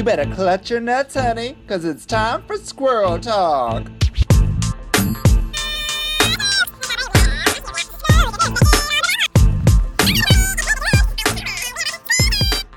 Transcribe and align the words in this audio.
You 0.00 0.04
better 0.04 0.24
clutch 0.34 0.70
your 0.70 0.80
nuts, 0.80 1.14
honey, 1.14 1.58
because 1.60 1.84
it's 1.84 2.06
time 2.06 2.42
for 2.46 2.56
squirrel 2.56 3.18
talk. 3.18 3.86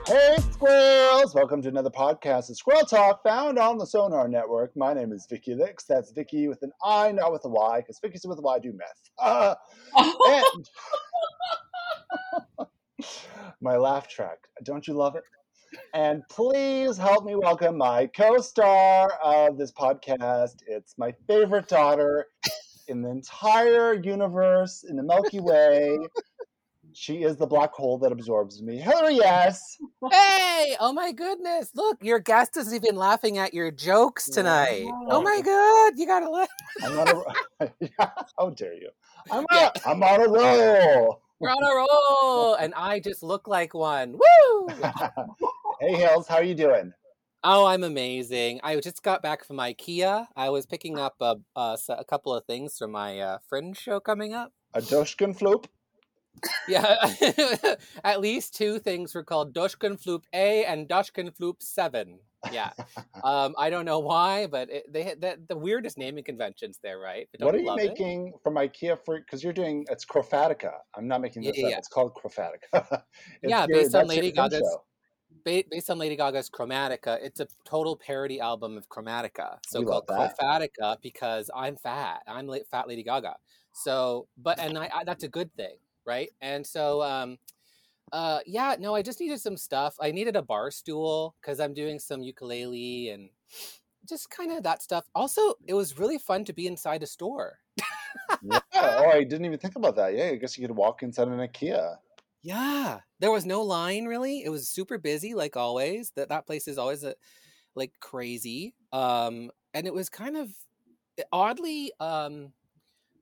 Hey, 0.05 0.35
squirrels! 0.51 1.33
Welcome 1.33 1.61
to 1.61 1.69
another 1.69 1.89
podcast 1.89 2.49
of 2.49 2.57
Squirrel 2.57 2.83
Talk 2.85 3.23
found 3.23 3.57
on 3.57 3.77
the 3.77 3.85
Sonar 3.85 4.27
Network. 4.27 4.75
My 4.75 4.93
name 4.93 5.13
is 5.13 5.25
Vicky 5.29 5.55
Licks. 5.55 5.85
That's 5.85 6.11
Vicky 6.11 6.49
with 6.49 6.61
an 6.61 6.73
I, 6.83 7.13
not 7.13 7.31
with 7.31 7.45
a 7.45 7.49
Y, 7.49 7.79
because 7.79 7.99
Vicky's 7.99 8.25
with 8.25 8.39
a 8.39 8.41
Y 8.41 8.59
do 8.59 8.73
meth. 8.73 9.09
Uh, 9.17 9.55
and 9.95 10.69
my 13.61 13.77
laugh 13.77 14.09
track. 14.09 14.39
Don't 14.65 14.85
you 14.85 14.93
love 14.93 15.15
it? 15.15 15.23
And 15.93 16.23
please 16.29 16.97
help 16.97 17.25
me 17.25 17.35
welcome 17.35 17.77
my 17.77 18.07
co 18.07 18.37
star 18.39 19.11
of 19.23 19.57
this 19.57 19.71
podcast. 19.71 20.55
It's 20.67 20.95
my 20.97 21.13
favorite 21.27 21.67
daughter 21.67 22.27
in 22.87 23.01
the 23.01 23.09
entire 23.09 23.93
universe, 23.93 24.83
in 24.87 24.95
the 24.95 25.03
Milky 25.03 25.39
Way. 25.39 25.97
She 26.95 27.23
is 27.23 27.37
the 27.37 27.47
black 27.47 27.71
hole 27.73 27.97
that 27.99 28.11
absorbs 28.11 28.61
me. 28.61 28.77
Hillary, 28.77 29.15
yes. 29.15 29.77
Hey! 30.11 30.75
Oh 30.79 30.93
my 30.93 31.11
goodness! 31.11 31.71
Look, 31.73 31.97
your 32.03 32.19
guest 32.19 32.55
is 32.55 32.73
even 32.73 32.95
laughing 32.95 33.39
at 33.39 33.53
your 33.53 33.71
jokes 33.71 34.29
tonight. 34.29 34.85
Oh 35.09 35.21
my 35.21 35.41
god! 35.41 35.97
You 35.97 36.05
gotta 36.05 36.29
laugh. 36.29 36.49
I'm 36.83 36.99
on 36.99 37.23
a, 37.59 37.71
how 38.37 38.49
dare 38.51 38.75
you? 38.75 38.89
I'm, 39.31 39.45
on, 39.45 39.71
I'm 39.85 40.03
on 40.03 40.21
a 40.21 40.29
roll. 40.29 41.21
We're 41.39 41.49
on 41.49 41.63
a 41.63 41.75
roll, 41.75 42.55
and 42.55 42.73
I 42.75 42.99
just 42.99 43.23
look 43.23 43.47
like 43.47 43.73
one. 43.73 44.13
Woo! 44.13 44.67
hey, 45.83 45.95
Hills, 45.95 46.27
how 46.27 46.35
are 46.35 46.43
you 46.43 46.55
doing? 46.55 46.93
Oh, 47.43 47.65
I'm 47.65 47.83
amazing. 47.83 48.61
I 48.63 48.79
just 48.79 49.03
got 49.03 49.21
back 49.21 49.43
from 49.45 49.57
IKEA. 49.57 50.27
I 50.35 50.49
was 50.49 50.65
picking 50.65 50.97
up 50.97 51.15
a, 51.19 51.35
a, 51.57 51.77
a 51.89 52.05
couple 52.05 52.33
of 52.33 52.45
things 52.45 52.77
for 52.77 52.87
my 52.87 53.19
uh, 53.19 53.37
Fringe 53.49 53.77
show 53.77 53.99
coming 53.99 54.33
up. 54.33 54.53
A 54.73 54.79
Doshkin 54.81 55.37
floop? 55.37 55.65
Yeah, 56.67 56.95
at 58.03 58.21
least 58.21 58.55
two 58.55 58.79
things 58.79 59.13
were 59.13 59.23
called 59.23 59.53
Doshkin 59.53 60.01
Floop 60.01 60.23
A 60.33 60.65
and 60.65 60.87
Doshkin 60.89 61.31
Floop 61.37 61.55
7. 61.61 62.17
Yeah. 62.51 62.71
um, 63.23 63.53
I 63.57 63.69
don't 63.69 63.85
know 63.85 63.99
why, 63.99 64.47
but 64.47 64.69
it, 64.69 64.91
they 64.91 65.03
had 65.03 65.21
the, 65.21 65.37
the 65.47 65.55
weirdest 65.55 65.97
naming 65.97 66.23
conventions 66.23 66.79
there, 66.81 66.97
right? 66.97 67.27
What 67.37 67.51
don't 67.51 67.55
are 67.55 67.59
you 67.59 67.67
love 67.67 67.79
it? 67.79 67.89
making 67.89 68.33
from 68.41 68.55
IKEA 68.55 68.97
for? 69.05 69.19
Because 69.19 69.43
you're 69.43 69.53
doing 69.53 69.85
it's 69.91 70.05
Crofatica. 70.05 70.71
I'm 70.97 71.07
not 71.07 71.21
making 71.21 71.43
this 71.43 71.57
Yeah, 71.57 71.65
up. 71.65 71.71
yeah. 71.71 71.77
It's 71.77 71.87
called 71.89 72.13
Crofatica. 72.15 72.57
It's 73.43 73.49
Yeah, 73.49 73.65
your- 73.69 73.79
based 73.81 73.93
on 73.95 74.07
Lady 74.07 74.31
Gaga's- 74.31 74.59
show. 74.59 74.83
Ba- 75.43 75.63
based 75.69 75.89
on 75.89 75.97
Lady 75.97 76.15
Gaga's 76.15 76.49
Chromatica. 76.49 77.19
It's 77.21 77.39
a 77.39 77.47
total 77.65 77.95
parody 77.95 78.39
album 78.39 78.77
of 78.77 78.89
Chromatica, 78.89 79.57
so 79.65 79.79
We 79.79 79.85
called. 79.85 80.07
Chrofatica 80.07 80.97
because 81.01 81.49
I'm 81.55 81.75
fat. 81.75 82.23
I'm 82.27 82.47
la- 82.47 82.57
fat 82.69 82.87
Lady 82.87 83.03
Gaga. 83.03 83.35
So, 83.73 84.27
but 84.37 84.59
and 84.59 84.77
I, 84.77 84.89
I 84.93 85.03
that's 85.03 85.23
a 85.23 85.27
good 85.29 85.53
thing, 85.55 85.77
right? 86.05 86.29
And 86.41 86.65
so, 86.65 87.01
um, 87.01 87.37
uh, 88.11 88.39
yeah, 88.45 88.75
no, 88.79 88.93
I 88.93 89.01
just 89.01 89.19
needed 89.19 89.39
some 89.39 89.57
stuff. 89.57 89.95
I 89.99 90.11
needed 90.11 90.35
a 90.35 90.41
bar 90.41 90.69
stool 90.69 91.35
because 91.41 91.59
I'm 91.59 91.73
doing 91.73 91.97
some 91.99 92.21
ukulele 92.21 93.09
and 93.09 93.29
just 94.07 94.29
kind 94.29 94.51
of 94.51 94.63
that 94.63 94.83
stuff. 94.83 95.05
Also, 95.15 95.55
it 95.65 95.73
was 95.73 95.97
really 95.97 96.19
fun 96.19 96.45
to 96.45 96.53
be 96.53 96.67
inside 96.67 97.01
a 97.03 97.07
store. 97.07 97.59
Yeah. 98.41 98.59
Oh, 98.75 99.09
I 99.09 99.23
didn't 99.23 99.45
even 99.45 99.57
think 99.57 99.75
about 99.75 99.95
that. 99.95 100.15
Yeah, 100.15 100.25
I 100.25 100.35
guess 100.35 100.57
you 100.57 100.67
could 100.67 100.75
walk 100.75 101.01
inside 101.01 101.27
an 101.29 101.39
IKEA. 101.39 101.97
Yeah, 102.43 102.99
there 103.19 103.31
was 103.31 103.45
no 103.45 103.61
line 103.61 104.05
really. 104.05 104.43
It 104.43 104.49
was 104.49 104.67
super 104.67 104.97
busy, 104.97 105.33
like 105.33 105.55
always. 105.55 106.11
That 106.15 106.29
that 106.29 106.45
place 106.45 106.67
is 106.67 106.77
always 106.77 107.03
a, 107.03 107.15
like 107.73 107.93
crazy. 108.01 108.75
Um, 108.91 109.49
and 109.73 109.87
it 109.87 109.93
was 109.93 110.09
kind 110.09 110.35
of 110.35 110.49
oddly 111.31 111.91
um, 111.99 112.51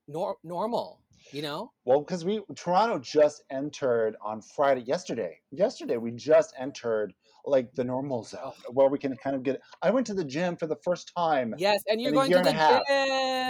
nor- 0.08 0.38
normal. 0.44 1.00
You 1.32 1.44
know? 1.44 1.72
Well, 1.86 2.00
because 2.00 2.26
we 2.26 2.42
Toronto 2.56 2.98
just 2.98 3.44
entered 3.52 4.16
on 4.22 4.42
Friday, 4.42 4.82
yesterday. 4.82 5.40
Yesterday 5.52 5.98
we 5.98 6.12
just 6.12 6.54
entered 6.60 7.14
like 7.46 7.74
the 7.74 7.84
normal 7.84 8.24
zone 8.24 8.54
Oh. 8.68 8.72
where 8.72 8.88
we 8.90 8.98
can 9.00 9.16
kind 9.18 9.36
of 9.36 9.44
get. 9.44 9.62
I 9.82 9.92
went 9.92 10.08
to 10.08 10.14
the 10.14 10.24
gym 10.26 10.56
for 10.58 10.68
the 10.68 10.76
first 10.84 11.12
time 11.16 11.56
Yes, 11.58 11.84
and 11.88 12.02
you're 12.02 12.12
going 12.12 12.30
year 12.30 12.38
to 12.42 12.42
the 12.44 12.54
gym 12.54 12.82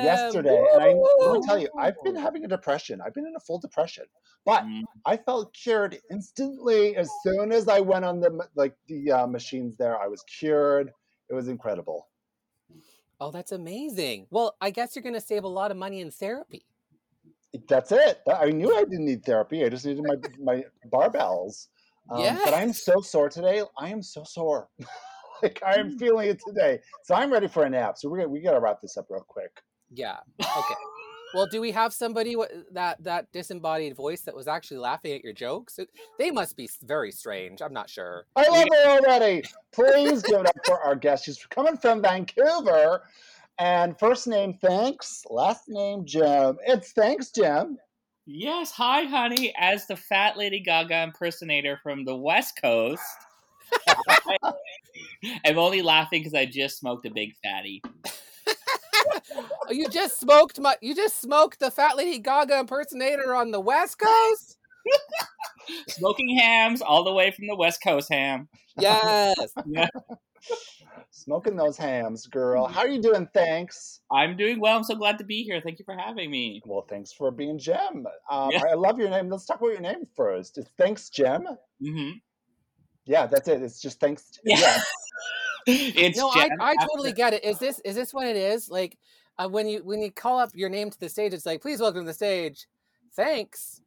yesterday, 0.03 0.67
and 0.73 0.81
I 0.81 0.93
let 1.21 1.31
me 1.33 1.39
tell 1.41 1.59
you, 1.59 1.69
I've 1.77 2.01
been 2.03 2.15
having 2.15 2.43
a 2.45 2.47
depression. 2.47 3.01
I've 3.01 3.13
been 3.13 3.25
in 3.27 3.35
a 3.35 3.39
full 3.39 3.59
depression, 3.59 4.05
but 4.45 4.63
Mm. 4.63 4.83
I 5.05 5.17
felt 5.17 5.53
cured 5.53 5.99
instantly 6.11 6.95
as 6.95 7.09
soon 7.23 7.51
as 7.51 7.67
I 7.67 7.79
went 7.79 8.05
on 8.05 8.19
the 8.19 8.47
like 8.55 8.75
the 8.87 9.11
uh, 9.11 9.27
machines 9.27 9.77
there. 9.77 9.99
I 9.99 10.07
was 10.07 10.23
cured. 10.23 10.93
It 11.29 11.33
was 11.33 11.47
incredible. 11.47 12.09
Oh, 13.19 13.31
that's 13.31 13.51
amazing. 13.51 14.27
Well, 14.31 14.57
I 14.59 14.71
guess 14.71 14.95
you're 14.95 15.03
going 15.03 15.13
to 15.15 15.21
save 15.21 15.43
a 15.43 15.47
lot 15.47 15.71
of 15.71 15.77
money 15.77 16.01
in 16.01 16.11
therapy. 16.11 16.65
That's 17.67 17.91
it. 17.91 18.21
I 18.27 18.49
knew 18.49 18.73
I 18.75 18.83
didn't 18.85 19.05
need 19.05 19.25
therapy. 19.25 19.63
I 19.65 19.69
just 19.69 19.85
needed 19.85 20.03
my 20.03 20.15
my 20.39 20.63
barbells. 20.91 21.67
Um, 22.11 22.39
But 22.43 22.53
I'm 22.53 22.73
so 22.73 23.01
sore 23.01 23.29
today. 23.29 23.61
I 23.77 23.89
am 23.89 24.03
so 24.03 24.23
sore. 24.23 24.67
like 25.43 25.61
I 25.65 25.75
am 25.75 25.97
feeling 25.97 26.29
it 26.29 26.41
today. 26.45 26.79
So 27.03 27.15
I'm 27.15 27.31
ready 27.31 27.47
for 27.47 27.63
a 27.63 27.69
nap. 27.69 27.97
So 27.97 28.09
we're 28.09 28.17
gonna, 28.17 28.29
we 28.29 28.41
got 28.41 28.53
to 28.53 28.59
wrap 28.59 28.81
this 28.81 28.97
up 28.97 29.07
real 29.09 29.25
quick. 29.27 29.61
Yeah. 29.93 30.17
Okay. 30.39 30.75
Well, 31.33 31.47
do 31.47 31.61
we 31.61 31.71
have 31.71 31.93
somebody 31.93 32.35
that 32.73 33.01
that 33.03 33.31
disembodied 33.31 33.95
voice 33.95 34.21
that 34.21 34.35
was 34.35 34.47
actually 34.47 34.79
laughing 34.79 35.13
at 35.13 35.23
your 35.23 35.33
jokes? 35.33 35.79
They 36.19 36.29
must 36.29 36.57
be 36.57 36.69
very 36.83 37.11
strange. 37.11 37.61
I'm 37.61 37.73
not 37.73 37.89
sure. 37.89 38.25
I 38.35 38.49
love 38.49 38.67
her 38.69 38.89
already. 38.99 39.43
Please 39.71 40.21
give 40.23 40.41
it 40.41 40.47
up 40.47 40.55
for 40.65 40.81
our 40.81 40.95
guest. 40.95 41.25
She's 41.25 41.45
coming 41.45 41.77
from 41.77 42.01
Vancouver. 42.01 43.03
And 43.59 43.97
first 43.99 44.27
name, 44.27 44.57
thanks. 44.61 45.23
Last 45.29 45.69
name, 45.69 46.05
Jim. 46.05 46.57
It's 46.65 46.91
thanks, 46.93 47.31
Jim. 47.31 47.77
Yes, 48.25 48.71
hi, 48.71 49.03
honey. 49.03 49.53
As 49.57 49.87
the 49.87 49.95
fat 49.95 50.37
Lady 50.37 50.59
Gaga 50.59 51.03
impersonator 51.03 51.79
from 51.81 52.05
the 52.05 52.15
West 52.15 52.59
Coast, 52.61 53.03
I'm 55.45 55.57
only 55.57 55.81
laughing 55.81 56.21
because 56.21 56.33
I 56.33 56.45
just 56.45 56.79
smoked 56.79 57.05
a 57.05 57.11
big 57.11 57.33
fatty. 57.43 57.81
You 59.69 59.87
just 59.89 60.19
smoked 60.19 60.59
my. 60.59 60.75
You 60.81 60.93
just 60.93 61.21
smoked 61.21 61.59
the 61.59 61.71
fat 61.71 61.95
lady 61.95 62.19
Gaga 62.19 62.59
impersonator 62.59 63.33
on 63.33 63.51
the 63.51 63.59
West 63.59 63.97
Coast. 63.97 64.57
Smoking 65.89 66.37
hams 66.37 66.81
all 66.81 67.03
the 67.03 67.13
way 67.13 67.31
from 67.31 67.47
the 67.47 67.55
West 67.55 67.81
Coast, 67.83 68.09
ham. 68.11 68.47
Yes. 68.79 69.35
Yeah, 69.67 69.87
Smoking 71.11 71.55
those 71.55 71.77
hams, 71.77 72.25
girl. 72.25 72.65
How 72.65 72.81
are 72.81 72.87
you 72.87 73.01
doing? 73.01 73.27
Thanks. 73.33 73.99
I'm 74.11 74.35
doing 74.35 74.59
well. 74.59 74.75
I'm 74.75 74.83
so 74.83 74.95
glad 74.95 75.17
to 75.19 75.23
be 75.23 75.43
here. 75.43 75.61
Thank 75.63 75.77
you 75.77 75.85
for 75.85 75.95
having 75.95 76.31
me. 76.31 76.61
Well, 76.65 76.85
thanks 76.89 77.13
for 77.13 77.29
being 77.31 77.59
Jim. 77.59 78.07
Um, 78.29 78.49
Yeah. 78.51 78.63
I 78.69 78.73
love 78.73 78.97
your 78.97 79.09
name. 79.09 79.29
Let's 79.29 79.45
talk 79.45 79.59
about 79.59 79.71
your 79.73 79.81
name 79.81 80.07
first. 80.15 80.57
It's 80.57 80.71
thanks, 80.77 81.09
Jim. 81.09 81.47
hmm 81.79 82.09
Yeah, 83.05 83.27
that's 83.27 83.47
it. 83.47 83.61
It's 83.61 83.79
just 83.81 83.99
thanks. 83.99 84.31
Yeah. 84.43 84.57
yeah. 84.59 84.81
it's 85.67 86.17
no, 86.17 86.29
I, 86.29 86.47
Jen 86.47 86.57
I 86.59 86.71
after- 86.71 86.87
totally 86.91 87.13
get 87.13 87.33
it. 87.33 87.43
Is 87.45 87.59
this 87.59 87.79
is 87.85 87.93
this 87.95 88.13
what 88.13 88.25
it 88.27 88.35
is? 88.35 88.67
Like 88.69 88.97
uh, 89.37 89.47
when 89.47 89.67
you 89.67 89.83
when 89.83 90.01
you 90.01 90.11
call 90.11 90.39
up 90.39 90.49
your 90.55 90.69
name 90.69 90.89
to 90.89 90.99
the 90.99 91.09
stage, 91.09 91.33
it's 91.33 91.45
like, 91.45 91.61
please 91.61 91.79
welcome 91.79 92.01
to 92.01 92.07
the 92.07 92.13
stage. 92.13 92.67
Thanks, 93.15 93.80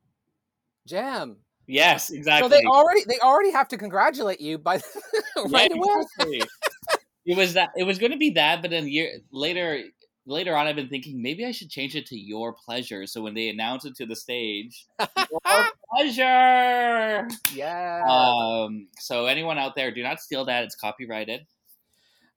Jam. 0.86 1.36
Yes, 1.66 2.10
exactly. 2.10 2.48
So 2.48 2.54
they 2.54 2.66
already 2.66 3.04
they 3.08 3.18
already 3.20 3.50
have 3.52 3.68
to 3.68 3.78
congratulate 3.78 4.40
you 4.40 4.58
by 4.58 4.74
right 5.48 5.70
Yeah, 5.70 5.76
away. 5.76 5.88
exactly. 6.02 6.42
it 7.24 7.36
was 7.36 7.54
that. 7.54 7.70
It 7.76 7.84
was 7.84 7.98
going 7.98 8.12
to 8.12 8.18
be 8.18 8.30
that, 8.30 8.60
but 8.60 8.70
then 8.70 8.86
year 8.86 9.12
later, 9.32 9.80
later 10.26 10.54
on, 10.54 10.66
I've 10.66 10.76
been 10.76 10.88
thinking 10.90 11.22
maybe 11.22 11.46
I 11.46 11.52
should 11.52 11.70
change 11.70 11.96
it 11.96 12.04
to 12.06 12.18
your 12.18 12.52
pleasure. 12.52 13.06
So 13.06 13.22
when 13.22 13.32
they 13.34 13.48
announce 13.48 13.86
it 13.86 13.96
to 13.96 14.06
the 14.06 14.14
stage, 14.16 14.86
your 15.00 15.66
pleasure. 15.94 17.28
Yeah. 17.54 18.02
Um. 18.06 18.88
So 18.98 19.24
anyone 19.26 19.58
out 19.58 19.74
there, 19.74 19.90
do 19.90 20.02
not 20.02 20.20
steal 20.20 20.44
that. 20.44 20.64
It's 20.64 20.74
copyrighted. 20.76 21.46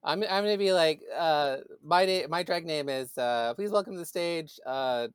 I'm 0.04 0.24
I'm 0.24 0.44
gonna 0.46 0.58
be 0.58 0.72
like, 0.72 1.02
uh, 1.18 1.58
my 1.84 2.06
na- 2.06 2.28
my 2.30 2.44
drag 2.44 2.66
name 2.66 2.88
is 2.88 3.18
uh, 3.18 3.54
please 3.56 3.72
welcome 3.72 3.94
to 3.94 4.00
the 4.00 4.06
stage, 4.06 4.58
uh, 4.66 5.10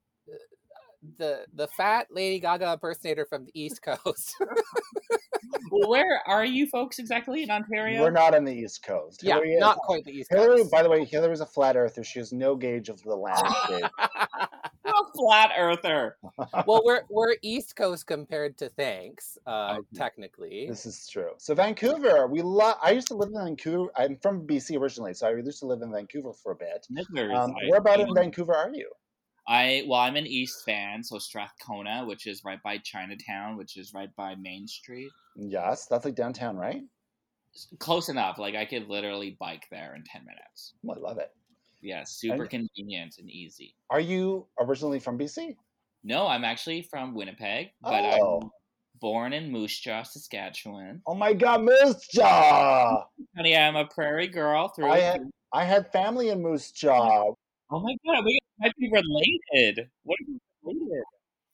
the 1.18 1.44
the 1.54 1.68
fat 1.68 2.06
Lady 2.10 2.38
Gaga 2.38 2.72
impersonator 2.72 3.24
from 3.26 3.44
the 3.44 3.52
East 3.54 3.82
Coast. 3.82 4.34
well, 5.70 5.88
where 5.90 6.20
are 6.26 6.44
you 6.44 6.66
folks 6.66 6.98
exactly 6.98 7.42
in 7.42 7.50
Ontario? 7.50 8.00
We're 8.02 8.10
not 8.10 8.34
on 8.34 8.44
the 8.44 8.52
East 8.54 8.82
Coast. 8.82 9.22
yeah, 9.22 9.34
Hillary 9.34 9.54
is- 9.54 9.60
not 9.60 9.78
quite 9.78 10.04
the 10.04 10.12
East 10.12 10.30
Hillary, 10.30 10.58
Coast. 10.58 10.70
by 10.70 10.82
the 10.82 10.90
way, 10.90 11.04
Hillary's 11.04 11.40
a 11.40 11.46
flat 11.46 11.76
earther. 11.76 12.04
She 12.04 12.18
has 12.18 12.32
no 12.32 12.54
gauge 12.56 12.88
of 12.88 13.02
the 13.02 13.14
landscape. 13.16 13.84
A 14.84 14.92
flat 15.16 15.50
earther. 15.56 16.16
well, 16.66 16.82
we're 16.84 17.02
we're 17.08 17.36
East 17.42 17.76
Coast 17.76 18.06
compared 18.06 18.58
to 18.58 18.68
Thanks, 18.70 19.38
uh, 19.46 19.76
Okay. 19.78 19.86
technically. 19.94 20.66
this 20.68 20.84
is 20.84 21.06
true. 21.08 21.30
So 21.38 21.54
Vancouver, 21.54 22.26
we 22.26 22.42
love. 22.42 22.76
I 22.82 22.90
used 22.90 23.06
to 23.08 23.14
live 23.14 23.28
in 23.28 23.36
Vancouver. 23.36 23.90
I'm 23.96 24.16
from 24.20 24.46
BC 24.46 24.78
originally, 24.78 25.14
so 25.14 25.28
I 25.28 25.30
used 25.36 25.60
to 25.60 25.66
live 25.66 25.80
in 25.82 25.92
Vancouver 25.92 26.32
for 26.34 26.52
a 26.52 26.56
bit. 26.56 26.86
Niggers, 26.92 27.34
Um, 27.34 27.54
where 27.68 27.78
about 27.78 28.00
in 28.00 28.12
Vancouver 28.12 28.54
are 28.54 28.70
you? 28.74 28.90
I 29.48 29.84
well, 29.88 30.00
I'm 30.00 30.16
an 30.16 30.26
East 30.26 30.64
fan, 30.64 31.02
so 31.02 31.18
Strathcona, 31.18 32.04
which 32.06 32.26
is 32.26 32.42
right 32.44 32.62
by 32.62 32.78
Chinatown, 32.78 33.56
which 33.56 33.76
is 33.76 33.92
right 33.92 34.14
by 34.16 34.34
Main 34.36 34.66
Street. 34.68 35.10
Yes, 35.36 35.86
that's 35.86 36.04
like 36.04 36.14
downtown, 36.14 36.56
right? 36.56 36.82
close 37.80 38.08
enough. 38.08 38.38
Like 38.38 38.54
I 38.54 38.64
could 38.64 38.88
literally 38.88 39.36
bike 39.38 39.66
there 39.70 39.94
in 39.94 40.04
ten 40.04 40.24
minutes. 40.24 40.72
Oh, 40.88 40.94
I 40.94 40.98
love 40.98 41.18
it. 41.18 41.32
Yeah, 41.82 42.02
super 42.04 42.42
And- 42.44 42.50
convenient 42.50 43.16
and 43.18 43.28
easy. 43.30 43.74
Are 43.90 44.00
you 44.00 44.46
originally 44.58 44.98
from 45.00 45.18
BC? 45.18 45.56
No, 46.04 46.26
I'm 46.26 46.44
actually 46.44 46.82
from 46.82 47.14
Winnipeg, 47.14 47.72
but 47.82 48.04
Oh. 48.20 48.40
I'm 48.42 48.50
born 49.00 49.32
in 49.34 49.50
Moose 49.52 49.78
Jaw, 49.80 50.02
Saskatchewan. 50.02 51.02
Oh 51.06 51.14
my 51.14 51.32
God, 51.34 51.62
Moose 51.62 52.06
Jaw! 52.08 53.04
Honey, 53.36 53.56
I'm 53.56 53.76
a 53.76 53.84
prairie 53.86 54.28
girl 54.28 54.68
through. 54.68 54.90
I 54.90 55.00
had-. 55.00 55.30
I 55.52 55.64
had 55.64 55.92
family 55.92 56.30
in 56.30 56.40
Moose 56.40 56.70
Jaw. 56.72 57.34
Oh 57.72 57.80
my 57.80 57.96
god, 58.06 58.24
we 58.24 58.38
might 58.60 58.76
be 58.76 58.90
related. 58.90 59.90
What 60.04 60.16
are 60.20 60.30
you 60.30 60.40
related? 60.62 61.04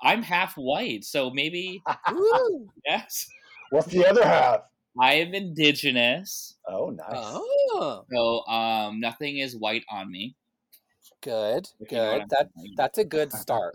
I'm 0.02 0.22
half 0.22 0.54
white, 0.56 1.04
so 1.04 1.30
maybe 1.30 1.82
Woo! 2.10 2.68
yes. 2.84 3.28
What's 3.70 3.86
the 3.88 4.06
other 4.06 4.24
half? 4.24 4.60
I 5.00 5.14
am 5.14 5.34
indigenous, 5.34 6.56
Oh, 6.68 6.90
nice. 6.90 7.08
Oh, 7.12 8.04
so 8.12 8.46
um, 8.46 9.00
nothing 9.00 9.38
is 9.38 9.56
white 9.56 9.84
on 9.90 10.10
me. 10.10 10.36
good, 11.22 11.68
if 11.80 11.92
you 11.92 12.00
know 12.02 12.10
good. 12.10 12.22
I'm 12.22 12.28
That 12.30 12.48
saying. 12.56 12.74
that's 12.76 12.98
a 12.98 13.04
good 13.04 13.32
start. 13.42 13.74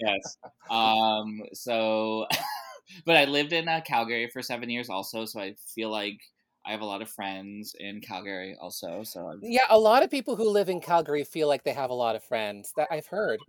yes. 0.00 0.36
Um. 0.70 1.42
So, 1.54 2.26
but 3.06 3.16
I 3.16 3.24
lived 3.24 3.52
in 3.52 3.68
uh, 3.68 3.80
Calgary 3.86 4.28
for 4.32 4.42
seven 4.42 4.70
years, 4.70 4.88
also. 4.90 5.24
So 5.24 5.40
I 5.40 5.54
feel 5.74 5.90
like 5.90 6.20
I 6.68 6.72
have 6.72 6.82
a 6.82 6.84
lot 6.84 7.00
of 7.00 7.08
friends 7.08 7.74
in 7.80 8.02
Calgary, 8.02 8.54
also. 8.60 9.02
So 9.02 9.26
I'm, 9.26 9.40
Yeah, 9.42 9.62
a 9.70 9.78
lot 9.78 10.02
of 10.02 10.10
people 10.10 10.36
who 10.36 10.50
live 10.50 10.68
in 10.68 10.80
Calgary 10.82 11.24
feel 11.24 11.48
like 11.48 11.64
they 11.64 11.72
have 11.72 11.88
a 11.88 11.94
lot 11.94 12.14
of 12.14 12.22
friends. 12.22 12.74
That 12.76 12.88
I've 12.90 13.06
heard. 13.06 13.40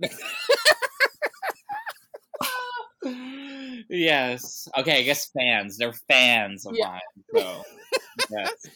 yes. 3.90 4.68
Okay. 4.78 5.00
I 5.00 5.04
guess 5.04 5.30
fans. 5.38 5.78
They're 5.78 5.94
fans 5.94 6.66
of 6.66 6.76
Yeah. 6.78 6.88
mine. 6.88 7.02
So 7.36 7.64
yes. 8.32 8.50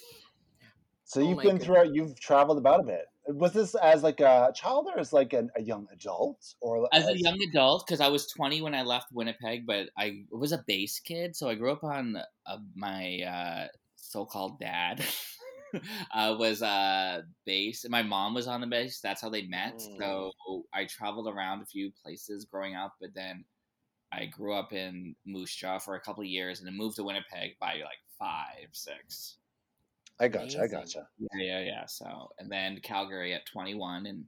So 1.06 1.22
Oh 1.22 1.28
you've 1.28 1.38
my 1.38 1.44
been 1.44 1.58
goodness. 1.60 1.84
through. 1.84 1.92
You've 1.94 2.20
traveled 2.20 2.58
about 2.58 2.80
a 2.80 2.84
bit. 2.84 3.06
Was 3.28 3.54
this 3.54 3.76
as 3.76 4.02
like 4.02 4.20
a 4.20 4.52
child 4.56 4.88
or 4.92 5.00
as 5.00 5.14
like 5.14 5.34
an, 5.34 5.52
a 5.56 5.62
young 5.62 5.86
adult 5.94 6.44
or 6.60 6.88
As 6.92 7.08
a 7.08 7.16
young 7.16 7.40
adult, 7.50 7.86
because 7.86 8.02
I 8.02 8.08
was 8.08 8.26
20 8.28 8.64
when 8.64 8.74
I 8.74 8.82
left 8.82 9.12
Winnipeg, 9.12 9.68
but 9.68 9.90
I 9.96 10.24
was 10.32 10.54
a 10.54 10.64
base 10.66 11.00
kid, 11.00 11.36
so 11.36 11.48
I 11.50 11.54
grew 11.56 11.72
up 11.72 11.84
on 11.84 12.18
uh, 12.48 12.58
my 12.76 13.20
uh, 13.22 13.68
so-called 14.14 14.60
dad. 14.60 15.04
uh, 16.14 16.36
was 16.38 16.62
uh, 16.62 17.22
base, 17.46 17.84
and 17.84 17.92
my 17.92 18.04
mom 18.04 18.34
was 18.34 18.48
on 18.48 18.62
the 18.62 18.68
base. 18.68 19.00
That's 19.02 19.22
how 19.22 19.30
they 19.30 19.44
met. 19.48 19.76
Mm. 19.76 19.98
So 19.98 20.32
I 20.74 20.86
traveled 20.86 21.28
around 21.28 21.62
a 21.62 21.66
few 21.66 21.92
places 22.04 22.46
growing 22.46 22.76
up, 22.76 22.94
but 23.02 23.10
then 23.16 23.44
I 24.12 24.26
grew 24.26 24.54
up 24.54 24.74
in 24.74 25.16
Moose 25.26 25.56
Jaw 25.56 25.80
for 25.80 25.96
a 25.96 26.00
couple 26.00 26.22
of 26.22 26.28
years, 26.30 26.60
and 26.60 26.68
then 26.68 26.78
moved 26.78 26.98
to 26.98 27.04
Winnipeg 27.04 27.58
by 27.60 27.74
like 27.74 28.00
five, 28.20 28.70
six. 28.72 29.38
I 30.20 30.28
gotcha. 30.28 30.58
I 30.58 30.62
Amazing. 30.62 30.80
gotcha. 30.80 31.08
Yeah, 31.18 31.42
yeah, 31.42 31.60
yeah. 31.62 31.86
So, 31.88 32.30
and 32.38 32.52
then 32.52 32.80
Calgary 32.84 33.34
at 33.34 33.46
21, 33.48 34.06
and 34.06 34.26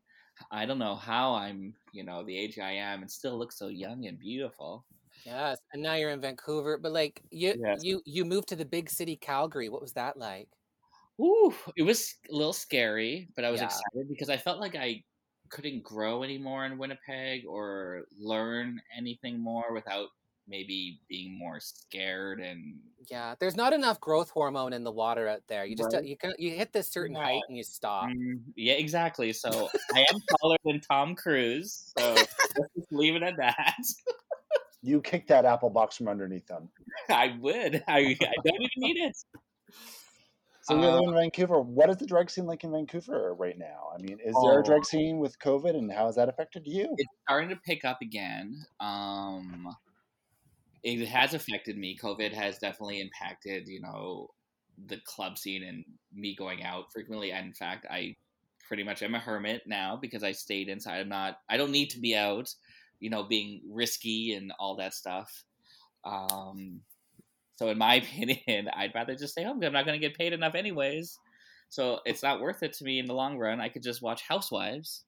I 0.52 0.66
don't 0.66 0.80
know 0.80 0.96
how 0.96 1.36
I'm, 1.36 1.76
you 1.94 2.04
know, 2.04 2.24
the 2.24 2.38
age 2.38 2.58
I 2.58 2.72
am, 2.72 3.02
and 3.02 3.12
still 3.12 3.38
look 3.38 3.52
so 3.52 3.68
young 3.68 4.06
and 4.08 4.20
beautiful. 4.20 4.86
Yes, 5.26 5.58
and 5.74 5.82
now 5.84 5.96
you're 5.96 6.12
in 6.12 6.22
Vancouver, 6.22 6.78
but 6.78 6.92
like 6.92 7.22
you 7.32 7.56
Yes. 7.56 7.82
you 7.82 8.02
you 8.06 8.26
moved 8.26 8.50
to 8.50 8.56
the 8.56 8.66
big 8.66 8.90
city 8.90 9.16
Calgary. 9.18 9.70
What 9.70 9.82
was 9.82 9.94
that 9.94 10.18
like? 10.18 10.50
Ooh, 11.22 11.54
it 11.78 11.84
was 11.84 12.16
a 12.30 12.34
little 12.34 12.54
scary, 12.54 13.30
but 13.36 13.46
I 13.46 13.52
was 13.52 13.62
Yeah. 13.62 13.62
excited 13.62 14.08
because 14.10 14.30
I 14.30 14.38
felt 14.38 14.60
like 14.60 14.76
I 14.76 15.04
couldn't 15.50 15.84
grow 15.84 16.24
anymore 16.24 16.66
in 16.66 16.78
Winnipeg 16.78 17.46
or 17.48 18.06
learn 18.18 18.82
anything 18.96 19.40
more 19.40 19.72
without 19.74 20.10
maybe 20.48 21.02
being 21.08 21.38
more 21.38 21.60
scared 21.60 22.40
and 22.42 22.82
Yeah, 23.10 23.36
there's 23.40 23.56
not 23.56 23.74
enough 23.74 24.00
growth 24.00 24.30
hormone 24.32 24.74
in 24.74 24.84
the 24.84 24.92
water 24.92 25.28
out 25.28 25.44
there. 25.48 25.66
You 25.66 25.76
just 25.76 25.94
Right. 25.94 26.04
you 26.04 26.18
can 26.18 26.34
you 26.40 26.52
hit 26.56 26.74
this 26.74 26.90
certain 26.90 27.16
Yeah. 27.16 27.20
height 27.24 27.46
and 27.48 27.58
you 27.58 27.64
stop. 27.64 28.14
Mm, 28.16 28.44
yeah, 28.56 28.74
exactly. 28.76 29.34
So 29.34 29.72
I 29.94 30.00
am 30.12 30.22
taller 30.42 30.58
than 30.66 30.82
Tom 30.82 31.16
Cruise, 31.16 31.94
so 31.98 32.28
let's 32.56 32.74
just 32.76 32.92
leave 32.92 33.16
it 33.16 33.24
at 33.24 33.38
that. 33.38 33.78
You 34.86 35.02
kicked 35.02 35.30
that 35.30 35.46
apple 35.46 35.70
box 35.72 35.98
from 35.98 36.08
underneath 36.08 36.46
them. 36.48 36.70
I 37.10 37.36
would. 37.40 37.84
I, 37.88 37.98
I 37.98 38.34
don't 38.46 38.62
even 38.62 38.70
need 38.78 38.98
it. 38.98 39.16
So 40.62 40.76
we 40.76 40.82
live 40.86 40.96
Uh, 40.96 41.10
in 41.10 41.14
Vancouver. 41.14 41.60
What 41.60 41.90
is 41.90 41.98
the 41.98 42.06
drug 42.06 42.30
scene 42.30 42.46
like 42.46 42.64
in 42.64 42.72
Vancouver 42.72 43.34
right 43.34 43.58
now? 43.58 43.90
I 43.94 44.02
mean, 44.02 44.20
is 44.24 44.36
there 44.44 44.58
Oh. 44.58 44.62
a 44.62 44.64
drug 44.64 44.86
scene 44.86 45.18
with 45.20 45.38
COVID, 45.40 45.76
and 45.76 45.92
how 45.92 46.06
has 46.06 46.16
that 46.16 46.30
affected 46.30 46.64
you? 46.68 46.94
it's 46.98 47.10
starting 47.28 47.50
to 47.50 47.56
pick 47.58 47.84
up 47.86 47.98
again. 48.02 48.64
Um, 48.80 49.76
it 50.84 51.08
has 51.08 51.34
affected 51.34 51.78
me. 51.78 51.98
COVID 52.02 52.32
has 52.34 52.60
definitely 52.60 53.02
impacted, 53.02 53.68
you 53.68 53.82
know, 53.82 54.28
the 54.88 54.98
club 55.06 55.38
scene 55.40 55.64
and 55.64 55.84
me 56.14 56.36
going 56.36 56.64
out 56.64 56.92
frequently. 56.92 57.32
And 57.32 57.48
in 57.48 57.54
fact, 57.54 57.86
I 57.90 58.16
pretty 58.68 58.84
much 58.84 59.02
am 59.04 59.16
a 59.16 59.20
hermit 59.20 59.64
now 59.68 59.98
because 60.00 60.24
I 60.24 60.32
stayed 60.32 60.68
inside. 60.70 61.00
I'm 61.00 61.10
not. 61.10 61.40
I 61.50 61.58
don't 61.58 61.72
need 61.72 61.90
to 61.92 62.00
be 62.00 62.16
out, 62.16 62.54
you 63.00 63.10
know, 63.10 63.24
being 63.24 63.62
risky 63.70 64.34
and 64.34 64.52
all 64.60 64.76
that 64.78 64.94
stuff. 64.94 65.44
Um, 66.04 66.82
so 67.56 67.70
in 67.70 67.78
my 67.78 67.96
opinion, 68.04 68.70
I'd 68.76 68.94
rather 68.96 69.16
just 69.16 69.34
stay 69.34 69.44
home. 69.44 69.62
I'm 69.64 69.74
not 69.74 69.86
going 69.86 70.00
to 70.00 70.08
get 70.08 70.18
paid 70.18 70.34
enough 70.34 70.56
anyways. 70.56 71.18
So 71.70 72.00
it's 72.06 72.24
not 72.24 72.40
worth 72.42 72.64
it 72.64 72.74
to 72.74 72.84
me 72.84 73.00
in 73.00 73.06
the 73.06 73.14
long 73.14 73.38
run. 73.38 73.60
I 73.60 73.70
could 73.70 73.84
just 73.84 74.02
watch 74.02 74.22
Housewives. 74.22 75.04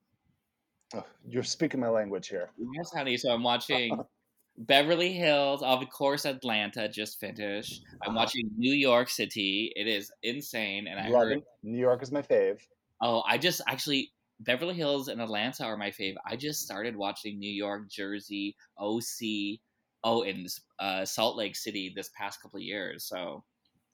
Oh, 0.96 1.04
you're 1.28 1.44
speaking 1.44 1.80
my 1.80 1.90
language 1.90 2.30
here. 2.30 2.50
Yes, 2.76 2.92
honey. 2.94 3.18
So 3.18 3.32
I'm 3.32 3.44
watching 3.44 4.00
Beverly 4.58 5.14
Hills, 5.14 5.62
of 5.62 5.84
course, 5.90 6.26
Atlanta 6.26 6.90
just 6.90 7.20
finished. 7.20 7.84
I'm 8.02 8.10
Uh-huh. 8.10 8.18
watching 8.18 8.50
New 8.58 8.74
York 8.74 9.10
City. 9.10 9.72
It 9.76 9.88
is 9.88 10.12
insane, 10.24 10.88
and 10.88 11.00
I 11.00 11.10
Love 11.10 11.28
heard. 11.28 11.38
it. 11.40 11.44
New 11.62 11.78
York 11.78 12.02
is 12.02 12.12
my 12.12 12.22
fave. 12.22 12.60
Oh, 13.02 13.22
I 13.28 13.38
just 13.38 13.62
actually 13.68 14.12
Beverly 14.40 14.76
Hills 14.76 15.08
and 15.08 15.22
Atlanta 15.22 15.66
are 15.66 15.78
my 15.78 15.90
fave. 15.92 16.16
I 16.26 16.36
just 16.36 16.62
started 16.64 16.96
watching 16.96 17.40
New 17.40 17.52
York, 17.52 17.90
Jersey, 17.90 18.56
OC, 18.78 19.62
oh, 20.04 20.24
and 20.24 20.48
uh, 20.80 21.06
Salt 21.06 21.38
Lake 21.38 21.56
City 21.56 21.92
this 21.96 22.10
past 22.16 22.42
couple 22.42 22.58
of 22.58 22.64
years. 22.64 23.06
So 23.06 23.44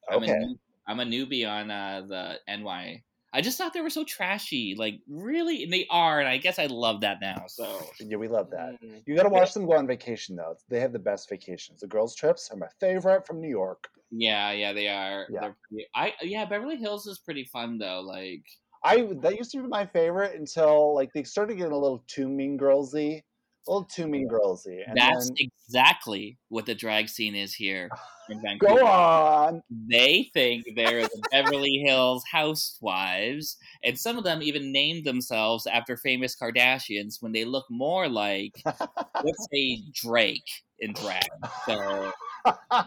I'm 0.09 0.23
Okay. 0.23 0.31
a 0.33 0.35
new, 0.37 0.59
I'm 0.87 0.99
a 0.99 1.05
newbie 1.05 1.47
on 1.49 1.71
uh, 1.71 2.01
the 2.07 2.39
NY. 2.47 3.03
I 3.33 3.41
just 3.41 3.57
thought 3.57 3.73
they 3.73 3.81
were 3.81 3.89
so 3.89 4.03
trashy, 4.03 4.75
like 4.77 5.01
really, 5.07 5.63
and 5.63 5.73
they 5.73 5.87
are, 5.89 6.19
and 6.19 6.29
I 6.29 6.37
guess 6.37 6.59
I 6.59 6.67
love 6.67 7.01
that 7.01 7.19
now. 7.21 7.45
So 7.47 7.97
Yeah, 7.99 8.17
we 8.17 8.27
love 8.27 8.49
that. 8.51 8.79
Mm. 8.83 9.03
You 9.05 9.15
got 9.15 9.23
to 9.23 9.29
watch 9.29 9.53
them 9.53 9.65
go 9.65 9.73
on 9.73 9.87
vacation 9.87 10.35
though. 10.35 10.55
They 10.69 10.79
have 10.79 10.93
the 10.93 10.99
best 10.99 11.29
vacations. 11.29 11.79
The 11.81 11.87
girls' 11.87 12.15
trips 12.15 12.49
are 12.51 12.57
my 12.57 12.67
favorite 12.79 13.25
from 13.25 13.41
New 13.41 13.49
York. 13.49 13.89
Yeah, 14.11 14.51
yeah, 14.51 14.73
they 14.73 14.87
are. 14.87 15.27
Yeah. 15.31 15.53
Pretty, 15.69 15.87
I 15.95 16.13
yeah, 16.21 16.45
Beverly 16.45 16.77
Hills 16.77 17.07
is 17.07 17.19
pretty 17.19 17.45
fun 17.45 17.77
though. 17.79 18.01
Like 18.01 18.45
I 18.83 19.07
that 19.21 19.37
used 19.37 19.51
to 19.51 19.61
be 19.61 19.67
my 19.67 19.85
favorite 19.85 20.37
until 20.37 20.93
like 20.93 21.13
they 21.13 21.23
started 21.23 21.57
getting 21.57 21.73
a 21.73 21.77
little 21.77 22.03
too 22.07 22.27
mean 22.27 22.57
girlsy, 22.57 23.21
a 23.67 23.71
little 23.71 23.85
too 23.85 24.07
mean 24.07 24.27
girlsy. 24.27 24.81
And 24.85 24.97
that's 24.97 25.29
then, 25.29 25.49
exactly 25.67 26.37
what 26.49 26.65
the 26.65 26.75
drag 26.75 27.07
scene 27.07 27.35
is 27.35 27.53
here 27.53 27.89
in 28.29 28.41
Vancouver. 28.41 28.81
go 28.81 28.85
on. 28.85 29.61
They 29.69 30.29
think 30.33 30.65
they're 30.75 31.03
the 31.03 31.21
Beverly 31.31 31.83
Hills 31.85 32.23
housewives, 32.29 33.57
and 33.83 33.97
some 33.97 34.17
of 34.17 34.25
them 34.25 34.41
even 34.41 34.71
named 34.71 35.05
themselves 35.05 35.65
after 35.65 35.95
famous 35.95 36.35
Kardashians 36.35 37.21
when 37.21 37.31
they 37.31 37.45
look 37.45 37.65
more 37.69 38.09
like, 38.09 38.61
let's 38.65 39.47
say, 39.53 39.81
Drake 39.93 40.41
in 40.79 40.93
drag. 40.93 41.29
So, 41.65 42.11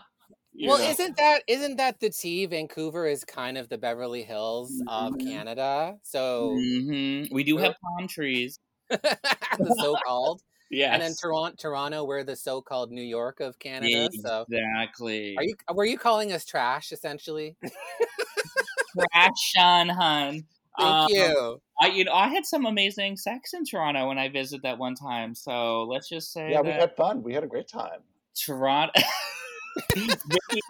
Well, 0.62 0.78
know. 0.78 0.90
isn't 0.90 1.16
that 1.16 1.42
isn't 1.46 1.76
that 1.76 2.00
the 2.00 2.10
tea? 2.10 2.46
Vancouver 2.46 3.06
is 3.06 3.25
kind 3.25 3.58
of 3.58 3.68
the 3.68 3.78
Beverly 3.78 4.22
Hills 4.25 4.82
of 4.86 5.16
Mhm. 5.16 5.18
Canada. 5.18 5.98
So 6.02 6.66
Mhm. 6.82 7.30
we 7.32 7.44
do 7.44 7.58
have 7.58 7.75
palm 7.82 8.08
trees. 8.08 8.58
the 9.58 9.72
so-called, 9.72 10.42
Yes, 10.70 10.80
and 10.90 11.02
then 11.02 11.14
Toronto, 11.16 11.56
Toronto, 11.58 12.04
we're 12.04 12.25
the 12.25 12.36
so-called 12.36 12.90
New 12.92 13.02
York 13.02 13.40
of 13.40 13.58
Canada. 13.58 14.10
So, 14.12 14.46
exactly. 14.48 15.36
are 15.36 15.44
you 15.44 15.56
were 15.75 15.86
you 15.86 15.98
calling 15.98 16.32
us 16.32 16.44
trash 16.46 16.92
essentially? 16.92 17.56
Trash, 19.12 19.32
Sean 19.54 19.88
Hun. 19.88 20.46
Thank 20.76 20.98
Um, 20.98 21.06
you. 21.06 21.60
I 21.80 21.88
you 21.88 22.04
know 22.04 22.12
I 22.14 22.28
had 22.28 22.46
some 22.46 22.66
amazing 22.66 23.16
sex 23.16 23.52
in 23.54 23.64
Toronto 23.64 24.08
when 24.08 24.18
I 24.18 24.28
visited 24.28 24.62
that 24.62 24.78
one 24.78 24.94
time. 24.94 25.34
So 25.34 25.84
let's 25.84 26.08
just 26.08 26.32
say 26.32 26.52
Yeah, 26.52 26.60
we 26.62 26.72
had 26.72 26.94
fun. 26.96 27.22
We 27.22 27.34
had 27.34 27.44
a 27.44 27.48
great 27.48 27.68
time. 27.68 28.02
Toronto. 28.34 28.92
Vicky, 29.95 30.61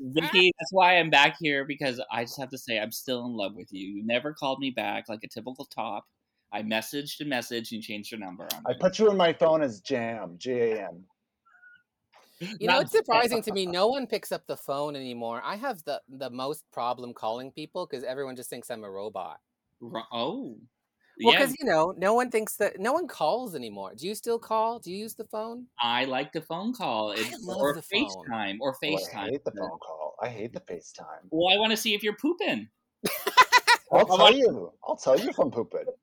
Vicky, 0.00 0.52
that's 0.58 0.72
why 0.72 0.98
I'm 0.98 1.10
back 1.10 1.36
here 1.38 1.64
because 1.64 2.00
I 2.10 2.24
just 2.24 2.38
have 2.38 2.50
to 2.50 2.58
say 2.58 2.78
I'm 2.78 2.92
still 2.92 3.24
in 3.26 3.32
love 3.32 3.54
with 3.54 3.72
you. 3.72 3.86
You 3.88 4.04
never 4.04 4.32
called 4.32 4.58
me 4.58 4.70
back 4.70 5.08
like 5.08 5.20
a 5.24 5.28
typical 5.28 5.64
top. 5.64 6.04
I 6.52 6.62
messaged 6.62 7.20
and 7.20 7.32
messaged 7.32 7.72
and 7.72 7.82
changed 7.82 8.10
your 8.10 8.20
number. 8.20 8.46
I'm 8.52 8.62
I 8.66 8.74
put 8.78 8.98
you 8.98 9.10
in 9.10 9.16
my 9.16 9.32
phone 9.32 9.62
as 9.62 9.80
Jam, 9.80 10.34
J 10.38 10.72
A 10.72 10.88
M. 10.88 11.04
You 12.58 12.68
know, 12.68 12.80
it's 12.80 12.92
surprising 12.92 13.42
to 13.44 13.52
me. 13.52 13.66
No 13.66 13.86
one 13.88 14.06
picks 14.06 14.32
up 14.32 14.46
the 14.46 14.56
phone 14.56 14.96
anymore. 14.96 15.40
I 15.44 15.56
have 15.56 15.82
the 15.84 16.00
the 16.08 16.30
most 16.30 16.64
problem 16.72 17.14
calling 17.14 17.52
people 17.52 17.86
because 17.86 18.04
everyone 18.04 18.36
just 18.36 18.50
thinks 18.50 18.70
I'm 18.70 18.84
a 18.84 18.90
robot. 18.90 19.40
Oh, 20.12 20.56
Well, 21.22 21.34
yeah. 21.34 21.40
because 21.40 21.56
you 21.58 21.66
know, 21.66 21.94
no 21.96 22.14
one 22.14 22.30
thinks 22.30 22.56
that 22.56 22.80
no 22.80 22.92
one 22.92 23.06
calls 23.06 23.54
anymore. 23.54 23.92
Do 23.96 24.06
you 24.06 24.14
still 24.14 24.38
call? 24.38 24.78
Do 24.78 24.90
you 24.90 24.96
use 24.98 25.14
the 25.14 25.24
phone? 25.24 25.66
I 25.80 26.04
like 26.06 26.32
the 26.32 26.40
phone 26.40 26.72
call 26.72 27.12
it, 27.12 27.26
love 27.42 27.58
or 27.60 27.74
the 27.74 27.82
phone. 27.82 28.08
FaceTime 28.08 28.56
or 28.60 28.74
Oh, 28.74 28.76
I 28.82 28.86
FaceTime. 28.86 29.30
hate 29.30 29.44
the 29.44 29.50
phone 29.52 29.78
call. 29.78 30.14
I 30.22 30.28
hate 30.28 30.52
the 30.52 30.60
FaceTime. 30.60 31.28
Well, 31.30 31.54
I 31.54 31.58
want 31.60 31.70
to 31.72 31.76
see 31.76 31.94
if 31.94 32.02
you're 32.02 32.16
pooping. 32.16 32.68
I'll 33.92 34.06
tell 34.06 34.18
want- 34.18 34.36
you. 34.36 34.72
I'll 34.86 34.96
tell 34.96 35.18
you 35.18 35.28
if 35.30 35.38
I'm 35.38 35.50
pooping. 35.50 35.84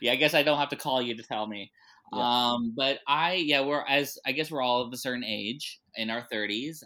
Yeah, 0.00 0.12
I 0.12 0.16
guess 0.16 0.34
I 0.34 0.42
don't 0.42 0.58
have 0.58 0.70
to 0.70 0.76
call 0.76 1.00
you 1.02 1.16
to 1.16 1.22
tell 1.22 1.46
me. 1.46 1.70
Yeah. 2.12 2.52
Um, 2.52 2.74
but 2.76 2.98
I, 3.06 3.34
yeah, 3.34 3.64
we're 3.64 3.84
as 3.86 4.18
I 4.24 4.32
guess 4.32 4.50
we're 4.50 4.62
all 4.62 4.82
of 4.82 4.92
a 4.92 4.96
certain 4.96 5.22
age 5.24 5.80
in 5.94 6.08
our 6.10 6.22
thirties. 6.30 6.82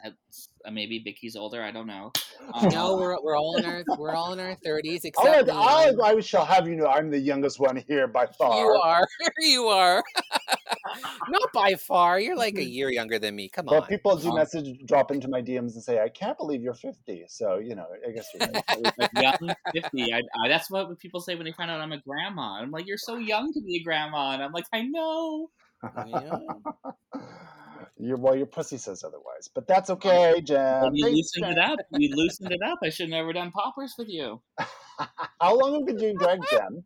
Uh, 0.64 0.70
maybe 0.70 0.98
Vicky's 0.98 1.36
older. 1.36 1.62
I 1.62 1.70
don't 1.70 1.86
know. 1.86 2.12
Um, 2.54 2.68
No, 2.70 2.96
we're 2.96 3.16
we're 3.22 3.36
all 3.36 3.56
in 3.58 3.64
our 3.66 3.84
we're 3.98 4.14
all 4.14 4.32
in 4.32 4.40
our 4.40 4.56
thirties 4.56 5.04
I, 5.04 5.08
except 5.08 5.46
me. 5.48 5.52
I, 5.54 5.92
I 6.02 6.20
shall 6.20 6.44
have 6.44 6.66
you 6.66 6.74
know 6.74 6.86
I'm 6.86 7.10
the 7.10 7.18
youngest 7.18 7.60
one 7.60 7.84
here 7.86 8.08
by 8.08 8.26
far. 8.26 8.58
You 8.58 8.70
are. 8.82 9.06
you 9.38 9.66
are. 9.66 10.02
Not 11.28 11.52
by 11.52 11.74
far. 11.74 12.18
You're 12.18 12.34
like 12.34 12.56
a 12.56 12.64
year 12.64 12.90
younger 12.90 13.18
than 13.18 13.36
me. 13.36 13.48
Come 13.50 13.68
on. 13.68 13.78
But 13.78 13.88
people 13.88 14.16
do 14.16 14.30
Um, 14.30 14.36
message, 14.36 14.84
drop 14.86 15.12
into 15.12 15.28
my 15.28 15.42
DMs 15.42 15.74
and 15.74 15.82
say, 15.82 16.00
"I 16.00 16.08
can't 16.08 16.36
believe 16.38 16.62
you're 16.62 16.74
50." 16.74 17.26
So 17.28 17.58
you 17.58 17.74
know, 17.76 17.86
I 18.08 18.10
guess 18.10 18.26
you're 18.34 18.48
like 18.48 19.10
young 19.14 19.54
fifty. 19.72 20.12
I, 20.12 20.22
I, 20.42 20.48
that's 20.48 20.70
what 20.70 20.98
people 20.98 21.20
say 21.20 21.34
when 21.36 21.44
they 21.44 21.52
find 21.52 21.70
out 21.70 21.80
I'm 21.80 21.92
a 21.92 22.00
grandma. 22.00 22.54
I'm 22.54 22.70
like, 22.70 22.86
you're 22.86 22.98
so 22.98 23.16
young 23.16 23.52
to 23.52 23.60
be 23.60 23.76
a 23.76 23.82
grandma, 23.84 24.32
and 24.32 24.42
I'm 24.42 24.52
like, 24.52 24.66
I 24.72 24.82
know. 24.82 25.50
Yeah. 26.06 26.38
You're 27.98 28.16
well, 28.16 28.36
your 28.36 28.46
pussy 28.46 28.76
says 28.76 29.04
otherwise, 29.04 29.48
but 29.54 29.66
that's 29.66 29.90
okay, 29.90 30.40
Jen. 30.40 30.82
Well, 30.82 30.90
you 30.92 31.06
loosened 31.06 31.46
it 31.46 31.58
up. 31.58 31.78
You 31.92 32.10
loosened 32.16 32.52
it 32.52 32.60
up. 32.64 32.78
I 32.82 32.90
should 32.90 33.04
have 33.04 33.10
never 33.10 33.32
done 33.32 33.50
poppers 33.50 33.94
with 33.98 34.08
you. 34.08 34.40
How 35.40 35.58
long 35.58 35.72
have 35.72 35.80
you 35.80 35.86
been 35.86 35.96
doing 35.96 36.16
drag, 36.16 36.40
Jen? 36.50 36.84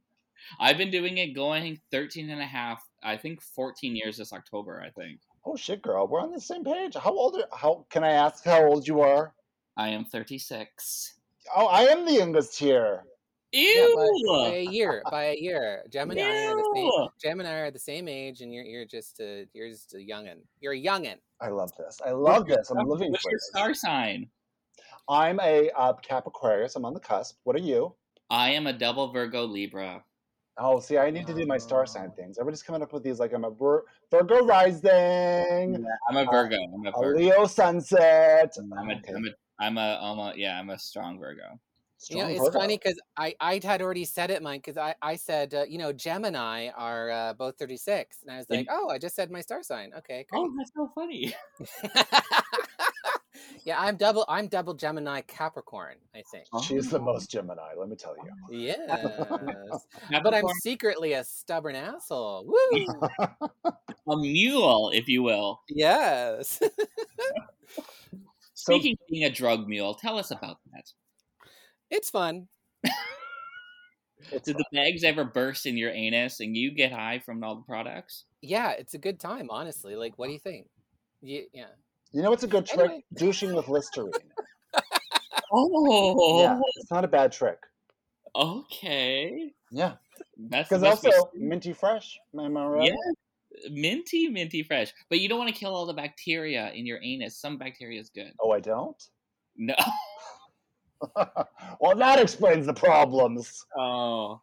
I've 0.61 0.79
been 0.79 0.91
doing 0.91 1.19
it 1.19 1.35
going 1.35 1.81
13 1.91 2.31
and 2.31 2.41
a 2.41 2.47
half, 2.47 2.83
I 3.03 3.17
think 3.17 3.41
14 3.43 3.97
years 3.97 4.19
this 4.19 4.33
October, 4.33 4.83
I 4.85 4.91
think. 4.91 5.21
Oh 5.45 5.57
shit, 5.57 5.83
girl, 5.83 6.07
we're 6.07 6.21
on 6.21 6.33
the 6.33 6.41
same 6.41 6.65
page. 6.65 6.95
How 6.95 7.13
old? 7.13 7.37
Are, 7.37 7.57
how 7.57 7.87
can 7.91 8.05
I 8.05 8.13
ask 8.13 8.45
how 8.45 8.65
old 8.67 8.87
you 8.87 9.01
are? 9.01 9.35
I 9.77 9.89
am 9.91 10.05
36. 10.05 11.15
Oh, 11.55 11.67
I 11.67 11.83
am 11.83 12.05
the 12.05 12.13
youngest 12.13 12.59
here. 12.59 13.03
Yeah, 13.55 13.87
by, 13.95 14.09
by 14.27 14.55
a 14.57 14.65
year. 14.65 15.03
By 15.11 15.25
a 15.27 15.37
year. 15.37 15.85
Gemini 15.89 16.23
are 16.23 16.57
the 16.57 16.71
same. 16.75 16.91
Gemini 17.23 17.53
are 17.61 17.71
the 17.71 17.79
same 17.79 18.09
age, 18.09 18.41
and 18.41 18.53
you're 18.53 18.65
you're 18.65 18.85
just 18.85 19.21
a 19.21 19.47
you're 19.53 19.71
just 19.71 19.95
a 19.95 19.99
youngin. 19.99 20.39
You're 20.61 20.73
a 20.73 20.81
youngin. 20.83 21.17
I 21.41 21.49
love 21.49 21.71
this. 21.79 22.01
I 22.05 22.11
love 22.11 22.47
this. 22.47 22.71
I'm 22.71 22.89
living 22.89 23.13
What's 23.13 23.23
for 23.23 23.31
your 23.31 23.39
this. 23.39 23.49
star 23.53 23.75
sign? 23.75 24.29
I'm 25.09 25.39
a 25.41 25.71
uh, 25.77 25.93
Cap 25.95 26.27
Aquarius. 26.27 26.75
I'm 26.77 26.85
on 26.85 26.95
the 26.95 27.01
cusp. 27.01 27.37
What 27.45 27.55
are 27.55 27.61
you? 27.61 27.95
I 28.31 28.51
am 28.51 28.67
a 28.67 28.73
double 28.73 29.13
Virgo 29.13 29.45
Libra. 29.45 30.03
Oh, 30.57 30.81
see, 30.81 30.99
I 30.99 31.11
need 31.11 31.27
to 31.27 31.35
do 31.35 31.47
my 31.47 31.59
star 31.59 31.85
sign 31.87 32.11
Oh. 32.13 32.17
things. 32.17 32.39
Everybody's 32.39 32.63
coming 32.63 32.81
up 32.83 32.93
with 32.93 33.03
these 33.03 33.19
like 33.21 33.33
I'm 33.33 33.45
a 33.45 33.51
Vir- 33.51 33.85
Virgo 34.11 34.47
rising, 34.47 35.85
I'm 36.09 36.17
a 36.17 36.25
Virgo. 36.25 36.57
I'm 36.57 36.87
a 36.87 36.91
a 36.91 37.01
Leo 37.15 37.45
sunset. 37.47 38.57
I'm 38.61 38.73
a, 38.91 38.95
Okay, 38.95 39.13
I'm 39.15 39.25
a, 39.27 39.31
I'm 39.61 39.79
a, 39.79 39.99
I'm 40.03 40.19
a, 40.19 40.33
yeah, 40.37 40.59
I'm 40.59 40.71
a 40.71 40.79
strong 40.79 41.19
Virgo. 41.19 41.59
You 42.11 42.17
know, 42.19 42.29
it's 42.29 42.55
funny 42.55 42.77
because 42.77 43.01
I 43.17 43.35
I 43.41 43.61
had 43.63 43.81
already 43.81 44.05
said 44.05 44.31
it, 44.31 44.43
Mike. 44.43 44.63
Because 44.63 44.77
I 44.77 44.95
I 45.01 45.17
said 45.17 45.55
uh, 45.55 45.65
you 45.69 45.79
know 45.79 45.93
Gemini 45.93 46.69
are 46.77 47.11
uh, 47.11 47.33
both 47.35 47.57
thirty 47.59 47.77
six, 47.77 48.19
and 48.23 48.31
I 48.31 48.37
was 48.39 48.47
And- 48.51 48.59
like, 48.59 48.67
oh, 48.71 48.89
I 48.91 48.99
just 48.99 49.15
said 49.17 49.31
my 49.31 49.41
star 49.41 49.63
sign. 49.63 49.93
Okay, 49.99 50.27
great. 50.29 50.41
Oh, 50.41 50.53
that's 50.59 50.71
so 50.77 50.91
funny. 50.95 51.35
yeah, 53.65 53.81
I'm 53.81 53.97
double. 53.97 54.25
I'm 54.29 54.49
double 54.49 54.75
Gemini 54.75 55.23
Capricorn. 55.23 55.95
I 56.15 56.23
think. 56.31 56.45
She's 56.63 56.91
the 56.91 56.99
most 57.01 57.31
Gemini, 57.31 57.73
let 57.79 57.89
me 57.89 57.97
tell 57.97 58.15
you. 58.17 58.31
Yes, 58.51 59.87
but 60.23 60.35
I'm 60.35 60.49
secretly 60.61 61.15
a 61.15 61.25
stubborn 61.25 61.75
asshole. 61.77 62.47
Woo! 62.47 62.87
a 64.09 64.17
mule, 64.17 64.91
if 64.93 65.09
you 65.09 65.23
will. 65.23 65.61
yes. 65.71 66.61
So, 68.57 68.73
Speaking 68.75 68.93
of 68.93 68.99
being 69.11 69.25
a 69.25 69.31
drug 69.31 69.67
mule, 69.69 69.95
tell 69.95 70.17
us 70.19 70.31
about 70.31 70.57
that. 70.64 70.64
It's 71.95 72.11
fun. 72.11 72.49
Did 74.31 74.57
the 74.57 74.65
bags 74.73 75.05
ever 75.05 75.25
burst 75.25 75.67
in 75.67 75.77
your 75.77 75.91
anus 75.91 76.41
and 76.41 76.57
you 76.57 76.73
get 76.73 76.93
high 76.93 77.21
from 77.21 77.45
all 77.45 77.57
the 77.57 77.63
products? 77.63 78.25
Yeah, 78.41 78.73
it's 78.73 78.95
a 78.95 78.99
good 78.99 79.21
time. 79.21 79.49
Honestly, 79.51 79.97
like, 79.97 80.19
what 80.19 80.27
do 80.27 80.33
you 80.33 80.39
think? 80.39 80.67
You, 81.23 81.45
yeah. 81.53 81.67
you 82.13 82.23
know 82.23 82.31
what's 82.31 82.43
a 82.43 82.49
good 82.49 82.67
trick? 82.67 82.81
Anyway. 82.81 83.05
Douching 83.15 83.55
with 83.55 83.69
Listerine. 83.69 84.13
Oh, 85.53 86.41
Yeah, 86.41 86.59
it's 86.77 86.91
not 86.91 87.05
a 87.05 87.09
bad 87.09 87.33
trick. 87.33 87.59
okay. 88.35 89.53
Yeah, 89.71 89.95
That's 90.51 90.69
because 90.69 90.83
must 90.83 91.03
be 91.03 91.13
also 91.13 91.31
minty 91.35 91.73
fresh. 91.73 92.19
Am 92.39 92.57
I 92.57 92.67
right? 92.67 92.91
Yeah. 92.91 93.71
minty, 93.71 94.29
minty 94.29 94.63
fresh. 94.63 94.93
But 95.11 95.21
you 95.21 95.29
don't 95.29 95.39
want 95.39 95.53
to 95.55 95.59
kill 95.59 95.75
all 95.75 95.87
the 95.87 95.95
bacteria 95.95 96.73
in 96.73 96.87
your 96.87 96.99
anus. 97.03 97.39
Some 97.39 97.59
bacteria 97.59 98.01
is 98.01 98.11
good. 98.11 98.33
Oh, 98.41 98.51
I 98.53 98.61
don't. 98.61 99.01
No. 99.57 99.75
well, 101.81 101.97
that 101.97 102.21
explains 102.21 102.67
the 102.67 102.75
problems. 102.75 103.65
Oh. 103.77 104.41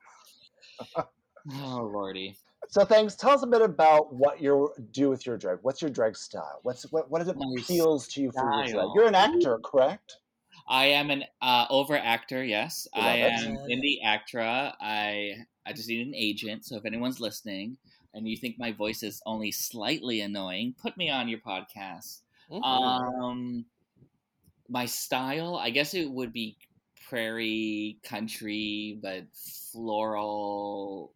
Oh 1.50 1.90
lordy. 1.92 2.36
So, 2.70 2.86
thanks. 2.86 3.16
Tell 3.16 3.32
us 3.32 3.44
a 3.44 3.48
bit 3.48 3.62
about 3.62 4.14
what 4.14 4.42
you 4.42 4.72
do 4.92 5.10
with 5.10 5.26
your 5.26 5.38
drag. 5.38 5.60
What's 5.62 5.82
your 5.82 5.92
drag 5.92 6.16
style? 6.16 6.60
What's 6.64 6.84
what? 6.92 7.10
What 7.10 7.22
is 7.22 7.28
it 7.28 7.36
My 7.38 7.46
appeals 7.60 8.08
to 8.10 8.22
you 8.22 8.32
for 8.32 8.44
your 8.44 8.68
drag? 8.68 8.88
You're 8.96 9.08
an 9.08 9.16
actor, 9.16 9.60
correct? 9.64 10.18
I 10.68 10.86
am 10.86 11.10
an 11.10 11.24
uh, 11.42 11.66
over 11.70 11.98
actor. 11.98 12.44
Yes, 12.44 12.88
Love 12.96 13.06
I 13.06 13.16
it. 13.16 13.32
am 13.34 13.58
in 13.68 13.82
the 13.82 14.00
ACTRA. 14.06 14.76
I 14.80 15.34
I 15.66 15.74
just 15.74 15.90
need 15.90 16.06
an 16.06 16.16
agent. 16.16 16.66
So 16.66 16.78
if 16.78 16.86
anyone's 16.86 17.20
listening 17.20 17.78
and 18.14 18.28
you 18.28 18.38
think 18.38 18.58
my 18.58 18.72
voice 18.72 19.04
is 19.04 19.22
only 19.26 19.52
slightly 19.52 20.22
annoying, 20.22 20.76
put 20.82 20.98
me 20.98 21.10
on 21.10 21.28
your 21.28 21.40
podcast. 21.40 22.22
Mhm. 22.52 22.64
Um, 22.64 23.66
my 24.72 24.88
style, 24.88 25.58
I 25.58 25.72
guess 25.72 25.94
it 25.94 26.10
would 26.12 26.34
be 26.34 26.58
prairie 27.10 28.00
country, 28.04 29.00
but 29.04 29.26
floral 29.74 31.16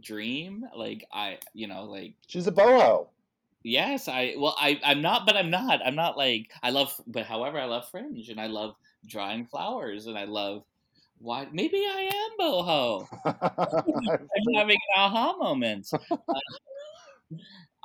dream. 0.00 0.64
Like 0.74 1.06
I, 1.12 1.38
you 1.54 1.66
know, 1.66 1.84
like 1.84 2.16
She's 2.26 2.46
a 2.48 2.52
boho. 2.52 3.10
yes, 3.62 4.08
I. 4.08 4.34
Well, 4.38 4.56
I, 4.58 4.80
I'm 4.84 5.02
not, 5.02 5.26
but 5.26 5.36
I'm 5.36 5.50
not. 5.50 5.84
I'm 5.84 5.94
not 5.94 6.16
like 6.16 6.52
I 6.62 6.70
love, 6.70 7.00
but 7.06 7.26
however, 7.26 7.58
I 7.58 7.66
love 7.66 7.88
fringe 7.90 8.28
and 8.28 8.40
I 8.40 8.46
love 8.46 8.76
drawing 9.06 9.46
flowers 9.46 10.06
and 10.06 10.18
I 10.18 10.24
love. 10.24 10.64
Why? 11.18 11.48
Maybe 11.52 11.78
I 11.78 12.10
am 12.12 12.38
boho. 12.38 13.08
I'm 13.24 14.54
having 14.54 14.76
an 14.76 15.00
aha 15.00 15.36
moment. 15.38 15.88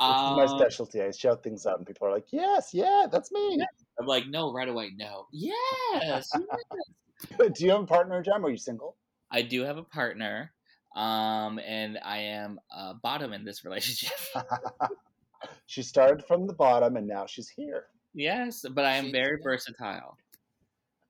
This 0.07 0.23
is 0.23 0.31
my 0.31 0.45
Um, 0.45 0.57
specialty. 0.59 1.01
I 1.01 1.11
shout 1.11 1.43
things 1.43 1.65
out, 1.65 1.77
and 1.77 1.85
people 1.87 2.07
are 2.07 2.11
like, 2.11 2.31
"Yes, 2.31 2.73
yeah, 2.73 3.07
that's 3.11 3.31
me." 3.31 3.67
I'm 3.99 4.05
like, 4.05 4.27
no, 4.27 4.53
right 4.53 4.67
away, 4.69 4.91
no. 4.95 5.25
Yes, 5.31 6.29
Do 7.37 7.51
you 7.65 7.71
have 7.71 7.81
a 7.81 7.85
partner, 7.87 8.21
Jem? 8.21 8.43
Or 8.43 8.47
are 8.47 8.51
you 8.51 8.57
single? 8.57 8.95
I 9.31 9.41
do 9.41 9.63
have 9.63 9.77
a 9.77 9.83
partner, 9.83 10.53
um, 10.95 11.59
and 11.59 11.97
I 12.05 12.19
am 12.19 12.59
uh, 12.75 12.93
bottom 13.01 13.33
in 13.33 13.43
this 13.43 13.65
relationship. 13.65 14.17
she 15.65 15.81
started 15.81 16.23
from 16.25 16.45
the 16.47 16.53
bottom, 16.53 16.95
and 16.95 17.07
now 17.07 17.25
she's 17.25 17.49
here. 17.49 17.85
yes, 18.13 18.65
but 18.71 18.85
I 18.85 18.93
am 18.97 19.05
She- 19.05 19.11
very 19.11 19.37
yeah. 19.39 19.43
versatile. 19.43 20.17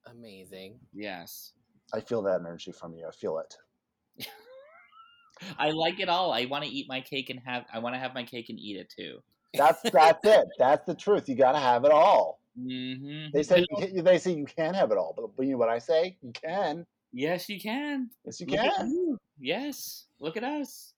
Amazing. 0.10 0.79
Yes, 0.94 1.51
I 1.94 2.00
feel 2.00 2.22
that 2.24 2.39
energy 2.39 2.72
from 2.72 2.94
you. 2.94 3.06
I 3.06 3.12
feel 3.12 3.39
it. 3.39 4.25
I 5.60 5.72
like 5.72 6.00
it 6.00 6.08
all. 6.10 6.32
I 6.32 6.46
want 6.46 6.63
to 6.63 6.70
eat 6.70 6.88
my 6.88 7.01
cake 7.01 7.29
and 7.29 7.39
have. 7.46 7.65
I 7.74 7.79
want 7.79 7.96
to 7.96 8.00
have 8.00 8.13
my 8.13 8.24
cake 8.24 8.48
and 8.50 8.58
eat 8.58 8.77
it 8.77 8.89
too. 8.98 9.20
That's 9.53 9.82
that's 9.91 10.25
it. 10.25 10.48
That's 10.58 10.86
the 10.86 10.96
truth. 10.96 11.27
You 11.27 11.36
got 11.36 11.51
to 11.51 11.60
have 11.60 11.84
it 11.84 11.91
all. 11.91 12.37
Mm-hmm. 12.60 13.28
They 13.34 13.44
say 13.44 13.60
you 13.70 13.78
can, 13.78 14.04
they 14.04 14.18
say 14.18 14.32
you 14.34 14.46
can't 14.46 14.76
have 14.76 14.92
it 14.92 14.98
all, 14.98 15.14
but 15.16 15.44
you 15.44 15.52
know 15.52 15.58
what 15.58 15.70
I 15.70 15.78
say? 15.80 16.18
You 16.22 16.32
can. 16.32 16.86
yes, 17.14 17.48
you 17.50 17.60
can. 17.60 18.10
Yes, 18.26 18.40
you 18.42 18.48
Look 18.48 18.60
at 18.60 18.74
can. 18.78 18.90
you. 18.90 19.18
Yes, 19.40 20.06
look 20.20 20.38
at 20.38 20.44
us. 20.44 20.94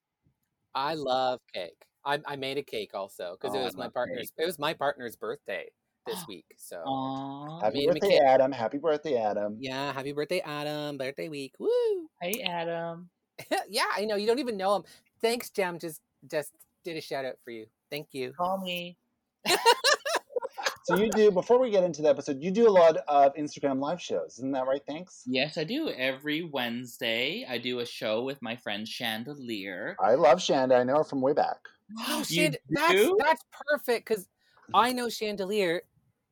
I 0.73 0.93
love 0.93 1.39
cake. 1.53 1.73
I, 2.05 2.19
I 2.25 2.35
made 2.37 2.57
a 2.57 2.63
cake 2.63 2.91
also 2.93 3.35
because 3.39 3.55
Oh, 3.55 3.59
it 3.59 3.63
was 3.65 3.75
my 3.75 3.85
love 3.85 3.93
partner's. 3.93 4.31
It 4.37 4.45
was 4.45 4.57
my 4.57 4.73
partner's 4.73 5.15
birthday 5.17 5.65
this 6.07 6.25
week. 6.27 6.45
So 6.57 6.77
Aww. 6.85 7.61
Happy 7.61 7.79
made 7.79 7.83
him 7.83 7.89
a 7.89 7.93
birthday, 7.95 8.09
cake. 8.09 8.21
Adam. 8.21 8.51
Happy 8.51 8.77
birthday, 8.77 9.17
Adam. 9.17 9.57
yeah, 9.59 9.91
happy 9.91 10.13
birthday, 10.13 10.39
Adam! 10.45 10.97
Birthday 10.97 11.27
week. 11.27 11.55
Woo! 11.59 11.69
Hey, 12.21 12.41
Adam. 12.41 13.09
yeah, 13.69 13.85
I 13.95 14.05
know 14.05 14.15
you 14.15 14.27
don't 14.27 14.39
even 14.39 14.55
know 14.57 14.75
him. 14.77 14.83
Thanks, 15.21 15.49
Jem. 15.49 15.77
Just 15.79 15.99
just 16.29 16.53
did 16.85 16.95
a 16.95 17.01
shout 17.01 17.25
out 17.25 17.35
for 17.43 17.51
you. 17.51 17.65
Thank 17.91 18.07
you. 18.13 18.31
Call 18.31 18.59
me. 18.59 18.95
So 20.89 21.03
you 21.03 21.09
do 21.11 21.29
before 21.31 21.59
we 21.59 21.69
get 21.69 21.83
into 21.83 22.01
the 22.01 22.09
episode, 22.09 22.41
you 22.41 22.49
do 22.51 22.67
a 22.67 22.71
lot 22.71 22.97
of 23.07 23.33
Instagram 23.35 23.79
live 23.79 24.01
shows, 24.01 24.33
isn't 24.39 24.51
that 24.53 24.65
right? 24.65 24.81
Thanks. 24.87 25.21
Yes, 25.27 25.57
I 25.57 25.63
do. 25.63 25.89
Every 25.89 26.43
Wednesday, 26.43 27.45
I 27.47 27.57
do 27.59 27.79
a 27.79 27.85
show 27.85 28.23
with 28.23 28.41
my 28.41 28.55
friend 28.55 28.87
Chandelier. 28.87 29.95
I 29.99 30.15
love 30.15 30.39
Shanda. 30.39 30.79
I 30.79 30.83
know 30.83 30.97
her 30.97 31.03
from 31.03 31.21
way 31.21 31.33
back. 31.33 31.57
Oh, 32.07 32.19
You 32.19 32.23
Shand- 32.23 32.57
that's 32.69 33.09
that's 33.19 33.43
perfect 33.69 34.07
because 34.07 34.27
I 34.73 34.91
know 34.91 35.09
Chandelier. 35.09 35.81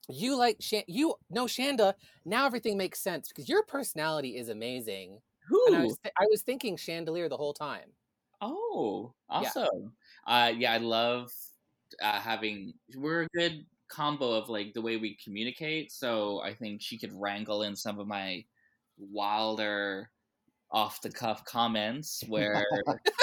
You 0.09 0.37
like 0.37 0.57
Shan- 0.59 0.83
you 0.87 1.15
know 1.29 1.45
Shanda. 1.45 1.93
Now 2.25 2.45
everything 2.45 2.77
makes 2.77 2.99
sense 3.01 3.27
because 3.27 3.47
your 3.49 3.63
personality 3.63 4.37
is 4.37 4.49
amazing. 4.49 5.19
Who? 5.49 5.63
And 5.67 5.75
I 5.75 5.83
was 5.83 5.97
th- 6.03 6.13
I 6.19 6.25
was 6.31 6.41
thinking 6.41 6.77
Chandelier 6.77 7.29
the 7.29 7.37
whole 7.37 7.53
time. 7.53 7.89
Oh, 8.41 9.13
Yeah. 9.29 9.37
awesome. 9.37 9.93
Uh, 10.25 10.51
yeah, 10.57 10.73
I 10.73 10.77
love 10.77 11.31
uh, 12.01 12.19
having. 12.19 12.73
We're 12.95 13.23
a 13.23 13.27
good 13.33 13.65
combo 13.89 14.31
of 14.31 14.49
like 14.49 14.73
the 14.73 14.81
way 14.81 14.97
we 14.97 15.17
communicate. 15.23 15.91
So 15.91 16.41
I 16.41 16.53
think 16.53 16.81
she 16.81 16.97
could 16.97 17.13
wrangle 17.13 17.63
in 17.63 17.75
some 17.75 17.99
of 17.99 18.07
my 18.07 18.43
wilder, 18.97 20.09
off 20.71 21.01
the 21.01 21.09
cuff 21.09 21.45
comments 21.45 22.23
where 22.27 22.65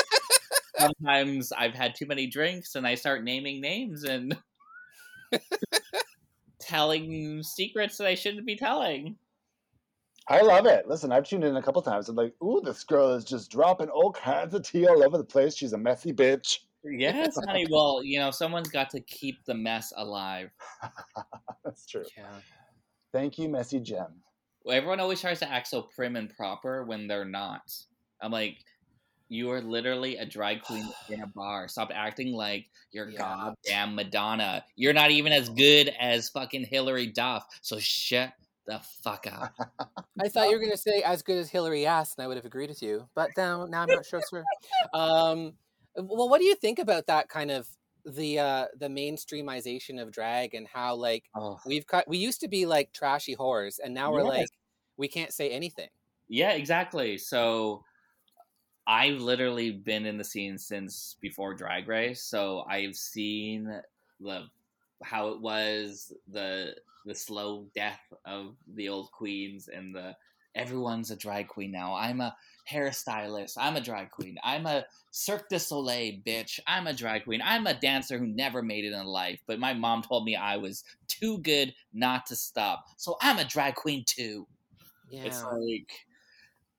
sometimes 0.78 1.52
I've 1.52 1.74
had 1.74 1.94
too 1.94 2.06
many 2.06 2.26
drinks 2.26 2.74
and 2.74 2.86
I 2.86 2.94
start 2.94 3.24
naming 3.24 3.60
names 3.60 4.04
and 4.04 4.36
telling 6.60 7.42
secrets 7.42 7.98
that 7.98 8.06
I 8.06 8.14
shouldn't 8.14 8.46
be 8.46 8.56
telling. 8.56 9.16
I 10.26 10.40
love 10.40 10.64
it. 10.64 10.88
Listen, 10.88 11.12
I've 11.12 11.24
tuned 11.24 11.44
in 11.44 11.56
a 11.56 11.62
couple 11.62 11.82
times. 11.82 12.08
I'm 12.08 12.16
like, 12.16 12.34
ooh, 12.42 12.62
this 12.64 12.82
girl 12.84 13.12
is 13.12 13.24
just 13.24 13.50
dropping 13.50 13.90
all 13.90 14.10
kinds 14.10 14.54
of 14.54 14.62
tea 14.62 14.86
all 14.86 15.04
over 15.04 15.18
the 15.18 15.24
place. 15.24 15.54
She's 15.54 15.74
a 15.74 15.78
messy 15.78 16.14
bitch. 16.14 16.60
Yes, 16.84 17.38
honey. 17.46 17.66
Well, 17.70 18.02
you 18.04 18.18
know, 18.18 18.30
someone's 18.30 18.68
got 18.68 18.90
to 18.90 19.00
keep 19.00 19.44
the 19.44 19.54
mess 19.54 19.92
alive. 19.96 20.50
That's 21.64 21.86
true. 21.86 22.04
Yeah. 22.16 22.26
Thank 23.12 23.38
you, 23.38 23.48
Messy 23.48 23.80
Gem. 23.80 24.06
Well, 24.64 24.76
everyone 24.76 25.00
always 25.00 25.20
tries 25.20 25.40
to 25.40 25.50
act 25.50 25.68
so 25.68 25.82
prim 25.82 26.16
and 26.16 26.34
proper 26.34 26.84
when 26.84 27.06
they're 27.06 27.24
not. 27.24 27.62
I'm 28.20 28.32
like, 28.32 28.58
you 29.28 29.50
are 29.50 29.60
literally 29.60 30.16
a 30.16 30.26
drag 30.26 30.62
queen 30.62 30.88
in 31.10 31.22
a 31.22 31.26
bar. 31.26 31.68
Stop 31.68 31.90
acting 31.94 32.32
like 32.32 32.66
you're 32.90 33.08
Yeah. 33.08 33.18
goddamn 33.66 33.94
Madonna. 33.94 34.64
You're 34.76 34.92
not 34.92 35.10
even 35.10 35.32
as 35.32 35.48
good 35.48 35.90
as 36.00 36.28
fucking 36.28 36.64
Hilary 36.64 37.06
Duff. 37.06 37.46
So 37.62 37.78
shut 37.78 38.32
the 38.66 38.80
fuck 39.02 39.26
up. 39.30 39.52
I 40.22 40.28
thought 40.28 40.48
you 40.48 40.56
were 40.56 40.64
gonna 40.64 40.76
say 40.76 41.02
as 41.02 41.22
good 41.22 41.36
as 41.38 41.50
Hillary 41.50 41.84
ass, 41.86 42.14
and 42.16 42.24
I 42.24 42.28
would 42.28 42.36
have 42.36 42.46
agreed 42.46 42.70
with 42.70 42.82
you. 42.82 43.08
But 43.14 43.30
now, 43.36 43.66
now 43.66 43.82
I'm 43.82 43.88
not 43.88 44.06
sure, 44.06 44.22
sir. 44.26 44.42
Um, 44.94 45.52
well, 45.96 46.28
what 46.28 46.38
do 46.40 46.44
you 46.44 46.54
think 46.54 46.78
about 46.78 47.06
that 47.06 47.28
kind 47.28 47.50
of 47.50 47.68
the 48.04 48.38
uh, 48.38 48.66
the 48.76 48.88
mainstreamization 48.88 50.00
of 50.00 50.10
drag 50.12 50.54
and 50.54 50.66
how 50.68 50.94
like 50.96 51.30
Oh. 51.34 51.60
we've 51.64 51.86
cut? 51.86 52.08
We 52.08 52.18
used 52.18 52.40
to 52.40 52.48
be 52.48 52.66
like 52.66 52.92
trashy 52.92 53.36
whores, 53.36 53.78
and 53.82 53.94
now 53.94 54.12
we're 54.12 54.24
Yes. 54.24 54.24
like 54.24 54.50
we 54.96 55.08
can't 55.08 55.32
say 55.32 55.50
anything. 55.50 55.90
Yeah, 56.28 56.52
exactly. 56.52 57.18
So 57.18 57.84
I've 58.86 59.20
literally 59.20 59.70
been 59.72 60.04
in 60.06 60.18
the 60.18 60.24
scene 60.24 60.58
since 60.58 61.16
before 61.20 61.54
Drag 61.54 61.88
Race, 61.88 62.22
so 62.22 62.62
I've 62.68 62.96
seen 62.96 63.80
the 64.20 64.46
how 65.02 65.28
it 65.28 65.40
was 65.40 66.12
the 66.26 66.76
the 67.06 67.14
slow 67.14 67.70
death 67.74 68.00
of 68.24 68.56
the 68.66 68.88
old 68.88 69.10
queens 69.12 69.68
and 69.68 69.94
the 69.94 70.16
everyone's 70.54 71.10
a 71.10 71.16
drag 71.16 71.48
queen 71.48 71.70
now. 71.72 71.94
I'm 71.94 72.20
a 72.20 72.36
hairstylist. 72.70 73.56
I'm 73.58 73.76
a 73.76 73.80
drag 73.80 74.10
queen. 74.10 74.36
I'm 74.42 74.66
a 74.66 74.84
Cirque 75.10 75.48
du 75.48 75.58
Soleil 75.58 76.20
bitch. 76.26 76.60
I'm 76.66 76.86
a 76.86 76.92
drag 76.92 77.24
queen. 77.24 77.40
I'm 77.44 77.66
a 77.66 77.74
dancer 77.74 78.18
who 78.18 78.26
never 78.26 78.62
made 78.62 78.84
it 78.84 78.92
in 78.92 79.06
life, 79.06 79.40
but 79.46 79.58
my 79.58 79.74
mom 79.74 80.02
told 80.02 80.24
me 80.24 80.36
I 80.36 80.56
was 80.56 80.84
too 81.08 81.38
good 81.38 81.74
not 81.92 82.26
to 82.26 82.36
stop. 82.36 82.84
So 82.96 83.16
I'm 83.20 83.38
a 83.38 83.44
drag 83.44 83.74
queen 83.74 84.04
too. 84.06 84.46
Yeah. 85.08 85.24
It's 85.24 85.42
like 85.42 85.90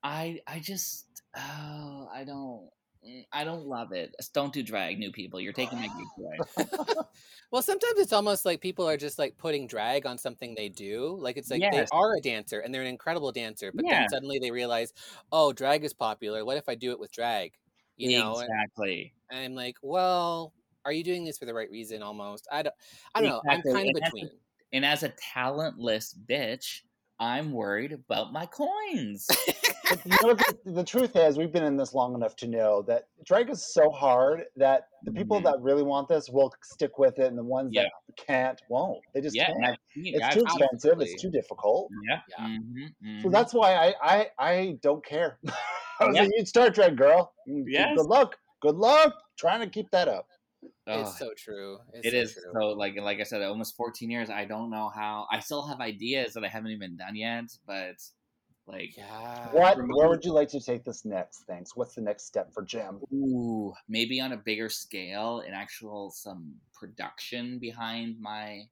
I 0.04 0.42
I 0.48 0.60
just 0.60 1.06
oh 1.36 2.10
I 2.14 2.24
don't 2.26 2.70
Mm, 3.08 3.26
I 3.32 3.44
don't 3.44 3.66
love 3.66 3.92
it. 3.92 4.16
Don't 4.34 4.54
do 4.54 4.64
drag, 4.64 4.98
new 4.98 5.12
people. 5.12 5.40
You're 5.40 5.54
taking 5.54 5.80
my 5.80 5.88
gigs 5.88 6.12
away. 6.18 6.98
well, 7.52 7.62
sometimes 7.62 8.00
it's 8.00 8.14
almost 8.14 8.46
like 8.46 8.62
people 8.62 8.88
are 8.88 8.98
just 8.98 9.20
like 9.20 9.38
putting 9.38 9.68
drag 9.68 10.06
on 10.06 10.18
something 10.18 10.56
they 10.56 10.70
do. 10.70 11.18
Like 11.20 11.38
it's 11.38 11.52
like 11.52 11.62
they 11.62 11.86
are 11.92 12.16
a 12.18 12.22
dancer 12.22 12.60
and 12.60 12.74
they're 12.74 12.82
an 12.82 12.88
incredible 12.88 13.32
dancer, 13.32 13.72
but 13.74 13.86
Yeah. 13.86 14.00
then 14.00 14.10
suddenly 14.10 14.40
they 14.40 14.52
realize, 14.52 14.94
oh, 15.32 15.54
drag 15.54 15.84
is 15.84 15.94
popular. 15.94 16.44
What 16.44 16.58
if 16.58 16.68
I 16.68 16.76
do 16.76 16.92
it 16.92 17.00
with 17.00 17.12
drag? 17.12 17.54
You 17.98 18.20
know, 18.20 18.40
exactly. 18.40 19.14
and 19.32 19.40
I'm 19.40 19.56
like, 19.56 19.78
well, 19.82 20.54
are 20.84 20.92
you 20.92 21.04
doing 21.04 21.24
this 21.24 21.38
for 21.38 21.46
the 21.46 21.54
right 21.54 21.72
reason? 21.72 22.04
Almost, 22.04 22.48
I 22.52 22.64
don't, 22.64 22.76
I 23.14 23.22
don't 23.22 23.30
know. 23.30 23.42
I'm 23.50 23.62
kind 23.62 23.90
of 23.90 24.04
between. 24.04 24.30
And 24.74 24.86
as 24.86 25.04
a 25.04 25.14
talentless 25.34 26.14
bitch, 26.28 26.82
I'm 27.20 27.54
worried 27.54 27.94
about 27.94 28.34
my 28.34 28.46
coins. 28.48 29.28
But 30.04 30.22
you 30.22 30.28
know, 30.28 30.34
the, 30.34 30.72
the 30.72 30.84
truth 30.84 31.16
is, 31.16 31.38
we've 31.38 31.52
been 31.52 31.64
in 31.64 31.78
this 31.78 31.94
long 31.94 32.16
enough 32.16 32.36
to 32.38 32.48
know 32.48 32.82
that 32.84 33.08
drag 33.26 33.50
is 33.50 33.74
so 33.74 33.90
hard 33.90 34.44
that 34.56 34.88
the 35.04 35.12
people 35.12 35.40
Mhm. 35.40 35.44
that 35.46 35.62
really 35.62 35.84
want 35.84 36.08
this 36.08 36.30
will 36.30 36.54
stick 36.64 36.98
with 36.98 37.20
it, 37.20 37.28
and 37.28 37.38
the 37.38 37.44
ones 37.44 37.70
Yeah. 37.74 37.84
that 37.84 38.18
can't 38.18 38.62
won't. 38.70 39.00
They 39.14 39.22
just 39.22 39.36
yeah, 39.36 39.46
can't. 39.48 39.58
and 39.58 39.66
I've 39.68 39.74
it. 39.96 40.16
It's 40.16 40.26
I've- 40.26 40.36
too 40.40 40.46
expensive. 40.46 41.02
It's 41.02 41.22
too 41.22 41.30
difficult. 41.32 41.90
yeah. 42.10 42.20
Yeah. 42.30 42.46
mhm, 42.46 43.22
So 43.22 43.28
mhm. 43.30 43.32
that's 43.32 43.54
why 43.54 43.74
I 43.76 43.94
I, 44.02 44.28
I 44.40 44.78
don't 44.82 45.04
care. 45.06 45.40
I 46.00 46.06
was 46.08 46.16
Yeah. 46.16 46.24
like, 46.24 46.32
you 46.36 46.46
start 46.46 46.74
drag, 46.76 46.98
girl. 46.98 47.34
Mm, 47.50 47.64
Yes. 47.68 47.96
Good 47.96 48.08
luck. 48.08 48.38
Good 48.62 48.76
luck 48.76 49.14
trying 49.38 49.62
to 49.62 49.68
keep 49.70 49.90
that 49.92 50.08
up. 50.08 50.28
Oh, 50.88 51.02
It's 51.02 51.18
so 51.20 51.30
true. 51.38 51.78
It's 51.94 52.08
it 52.08 52.12
so 52.12 52.18
is 52.18 52.34
true. 52.34 52.52
so 52.54 52.60
like 52.70 52.96
like 53.00 53.20
I 53.20 53.24
said, 53.24 53.42
almost 53.44 53.76
14 53.76 54.10
years. 54.10 54.30
I 54.30 54.46
don't 54.46 54.70
know 54.72 54.90
how. 54.90 55.28
I 55.32 55.40
still 55.40 55.66
have 55.68 55.80
ideas 55.80 56.34
that 56.34 56.44
I 56.44 56.48
haven't 56.48 56.72
even 56.72 56.98
done 56.98 57.16
yet, 57.16 57.46
but 57.68 57.96
like 58.68 58.98
yeah. 58.98 59.48
What? 59.52 59.78
for 59.78 59.86
Where 59.88 60.10
would 60.10 60.26
you 60.26 60.34
like 60.34 60.50
to 60.50 60.60
take 60.60 60.84
this 60.84 61.06
next? 61.06 61.44
Thanks. 61.48 61.76
What's 61.76 61.96
the 61.96 62.02
next 62.02 62.26
step 62.26 62.54
for 62.54 62.64
Jim? 62.64 63.00
Ooh, 63.14 63.74
maybe 63.88 64.20
on 64.20 64.32
a 64.32 64.38
bigger 64.38 64.70
scale, 64.70 65.40
an 65.42 65.54
actual 65.54 66.10
some 66.12 66.54
production 66.74 67.60
behind 67.60 68.20
my 68.20 68.64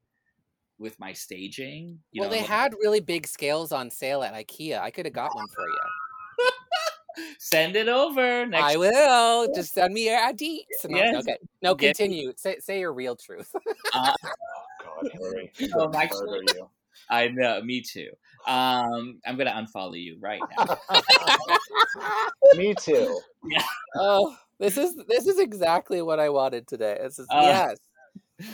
with 0.80 1.00
my 1.00 1.14
staging. 1.14 2.00
You 2.12 2.22
well, 2.22 2.30
know, 2.30 2.36
they 2.36 2.42
like- 2.42 2.50
had 2.50 2.74
really 2.82 3.00
big 3.00 3.28
scales 3.28 3.72
on 3.72 3.90
sale 3.92 4.24
at 4.24 4.34
IKEA. 4.34 4.80
I 4.82 4.90
could 4.90 5.06
have 5.06 5.14
got 5.14 5.34
one 5.36 5.48
for 5.54 5.66
you. 5.68 7.26
send 7.38 7.76
it 7.76 7.88
over 7.88 8.46
next. 8.48 8.64
I 8.64 8.76
will. 8.78 9.48
Just 9.56 9.74
send 9.76 9.94
me 9.94 10.06
your 10.10 10.18
ID. 10.20 10.66
No, 10.86 10.98
Yes. 10.98 11.16
Okay. 11.24 11.38
No, 11.62 11.76
Get- 11.76 11.96
continue. 11.96 12.34
Say 12.36 12.58
say 12.60 12.80
your 12.80 12.94
real 12.94 13.16
truth. 13.16 13.54
Uh, 13.94 14.14
God, 14.24 15.10
Hillary. 15.14 15.52
Oh, 15.76 15.86
I'm 15.86 15.96
actually- 15.96 16.26
murder 16.26 16.54
you. 16.56 16.70
I 17.10 17.28
know, 17.30 17.62
me 17.62 17.82
too. 17.82 18.10
Um, 18.48 19.20
I'm 19.26 19.38
gonna 19.38 19.52
unfollow 19.52 20.02
you 20.02 20.18
right 20.20 20.42
now. 20.58 20.78
Me 22.58 22.74
too. 22.76 23.20
Yeah. 23.50 23.64
oh, 23.96 24.36
this 24.60 24.78
is 24.78 24.96
this 25.08 25.28
is 25.28 25.40
exactly 25.40 26.02
what 26.02 26.20
I 26.20 26.30
wanted 26.30 26.68
today. 26.68 26.98
This 27.02 27.20
is 27.20 27.28
Uh, 27.30 27.42
yes. 27.42 27.78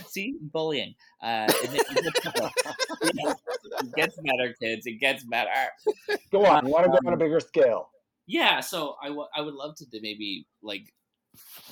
See, 0.07 0.35
bullying. 0.41 0.93
Uh, 1.23 1.47
it, 1.49 1.81
it 1.89 2.03
gets 2.03 2.19
better. 2.25 2.49
Yeah, 3.13 3.33
it 3.81 3.95
gets 3.95 4.15
better, 4.17 4.53
kids. 4.61 4.85
It 4.85 4.99
gets 4.99 5.23
better. 5.23 5.49
Go 6.31 6.45
on. 6.45 6.65
You 6.65 6.71
want 6.71 6.85
to 6.85 6.91
go 6.91 6.97
Um, 6.97 7.07
on 7.07 7.13
a 7.13 7.17
bigger 7.17 7.39
scale? 7.39 7.89
Yeah, 8.27 8.59
so 8.59 8.95
I, 9.01 9.07
w- 9.07 9.27
I 9.35 9.41
would 9.41 9.53
love 9.55 9.75
to 9.77 9.85
maybe 10.01 10.45
like 10.61 10.93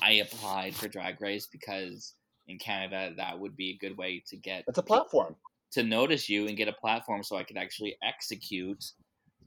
I 0.02 0.12
applied 0.14 0.74
for 0.74 0.88
Drag 0.88 1.22
Race 1.22 1.48
because 1.48 2.14
in 2.48 2.58
Canada 2.58 3.14
that 3.18 3.38
would 3.38 3.56
be 3.56 3.72
a 3.72 3.78
good 3.78 3.98
way 3.98 4.24
to 4.30 4.38
get 4.38 4.64
It's 4.68 4.78
a 4.78 4.84
platform. 4.84 5.36
To 5.78 5.84
notice 5.84 6.28
you 6.28 6.48
and 6.48 6.58
get 6.58 6.68
a 6.68 6.74
platform 6.74 7.24
so 7.24 7.38
I 7.38 7.44
could 7.44 7.58
actually 7.58 7.98
execute 8.04 8.84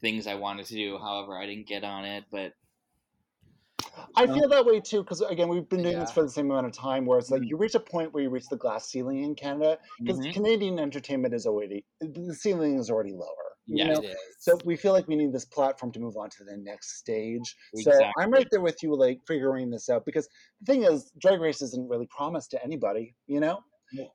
things 0.00 0.26
I 0.26 0.34
wanted 0.36 0.66
to 0.66 0.74
do. 0.74 0.98
However, 0.98 1.36
I 1.36 1.46
didn't 1.46 1.66
get 1.66 1.84
on 1.84 2.04
it, 2.04 2.24
but 2.30 2.52
I 4.14 4.26
feel 4.26 4.48
that 4.48 4.64
way 4.64 4.80
too 4.80 5.02
because 5.02 5.20
again, 5.20 5.48
we've 5.48 5.68
been 5.68 5.82
doing 5.82 5.98
this 5.98 6.12
for 6.12 6.22
the 6.22 6.28
same 6.28 6.50
amount 6.50 6.66
of 6.66 6.72
time. 6.72 7.04
Where 7.06 7.18
it's 7.18 7.30
like 7.30 7.42
Mhm. 7.42 7.50
you 7.50 7.56
reach 7.56 7.74
a 7.74 7.80
point 7.80 8.12
where 8.12 8.22
you 8.22 8.30
reach 8.30 8.48
the 8.48 8.56
glass 8.56 8.88
ceiling 8.88 9.22
in 9.22 9.34
Canada 9.34 9.78
because 10.04 10.20
Mhm. 10.20 10.32
Canadian 10.32 10.78
entertainment 10.78 11.34
is 11.34 11.46
already 11.46 11.84
the 12.00 12.34
ceiling 12.34 12.78
is 12.78 12.90
already 12.90 13.12
lower. 13.12 13.46
you 13.66 13.76
Yeah. 13.76 13.92
know? 13.92 14.02
So 14.38 14.58
we 14.64 14.74
feel 14.74 14.92
like 14.92 15.06
we 15.06 15.14
need 15.16 15.32
this 15.32 15.44
platform 15.44 15.92
to 15.92 16.00
move 16.00 16.16
on 16.16 16.28
to 16.30 16.44
the 16.44 16.56
next 16.56 16.96
stage. 16.98 17.54
So 17.74 17.92
I'm 18.18 18.30
right 18.32 18.48
there 18.50 18.60
with 18.60 18.82
you, 18.82 18.96
like 18.96 19.20
figuring 19.28 19.70
this 19.70 19.88
out 19.88 20.04
because 20.04 20.28
the 20.60 20.72
thing 20.72 20.82
is, 20.82 21.12
Drag 21.20 21.40
Race 21.40 21.62
isn't 21.62 21.88
really 21.88 22.06
promised 22.06 22.50
to 22.52 22.64
anybody, 22.64 23.14
you 23.26 23.38
know. 23.38 23.60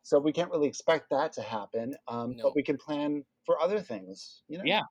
So 0.04 0.20
we 0.20 0.32
can't 0.32 0.52
really 0.52 0.68
expect 0.68 1.10
that 1.10 1.34
to 1.34 1.42
happen, 1.42 1.96
um, 2.08 2.36
No. 2.36 2.44
but 2.44 2.56
we 2.56 2.64
can 2.64 2.78
plan 2.78 3.26
for 3.46 3.60
other 3.62 3.80
things, 3.82 4.44
you 4.48 4.58
know. 4.58 4.64
Yeah. 4.66 4.82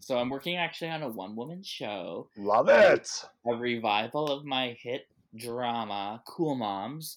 so 0.00 0.16
I'm 0.18 0.30
working 0.30 0.56
actually 0.56 0.90
on 0.90 1.02
a 1.02 1.08
one 1.08 1.36
woman 1.36 1.62
show, 1.62 2.30
love 2.36 2.68
it. 2.68 3.10
a 3.46 3.54
revival 3.54 4.30
of 4.30 4.44
my 4.44 4.76
hit 4.80 5.06
drama 5.36 6.22
Cool 6.26 6.54
Moms, 6.54 7.16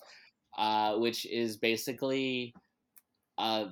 uh, 0.57 0.97
which 0.97 1.25
is 1.25 1.57
basically 1.57 2.53
uh, 3.37 3.67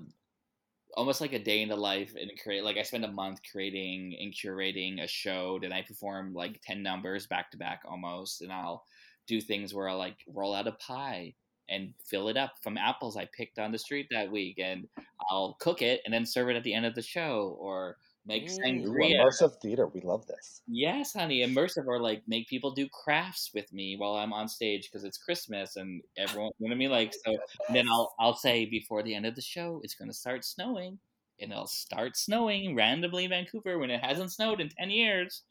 almost 0.95 1.21
like 1.21 1.33
a 1.33 1.39
day 1.43 1.61
in 1.61 1.69
the 1.69 1.75
life 1.75 2.15
and 2.19 2.31
create 2.41 2.63
like 2.63 2.77
I 2.77 2.83
spend 2.83 3.05
a 3.05 3.11
month 3.11 3.39
creating 3.51 4.15
and 4.19 4.33
curating 4.33 5.01
a 5.03 5.07
show 5.07 5.59
and 5.61 5.73
I 5.73 5.81
perform 5.83 6.33
like 6.33 6.61
10 6.63 6.81
numbers 6.83 7.27
back 7.27 7.51
to 7.51 7.57
back 7.57 7.81
almost 7.85 8.41
and 8.41 8.51
I'll 8.51 8.85
do 9.27 9.39
things 9.41 9.73
where 9.73 9.87
I'll 9.89 9.97
like 9.99 10.17
roll 10.27 10.53
out 10.55 10.67
a 10.67 10.73
pie 10.73 11.35
and 11.69 11.93
fill 12.05 12.29
it 12.29 12.37
up 12.37 12.53
from 12.61 12.77
apples 12.77 13.17
I 13.17 13.27
picked 13.35 13.59
on 13.59 13.71
the 13.71 13.79
street 13.79 14.07
that 14.11 14.31
week 14.31 14.59
and 14.59 14.87
I'll 15.29 15.57
cook 15.59 15.81
it 15.81 16.01
and 16.05 16.13
then 16.13 16.25
serve 16.25 16.49
it 16.49 16.55
at 16.55 16.63
the 16.63 16.73
end 16.73 16.85
of 16.85 16.95
the 16.95 17.01
show 17.01 17.57
or 17.59 17.97
make 18.25 18.47
Mm. 18.47 18.51
Ooh, 18.51 18.89
sangria 18.89 19.21
immersive 19.21 19.55
theater, 19.61 19.87
we 19.87 20.01
love 20.01 20.25
this. 20.27 20.61
Yes, 20.67 21.13
honey, 21.13 21.45
immersive 21.45 21.87
or 21.87 21.99
like 21.99 22.21
make 22.27 22.47
people 22.47 22.71
do 22.71 22.87
crafts 22.89 23.51
with 23.53 23.71
me 23.73 23.95
while 23.97 24.13
I'm 24.13 24.33
on 24.33 24.47
stage 24.47 24.89
because 24.89 25.03
it's 25.03 25.17
Christmas 25.17 25.75
and 25.77 26.01
everyone, 26.17 26.51
you 26.59 26.67
know 26.67 26.71
what 26.71 26.75
I 26.75 26.77
mean? 26.77 26.91
Like, 26.91 27.13
so 27.25 27.37
then 27.73 27.87
I'll 27.89 28.13
I'll 28.19 28.35
say 28.35 28.65
before 28.65 29.03
the 29.03 29.15
end 29.15 29.25
of 29.25 29.35
the 29.35 29.41
show 29.41 29.81
it's 29.83 29.95
going 29.95 30.09
to 30.09 30.13
start 30.13 30.45
snowing, 30.45 30.99
and 31.39 31.51
it'll 31.51 31.67
start 31.67 32.17
snowing 32.17 32.75
randomly 32.75 33.23
in 33.25 33.31
Vancouver 33.31 33.79
when 33.79 33.89
it 33.89 34.03
hasn't 34.03 34.31
snowed 34.31 34.61
in 34.61 34.69
ten 34.69 34.89
years. 34.89 35.43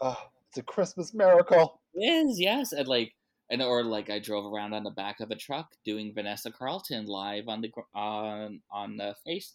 Oh, 0.00 0.16
it's 0.48 0.58
a 0.58 0.62
Christmas 0.62 1.12
miracle. 1.14 1.80
It 1.94 2.06
is 2.06 2.40
yes, 2.40 2.72
and 2.72 2.88
like 2.88 3.14
and 3.50 3.62
or 3.62 3.84
like 3.84 4.10
I 4.10 4.18
drove 4.18 4.52
around 4.52 4.72
on 4.72 4.84
the 4.84 4.90
back 4.90 5.20
of 5.20 5.30
a 5.30 5.36
truck 5.36 5.72
doing 5.84 6.12
Vanessa 6.14 6.50
Carlton 6.50 7.06
live 7.06 7.48
on 7.48 7.60
the 7.60 7.70
on 7.94 8.60
on 8.70 8.96
the 8.96 9.14
face 9.24 9.54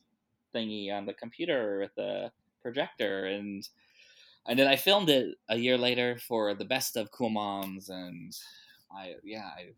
thingy 0.54 0.92
on 0.92 1.06
the 1.06 1.14
computer 1.14 1.80
with 1.80 1.96
the 1.96 2.32
projector 2.62 3.26
and 3.26 3.68
and 4.46 4.58
then 4.58 4.68
I 4.68 4.76
filmed 4.78 5.10
it 5.10 5.36
a 5.50 5.58
year 5.58 5.78
later 5.78 6.18
for 6.18 6.54
the 6.54 6.66
best 6.66 6.96
of 6.96 7.12
Cool 7.12 7.30
Moms 7.30 7.90
and 7.90 8.34
I 8.92 9.16
yeah 9.24 9.50
I 9.58 9.72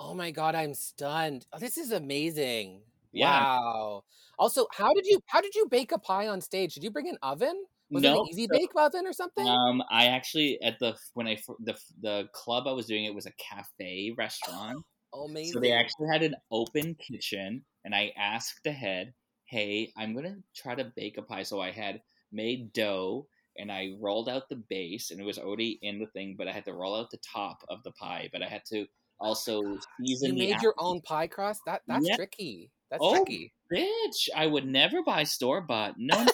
Oh 0.00 0.14
my 0.14 0.30
god, 0.30 0.54
I'm 0.54 0.74
stunned. 0.74 1.46
Oh, 1.52 1.58
this 1.58 1.76
is 1.76 1.90
amazing. 1.90 2.82
Yeah. 3.12 3.40
Wow. 3.40 4.04
Also, 4.38 4.66
how 4.72 4.92
did 4.94 5.06
you 5.06 5.20
how 5.26 5.40
did 5.40 5.54
you 5.54 5.66
bake 5.68 5.92
a 5.92 5.98
pie 5.98 6.28
on 6.28 6.40
stage? 6.40 6.74
Did 6.74 6.84
you 6.84 6.90
bring 6.90 7.08
an 7.08 7.18
oven? 7.22 7.64
Was 7.90 8.04
it 8.04 8.06
no 8.08 8.20
an 8.22 8.28
easy 8.28 8.46
so- 8.46 8.58
bake 8.58 8.70
oven 8.76 9.06
or 9.06 9.12
something? 9.12 9.46
Um, 9.46 9.82
I 9.90 10.06
actually 10.06 10.60
at 10.62 10.78
the 10.78 10.96
when 11.14 11.26
I 11.26 11.38
the 11.60 11.76
the 12.00 12.28
club 12.32 12.66
I 12.66 12.72
was 12.72 12.86
doing 12.86 13.04
it 13.04 13.14
was 13.14 13.26
a 13.26 13.32
cafe 13.32 14.14
restaurant, 14.16 14.84
Oh, 15.12 15.24
amazing. 15.28 15.52
so 15.54 15.60
they 15.60 15.72
actually 15.72 16.08
had 16.12 16.22
an 16.22 16.34
open 16.50 16.94
kitchen, 16.96 17.64
and 17.84 17.94
I 17.94 18.12
asked 18.16 18.60
the 18.64 18.72
head, 18.72 19.14
"Hey, 19.46 19.92
I'm 19.96 20.14
gonna 20.14 20.36
try 20.54 20.74
to 20.74 20.92
bake 20.96 21.16
a 21.18 21.22
pie." 21.22 21.44
So 21.44 21.60
I 21.60 21.70
had 21.70 22.02
made 22.30 22.72
dough, 22.74 23.26
and 23.56 23.72
I 23.72 23.94
rolled 23.98 24.28
out 24.28 24.48
the 24.50 24.62
base, 24.68 25.10
and 25.10 25.18
it 25.20 25.24
was 25.24 25.38
already 25.38 25.78
in 25.82 25.98
the 25.98 26.06
thing, 26.08 26.34
but 26.36 26.46
I 26.48 26.52
had 26.52 26.66
to 26.66 26.74
roll 26.74 26.94
out 26.94 27.10
the 27.10 27.18
top 27.18 27.58
of 27.70 27.82
the 27.84 27.92
pie, 27.92 28.28
but 28.32 28.42
I 28.42 28.48
had 28.48 28.64
to 28.66 28.86
also 29.20 29.62
season 30.00 30.36
you 30.36 30.48
made 30.52 30.62
your 30.62 30.74
own 30.78 31.00
pie 31.00 31.26
crust? 31.26 31.60
That 31.66 31.82
that's 31.88 32.06
Yeah. 32.06 32.16
tricky. 32.16 32.70
That's 32.90 33.02
Oh, 33.02 33.16
tricky. 33.24 33.52
bitch, 33.72 34.28
I 34.36 34.46
would 34.46 34.66
never 34.66 35.02
buy 35.02 35.24
store 35.24 35.60
bought. 35.60 35.94
No, 35.98 36.22
no, 36.22 36.30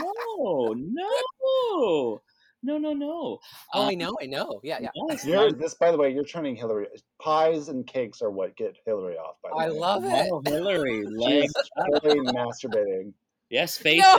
no, 0.00 0.74
no, 0.74 2.20
no, 2.62 2.78
no, 2.78 2.92
no. 2.92 3.38
Oh, 3.74 3.82
I 3.88 3.92
Um, 3.92 3.98
know, 3.98 4.16
I 4.20 4.26
know. 4.26 4.60
Yeah, 4.64 4.78
yeah. 4.80 4.90
yes, 5.08 5.24
You're, 5.24 5.52
this, 5.52 5.74
by 5.74 5.90
the 5.92 5.96
way, 5.98 6.12
you're 6.12 6.24
turning 6.24 6.56
Hillary. 6.56 6.88
Pies 7.20 7.68
and 7.68 7.86
cakes 7.86 8.20
are 8.20 8.30
what 8.30 8.56
get 8.56 8.76
Hillary 8.84 9.16
off. 9.16 9.36
By 9.42 9.50
the 9.50 9.56
way. 9.56 9.64
I 9.64 9.68
way. 9.70 9.78
love 9.78 10.04
it. 10.04 10.28
Oh, 10.32 10.42
Hillary, 10.44 11.02
She's 11.02 11.52
legs. 11.52 11.52
totally 11.92 12.20
masturbating. 12.32 13.12
Yes, 13.50 13.76
face. 13.84 14.04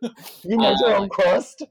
No. 0.00 0.10
You 0.44 0.58
made 0.58 0.76
your 0.80 0.94
Uh, 0.94 1.00
own 1.00 1.08
crust. 1.08 1.64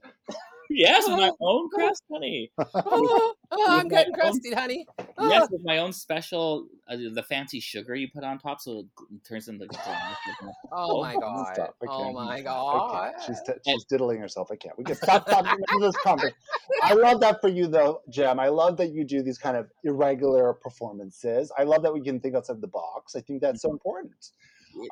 Yes, 0.70 1.08
my 1.08 1.30
own 1.40 1.70
crust, 1.70 2.02
honey. 2.12 2.50
Oh, 2.74 3.34
oh, 3.50 3.66
I'm 3.70 3.84
With 3.84 3.92
getting 3.92 4.12
my 4.12 4.18
own- 4.18 4.32
crusty, 4.32 4.52
honey. 4.52 4.86
Oh. 5.16 5.28
Yes, 5.30 5.48
with 5.50 5.62
my 5.64 5.78
own 5.78 5.92
special, 5.92 6.66
uh, 6.88 6.96
the 7.14 7.22
fancy 7.22 7.58
sugar 7.60 7.94
you 7.94 8.08
put 8.14 8.22
on 8.22 8.38
top, 8.38 8.60
so 8.60 8.80
it 8.80 8.86
turns 9.26 9.48
into 9.48 9.66
glass. 9.66 10.16
Oh 10.72 11.00
my 11.02 11.14
Oh, 11.16 11.20
god. 11.20 11.54
stop. 11.54 11.74
I 11.82 11.86
Oh 11.88 12.12
my 12.12 12.40
god. 12.42 13.12
can't. 13.14 13.22
She's, 13.26 13.40
t- 13.46 13.52
she's 13.66 13.84
diddling 13.84 14.20
herself. 14.20 14.48
I 14.52 14.56
can't. 14.56 14.76
We 14.76 14.84
can 14.84 14.96
stop 14.96 15.26
talking 15.26 15.58
this 15.80 15.96
conversation. 15.98 16.36
I 16.82 16.92
love 16.94 17.20
that 17.20 17.40
for 17.40 17.48
you, 17.48 17.66
though, 17.66 18.02
Jem. 18.10 18.38
I 18.38 18.48
love 18.48 18.76
that 18.76 18.92
you 18.92 19.04
do 19.04 19.22
these 19.22 19.38
kind 19.38 19.56
of 19.56 19.70
irregular 19.84 20.52
performances. 20.52 21.50
I 21.58 21.62
love 21.64 21.82
that 21.82 21.92
we 21.94 22.02
can 22.02 22.20
think 22.20 22.34
outside 22.34 22.60
the 22.60 22.68
box. 22.68 23.16
I 23.16 23.20
think 23.22 23.40
that's 23.40 23.62
so 23.62 23.70
important. 23.70 24.12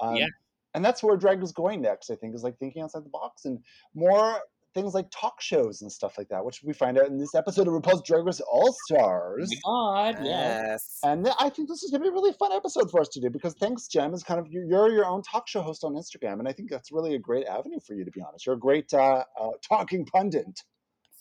Um, 0.01 0.17
yeah, 0.17 0.27
and 0.75 0.83
that's 0.85 1.03
where 1.03 1.17
drag 1.17 1.43
is 1.43 1.53
going 1.53 1.83
next. 1.83 2.11
I 2.11 2.17
think 2.17 2.35
is 2.35 2.43
like 2.43 2.59
thinking 2.59 2.83
outside 2.83 3.05
the 3.05 3.11
box 3.11 3.45
and 3.45 3.59
more 3.95 4.39
things 4.77 4.95
like 4.95 5.07
talk 5.11 5.41
shows 5.41 5.81
and 5.83 5.91
stuff 5.91 6.19
like 6.19 6.29
that, 6.29 6.45
which 6.45 6.63
we 6.63 6.73
find 6.73 6.99
out 6.99 7.07
in 7.07 7.17
this 7.19 7.35
episode 7.35 7.67
of 7.67 7.73
RuPaul's 7.75 8.03
Drag 8.07 8.25
Race 8.27 8.41
All 8.41 8.75
Stars. 8.85 9.51
oh 9.65 9.95
God. 9.95 10.19
Yes. 10.23 10.99
And 11.03 11.25
th- 11.25 11.35
I 11.41 11.49
think 11.49 11.69
this 11.69 11.83
is 11.83 11.91
going 11.91 12.03
to 12.03 12.05
be 12.05 12.11
a 12.11 12.13
really 12.13 12.35
fun 12.39 12.53
episode 12.53 12.91
for 12.91 13.01
us 13.01 13.09
to 13.09 13.21
do 13.21 13.31
because 13.31 13.55
thanks, 13.55 13.89
Jem, 13.89 14.13
is 14.13 14.23
kind 14.23 14.39
of 14.39 14.47
you- 14.51 14.67
you're 14.69 14.93
your 14.93 15.07
own 15.07 15.23
talk 15.23 15.49
show 15.49 15.63
host 15.63 15.83
on 15.83 15.95
Instagram, 15.95 16.39
and 16.41 16.47
I 16.47 16.53
think 16.53 16.71
that's 16.71 16.93
really 16.93 17.15
a 17.15 17.19
great 17.19 17.47
avenue 17.47 17.81
for 17.81 17.95
you. 17.95 18.05
To 18.05 18.11
be 18.11 18.21
honest, 18.21 18.45
you're 18.47 18.55
a 18.55 18.59
great 18.59 18.93
uh, 18.93 19.25
uh, 19.41 19.51
talking 19.67 20.05
pundit. 20.05 20.61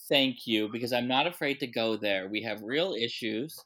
Thank 0.10 0.46
you, 0.46 0.68
because 0.72 0.94
I'm 0.94 1.08
not 1.08 1.26
afraid 1.26 1.60
to 1.62 1.68
go 1.68 1.96
there. 1.98 2.28
We 2.28 2.44
have 2.44 2.62
real 2.62 2.94
issues, 2.94 3.58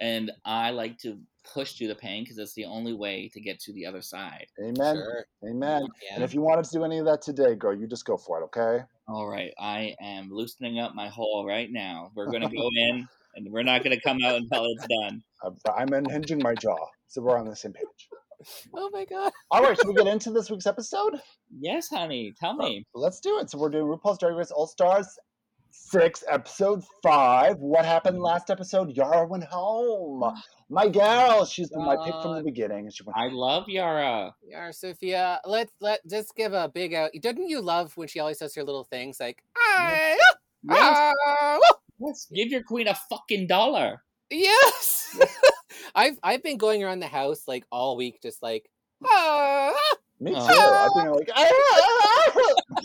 and 0.00 0.30
I 0.46 0.70
like 0.70 0.96
to 1.00 1.18
push 1.52 1.72
through 1.72 1.88
the 1.88 1.94
pain 1.96 2.22
because 2.22 2.38
it's 2.38 2.54
the 2.54 2.64
only 2.64 2.92
way 2.94 3.28
to 3.34 3.40
get 3.40 3.58
to 3.58 3.72
the 3.72 3.84
other 3.84 4.00
side. 4.00 4.46
Amen. 4.60 4.94
Sure. 4.96 5.24
Amen. 5.44 5.82
Yeah. 6.08 6.14
And 6.14 6.24
if 6.24 6.32
you 6.32 6.40
wanted 6.40 6.64
to 6.66 6.70
do 6.70 6.84
any 6.84 6.98
of 6.98 7.04
that 7.06 7.20
today, 7.20 7.56
girl, 7.56 7.76
you 7.76 7.88
just 7.88 8.04
go 8.04 8.16
for 8.16 8.40
it. 8.40 8.44
Okay. 8.44 8.84
All 9.08 9.28
right, 9.28 9.52
I 9.58 9.94
am 10.00 10.30
loosening 10.30 10.78
up 10.78 10.94
my 10.94 11.08
hole 11.08 11.44
right 11.46 11.68
now. 11.70 12.12
We're 12.14 12.30
gonna 12.30 12.48
go 12.48 12.68
in, 12.76 13.06
and 13.34 13.50
we're 13.50 13.62
not 13.62 13.82
gonna 13.82 14.00
come 14.00 14.22
out 14.24 14.36
until 14.36 14.64
it's 14.66 14.86
done. 14.86 15.22
I'm- 15.42 15.56
I'm 15.76 15.92
unhinging 15.92 16.42
my 16.42 16.54
jaw, 16.54 16.86
so 17.08 17.22
we're 17.22 17.38
on 17.38 17.48
the 17.48 17.56
same 17.56 17.72
page. 17.72 18.08
Oh 18.74 18.90
my 18.92 19.04
god. 19.04 19.32
All 19.50 19.62
right, 19.62 19.76
should 19.76 19.88
we 19.88 19.94
get 19.94 20.06
into 20.06 20.30
this 20.30 20.50
week's 20.50 20.66
episode? 20.66 21.20
Yes, 21.50 21.88
honey, 21.88 22.32
tell 22.38 22.60
uh, 22.60 22.68
me. 22.68 22.84
Let's 22.94 23.20
do 23.20 23.38
it. 23.38 23.50
So 23.50 23.58
we're 23.58 23.70
doing 23.70 23.84
RuPaul's 23.84 24.18
Drag 24.18 24.34
Race 24.34 24.50
All 24.50 24.66
Stars 24.66 25.06
six, 25.72 26.22
episode 26.30 26.84
five. 27.02 27.56
What 27.58 27.84
happened 27.84 28.20
last 28.20 28.50
episode? 28.50 28.96
Yara 28.96 29.26
went 29.26 29.44
home. 29.44 30.32
My 30.70 30.88
gal, 30.88 31.40
oh, 31.40 31.44
she's 31.44 31.70
been 31.70 31.84
my 31.84 31.96
pick 31.96 32.14
from 32.22 32.36
the 32.36 32.42
beginning, 32.42 32.90
she 32.90 33.02
went. 33.04 33.16
I 33.16 33.28
love 33.28 33.68
Yara. 33.68 34.34
Yara 34.42 34.72
Sophia. 34.72 35.40
Let 35.44 35.68
let 35.80 36.00
just 36.08 36.34
give 36.36 36.52
a 36.52 36.68
big 36.68 36.94
out. 36.94 37.10
Didn't 37.20 37.48
you 37.48 37.60
love 37.60 37.96
when 37.96 38.08
she 38.08 38.20
always 38.20 38.38
does 38.38 38.54
her 38.54 38.64
little 38.64 38.84
things 38.84 39.18
like 39.18 39.42
I 39.56 40.16
Yes, 40.64 40.78
ah, 40.78 41.12
ah, 41.28 41.58
ah 41.66 41.74
yes. 41.98 42.26
Give 42.32 42.48
your 42.48 42.62
queen 42.62 42.88
a 42.88 42.94
fucking 42.94 43.46
dollar. 43.46 44.02
yes. 44.30 45.18
I've 45.94 46.18
I've 46.22 46.42
been 46.42 46.58
going 46.58 46.84
around 46.84 47.00
the 47.00 47.06
house 47.06 47.42
like 47.46 47.64
all 47.70 47.96
week, 47.96 48.20
just 48.22 48.42
like 48.42 48.68
hmm. 49.00 49.08
ah, 49.10 49.72
ah. 49.74 49.96
Me 50.20 50.32
oh. 50.36 50.46
too. 50.46 50.54
Oh. 50.54 50.94
I've 50.96 51.04
been 51.04 51.12
like, 51.12 51.28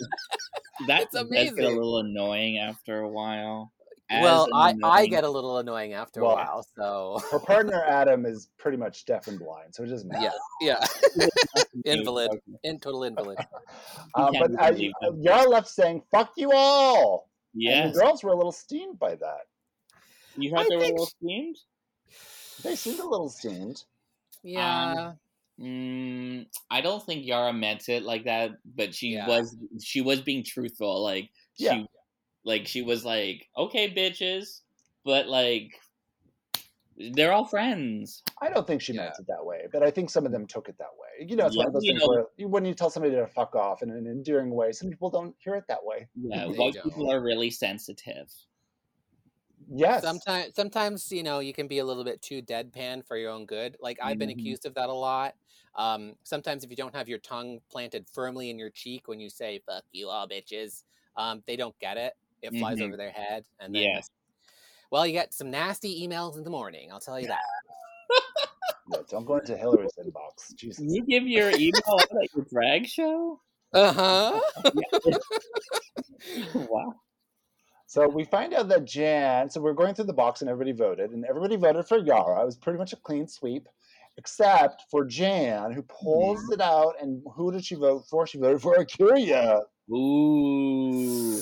"Ah!" 0.82 0.84
That 0.86 1.02
It's 1.02 1.12
get 1.54 1.64
a 1.64 1.68
little 1.68 1.98
annoying 1.98 2.58
after 2.58 3.00
a 3.00 3.08
while. 3.08 3.72
As 4.10 4.22
Well, 4.22 4.48
I 4.54 4.74
I 4.82 5.06
get 5.06 5.24
a 5.24 5.28
little 5.28 5.58
annoying 5.58 5.92
after 5.92 6.22
Well, 6.22 6.30
a 6.30 6.34
while, 6.36 6.66
so 6.78 7.20
her 7.30 7.38
partner 7.38 7.84
Adam 7.86 8.24
is 8.24 8.48
pretty 8.56 8.78
much 8.78 9.04
deaf 9.04 9.26
and 9.28 9.38
blind, 9.38 9.74
so 9.74 9.82
it 9.82 9.88
doesn't 9.88 10.08
matter. 10.08 10.30
yeah, 10.62 10.76
yeah. 11.16 11.62
invalid, 11.84 12.30
in 12.64 12.80
total 12.80 13.04
invalid. 13.04 13.38
Uh, 14.14 14.30
You 14.32 14.40
but 14.40 14.58
I, 14.60 14.70
believe 14.70 14.92
that. 15.02 15.48
Left 15.50 15.68
saying 15.68 16.02
"fuck 16.10 16.32
you 16.38 16.52
all," 16.52 17.28
Yeah, 17.52 17.88
the 17.88 17.92
girls 17.98 18.22
were 18.24 18.32
a 18.32 18.36
little 18.36 18.50
steamed 18.52 18.98
by 18.98 19.14
that. 19.16 19.42
you 20.38 20.50
thought 20.52 20.60
I 20.60 20.68
they 20.70 20.76
were 20.76 20.84
a 20.84 20.88
little 20.88 21.06
steamed. 21.06 21.56
They 22.62 22.76
seemed 22.76 23.00
a 23.00 23.06
little 23.06 23.28
steamed. 23.28 23.84
Yeah, 24.42 25.12
Mm, 25.60 26.46
I 26.70 26.80
don't 26.80 27.04
think 27.04 27.26
Yara 27.26 27.52
meant 27.52 27.88
it 27.88 28.02
like 28.04 28.24
that, 28.24 28.52
but 28.64 28.94
she 28.94 29.08
Yeah. 29.14 29.26
was 29.26 29.56
she 29.82 30.00
was 30.00 30.20
being 30.20 30.44
truthful. 30.44 31.02
Like 31.02 31.30
she, 31.58 31.64
Yeah. 31.64 31.84
like 32.44 32.66
she 32.68 32.82
was 32.82 33.04
like, 33.04 33.48
"Okay, 33.56 33.90
bitches," 33.92 34.60
but 35.04 35.26
like 35.28 35.72
they're 36.96 37.32
all 37.32 37.44
friends. 37.44 38.22
I 38.40 38.48
don't 38.50 38.66
think 38.66 38.82
she 38.82 38.92
meant 38.92 39.14
it 39.18 39.26
that 39.28 39.44
way, 39.44 39.66
but 39.72 39.82
I 39.84 39.90
think 39.90 40.10
some 40.10 40.26
of 40.26 40.32
them 40.32 40.46
took 40.46 40.68
it 40.68 40.76
that 40.78 40.96
way. 40.98 41.26
You 41.28 41.36
know, 41.36 41.46
it's 41.46 41.56
one 41.56 41.66
of 41.68 41.72
those 41.72 41.84
things 41.86 42.00
know- 42.00 42.08
where 42.36 42.48
when 42.48 42.64
you 42.64 42.74
tell 42.74 42.90
somebody 42.90 43.14
to 43.14 43.26
fuck 43.28 43.54
off 43.54 43.82
in 43.82 43.90
an 43.90 44.06
endearing 44.06 44.50
way, 44.50 44.72
some 44.72 44.90
people 44.90 45.08
don't 45.10 45.34
hear 45.38 45.54
it 45.54 45.64
that 45.68 45.84
way. 45.84 46.08
Yeah, 46.16 46.46
They 46.48 46.56
white 46.58 46.74
people 46.82 47.10
are 47.12 47.20
really 47.20 47.50
sensitive. 47.50 48.32
Yes. 49.70 50.02
sometimes 50.02 50.54
sometimes 50.54 51.12
you 51.12 51.22
know 51.22 51.40
you 51.40 51.52
can 51.52 51.66
be 51.68 51.78
a 51.78 51.84
little 51.84 52.02
bit 52.04 52.22
too 52.22 52.40
deadpan 52.42 53.04
for 53.06 53.16
your 53.18 53.30
own 53.30 53.44
good. 53.44 53.76
Like 53.80 53.98
I've 54.02 54.18
been 54.18 54.30
Mhm. 54.30 54.40
accused 54.40 54.64
of 54.64 54.74
that 54.74 54.88
a 54.88 54.94
lot. 54.94 55.36
Um, 55.78 56.16
sometimes 56.24 56.64
if 56.64 56.70
you 56.70 56.76
don't 56.76 56.94
have 56.94 57.08
your 57.08 57.20
tongue 57.20 57.60
planted 57.70 58.06
firmly 58.12 58.50
in 58.50 58.58
your 58.58 58.68
cheek 58.70 59.08
when 59.08 59.20
you 59.20 59.30
say 59.30 59.60
"fuck 59.64 59.84
you 59.92 60.08
all 60.08 60.28
bitches," 60.28 60.82
um, 61.16 61.42
they 61.46 61.56
don't 61.56 61.78
get 61.78 61.96
it. 61.96 62.12
It 62.42 62.54
flies 62.54 62.78
Mhm. 62.78 62.86
over 62.88 62.96
their 62.96 63.10
head, 63.12 63.46
and 63.60 63.74
then 63.74 63.82
Yes. 63.82 64.10
well, 64.90 65.06
you 65.06 65.12
get 65.12 65.32
some 65.32 65.50
nasty 65.50 66.06
emails 66.06 66.36
in 66.36 66.44
the 66.44 66.50
morning. 66.50 66.92
I'll 66.92 67.00
tell 67.00 67.18
you 67.18 67.28
that. 67.28 67.40
Yeah, 68.90 69.02
don't 69.10 69.26
go 69.26 69.36
into 69.36 69.54
Hillary's 69.54 69.92
inbox. 69.98 70.54
Jesus. 70.54 70.78
Can 70.78 70.90
you 70.94 71.04
give 71.04 71.24
your 71.24 71.50
email 71.50 71.82
out 71.88 72.08
at 72.22 72.34
your 72.34 72.46
drag 72.50 72.86
show? 72.86 73.38
Uh 73.74 73.92
huh. 73.92 74.40
wow. 76.54 76.94
So 77.86 78.08
we 78.08 78.24
find 78.24 78.54
out 78.54 78.68
that 78.68 78.86
Jan, 78.86 79.50
so 79.50 79.60
we're 79.60 79.74
going 79.74 79.94
through 79.94 80.06
the 80.06 80.14
box 80.14 80.40
and 80.40 80.48
everybody 80.50 80.72
voted, 80.72 81.10
and 81.10 81.24
everybody 81.26 81.56
voted 81.56 81.86
for 81.86 81.98
Yara. 81.98 82.40
It 82.42 82.46
was 82.46 82.56
pretty 82.56 82.78
much 82.78 82.94
a 82.94 82.96
clean 82.96 83.26
sweep, 83.28 83.68
except 84.18 84.82
for 84.90 85.04
Jan, 85.06 85.72
who 85.72 85.82
pulls 85.82 86.40
Mm-hmm. 86.42 86.52
it 86.52 86.60
out. 86.60 86.94
And 87.00 87.22
who 87.34 87.50
did 87.52 87.64
she 87.64 87.76
vote 87.76 88.04
for? 88.10 88.26
She 88.26 88.36
voted 88.38 88.60
for 88.60 88.76
A'keria. 88.78 89.62
Ooh. 89.90 91.40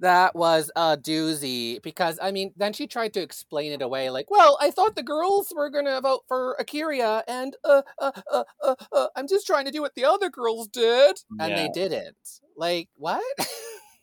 That 0.00 0.36
was 0.36 0.70
a 0.76 0.96
doozy 0.96 1.82
because 1.82 2.20
I 2.22 2.30
mean, 2.30 2.52
then 2.56 2.72
she 2.72 2.86
tried 2.86 3.14
to 3.14 3.20
explain 3.20 3.72
it 3.72 3.82
away, 3.82 4.10
like, 4.10 4.30
"Well, 4.30 4.56
I 4.60 4.70
thought 4.70 4.94
the 4.94 5.02
girls 5.02 5.52
were 5.54 5.70
gonna 5.70 6.00
vote 6.00 6.22
for 6.28 6.56
A'keria, 6.60 7.24
and 7.26 7.56
uh, 7.64 7.82
uh, 7.98 8.12
uh, 8.32 8.44
uh, 8.62 8.74
uh, 8.92 9.08
I'm 9.16 9.26
just 9.26 9.44
trying 9.44 9.64
to 9.64 9.72
do 9.72 9.82
what 9.82 9.96
the 9.96 10.04
other 10.04 10.30
girls 10.30 10.68
did, 10.68 11.16
and 11.40 11.56
they 11.56 11.68
didn't." 11.74 12.16
Like, 12.56 12.88
what? 12.94 13.22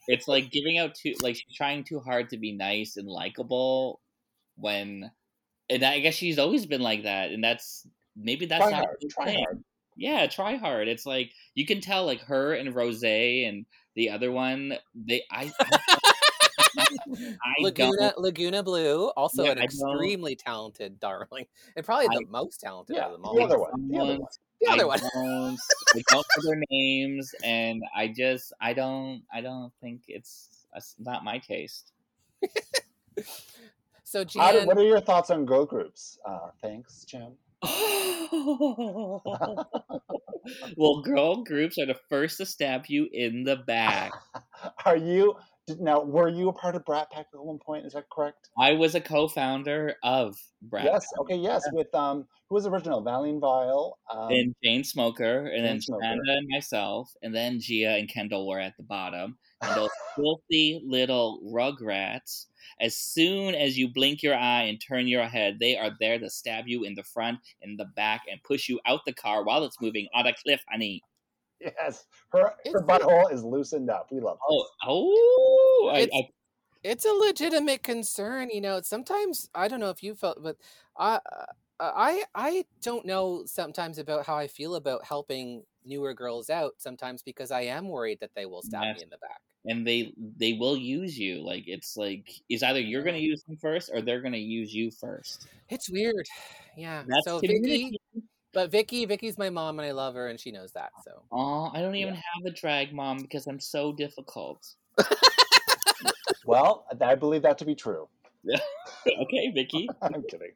It's 0.08 0.28
like 0.28 0.52
giving 0.52 0.78
out 0.78 0.94
too 0.94 1.15
like 1.22 1.36
she's 1.36 1.56
trying 1.56 1.84
too 1.84 2.00
hard 2.00 2.30
to 2.30 2.38
be 2.38 2.52
nice 2.52 2.96
and 2.98 3.08
likable 3.08 4.02
when 4.56 5.10
and 5.69 5.84
I 5.84 5.99
guess 5.99 6.13
she's 6.15 6.39
always 6.39 6.65
been 6.65 6.82
like 6.82 7.04
that 7.04 7.32
and 7.32 7.43
that's 7.43 7.88
maybe 8.15 8.45
that's 8.45 8.63
Try 8.63 8.71
not 8.71 8.86
hard. 8.86 8.97
Try 9.10 9.25
thing. 9.25 9.43
hard. 9.43 9.63
Yeah, 9.97 10.28
try 10.28 10.56
hard. 10.58 10.88
It's 10.88 11.06
like 11.06 11.32
you 11.54 11.65
can 11.65 11.80
tell 11.82 12.06
like 12.06 12.21
her 12.21 12.54
and 12.54 12.73
Rose 12.75 13.04
and 13.04 13.65
the 13.95 14.10
other 14.10 14.32
one, 14.32 14.73
they 14.93 15.23
I, 15.32 15.51
I 15.62 15.80
I 16.78 17.63
Lagoona 17.63 18.13
don't. 18.13 18.17
Lagoona 18.17 18.63
Bloo, 18.63 19.08
also 19.15 19.43
Yeah, 19.43 19.51
an 19.51 19.58
I 19.60 19.65
don't- 19.67 19.95
extremely 19.95 20.36
talented 20.36 20.99
darling, 20.99 21.45
and 21.78 21.86
probably 21.86 22.08
the 22.08 22.25
most 22.30 22.60
talented 22.60 22.97
Yeah, 22.97 23.06
of 23.06 23.12
them 23.13 23.21
the 23.21 23.28
all. 23.30 23.41
other 23.43 23.58
one. 23.60 23.88
The 23.89 23.97
other 23.99 24.19
one. 24.19 24.28
The 24.62 24.67
other 24.71 24.84
I 24.84 24.86
one. 24.86 24.99
Don't, 24.99 25.60
I 25.95 26.01
don't 26.12 26.25
know 26.38 26.49
their 26.51 26.62
names, 26.69 27.34
and 27.43 27.84
I 27.95 28.08
just 28.10 28.51
I 28.60 28.73
don't 28.73 29.23
I 29.34 29.39
don't 29.41 29.71
think 29.82 30.01
it's, 30.10 30.65
it's 30.75 30.95
not 30.99 31.23
my 31.23 31.38
taste. 31.39 31.91
So 34.06 34.24
How 34.38 34.52
do- 34.52 34.65
what 34.68 34.78
are 34.78 34.84
your 34.84 35.02
thoughts 35.02 35.32
on 35.32 35.46
girl 35.46 35.65
groups? 35.65 36.18
Uh, 36.26 36.52
thanks, 36.62 37.04
Jim. 37.06 37.34
well, 40.78 41.02
girl 41.04 41.44
groups 41.44 41.78
are 41.80 41.88
the 41.88 42.00
first 42.08 42.38
to 42.38 42.46
stab 42.46 42.86
you 42.88 43.10
in 43.12 43.44
the 43.44 43.56
back. 43.56 44.12
Are 44.86 44.96
you 44.96 45.36
now? 45.80 46.02
Were 46.04 46.30
you 46.30 46.50
a 46.50 46.54
part 46.54 46.76
of 46.76 46.86
Brat 46.86 47.10
Pack 47.10 47.28
at 47.34 47.44
one 47.44 47.58
point? 47.58 47.88
Is 47.88 47.94
that 47.94 48.08
correct? 48.12 48.50
I 48.60 48.74
was 48.74 48.94
a 48.94 49.02
co-founder 49.02 49.96
of 50.04 50.38
Brad 50.62 50.86
yes. 50.86 51.08
Okay. 51.22 51.38
Yes. 51.38 51.63
With 51.72 51.94
um, 51.96 52.28
who 52.50 52.56
was 52.56 52.68
original? 52.68 53.02
Valine 53.02 53.39
Vile. 53.39 53.98
Um, 54.13 54.30
and 54.30 54.56
Jane 54.63 54.84
Smoker, 54.84 55.48
and 55.48 55.65
then 55.65 55.78
Jane 55.78 55.82
Smoker. 55.82 56.04
Amanda 56.04 56.34
and 56.34 56.48
myself, 56.52 57.12
and 57.24 57.34
then 57.34 57.60
Gia 57.60 57.96
and 57.96 58.08
Kendall 58.08 58.48
were 58.48 58.60
at 58.60 58.78
the 58.78 58.84
bottom. 58.84 59.38
And 59.62 59.76
those 59.76 59.89
filthy 60.15 60.82
little 60.86 61.39
rugrats, 61.46 62.46
as 62.80 62.96
soon 62.98 63.56
as 63.56 63.78
you 63.78 63.88
blink 63.88 64.22
your 64.22 64.36
eye 64.36 64.63
and 64.63 64.80
turn 64.82 65.08
your 65.08 65.26
head, 65.26 65.58
they 65.60 65.78
are 65.78 65.91
there 66.00 66.20
to 66.20 66.30
stab 66.30 66.68
you 66.68 66.84
in 66.84 66.94
the 66.94 67.04
front, 67.04 67.39
in 67.62 67.78
the 67.78 67.86
back, 67.96 68.24
and 68.30 68.41
push 68.44 68.68
you 68.70 68.80
out 68.86 69.00
the 69.06 69.13
car 69.13 69.44
while 69.44 69.63
it's 69.63 69.80
moving 69.82 70.08
on 70.13 70.28
a 70.28 70.34
cliff, 70.34 70.62
honey. 70.70 71.02
yes. 71.62 72.06
Her 72.32 72.39
her 72.41 72.54
It's- 72.65 72.84
butthole 72.84 73.32
is 73.32 73.44
loosened 73.44 73.89
up. 73.89 74.12
We 74.12 74.20
love. 74.20 74.38
Oh, 74.48 74.62
this. 74.63 74.72
oh! 74.86 75.89
I, 75.94 75.98
It's- 76.00 76.22
I, 76.22 76.30
it's 76.84 77.06
a 77.06 77.10
legitimate 77.13 77.82
concern. 77.82 78.50
You 78.52 78.62
know, 78.62 78.82
sometimes 78.82 79.50
I 79.56 79.68
don't 79.68 79.80
know 79.80 79.89
if 79.89 80.04
you 80.04 80.13
felt, 80.13 80.44
but 80.44 80.58
I, 80.98 81.15
uh, 81.15 81.46
I, 81.80 82.24
I 82.36 82.65
don't 82.84 83.06
know 83.06 83.44
sometimes 83.48 83.98
about 83.98 84.26
how 84.28 84.36
I 84.36 84.48
feel 84.48 84.76
about 84.76 85.04
helping 85.06 85.63
newer 85.86 86.13
girls 86.13 86.50
out. 86.50 86.74
Sometimes 86.78 87.21
because 87.24 87.52
I 87.52 87.62
am 87.62 87.88
worried 87.89 88.19
that 88.21 88.32
they 88.36 88.45
will 88.45 88.62
stab 88.62 88.84
Yes. 88.84 88.98
me 88.98 89.04
in 89.04 89.10
the 89.10 89.17
back. 89.17 89.41
and 89.65 89.86
they 89.86 90.13
they 90.38 90.54
will 90.54 90.78
use 90.78 91.17
you. 91.17 91.41
Like 91.45 91.63
it's 91.67 91.95
like 91.98 92.30
it's 92.50 92.63
either 92.63 92.80
you're 92.80 93.04
going 93.04 93.15
to 93.15 93.21
use 93.21 93.43
them 93.43 93.58
first 93.58 93.89
or 93.93 94.02
they're 94.02 94.21
going 94.21 94.34
to 94.34 94.39
use 94.39 94.74
you 94.74 94.91
first. 94.91 95.48
It's 95.69 95.89
weird. 95.89 96.26
Yeah. 96.78 97.04
That's 97.08 97.26
so. 97.26 97.39
Vicky, 97.39 97.98
but 98.54 98.71
Vicky, 98.71 99.06
Vicky's 99.06 99.38
my 99.38 99.50
mom 99.50 99.80
and 99.80 99.88
I 99.88 99.91
love 99.91 100.13
her 100.15 100.28
and 100.30 100.39
she 100.39 100.52
knows 100.52 100.71
that. 100.74 100.91
So 101.04 101.24
Oh, 101.32 101.71
I 101.74 101.82
don't 101.82 101.95
even 101.95 102.13
have 102.15 102.45
a 102.45 102.52
drag 102.52 102.93
mom 102.93 103.17
because 103.17 103.48
I'm 103.48 103.60
so 103.60 103.91
difficult. 103.93 104.65
Well, 106.45 106.86
I 107.02 107.15
believe 107.15 107.41
that 107.41 107.58
to 107.60 107.65
be 107.65 107.74
true. 107.76 108.08
okay, 109.08 109.52
Vicky. 109.52 109.89
I'm 110.02 110.21
kidding. 110.30 110.52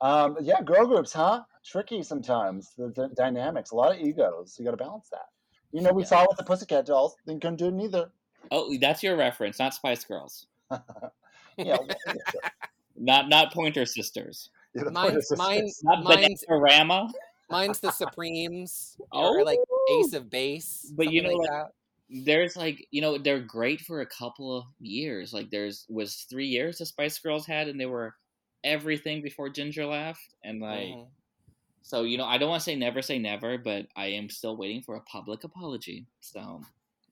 Um, 0.00 0.36
yeah, 0.40 0.60
girl 0.62 0.86
groups, 0.86 1.12
huh? 1.12 1.42
Tricky 1.64 2.02
sometimes. 2.02 2.72
The, 2.78 2.88
the 2.88 3.08
dynamics, 3.16 3.70
a 3.72 3.76
lot 3.76 3.92
of 3.94 4.00
egos. 4.00 4.56
You 4.58 4.64
got 4.64 4.72
to 4.72 4.76
balance 4.76 5.08
that. 5.10 5.26
You 5.72 5.82
know, 5.82 5.92
we 5.92 6.02
Yeah. 6.02 6.08
saw 6.08 6.26
with 6.28 6.38
the 6.38 6.44
Pussycat 6.44 6.86
Dolls. 6.86 7.16
They 7.26 7.34
couldn't 7.34 7.56
do 7.56 7.66
it 7.68 7.74
neither. 7.74 8.10
Oh, 8.50 8.74
that's 8.80 9.02
your 9.02 9.16
reference, 9.16 9.58
not 9.58 9.74
Spice 9.74 10.04
Girls. 10.04 10.46
Yeah, 11.58 11.76
Not 12.96 13.28
not 13.28 13.52
Pointer 13.52 13.84
Sisters. 13.84 14.50
you 14.74 14.84
Mine's- 14.90 15.16
it's 15.16 15.28
just- 15.30 15.38
mine- 15.38 15.70
Not 15.82 16.04
Mine's- 16.04 16.44
Bananarama. 16.48 17.10
mine's 17.50 17.80
the 17.80 17.90
Supremes 17.90 18.96
Oh, 19.12 19.34
or 19.34 19.44
like 19.44 19.58
Ace 19.90 20.12
of 20.12 20.30
Base. 20.30 20.92
But 20.96 21.10
you 21.12 21.22
know, 21.22 21.30
like 21.30 21.50
like, 21.50 21.66
there's 22.24 22.56
like 22.56 22.86
you 22.92 23.00
know 23.00 23.18
they're 23.18 23.40
great 23.40 23.80
for 23.80 24.00
a 24.02 24.06
couple 24.06 24.56
of 24.56 24.64
years. 24.80 25.32
Like 25.32 25.50
there's 25.50 25.84
was 25.88 26.26
three 26.30 26.46
years 26.46 26.78
the 26.78 26.86
Spice 26.86 27.18
Girls 27.18 27.44
had, 27.46 27.66
and 27.68 27.80
they 27.80 27.86
were 27.86 28.14
everything 28.64 29.22
before 29.22 29.48
Ginger 29.48 29.86
left, 29.86 30.34
and 30.44 30.60
like 30.60 30.88
Mhm. 30.88 31.08
so 31.82 32.02
you 32.02 32.18
know 32.18 32.24
I 32.24 32.38
don't 32.38 32.48
want 32.50 32.60
to 32.60 32.64
say 32.64 32.76
never 32.76 33.02
say 33.02 33.18
never, 33.18 33.58
but 33.58 33.86
I 33.96 34.06
am 34.06 34.28
still 34.28 34.56
waiting 34.56 34.82
for 34.82 34.96
a 34.96 35.00
public 35.02 35.44
apology. 35.44 36.06
So 36.20 36.60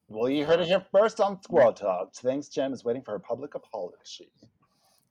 Well, 0.08 0.30
you 0.30 0.44
heard 0.44 0.60
it 0.60 0.66
here 0.68 0.86
first 0.92 1.20
on 1.20 1.42
Squirrel 1.42 1.72
Talk. 1.72 2.14
Thanks, 2.14 2.48
Jem 2.48 2.72
is 2.72 2.84
waiting 2.84 3.02
for 3.02 3.14
a 3.16 3.20
public 3.20 3.54
apology. 3.54 4.30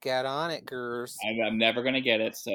Get 0.02 0.26
on 0.26 0.52
it, 0.52 0.65
girls. 0.65 1.17
I'm, 1.26 1.41
I'm 1.41 1.58
never 1.58 1.84
gonna 1.84 2.02
get 2.02 2.21
it. 2.21 2.38
So 2.38 2.52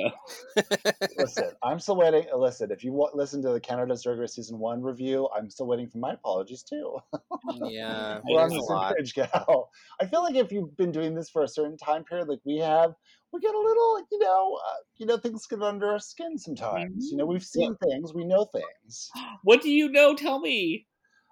Listen, 1.19 1.51
I'm 1.63 1.79
still 1.81 1.97
waiting. 1.97 2.27
Listen, 2.35 2.71
if 2.71 2.85
you 2.85 2.93
wa- 2.93 3.11
listen 3.15 3.43
to 3.43 3.51
the 3.51 3.61
Canada's 3.61 4.03
Drag 4.03 4.19
Race 4.19 4.35
Season 4.35 4.59
1 4.59 4.81
review, 4.83 5.29
I'm 5.37 5.51
still 5.51 5.67
waiting 5.67 5.89
for 5.89 5.99
my 5.99 6.13
apologies 6.13 6.63
too. 6.63 6.99
yeah, 7.63 8.21
We're 8.25 8.41
on 8.41 8.51
the 8.51 8.57
a 8.57 8.63
same 8.63 8.77
lot. 8.77 8.97
page, 8.97 9.15
gal. 9.15 9.71
I 10.01 10.07
feel 10.07 10.23
like 10.23 10.37
if 10.37 10.53
you've 10.53 10.77
been 10.77 10.93
doing 10.93 11.15
this 11.15 11.29
for 11.29 11.43
a 11.43 11.49
certain 11.49 11.77
time 11.77 12.05
period, 12.05 12.29
like 12.29 12.41
we 12.45 12.59
have, 12.59 12.95
we 13.33 13.41
get 13.41 13.55
a 13.55 13.59
little, 13.59 13.99
you 14.11 14.19
know, 14.19 14.59
uh, 14.67 14.77
you 14.97 15.07
know, 15.07 15.17
things 15.17 15.47
get 15.47 15.63
under 15.63 15.89
our 15.91 15.99
skin 15.99 16.37
sometimes. 16.39 17.11
You 17.11 17.17
know, 17.17 17.27
we've 17.27 17.45
seen 17.45 17.77
things, 17.77 18.13
we 18.15 18.25
know 18.25 18.45
things. 18.47 19.11
what 19.45 19.63
do 19.63 19.71
you 19.71 19.89
know? 19.89 20.15
Tell 20.15 20.41
me. 20.41 20.87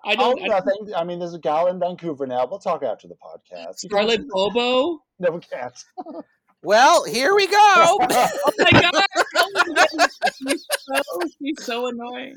I 0.04 0.12
Oh, 0.12 0.34
don't. 0.34 0.42
I, 0.44 0.46
nothing. 0.46 0.94
I 0.96 1.02
mean, 1.02 1.18
there's 1.18 1.34
a 1.34 1.40
gal 1.40 1.66
in 1.66 1.80
Vancouver 1.80 2.26
now. 2.26 2.46
We'll 2.46 2.60
talk 2.60 2.84
after 2.84 3.08
the 3.08 3.16
podcast. 3.16 3.82
You 3.82 3.88
Scarlett 3.90 4.28
BoBo. 4.28 4.98
No, 5.20 5.32
we 5.32 5.40
can't. 5.40 5.76
Well, 6.62 7.04
here 7.04 7.34
we 7.34 7.48
go. 7.48 7.56
Oh 8.10 8.52
my 8.58 8.70
god! 8.70 9.04
Oh 9.34 9.50
my 9.54 9.74
God. 9.74 10.08
She's 10.36 10.64
so 10.78 11.02
she's 11.42 11.64
so 11.64 11.86
annoying. 11.88 12.36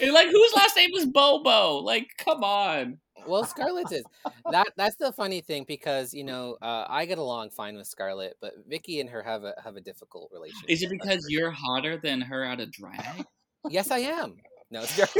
And 0.00 0.12
like 0.12 0.28
whose 0.28 0.52
last 0.54 0.76
name 0.76 0.90
is 0.94 1.06
Bobo? 1.06 1.78
Like, 1.78 2.10
come 2.18 2.42
on. 2.44 2.98
Well, 3.26 3.44
Scarlett's 3.44 3.92
is 3.92 4.04
that. 4.50 4.66
That's 4.76 4.96
the 4.96 5.12
funny 5.12 5.40
thing 5.40 5.64
because 5.66 6.12
you 6.14 6.24
know 6.24 6.56
uh, 6.62 6.84
I 6.88 7.06
get 7.06 7.18
along 7.18 7.50
fine 7.50 7.76
with 7.76 7.86
Scarlett, 7.86 8.36
but 8.40 8.52
Vicky 8.68 9.00
and 9.00 9.08
her 9.10 9.22
have 9.22 9.44
a 9.44 9.54
have 9.62 9.76
a 9.76 9.80
difficult 9.80 10.30
relationship. 10.32 10.68
Is 10.68 10.82
it 10.82 10.90
because 10.90 11.26
you're 11.28 11.50
hotter 11.50 11.96
than 11.96 12.20
her 12.20 12.44
out 12.44 12.60
of 12.60 12.70
drag? 12.72 13.24
Yes, 13.68 13.90
I 13.90 13.98
am. 13.98 14.36
No, 14.70 14.80
it's 14.82 14.96
just- 14.96 15.16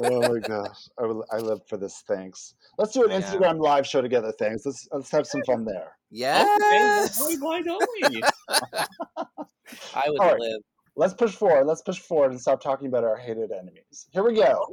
oh 0.00 0.20
my 0.32 0.38
gosh, 0.38 0.88
I, 1.00 1.02
will- 1.04 1.26
I 1.32 1.38
live 1.38 1.60
for 1.68 1.76
this. 1.76 2.02
Thanks. 2.06 2.54
Let's 2.78 2.92
do 2.92 3.04
an 3.04 3.10
Yeah. 3.10 3.20
Instagram 3.22 3.58
live 3.60 3.86
show 3.86 4.00
together. 4.00 4.32
Thanks. 4.38 4.64
Let's 4.64 4.86
let's 4.92 5.10
have 5.10 5.26
some 5.26 5.42
fun 5.44 5.64
there. 5.64 5.96
yes. 6.10 7.20
Okay, 7.20 7.36
why 7.40 7.60
don't 7.62 7.88
we? 8.10 8.22
I 9.94 10.08
would 10.08 10.20
All 10.20 10.30
right. 10.32 10.38
live. 10.40 10.60
Let's 10.96 11.14
push 11.14 11.32
forward. 11.34 11.66
Let's 11.66 11.82
push 11.82 11.98
forward 11.98 12.30
and 12.30 12.40
stop 12.40 12.60
talking 12.60 12.86
about 12.86 13.02
our 13.02 13.16
hated 13.16 13.50
enemies. 13.50 14.06
Here 14.12 14.22
we 14.22 14.34
go. 14.34 14.64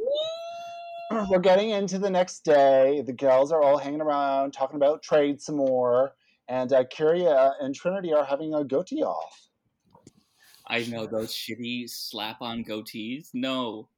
We're 1.30 1.40
getting 1.40 1.72
into 1.72 2.00
the 2.00 2.10
next 2.10 2.46
day. 2.46 3.02
The 3.06 3.12
girls 3.12 3.52
are 3.52 3.62
all 3.62 3.78
hanging 3.78 4.02
around 4.02 4.52
talking 4.52 4.78
about 4.78 5.04
trade 5.04 5.42
some 5.42 5.58
more, 5.58 6.16
and 6.48 6.72
uh, 6.72 6.86
Kyria 6.86 7.54
and 7.60 7.76
Trinity 7.76 8.14
are 8.14 8.24
having 8.24 8.54
a 8.54 8.64
goatee 8.64 9.04
off. 9.04 9.50
I 10.68 10.86
know 10.86 11.06
those 11.06 11.34
shitty 11.34 11.90
slap-on 11.90 12.64
goatees. 12.64 13.30
No. 13.34 13.90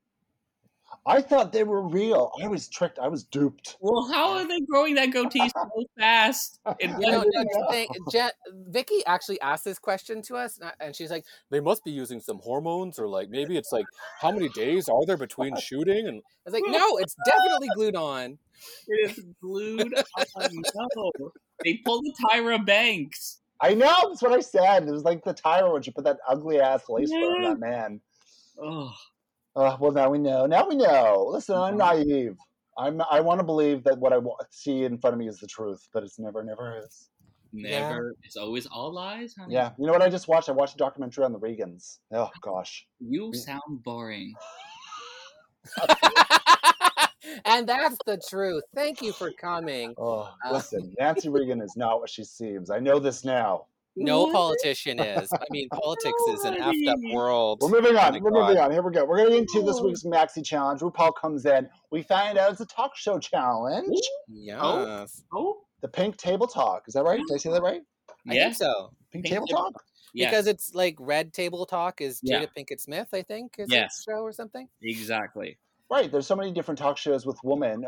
I 1.06 1.22
thought 1.22 1.52
they 1.52 1.64
were 1.64 1.82
real. 1.82 2.32
I 2.42 2.48
was 2.48 2.68
tricked. 2.68 3.00
I 3.00 3.08
was 3.08 3.24
duped. 3.24 3.78
Well, 3.80 4.10
how 4.12 4.34
are 4.34 4.48
they 4.48 4.60
growing 4.62 4.96
that 4.96 5.12
goatee 5.12 5.50
so 5.50 5.86
fast? 6.00 6.60
In 6.80 6.92
You 7.02 7.12
know, 7.12 7.20
one 7.20 7.72
thing. 7.72 7.88
Je- 8.12 8.30
Vicky 8.68 9.06
actually 9.06 9.40
asked 9.42 9.66
this 9.66 9.80
question 9.80 10.22
to 10.24 10.36
us, 10.36 10.60
and 10.80 10.96
she's 10.96 11.12
like, 11.12 11.26
"They 11.50 11.60
must 11.60 11.84
be 11.84 11.92
using 11.92 12.20
some 12.20 12.40
hormones, 12.40 13.00
or 13.00 13.08
like 13.08 13.30
maybe 13.30 13.58
it's 13.58 13.72
like 13.72 13.86
how 14.20 14.32
many 14.32 14.50
days 14.50 14.88
are 14.90 15.06
there 15.06 15.18
between 15.18 15.56
shooting?" 15.60 16.08
And 16.08 16.18
I 16.20 16.50
was 16.50 16.54
like, 16.54 16.64
"No, 16.68 16.98
it's 16.98 17.16
definitely 17.26 17.70
glued 17.76 17.96
on." 17.96 18.38
It 18.88 19.12
is 19.12 19.26
glued 19.42 19.94
on. 19.94 20.04
No. 20.96 21.32
They 21.64 21.82
pulled 21.86 22.04
the 22.06 22.14
Tyra 22.32 22.66
Banks. 22.66 23.40
I 23.62 23.74
know. 23.74 23.96
That's 24.10 24.22
what 24.22 24.34
I 24.34 24.42
said. 24.42 24.88
It 24.88 24.92
was 24.92 25.04
like 25.04 25.24
the 25.24 25.34
Tyra 25.34 25.72
when 25.72 25.82
she 25.82 25.92
put 25.92 26.04
that 26.06 26.18
ugly 26.28 26.60
ass 26.60 26.84
lace 26.90 27.10
front 27.10 27.24
on 27.24 27.42
that 27.44 27.60
man. 27.60 28.02
Oh, 28.62 28.92
Uh, 29.56 29.78
well, 29.80 29.92
now 29.92 30.10
we 30.10 30.18
know. 30.18 30.46
Now 30.46 30.68
we 30.68 30.76
know. 30.76 31.30
Listen, 31.32 31.56
I'm 31.56 31.78
naive. 31.78 32.38
I'm. 32.78 33.02
I 33.10 33.20
want 33.20 33.40
to 33.40 33.44
believe 33.44 33.84
that 33.84 34.00
what 34.00 34.14
I 34.14 34.20
see 34.50 34.84
in 34.84 34.98
front 34.98 35.14
of 35.14 35.20
me 35.20 35.28
is 35.28 35.40
the 35.40 35.48
truth, 35.48 35.88
but 35.94 36.04
it's 36.04 36.18
never, 36.18 36.44
never 36.44 36.80
is. 36.84 37.10
never. 37.52 38.16
It's 38.24 38.36
always 38.36 38.66
all 38.66 38.92
lies, 38.92 39.36
honey. 39.38 39.54
Yeah. 39.54 39.72
You 39.78 39.86
know 39.86 39.94
what 39.94 40.02
I 40.02 40.10
just 40.10 40.28
watched? 40.28 40.50
I 40.50 40.54
watched 40.54 40.74
a 40.74 40.78
documentary 40.78 41.24
on 41.24 41.34
the 41.34 41.40
Reagans. 41.40 42.00
Oh 42.12 42.32
gosh. 42.42 42.88
You 43.00 43.32
sound 43.34 43.84
boring. 43.84 44.34
and 47.46 47.68
that's 47.68 47.98
the 48.06 48.22
truth. 48.28 48.64
Thank 48.76 49.02
you 49.02 49.14
for 49.14 49.32
coming. 49.32 49.94
Oh, 49.98 50.32
listen, 50.52 50.94
Nancy 51.00 51.30
Reagan 51.30 51.62
is 51.62 51.76
not 51.78 52.00
what 52.00 52.10
she 52.10 52.24
seems. 52.24 52.70
I 52.70 52.80
know 52.80 53.00
this 53.00 53.24
now. 53.24 53.68
No 53.96 54.24
What? 54.24 54.34
politician 54.34 55.00
is. 55.00 55.30
I 55.32 55.44
mean, 55.52 55.70
politics 55.74 56.22
is 56.30 56.44
an 56.46 56.56
effed 56.56 56.88
up 56.88 57.00
world. 57.14 57.60
We're 57.62 57.70
moving 57.70 57.96
Oh 57.96 58.00
on. 58.00 58.22
We're 58.24 58.32
moving 58.32 58.58
on. 58.58 58.72
Here 58.72 58.82
we 58.82 58.92
go. 58.92 59.06
We're 59.06 59.18
getting 59.18 59.38
into 59.40 59.62
this 59.62 59.78
Oh. 59.80 59.86
week's 59.86 60.04
Maxi 60.04 60.44
Challenge. 60.44 60.82
RuPaul 60.82 61.14
comes 61.16 61.46
in. 61.46 61.70
We 61.92 62.02
find 62.04 62.38
out 62.38 62.52
it's 62.52 62.62
a 62.62 62.66
talk 62.66 62.96
show 62.96 63.20
challenge. 63.20 63.88
Oh, 64.58 64.86
yes, 64.86 65.24
Oh, 65.34 65.62
The 65.82 65.88
Pink 65.88 66.18
Table 66.18 66.48
Talk. 66.48 66.84
Is 66.88 66.94
that 66.96 67.04
right? 67.04 67.20
Did 67.28 67.36
I 67.36 67.38
say 67.38 67.52
that 67.52 67.62
right? 67.62 67.82
I 68.30 68.34
yeah. 68.34 68.44
think 68.46 68.56
so. 68.56 68.92
Pink, 69.12 69.26
Pink 69.26 69.34
Table 69.36 69.48
Table 69.48 69.62
Talk? 69.72 69.84
Yes, 70.16 70.30
Because 70.32 70.48
it's 70.48 70.74
like 70.76 70.96
Red 71.00 71.34
Table 71.34 71.66
Talk 71.66 72.00
is 72.02 72.20
Yeah. 72.24 72.42
Jada 72.44 72.48
Pinkett 72.58 72.80
Smith, 72.80 73.10
I 73.14 73.22
think, 73.24 73.56
is 73.58 73.70
Yes. 73.72 74.04
the 74.06 74.12
show 74.12 74.20
or 74.22 74.32
something. 74.32 74.68
exactly. 74.82 75.58
Right. 75.94 76.12
There's 76.12 76.26
so 76.26 76.36
many 76.36 76.52
different 76.52 76.80
talk 76.80 76.98
shows 76.98 77.24
with 77.24 77.38
women, 77.44 77.86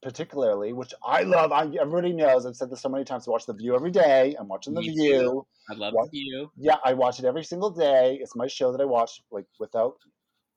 particularly, 0.00 0.72
which 0.72 0.94
I 1.04 1.22
love. 1.22 1.50
I, 1.50 1.62
everybody 1.80 2.12
knows. 2.12 2.46
I've 2.46 2.54
said 2.54 2.70
this 2.70 2.80
so 2.80 2.88
many 2.88 3.04
times. 3.04 3.26
I 3.26 3.32
watch 3.32 3.46
The 3.46 3.52
View 3.52 3.74
every 3.74 3.90
day. 3.90 4.36
I'm 4.38 4.46
watching 4.46 4.74
The 4.74 4.80
Me 4.82 4.90
View. 4.90 5.18
too. 5.18 5.46
I 5.68 5.74
love 5.74 5.92
What? 5.92 6.08
you. 6.12 6.52
Yeah, 6.56 6.76
I 6.84 6.92
watch 6.94 7.18
it 7.18 7.24
every 7.24 7.42
single 7.42 7.70
day. 7.70 8.16
It's 8.22 8.36
my 8.36 8.46
show 8.46 8.70
that 8.70 8.80
I 8.80 8.84
watch 8.84 9.22
like 9.32 9.46
without. 9.58 9.96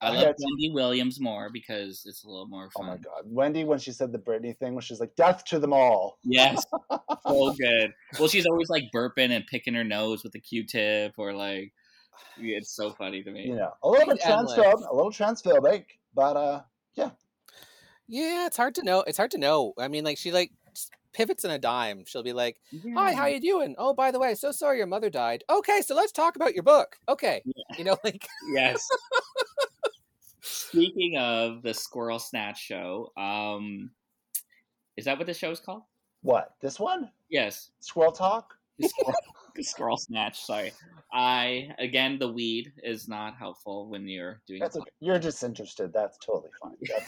I 0.00 0.10
love 0.10 0.36
Wendy 0.38 0.70
Williams 0.72 1.20
more 1.20 1.50
because 1.52 2.04
it's 2.06 2.22
a 2.22 2.28
little 2.28 2.46
more 2.46 2.68
Oh 2.76 2.80
fun. 2.82 2.86
my 2.86 2.96
god, 2.98 3.22
Wendy 3.26 3.64
when 3.64 3.80
she 3.80 3.90
said 3.90 4.12
the 4.12 4.18
Britney 4.18 4.56
thing, 4.56 4.74
when 4.74 4.82
she's 4.82 5.00
like 5.00 5.16
"Death 5.16 5.44
to 5.46 5.58
them 5.58 5.72
all." 5.72 6.18
Yes, 6.22 6.64
so 7.26 7.52
good. 7.54 7.92
Well, 8.20 8.28
she's 8.28 8.46
always 8.46 8.68
like 8.70 8.84
burping 8.94 9.30
and 9.30 9.44
picking 9.48 9.74
her 9.74 9.82
nose 9.84 10.22
with 10.22 10.36
a 10.36 10.40
Q-tip, 10.40 11.14
or 11.18 11.32
like, 11.32 11.72
yeah, 12.38 12.58
it's 12.58 12.76
so 12.76 12.92
funny 12.92 13.24
to 13.24 13.30
me. 13.32 13.48
You 13.48 13.56
know, 13.56 13.72
a 13.82 13.88
little 13.88 14.06
bit 14.06 14.22
transphobic, 14.22 14.88
a 14.88 14.94
little 14.94 15.10
transphobic, 15.10 15.84
but 16.14 16.36
uh, 16.36 16.60
Yeah, 16.94 17.10
Yeah, 18.06 18.46
it's 18.46 18.56
hard 18.56 18.74
to 18.76 18.82
know. 18.82 19.00
It's 19.06 19.16
hard 19.16 19.30
to 19.32 19.38
know. 19.38 19.72
I 19.78 19.88
mean, 19.88 20.04
like 20.04 20.18
she 20.18 20.32
like 20.32 20.52
pivots 21.12 21.44
in 21.44 21.50
a 21.50 21.58
dime. 21.58 22.04
She'll 22.06 22.22
be 22.22 22.32
like, 22.32 22.60
"Hi, 22.94 23.12
how 23.14 23.26
you 23.26 23.40
doing? 23.40 23.74
Oh, 23.78 23.94
by 23.94 24.10
the 24.10 24.18
way, 24.18 24.34
so 24.34 24.52
sorry 24.52 24.78
your 24.78 24.86
mother 24.86 25.10
died. 25.10 25.44
Okay, 25.48 25.80
so 25.82 25.94
let's 25.94 26.12
talk 26.12 26.36
about 26.36 26.54
your 26.54 26.62
book. 26.62 26.96
Okay, 27.08 27.42
you 27.78 27.84
know, 27.84 27.96
like 28.04 28.26
Yes. 28.54 28.86
Speaking 30.44 31.16
of 31.18 31.62
the 31.62 31.72
Squirrel 31.72 32.18
Snatch 32.18 32.60
show, 32.60 33.12
um, 33.16 33.90
is 34.96 35.04
that 35.04 35.16
what 35.18 35.26
the 35.26 35.34
show's 35.34 35.60
called? 35.60 35.82
what 36.22 36.54
this 36.60 36.78
one? 36.80 37.10
Yes, 37.30 37.70
Squirrel 37.80 38.12
talk. 38.12 38.54
Squirrel, 38.80 39.14
Squirrel 39.60 39.96
Snatch. 39.96 40.40
Sorry, 40.44 40.72
I 41.12 41.74
again 41.78 42.18
the 42.18 42.28
weed 42.32 42.72
is 42.82 43.08
not 43.08 43.36
helpful 43.36 43.88
when 43.88 44.08
you're 44.08 44.40
doing. 44.46 44.60
That's 44.60 44.76
okay. 44.76 44.90
You're 45.00 45.18
disinterested. 45.18 45.92
That's 45.92 46.18
totally 46.18 46.50
fine. 46.62 46.76
That's 46.88 47.06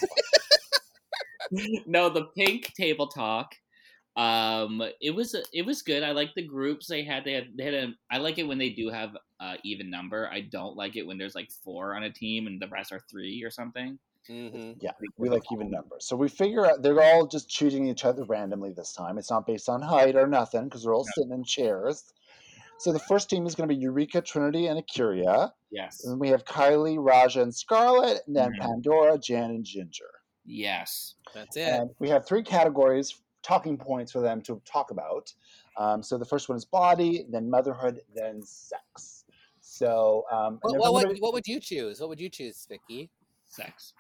fine. 1.50 1.80
no, 1.86 2.08
the 2.08 2.26
pink 2.36 2.72
table 2.74 3.06
talk. 3.08 3.54
Um, 4.16 4.80
it 5.00 5.10
was 5.10 5.34
it 5.52 5.66
was 5.66 5.82
good. 5.82 6.02
I 6.02 6.12
like 6.12 6.34
the 6.34 6.46
groups 6.46 6.86
they 6.86 7.02
had. 7.02 7.24
They 7.24 7.32
had 7.32 7.48
they 7.56 7.64
had 7.64 7.74
a. 7.74 7.94
I 8.10 8.18
like 8.18 8.38
it 8.38 8.44
when 8.46 8.58
they 8.58 8.70
do 8.70 8.88
have 8.90 9.16
uh, 9.40 9.56
even 9.64 9.90
number. 9.90 10.28
I 10.32 10.42
don't 10.42 10.76
like 10.76 10.96
it 10.96 11.06
when 11.06 11.18
there's 11.18 11.34
like 11.34 11.50
four 11.64 11.94
on 11.96 12.04
a 12.04 12.10
team 12.10 12.46
and 12.46 12.60
the 12.60 12.68
rest 12.68 12.92
are 12.92 13.00
three 13.10 13.42
or 13.42 13.50
something. 13.50 13.98
mhm. 14.30 14.76
Yeah, 14.80 14.92
we 15.18 15.28
like 15.28 15.42
even 15.52 15.68
numbers. 15.70 16.06
So 16.06 16.14
we 16.16 16.28
figure 16.28 16.64
out 16.64 16.82
they're 16.82 17.02
all 17.02 17.26
just 17.26 17.48
choosing 17.50 17.88
each 17.88 18.04
other 18.04 18.24
randomly 18.24 18.72
this 18.72 18.92
time. 18.92 19.18
It's 19.18 19.30
not 19.30 19.46
based 19.46 19.68
on 19.68 19.82
height 19.82 20.14
or 20.14 20.28
nothing 20.28 20.64
because 20.64 20.84
they're 20.84 20.94
all 20.94 21.04
No. 21.04 21.22
sitting 21.22 21.32
in 21.32 21.44
chairs. 21.44 22.12
So 22.78 22.92
the 22.92 22.98
first 22.98 23.30
team 23.30 23.46
is 23.46 23.54
going 23.54 23.68
to 23.68 23.74
be 23.74 23.80
Eureka, 23.80 24.20
Trinity, 24.20 24.66
and 24.66 24.78
A'keria. 24.82 25.50
Yes, 25.70 26.04
And 26.04 26.12
then 26.12 26.18
we 26.18 26.28
have 26.28 26.44
Kylie, 26.44 26.96
Raja, 26.98 27.40
and 27.42 27.54
Scarlett, 27.54 28.22
and 28.26 28.36
then 28.36 28.52
Mhm. 28.52 28.60
Pandora, 28.60 29.18
Jan, 29.18 29.50
and 29.50 29.64
Ginger. 29.64 30.10
yes. 30.44 31.14
that's 31.32 31.56
it. 31.56 31.62
And 31.62 31.90
we 31.98 32.08
have 32.10 32.26
three 32.26 32.42
categories, 32.42 33.22
talking 33.42 33.76
points 33.76 34.12
for 34.12 34.20
them 34.20 34.40
to 34.42 34.60
talk 34.64 34.90
about. 34.90 35.32
Um, 35.76 36.02
so 36.02 36.16
the 36.18 36.24
first 36.24 36.48
one 36.48 36.56
is 36.56 36.64
body, 36.64 37.26
then 37.30 37.48
motherhood, 37.50 38.00
then 38.14 38.42
sex. 38.42 39.24
So 39.60 40.24
um, 40.30 40.58
What, 40.62 40.92
what, 40.92 41.18
what 41.20 41.32
would 41.32 41.46
you 41.46 41.58
choose? 41.58 41.98
What 42.00 42.08
would 42.10 42.20
you 42.20 42.28
choose, 42.28 42.66
Vicky? 42.68 43.10
Sex. 43.48 43.94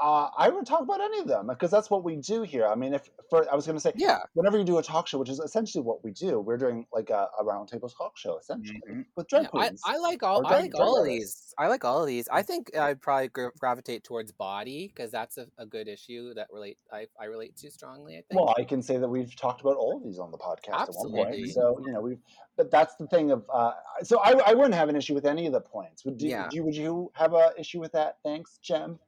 Uh, 0.00 0.28
I 0.36 0.48
would 0.48 0.64
talk 0.66 0.80
about 0.80 1.00
any 1.00 1.18
of 1.20 1.26
them 1.26 1.48
because 1.48 1.70
that's 1.70 1.90
what 1.90 2.04
we 2.04 2.16
do 2.16 2.42
here. 2.42 2.66
I 2.66 2.74
mean, 2.74 2.94
if 2.94 3.08
for 3.30 3.50
I 3.50 3.54
was 3.56 3.66
going 3.66 3.76
to 3.76 3.80
say, 3.80 3.92
Yeah, 3.96 4.18
whenever 4.34 4.56
you 4.58 4.64
do 4.64 4.78
a 4.78 4.82
talk 4.82 5.06
show, 5.08 5.18
which 5.18 5.28
is 5.28 5.38
essentially 5.40 5.82
what 5.82 6.04
we 6.04 6.12
do, 6.12 6.40
we're 6.40 6.56
doing 6.56 6.86
like 6.92 7.10
a, 7.10 7.28
a 7.38 7.44
roundtable 7.44 7.90
talk 7.96 8.16
show 8.16 8.38
essentially 8.38 8.80
Mhm. 8.88 9.04
with 9.16 9.28
drag 9.28 9.42
Yeah, 9.44 9.48
I, 9.48 9.66
queens. 9.68 9.82
I 9.84 9.96
like 9.98 10.22
all. 10.22 10.46
I 10.46 10.60
like 10.60 10.74
all 10.74 10.98
of 11.00 11.04
these. 11.04 11.52
I 11.58 11.66
like 11.66 11.84
all 11.84 12.00
of 12.02 12.06
these. 12.06 12.28
I 12.30 12.42
think 12.42 12.76
I'd 12.76 13.00
probably 13.02 13.28
gra- 13.28 13.50
gravitate 13.58 14.04
towards 14.04 14.30
body 14.32 14.86
because 14.94 15.10
that's 15.10 15.38
a, 15.38 15.46
a 15.58 15.66
good 15.66 15.88
issue 15.88 16.32
that 16.34 16.46
relate. 16.52 16.78
I, 16.92 17.06
I 17.20 17.24
relate 17.24 17.56
to 17.56 17.70
strongly. 17.70 18.14
I 18.14 18.22
think. 18.28 18.40
Well, 18.40 18.54
I 18.56 18.64
can 18.64 18.80
say 18.82 18.98
that 18.98 19.08
we've 19.08 19.34
talked 19.34 19.60
about 19.60 19.76
all 19.76 19.96
of 19.96 20.04
these 20.04 20.18
on 20.18 20.30
the 20.30 20.38
podcast 20.38 20.82
at 20.82 20.94
one 20.94 21.10
point. 21.12 21.50
So 21.50 21.80
you 21.84 21.92
know 21.92 22.00
we've, 22.00 22.20
but 22.56 22.70
that's 22.70 22.94
the 22.96 23.06
thing 23.08 23.30
of. 23.32 23.44
Uh, 23.52 23.72
so 24.02 24.20
I, 24.20 24.32
I 24.46 24.54
wouldn't 24.54 24.74
have 24.74 24.88
an 24.88 24.96
issue 24.96 25.14
with 25.14 25.26
any 25.26 25.46
of 25.46 25.52
the 25.52 25.60
points. 25.60 26.04
Would 26.04 26.22
you? 26.22 26.30
Yeah. 26.30 26.44
Would 26.44 26.52
you, 26.54 26.64
would 26.64 26.76
you 26.76 27.10
have 27.14 27.34
an 27.34 27.50
issue 27.58 27.80
with 27.80 27.92
that? 27.92 28.18
Thanks, 28.24 28.58
Jem. 28.62 28.98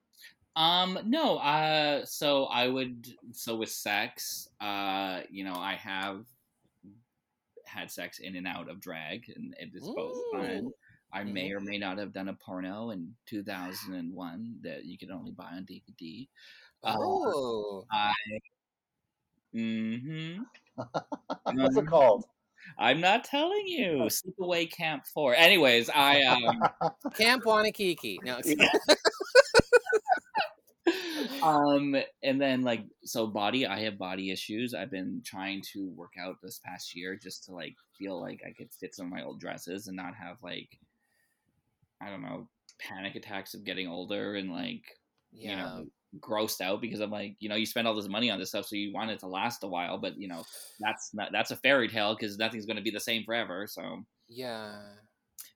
Um, 0.61 0.99
no, 1.07 1.39
uh, 1.39 2.05
so 2.05 2.45
I 2.45 2.69
would, 2.69 3.07
so 3.33 3.57
with 3.57 3.71
sex, 3.71 4.49
uh, 4.61 5.21
you 5.31 5.45
know, 5.45 5.55
I 5.55 5.75
have 5.75 6.27
had 7.67 7.91
sex 7.91 8.19
in 8.19 8.37
and 8.37 8.47
out 8.47 8.69
of 8.69 8.81
drag, 8.81 9.33
and 9.35 9.55
it 9.59 9.71
is 9.75 9.89
both 9.97 10.17
fun. 10.33 10.71
I 11.13 11.23
Mm-hmm. 11.23 11.33
may 11.33 11.53
or 11.53 11.61
may 11.61 11.79
not 11.79 11.99
have 11.99 12.13
done 12.13 12.29
a 12.29 12.35
porno 12.35 12.91
in 12.91 13.15
2001 13.27 14.57
that 14.63 14.85
you 14.85 14.99
could 14.99 15.11
only 15.11 15.33
buy 15.33 15.51
on 15.53 15.65
DVD. 15.65 16.29
Uh, 16.85 16.97
Oh, 16.99 17.85
I, 17.91 18.13
mm-hmm. 19.55 20.43
What's 21.55 21.77
it 21.77 21.81
Um, 21.81 21.87
called? 21.87 22.25
I'm 22.79 23.01
not 23.01 23.25
telling 23.25 23.67
you. 23.67 24.09
Sleepaway 24.11 24.71
Camp 24.71 25.07
4. 25.13 25.35
Anyways, 25.37 25.91
I, 25.91 26.23
um, 26.23 26.93
Camp 27.19 27.45
Wanakiki. 27.45 28.19
No, 28.23 28.39
it's 28.39 28.55
um 31.43 31.97
and 32.23 32.41
then 32.41 32.63
like 32.63 32.85
so 33.05 33.27
body 33.27 33.67
i 33.67 33.81
have 33.81 33.99
body 33.99 34.31
issues 34.31 34.75
i've 34.75 34.91
been 34.91 35.23
trying 35.25 35.63
to 35.63 35.91
work 35.97 36.13
out 36.21 36.37
this 36.43 36.61
past 36.65 36.95
year 36.95 37.17
just 37.17 37.45
to 37.45 37.53
like 37.53 37.75
feel 37.99 38.21
like 38.21 38.43
i 38.47 38.53
could 38.53 38.73
fit 38.73 38.95
some 38.95 39.07
of 39.07 39.13
my 39.13 39.23
old 39.23 39.41
dresses 39.41 39.87
and 39.87 39.97
not 39.97 40.15
have 40.15 40.37
like 40.43 40.79
i 42.01 42.09
don't 42.09 42.23
know 42.23 42.49
panic 42.79 43.15
attacks 43.15 43.55
of 43.55 43.65
getting 43.65 43.89
older 43.89 44.35
and 44.35 44.51
like 44.51 44.83
you 45.33 45.51
yeah. 45.51 45.57
know 45.57 45.87
grossed 46.19 46.61
out 46.61 46.81
because 46.81 47.01
i'm 47.01 47.11
like 47.11 47.37
you 47.39 47.49
know 47.49 47.55
you 47.55 47.67
spend 47.67 47.87
all 47.87 47.95
this 47.95 48.09
money 48.09 48.31
on 48.31 48.39
this 48.39 48.49
stuff 48.49 48.67
so 48.67 48.75
you 48.75 48.93
want 48.93 49.11
it 49.11 49.21
to 49.21 49.29
last 49.29 49.63
a 49.63 49.69
while 49.69 49.97
but 49.97 50.19
you 50.19 50.27
know 50.27 50.43
that's 50.81 51.15
not 51.15 51.31
that's 51.31 51.53
a 51.53 51.57
fairy 51.57 51.89
tale 51.89 52.17
because 52.17 52.37
nothing's 52.37 52.67
going 52.67 52.77
to 52.77 52.83
be 52.83 52.91
the 52.91 52.99
same 52.99 53.23
forever 53.25 53.67
so 53.69 54.03
Yeah. 54.31 54.81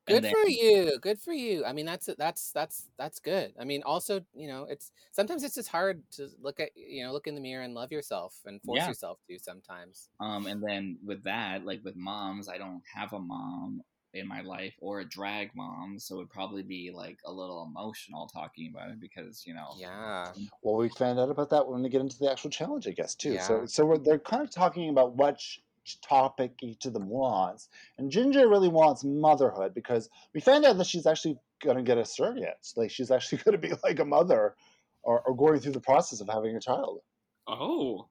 And 0.06 0.16
Good 0.16 0.24
then- 0.24 0.32
for 0.34 0.48
you. 0.48 0.98
Good 1.00 1.18
for 1.18 1.32
you. 1.32 1.64
I 1.64 1.72
mean, 1.72 1.86
that's 1.86 2.10
that's 2.18 2.52
that's 2.52 2.88
that's 2.98 3.20
good. 3.20 3.54
I 3.58 3.64
mean, 3.64 3.82
also, 3.84 4.20
you 4.34 4.48
know, 4.48 4.66
it's 4.68 4.92
sometimes 5.12 5.42
it's 5.44 5.54
just 5.54 5.68
hard 5.70 6.02
to 6.12 6.28
look 6.42 6.60
at, 6.60 6.70
you 6.76 7.04
know, 7.04 7.12
look 7.12 7.26
in 7.26 7.34
the 7.34 7.40
mirror 7.40 7.62
and 7.62 7.72
love 7.72 7.90
yourself 7.90 8.34
and 8.44 8.60
force 8.62 8.78
Yeah. 8.78 8.88
yourself 8.88 9.18
to 9.28 9.38
sometimes. 9.38 10.10
Um, 10.20 10.46
and 10.46 10.62
then 10.62 10.98
with 11.04 11.22
that, 11.24 11.64
like 11.64 11.82
with 11.84 11.96
moms, 11.96 12.48
I 12.50 12.58
don't 12.58 12.82
have 12.94 13.14
a 13.14 13.18
mom 13.18 13.82
in 14.12 14.28
my 14.28 14.42
life 14.42 14.74
or 14.80 15.00
a 15.00 15.04
drag 15.04 15.50
mom, 15.56 15.98
so 15.98 16.16
it'd 16.16 16.30
probably 16.30 16.62
be 16.62 16.92
like 16.94 17.18
a 17.24 17.32
little 17.32 17.64
emotional 17.68 18.28
talking 18.28 18.70
about 18.72 18.90
it 18.90 19.00
because 19.00 19.44
you 19.46 19.54
know, 19.54 19.68
Yeah. 19.76 20.32
Well, 20.62 20.76
we 20.76 20.90
found 20.90 21.18
out 21.18 21.30
about 21.30 21.48
that 21.50 21.66
when 21.66 21.82
we 21.82 21.88
get 21.88 22.02
into 22.02 22.18
the 22.18 22.30
actual 22.30 22.50
challenge, 22.50 22.86
I 22.86 22.90
guess, 22.92 23.14
too. 23.14 23.38
So, 23.40 23.60
Yeah. 23.60 23.66
so 23.66 23.86
we're, 23.86 23.98
they're 23.98 24.18
kind 24.20 24.42
of 24.42 24.50
talking 24.50 24.88
about 24.90 25.16
what 25.16 25.40
sh- 25.84 25.96
topic 26.02 26.52
each 26.62 26.86
of 26.86 26.92
them 26.92 27.08
wants. 27.08 27.68
And 27.98 28.10
Ginger 28.10 28.48
really 28.48 28.68
wants 28.68 29.04
motherhood 29.04 29.74
because 29.74 30.08
we 30.34 30.40
found 30.40 30.64
out 30.64 30.76
that 30.78 30.86
she's 30.86 31.06
actually 31.06 31.38
going 31.62 31.76
to 31.76 31.82
get 31.82 31.98
a 31.98 32.04
surrogate. 32.04 32.66
Like, 32.76 32.90
she's 32.90 33.10
actually 33.10 33.38
going 33.44 33.52
to 33.52 33.68
be 33.68 33.72
like 33.84 34.00
a 34.00 34.04
mother 34.04 34.56
or, 35.02 35.20
or 35.20 35.36
going 35.36 35.60
through 35.60 35.72
the 35.72 35.80
process 35.80 36.20
of 36.20 36.28
having 36.28 36.56
a 36.56 36.60
child. 36.60 37.00
oh, 37.46 38.08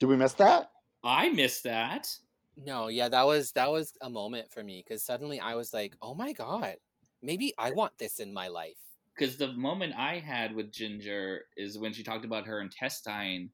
Did 0.00 0.06
we 0.06 0.16
miss 0.16 0.32
that? 0.34 0.70
I 1.02 1.28
missed 1.28 1.64
that. 1.64 2.08
No, 2.56 2.88
yeah, 2.88 3.08
that 3.08 3.26
was 3.26 3.52
that 3.52 3.70
was 3.70 3.92
a 4.00 4.08
moment 4.08 4.50
for 4.50 4.62
me 4.62 4.82
because 4.86 5.02
suddenly 5.02 5.40
I 5.40 5.54
was 5.56 5.74
like, 5.74 5.96
oh 6.00 6.14
my 6.14 6.32
god, 6.32 6.76
maybe 7.20 7.52
I 7.58 7.72
want 7.72 7.98
this 7.98 8.20
in 8.20 8.32
my 8.32 8.48
life. 8.48 8.76
Because 9.16 9.36
the 9.36 9.52
moment 9.52 9.94
I 9.96 10.18
had 10.18 10.54
with 10.54 10.72
Ginger 10.72 11.42
is 11.56 11.78
when 11.78 11.92
she 11.92 12.02
talked 12.02 12.24
about 12.24 12.46
her 12.46 12.60
intestine 12.60 13.50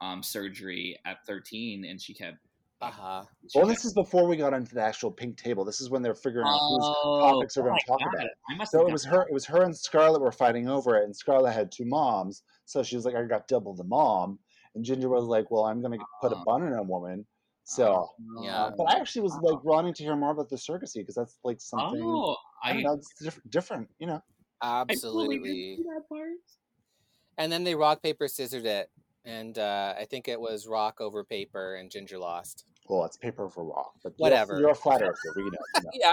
um, 0.00 0.22
surgery 0.22 0.98
at 1.04 1.18
13, 1.26 1.84
and 1.84 2.00
she 2.00 2.14
kept. 2.14 2.38
Uh 2.80 2.90
huh. 2.90 3.24
she 3.50 3.58
Well, 3.58 3.66
kept- 3.66 3.76
this 3.78 3.84
is 3.86 3.94
before 3.94 4.26
we 4.26 4.36
got 4.36 4.52
into 4.52 4.74
the 4.74 4.82
actual 4.82 5.10
pink 5.10 5.36
table. 5.38 5.64
This 5.64 5.80
is 5.80 5.88
when 5.90 6.02
they're 6.02 6.14
figuring 6.14 6.46
out 6.46 6.58
whose 6.68 6.84
Oh, 7.04 7.20
topics 7.32 7.56
are 7.56 7.62
going 7.62 7.74
oh, 7.74 7.78
to 7.78 7.86
talk 7.86 8.00
I 8.00 8.04
got 8.04 8.14
about. 8.14 8.26
it. 8.62 8.68
So 8.68 8.86
it 8.86 8.92
was 8.92 9.04
her. 9.04 9.22
It 9.22 9.32
was 9.32 9.46
her 9.46 9.62
and 9.62 9.76
Scarlett 9.76 10.20
were 10.20 10.32
fighting 10.32 10.68
over 10.68 10.96
it, 10.98 11.04
and 11.04 11.16
Scarlett 11.16 11.54
had 11.54 11.70
two 11.72 11.84
moms, 11.86 12.42
so 12.66 12.82
she 12.82 12.96
was 12.96 13.04
like, 13.04 13.14
"I 13.14 13.22
got 13.24 13.48
double 13.48 13.74
the 13.74 13.84
mom." 13.84 14.38
And 14.74 14.84
Ginger 14.84 15.08
was 15.08 15.24
like, 15.24 15.50
"Well, 15.50 15.64
I'm 15.64 15.80
going 15.80 15.98
to 15.98 16.04
put 16.20 16.32
a 16.32 16.36
Oh. 16.36 16.44
bun 16.44 16.66
in 16.66 16.72
a 16.74 16.82
woman." 16.82 17.24
So, 17.66 18.10
Yeah. 18.42 18.64
uh, 18.64 18.70
but 18.76 18.92
I 18.92 18.98
actually 18.98 19.22
was 19.22 19.38
like 19.40 19.62
wanting 19.64 19.94
to 19.94 20.02
hear 20.02 20.16
more 20.16 20.32
about 20.32 20.50
the 20.50 20.56
surrogacy 20.56 20.96
because 20.96 21.14
that's 21.14 21.38
like 21.44 21.60
something. 21.60 22.02
Oh, 22.02 22.36
I 22.62 22.70
I, 22.70 22.72
don't 22.74 22.82
know, 22.82 22.92
it's 22.94 23.08
different, 23.22 23.50
different, 23.50 23.88
you 23.98 24.06
know. 24.08 24.22
I 24.60 24.80
totally 24.80 24.92
Absolutely. 24.92 25.38
didn't 25.38 25.76
see 25.78 25.82
that 25.84 26.02
part. 26.10 26.28
And 27.38 27.50
then 27.50 27.64
they 27.64 27.74
rock 27.74 28.02
paper 28.02 28.28
scissored 28.28 28.66
it, 28.66 28.90
and 29.24 29.58
uh, 29.58 29.94
I 29.98 30.04
think 30.04 30.28
it 30.28 30.40
was 30.40 30.66
rock 30.66 31.00
over 31.00 31.24
paper, 31.24 31.76
and 31.76 31.90
Ginger 31.90 32.18
lost. 32.18 32.64
Well, 32.88 33.04
it's 33.04 33.16
paper 33.16 33.44
over 33.44 33.62
rock, 33.62 33.92
but 34.02 34.10
you're- 34.18 34.30
Whatever. 34.30 34.58
You're, 34.60 34.70
a 34.70 34.74
flat 34.74 35.02
earther. 35.02 35.14
We 35.36 35.42
know. 35.44 35.50
we 35.74 35.80
know. 35.84 35.90
Yeah, 35.94 36.12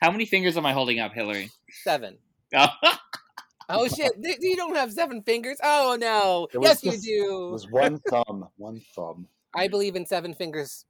How 0.00 0.10
many 0.10 0.26
fingers 0.26 0.56
am 0.56 0.66
I 0.66 0.72
holding 0.72 0.98
up, 1.00 1.12
Hillary? 1.12 1.50
seven. 1.84 2.18
Oh, 2.54 2.68
Oh 3.68 3.88
shit! 3.88 4.12
You 4.40 4.54
don't 4.54 4.76
have 4.76 4.92
seven 4.92 5.22
fingers. 5.22 5.58
Oh 5.60 5.96
no! 5.98 6.46
It 6.52 6.58
was 6.58 6.68
Yes, 6.68 6.84
you 6.84 6.90
just- 6.92 7.04
It 7.08 7.10
do. 7.10 7.50
was 7.50 7.68
one 7.68 7.98
thumb, 8.08 8.48
one 8.56 8.80
thumb. 8.94 9.26
I 9.54 9.66
believe 9.66 9.96
in 9.96 10.06
seven 10.06 10.34
fingers. 10.34 10.84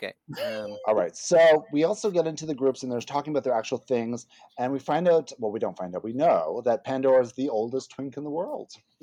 Okay. 0.00 0.14
Um, 0.44 0.76
All 0.86 0.94
right. 0.94 1.16
So 1.16 1.64
we 1.72 1.82
also 1.82 2.10
get 2.10 2.26
into 2.26 2.46
the 2.46 2.54
groups 2.54 2.82
and 2.84 2.92
there's 2.92 3.04
talking 3.04 3.32
about 3.32 3.42
their 3.42 3.54
actual 3.54 3.78
things. 3.78 4.26
And 4.58 4.72
we 4.72 4.78
find 4.78 5.08
out, 5.08 5.32
well, 5.38 5.50
we 5.50 5.58
don't 5.58 5.76
find 5.76 5.94
out, 5.96 6.04
we 6.04 6.12
know 6.12 6.62
that 6.64 6.84
Pandora 6.84 7.20
is 7.22 7.32
the 7.32 7.48
oldest 7.48 7.90
twink 7.90 8.16
in 8.16 8.22
the 8.22 8.30
world. 8.30 8.70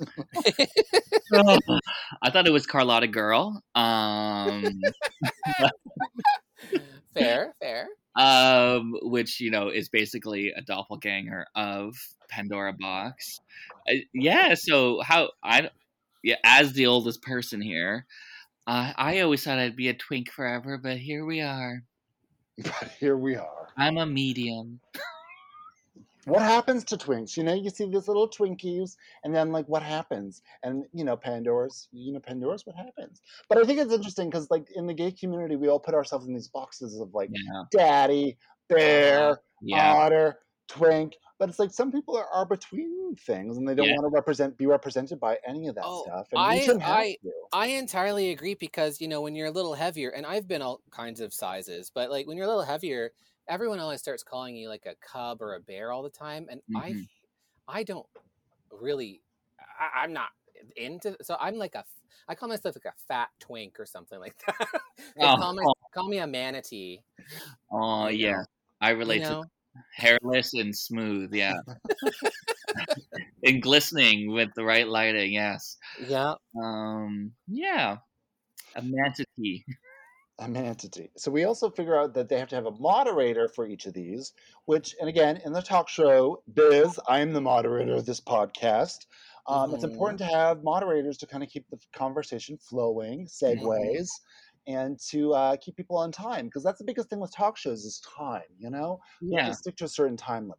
I 2.22 2.30
thought 2.30 2.46
it 2.46 2.52
was 2.52 2.66
Carlotta 2.66 3.08
Girl. 3.08 3.62
Um, 3.74 4.80
fair, 7.14 7.54
fair. 7.60 7.88
um, 8.16 8.94
which 9.02 9.40
you 9.40 9.50
know 9.50 9.68
is 9.68 9.90
basically 9.90 10.52
a 10.56 10.62
doppelganger 10.62 11.46
of 11.54 11.94
Pandora 12.30 12.72
Boxx. 12.72 13.40
Uh, 13.90 13.96
yeah. 14.14 14.54
So 14.54 15.02
how 15.02 15.30
I, 15.42 15.68
yeah, 16.22 16.36
as 16.44 16.72
the 16.72 16.86
oldest 16.86 17.22
person 17.22 17.60
here, 17.60 18.06
uh, 18.66 18.92
I 18.96 19.20
always 19.20 19.44
thought 19.44 19.58
I'd 19.58 19.76
be 19.76 19.88
a 19.88 19.94
twink 19.94 20.30
forever, 20.30 20.78
but 20.78 20.98
here 20.98 21.24
we 21.24 21.40
are. 21.40 21.82
But 22.64 22.90
here 22.98 23.16
we 23.18 23.36
are. 23.36 23.68
I'm 23.76 23.98
a 23.98 24.06
medium. 24.06 24.80
What 26.26 26.42
happens 26.42 26.82
to 26.86 26.96
twinks? 26.96 27.36
You 27.36 27.44
know, 27.44 27.54
you 27.54 27.70
see 27.70 27.84
these 27.86 28.08
little 28.08 28.28
Twinkies, 28.28 28.96
and 29.22 29.32
then 29.32 29.52
like 29.52 29.66
what 29.68 29.84
happens? 29.84 30.42
And 30.64 30.84
you 30.92 31.04
know, 31.04 31.16
Pandora's, 31.16 31.86
you 31.92 32.12
know, 32.12 32.18
Pandora's 32.18 32.66
what 32.66 32.74
happens. 32.74 33.22
But 33.48 33.58
I 33.58 33.64
think 33.64 33.78
it's 33.78 33.92
interesting 33.92 34.28
because 34.28 34.50
like 34.50 34.66
in 34.74 34.88
the 34.88 34.94
gay 34.94 35.12
community, 35.12 35.54
we 35.54 35.68
all 35.68 35.78
put 35.78 35.94
ourselves 35.94 36.26
in 36.26 36.34
these 36.34 36.48
boxes 36.48 36.98
of 36.98 37.14
like 37.14 37.30
Yeah. 37.32 37.62
daddy, 37.70 38.38
bear, 38.68 39.40
Yeah. 39.62 39.92
otter, 39.94 40.40
twink. 40.68 41.16
But 41.38 41.50
it's 41.50 41.58
like 41.58 41.70
some 41.70 41.92
people 41.92 42.16
are, 42.16 42.26
are 42.28 42.46
between 42.46 43.14
things 43.14 43.58
and 43.58 43.68
they 43.68 43.74
don't 43.74 43.86
Yeah. 43.88 43.96
want 43.96 44.04
to 44.10 44.14
represent 44.14 44.56
be 44.56 44.64
represented 44.66 45.20
by 45.20 45.38
any 45.46 45.68
of 45.68 45.74
that 45.74 45.84
Oh, 45.86 46.02
stuff. 46.04 46.28
And 46.32 46.40
I- 46.40 46.66
I-. 46.82 47.16
I 47.52 47.66
entirely 47.68 48.30
agree 48.30 48.54
because 48.54 49.00
you 49.00 49.08
know 49.08 49.20
when 49.20 49.34
you're 49.34 49.48
a 49.48 49.50
little 49.50 49.74
heavier, 49.74 50.10
and 50.10 50.24
I've 50.24 50.48
been 50.48 50.62
all 50.62 50.80
kinds 50.90 51.20
of 51.20 51.34
sizes, 51.34 51.90
but 51.94 52.10
like 52.10 52.26
when 52.26 52.36
you're 52.38 52.46
a 52.46 52.48
little 52.48 52.62
heavier, 52.62 53.12
everyone 53.48 53.78
always 53.80 54.00
starts 54.00 54.22
calling 54.22 54.56
you 54.56 54.68
like 54.68 54.86
a 54.86 54.94
cub 54.96 55.42
or 55.42 55.54
a 55.54 55.60
bear 55.60 55.92
all 55.92 56.02
the 56.02 56.10
time, 56.10 56.46
and 56.50 56.60
I, 56.74 56.92
Mhm. 56.92 57.08
I 57.68 57.82
don't 57.82 58.06
really, 58.70 59.22
I, 59.78 60.02
I'm 60.04 60.12
not 60.14 60.30
into. 60.76 61.16
So 61.22 61.36
I'm 61.38 61.56
like 61.56 61.74
a 61.74 61.84
I 62.28 62.34
call 62.34 62.48
myself 62.48 62.74
like 62.74 62.92
a 62.92 62.98
fat 63.06 63.28
twink 63.38 63.78
or 63.78 63.84
something 63.86 64.18
like 64.18 64.34
that. 64.46 64.56
They 65.16 65.22
Oh. 65.24 65.36
call, 65.36 65.54
my, 65.54 65.62
call 65.94 66.08
me 66.08 66.18
a 66.18 66.26
manatee. 66.26 67.02
Oh 67.70 68.08
yeah. 68.08 68.32
know? 68.32 68.44
I 68.80 68.90
You 68.92 68.96
relate 68.96 69.22
know? 69.22 69.42
to 69.44 69.48
hairless 69.94 70.54
and 70.54 70.76
smooth. 70.76 71.34
Yeah. 71.34 71.54
and 73.44 73.62
glistening 73.62 74.32
with 74.32 74.50
the 74.56 74.64
right 74.64 74.88
lighting. 74.88 75.32
Yes. 75.32 75.76
Yeah. 76.06 76.34
Um. 76.60 77.32
Yeah. 77.48 77.98
A 78.74 78.82
manatee. 78.82 79.64
a 80.38 80.48
manatee. 80.48 81.08
So 81.16 81.30
we 81.30 81.44
also 81.44 81.70
figure 81.70 81.98
out 81.98 82.12
that 82.14 82.28
they 82.28 82.38
have 82.38 82.48
to 82.48 82.56
have 82.56 82.66
a 82.66 82.72
moderator 82.72 83.48
for 83.48 83.66
each 83.66 83.86
of 83.86 83.94
these, 83.94 84.34
which, 84.66 84.94
and 85.00 85.08
again, 85.08 85.40
in 85.44 85.52
the 85.52 85.62
talk 85.62 85.88
show, 85.88 86.42
Biz, 86.52 87.00
I 87.08 87.20
am 87.20 87.32
the 87.32 87.40
moderator 87.40 87.94
of 87.94 88.04
this 88.04 88.20
podcast. 88.20 89.06
Um, 89.48 89.72
It's 89.72 89.84
Mhm. 89.84 89.92
important 89.92 90.18
to 90.18 90.26
have 90.26 90.62
moderators 90.64 91.16
to 91.18 91.26
kind 91.26 91.42
of 91.42 91.48
keep 91.48 91.70
the 91.70 91.78
conversation 91.92 92.58
flowing, 92.58 93.26
segues, 93.26 94.08
and 94.66 94.98
to 95.10 95.32
uh, 95.32 95.56
keep 95.56 95.76
people 95.76 95.96
on 95.96 96.12
time 96.12 96.46
because 96.46 96.62
that's 96.62 96.78
the 96.78 96.84
biggest 96.84 97.08
thing 97.08 97.20
with 97.20 97.34
talk 97.34 97.56
shows 97.56 97.84
is 97.84 98.02
time. 98.18 98.42
You 98.58 98.70
know, 98.70 99.00
you 99.20 99.36
have 99.36 99.46
Yeah. 99.46 99.52
to 99.52 99.54
stick 99.54 99.76
to 99.76 99.84
a 99.84 99.88
certain 99.88 100.16
time 100.16 100.44
limit. 100.44 100.58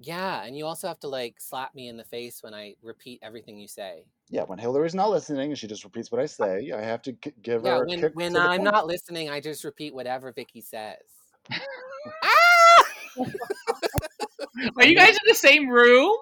Yeah, 0.00 0.44
and 0.44 0.56
you 0.56 0.64
also 0.64 0.86
have 0.88 1.00
to 1.00 1.08
like 1.08 1.40
slap 1.40 1.74
me 1.74 1.88
in 1.88 1.96
the 1.96 2.04
face 2.04 2.42
when 2.42 2.54
I 2.54 2.76
repeat 2.82 3.18
everything 3.22 3.58
you 3.58 3.66
say. 3.66 4.04
Yeah, 4.30 4.44
when 4.44 4.58
Hillary's 4.58 4.94
not 4.94 5.10
listening 5.10 5.50
and 5.50 5.58
she 5.58 5.66
just 5.66 5.84
repeats 5.84 6.12
what 6.12 6.20
I 6.20 6.26
say, 6.26 6.70
I 6.70 6.82
have 6.82 7.02
to 7.02 7.14
k- 7.14 7.32
give 7.42 7.64
Yeah, 7.64 7.78
her 7.78 7.82
a 7.82 7.86
when 7.86 8.00
kick 8.00 8.12
when 8.14 8.32
to 8.34 8.38
I'm 8.38 8.60
point. 8.60 8.62
not 8.62 8.86
listening, 8.86 9.30
I 9.30 9.40
just 9.40 9.64
repeat 9.64 9.94
whatever 9.94 10.30
Vicky 10.32 10.60
says. 10.60 10.98
Are 14.76 14.84
you 14.84 14.96
guys 14.96 15.10
in 15.10 15.18
the 15.26 15.34
same 15.34 15.68
room? 15.68 16.16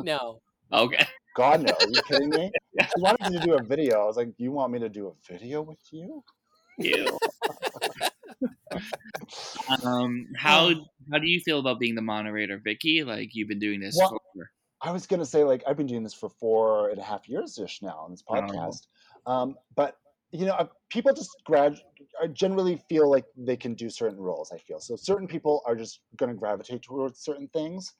No, 0.00 0.40
Okay. 0.72 1.06
God 1.34 1.62
no, 1.62 1.72
are 1.72 1.88
you 1.88 2.00
kidding 2.08 2.30
me? 2.30 2.50
She 2.80 2.86
wanted 3.00 3.30
me 3.30 3.38
to 3.38 3.44
do 3.44 3.54
a 3.54 3.62
video. 3.62 4.02
I 4.02 4.04
was 4.04 4.16
like, 4.16 4.32
"You 4.38 4.52
want 4.52 4.72
me 4.72 4.78
to 4.80 4.88
do 4.88 5.08
a 5.08 5.32
video 5.32 5.62
with 5.62 5.80
you?" 5.90 6.22
Ew. 6.78 7.18
um. 9.84 10.26
How 10.36 10.70
How 11.10 11.18
do 11.18 11.28
you 11.28 11.40
feel 11.40 11.58
about 11.60 11.78
being 11.78 11.94
the 11.94 12.02
moderator, 12.02 12.60
Vicky? 12.62 13.04
Like 13.04 13.34
you've 13.34 13.48
been 13.48 13.58
doing 13.60 13.80
this 13.80 13.96
Well, 13.98 14.10
for. 14.34 14.50
I 14.82 14.90
was 14.90 15.06
gonna 15.06 15.26
say 15.26 15.44
like 15.44 15.62
I've 15.66 15.76
been 15.76 15.86
doing 15.86 16.02
this 16.02 16.14
for 16.14 16.28
four 16.28 16.90
and 16.90 16.98
a 16.98 17.02
half 17.02 17.28
years 17.28 17.58
ish 17.58 17.82
now 17.82 17.98
on 18.04 18.10
this 18.10 18.22
Oh. 18.28 18.34
podcast, 18.34 18.86
um, 19.26 19.56
but 19.74 19.96
you 20.32 20.46
know, 20.46 20.54
uh, 20.54 20.66
people 20.88 21.12
just 21.12 21.30
grad 21.44 21.78
I 22.22 22.26
generally 22.26 22.80
feel 22.88 23.10
like 23.10 23.24
they 23.36 23.56
can 23.56 23.74
do 23.74 23.88
certain 23.90 24.18
roles. 24.18 24.52
I 24.52 24.58
feel 24.58 24.80
so 24.80 24.96
certain 24.96 25.26
people 25.26 25.62
are 25.66 25.74
just 25.76 26.00
going 26.16 26.30
to 26.30 26.36
gravitate 26.36 26.82
towards 26.82 27.20
certain 27.20 27.48
things, 27.48 27.94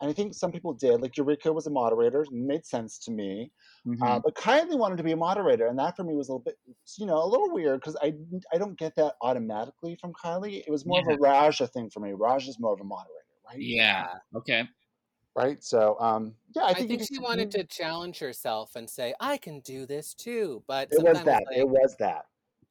and 0.00 0.10
I 0.10 0.12
think 0.12 0.34
some 0.34 0.52
people 0.52 0.74
did. 0.74 1.00
Like 1.00 1.16
Eureka 1.16 1.52
was 1.52 1.66
a 1.66 1.70
moderator, 1.70 2.24
made 2.30 2.64
sense 2.66 2.98
to 3.00 3.10
me, 3.10 3.52
Mhm. 3.86 4.06
uh, 4.06 4.20
but 4.24 4.34
Kylie 4.34 4.78
wanted 4.78 4.96
to 4.98 5.04
be 5.04 5.12
a 5.12 5.16
moderator, 5.16 5.66
and 5.66 5.78
that 5.78 5.96
for 5.96 6.04
me 6.04 6.14
was 6.14 6.28
a 6.28 6.32
little 6.32 6.44
bit, 6.44 6.58
you 6.98 7.06
know, 7.06 7.22
a 7.22 7.26
little 7.26 7.50
weird 7.52 7.80
because 7.80 7.96
I 8.02 8.14
I 8.52 8.58
don't 8.58 8.78
get 8.78 8.94
that 8.96 9.14
automatically 9.22 9.96
from 9.96 10.12
Kylie. 10.12 10.62
It 10.66 10.70
was 10.70 10.84
more 10.86 11.00
of 11.00 11.06
a 11.08 11.16
Raja 11.18 11.66
thing 11.66 11.90
for 11.90 12.00
me. 12.00 12.12
Raj 12.12 12.48
is 12.48 12.58
more 12.58 12.74
of 12.74 12.80
a 12.80 12.84
moderator, 12.84 13.24
right? 13.46 13.58
yeah. 13.60 14.18
Okay. 14.34 14.68
Right. 15.36 15.62
So, 15.62 15.98
um, 16.00 16.36
yeah, 16.54 16.64
I 16.64 16.72
I 16.72 16.74
think, 16.74 16.88
think, 16.88 17.02
she 17.12 17.18
wanted 17.18 17.50
to 17.52 17.64
challenge 17.64 18.18
herself 18.20 18.74
and 18.76 18.88
say, 18.88 19.14
"I 19.20 19.36
can 19.38 19.60
do 19.60 19.86
this 19.86 20.14
too." 20.14 20.64
But 20.66 20.90
It 20.90 21.02
was 21.02 21.22
that. 21.24 21.44
like, 21.48 21.58
It 21.58 21.68
was 21.68 21.96
that. 21.98 22.26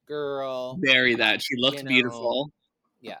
girl. 0.06 0.76
Very 0.80 1.14
that. 1.16 1.42
She 1.42 1.56
looked 1.56 1.78
You 1.78 1.84
know, 1.84 1.88
beautiful. 1.88 2.50
yeah. 3.00 3.20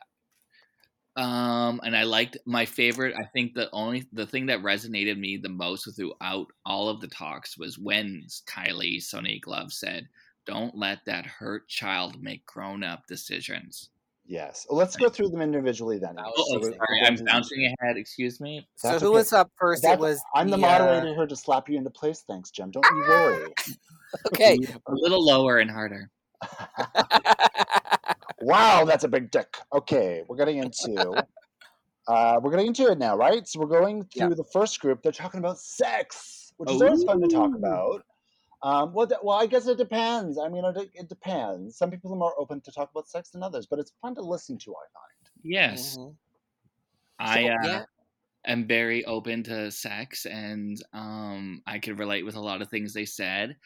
Um, 1.16 1.80
and 1.82 1.96
I 1.96 2.02
liked 2.02 2.36
my 2.44 2.66
favorite. 2.66 3.14
I 3.18 3.24
think 3.24 3.54
the 3.54 3.70
only 3.72 4.06
the 4.12 4.26
thing 4.26 4.46
that 4.46 4.60
resonated 4.60 5.18
me 5.18 5.38
the 5.38 5.48
most 5.48 5.88
throughout 5.96 6.48
all 6.66 6.88
of 6.90 7.00
the 7.00 7.08
talks 7.08 7.56
was 7.56 7.78
when 7.78 8.24
Kylie 8.46 8.98
Sonique 8.98 9.46
Love 9.46 9.72
said, 9.72 10.08
"Don't 10.44 10.76
let 10.76 11.04
that 11.06 11.24
hurt 11.24 11.68
child 11.68 12.22
make 12.22 12.44
grown 12.44 12.82
up 12.82 13.06
decisions." 13.06 13.88
Yes. 14.28 14.66
Well, 14.68 14.78
let's 14.78 14.96
go 14.96 15.08
through 15.08 15.28
them 15.28 15.40
individually 15.40 15.98
then. 15.98 16.16
Oh, 16.18 16.32
So 16.48 16.58
oh, 16.58 16.62
sorry, 16.62 17.00
I'm 17.04 17.16
bouncing 17.24 17.64
ahead. 17.80 17.96
Excuse 17.96 18.40
me. 18.40 18.66
So 18.74 18.90
who 18.90 18.96
okay. 18.96 19.06
was 19.06 19.32
up 19.32 19.50
first? 19.56 19.82
That's- 19.82 19.98
it 19.98 20.00
was 20.00 20.20
I'm 20.34 20.50
the 20.50 20.56
the, 20.56 20.66
uh, 20.66 20.68
moderator 20.68 21.14
here 21.14 21.26
to 21.26 21.36
slap 21.36 21.68
you 21.68 21.78
into 21.78 21.90
place. 21.90 22.24
Thanks, 22.26 22.50
Jim. 22.50 22.70
Don't 22.70 22.84
you 22.84 23.04
worry. 23.08 23.48
Okay. 24.28 24.56
A 24.86 24.92
little 24.92 25.22
lower 25.22 25.58
and 25.58 25.68
harder. 25.70 26.10
wow, 28.40 28.84
that's 28.84 29.04
a 29.04 29.08
big 29.08 29.30
dick. 29.30 29.56
Okay, 29.72 30.22
we're 30.28 30.36
getting 30.36 30.58
into. 30.58 31.24
Uh, 32.08 32.38
we're 32.40 32.52
getting 32.52 32.68
into 32.68 32.86
it 32.86 32.98
now, 32.98 33.16
right? 33.16 33.48
So 33.48 33.58
we're 33.58 33.66
going 33.66 34.04
through 34.04 34.28
Yeah. 34.28 34.34
the 34.36 34.44
first 34.52 34.78
group. 34.78 35.02
They're 35.02 35.10
talking 35.10 35.40
about 35.40 35.58
sex, 35.58 36.52
which 36.56 36.70
is 36.70 36.80
always 36.80 37.02
fun 37.02 37.20
to 37.20 37.26
talk 37.26 37.52
about. 37.52 38.04
Um, 38.62 38.92
well, 38.94 39.08
th- 39.08 39.18
well, 39.24 39.36
I 39.36 39.46
guess 39.46 39.66
it 39.66 39.76
depends. 39.76 40.38
I 40.38 40.48
mean, 40.48 40.64
it, 40.64 40.88
it 40.94 41.08
depends. 41.08 41.76
Some 41.76 41.90
people 41.90 42.12
are 42.12 42.16
more 42.16 42.32
open 42.38 42.60
to 42.60 42.70
talk 42.70 42.92
about 42.92 43.08
sex 43.08 43.30
than 43.30 43.42
others, 43.42 43.66
but 43.66 43.80
it's 43.80 43.92
fun 44.00 44.14
to 44.14 44.22
listen 44.22 44.56
to. 44.58 44.70
I 44.70 44.86
find. 44.94 45.30
Yes, 45.42 45.96
Mhm. 45.98 46.14
I 47.18 47.34
So- 47.42 47.48
uh, 47.48 47.56
yeah. 47.64 47.84
am 48.44 48.68
very 48.68 49.04
open 49.06 49.42
to 49.42 49.72
sex, 49.72 50.26
and 50.26 50.80
um, 50.92 51.60
I 51.66 51.80
could 51.80 51.98
relate 51.98 52.24
with 52.24 52.36
a 52.36 52.40
lot 52.40 52.62
of 52.62 52.68
things 52.68 52.92
they 52.94 53.04
said. 53.04 53.56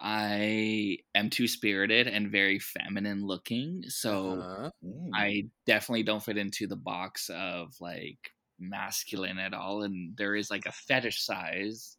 I 0.00 0.98
am 1.14 1.30
two 1.30 1.46
spirited 1.48 2.06
and 2.08 2.30
very 2.30 2.58
feminine 2.58 3.26
looking, 3.26 3.82
so 3.88 4.46
Uh-huh. 4.48 4.70
Mm. 4.84 5.14
I 5.14 5.44
definitely 5.66 6.04
don't 6.04 6.24
fit 6.24 6.38
into 6.38 6.66
the 6.68 6.76
box 6.76 7.30
of 7.30 7.74
like 7.80 8.32
masculine 8.58 9.38
at 9.38 9.54
all. 9.54 9.82
And 9.84 10.16
there 10.16 10.36
is 10.36 10.50
like 10.50 10.66
a 10.66 10.72
fetish 10.72 11.22
size 11.24 11.98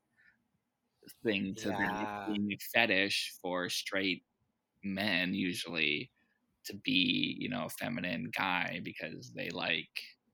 thing 1.23 1.55
to 1.59 1.73
Yeah. 1.73 2.05
being 2.25 2.51
a 2.51 2.57
fetish 2.73 3.33
for 3.41 3.69
straight 3.69 4.25
men 4.83 5.33
usually 5.33 6.11
to 6.65 6.75
be, 6.75 7.37
you 7.39 7.49
know, 7.49 7.65
a 7.65 7.69
feminine 7.69 8.31
guy 8.37 8.81
because 8.83 9.33
they 9.33 9.49
like, 9.51 9.89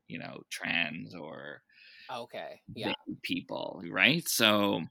you 0.07 0.19
know, 0.19 0.41
trans 0.51 1.15
or 1.15 1.63
Okay. 2.09 2.63
Yeah. 2.73 2.93
people, 3.23 3.81
right? 3.89 4.27
So 4.27 4.81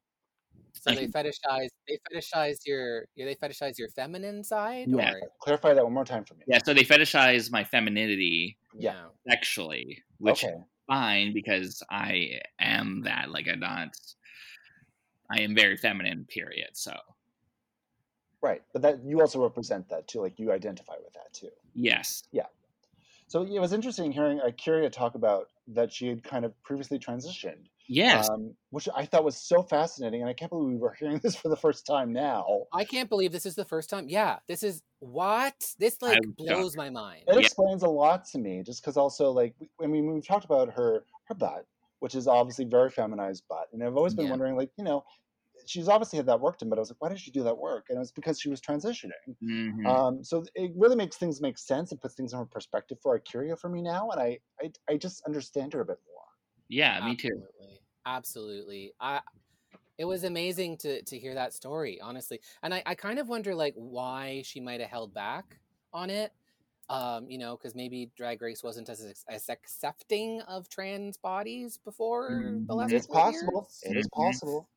So 0.73 0.95
they 0.95 1.09
fetishize 1.09 1.69
they 1.89 1.99
fetishize 2.13 2.59
your 2.65 3.07
they 3.17 3.35
fetishize 3.35 3.79
your 3.79 3.89
feminine 3.89 4.45
side 4.45 4.87
Yeah. 4.89 5.15
or 5.15 5.21
Clarify 5.41 5.75
that 5.75 5.83
one 5.85 5.93
more 5.95 6.05
time 6.05 6.25
for 6.25 6.35
me. 6.35 6.45
yeah, 6.47 6.59
so 6.65 6.73
they 6.75 6.85
fetishize 6.85 7.51
my 7.51 7.65
femininity 7.65 8.57
Yeah. 8.79 9.07
sexually, 9.29 10.03
which 10.19 10.45
okay. 10.45 10.55
fine 10.87 11.33
because 11.33 11.83
I 11.91 12.41
am 12.61 13.03
that. 13.03 13.31
Like 13.31 13.49
I'm 13.49 13.59
not. 13.61 13.97
I 15.29 15.41
am 15.41 15.57
very 15.57 15.77
feminine. 15.77 16.25
Period. 16.27 16.71
So 16.75 16.95
Right, 18.43 18.63
but 18.73 18.83
that 18.83 19.03
you 19.05 19.21
also 19.21 19.43
represent 19.43 19.89
that 19.89 20.07
too. 20.07 20.21
Like 20.21 20.39
you 20.39 20.53
identify 20.53 20.95
with 21.03 21.13
that 21.15 21.33
too. 21.33 21.51
yes, 21.75 22.23
Yeah. 22.33 22.47
So 23.29 23.43
it 23.43 23.59
was 23.59 23.73
interesting 23.73 24.13
hearing 24.13 24.39
uh, 24.41 24.47
A'keria 24.51 24.93
talk 24.93 25.17
about 25.17 25.49
that 25.69 25.93
she 25.93 26.07
had 26.07 26.23
kind 26.23 26.45
of 26.45 26.53
previously 26.63 26.97
transitioned 27.01 27.67
Yes. 27.89 28.29
um, 28.29 28.57
which 28.71 28.89
I 28.95 29.07
thought 29.07 29.25
was 29.25 29.37
so 29.37 29.63
fascinating, 29.63 30.21
and 30.23 30.31
I 30.31 30.35
can't 30.35 30.51
believe 30.51 30.69
we 30.75 30.79
were 30.79 30.95
hearing 30.95 31.19
this 31.23 31.37
for 31.37 31.49
the 31.49 31.57
first 31.57 31.87
time 31.87 32.13
now. 32.13 32.67
I 32.73 32.85
can't 32.85 33.09
believe 33.09 33.33
this 33.33 33.47
is 33.47 33.55
the 33.55 33.65
first 33.65 33.91
time. 33.91 34.09
Yeah, 34.09 34.41
this 34.49 34.63
is 34.63 34.83
what 34.99 35.75
this 35.79 36.03
like 36.03 36.23
I'm 36.25 36.37
blows 36.37 36.77
my 36.77 36.91
mind. 36.91 37.29
It 37.29 37.39
Yeah. 37.39 37.49
explains 37.49 37.83
a 37.83 37.89
lot 37.89 38.25
to 38.27 38.39
me, 38.39 38.63
just 38.63 38.83
because 38.83 38.97
also 38.97 39.31
like 39.33 39.55
we- 39.61 39.71
I 39.83 39.87
mean 39.87 40.13
we've 40.13 40.27
talked 40.27 40.45
about 40.45 40.73
her 40.75 41.07
her 41.27 41.35
butt, 41.35 41.67
which 42.01 42.15
is 42.15 42.29
obviously 42.29 42.65
very 42.67 42.91
feminized 42.91 43.45
butt, 43.49 43.69
and 43.73 43.83
I've 43.85 43.97
always 43.97 44.15
been 44.15 44.29
Yeah. 44.29 44.31
wondering 44.31 44.57
like 44.57 44.71
you 44.79 44.85
know 44.85 45.05
she's 45.67 45.89
obviously 45.89 46.19
had 46.19 46.27
that 46.27 46.41
work 46.41 46.59
done, 46.59 46.71
but 46.71 46.79
I 46.79 46.81
was 46.81 46.91
like 46.91 47.01
why 47.03 47.11
did 47.11 47.21
she 47.21 47.31
do 47.33 47.45
that 47.45 47.59
work? 47.59 47.87
And 47.91 47.97
it 47.97 48.01
was 48.01 48.13
because 48.13 48.41
she 48.41 48.51
was 48.51 48.61
transitioning. 48.61 49.37
Mhm. 49.41 49.97
Um, 49.97 50.25
so 50.25 50.45
it 50.55 50.73
really 50.77 50.97
makes 50.97 51.17
things 51.19 51.41
make 51.43 51.59
sense 51.59 51.93
and 51.93 52.01
puts 52.01 52.15
things 52.17 52.33
in 52.35 52.47
perspective 52.49 52.99
for 53.03 53.19
A'keria 53.19 53.59
for 53.59 53.71
me 53.71 53.83
now, 53.83 54.11
and 54.11 54.21
I, 54.23 54.41
I 54.61 54.73
I 54.89 54.97
just 54.99 55.23
understand 55.27 55.73
her 55.75 55.81
a 55.83 55.87
bit 55.87 56.01
more. 56.07 56.26
Yeah, 56.69 57.01
me 57.01 57.17
too. 57.17 57.47
Absolutely. 57.61 57.81
Absolutely. 58.07 58.93
I 59.01 59.21
it 59.99 60.05
was 60.07 60.25
amazing 60.25 60.79
to 60.79 61.03
to 61.05 61.19
hear 61.19 61.35
that 61.35 61.55
story, 61.55 62.01
honestly. 62.01 62.41
And 62.63 62.75
I, 62.75 62.83
I 62.87 62.95
kind 62.95 63.19
of 63.19 63.29
wonder 63.29 63.55
like 63.55 63.75
why 63.77 64.43
she 64.45 64.61
might 64.61 64.81
have 64.81 64.91
held 64.91 65.15
back 65.15 65.61
on 65.93 66.11
it. 66.11 66.33
Um, 66.89 67.31
you 67.31 67.39
know, 67.39 67.57
because 67.57 67.75
maybe 67.75 68.13
Drag 68.17 68.43
Race 68.43 68.63
wasn't 68.63 68.89
as 68.89 69.25
as 69.29 69.49
accepting 69.49 70.43
of 70.43 70.69
trans 70.69 71.17
bodies 71.19 71.79
before 71.79 72.55
the 72.69 72.75
last 72.75 72.91
Mhm. 72.91 72.97
It's 72.97 73.07
possible. 73.07 73.69
years. 73.69 73.81
It 73.83 73.97
is 73.97 74.09
possible. 74.09 74.69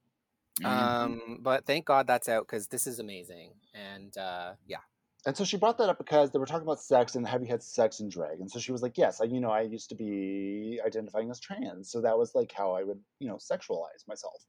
Mhm. 0.59 0.69
Um, 0.69 1.39
but 1.41 1.65
thank 1.65 1.85
God 1.85 2.07
that's 2.07 2.29
out 2.29 2.47
because 2.47 2.67
this 2.67 2.87
is 2.87 2.99
amazing. 2.99 3.55
And 3.73 4.17
uh, 4.17 4.55
yeah, 4.67 4.81
And 5.25 5.35
so 5.35 5.43
she 5.43 5.57
brought 5.57 5.77
that 5.79 5.89
up 5.89 5.97
because 5.97 6.31
they 6.31 6.39
were 6.39 6.45
talking 6.45 6.63
about 6.63 6.79
sex 6.79 7.15
and 7.15 7.27
have 7.27 7.41
you 7.41 7.47
had 7.47 7.61
sex 7.61 7.99
in 7.99 8.07
drag? 8.07 8.39
And 8.39 8.49
so 8.49 8.57
she 8.59 8.71
was 8.71 8.81
like, 8.81 8.97
yes, 8.97 9.19
I, 9.19 9.25
you 9.25 9.41
know, 9.41 9.51
I 9.51 9.61
used 9.61 9.89
to 9.89 9.95
be 9.95 10.79
identifying 10.85 11.29
as 11.29 11.39
trans, 11.39 11.91
so 11.91 12.01
that 12.01 12.17
was 12.17 12.33
like 12.35 12.53
how 12.55 12.71
I 12.71 12.83
would, 12.83 12.99
you 13.19 13.27
know, 13.27 13.35
sexualize 13.35 14.07
myself. 14.07 14.45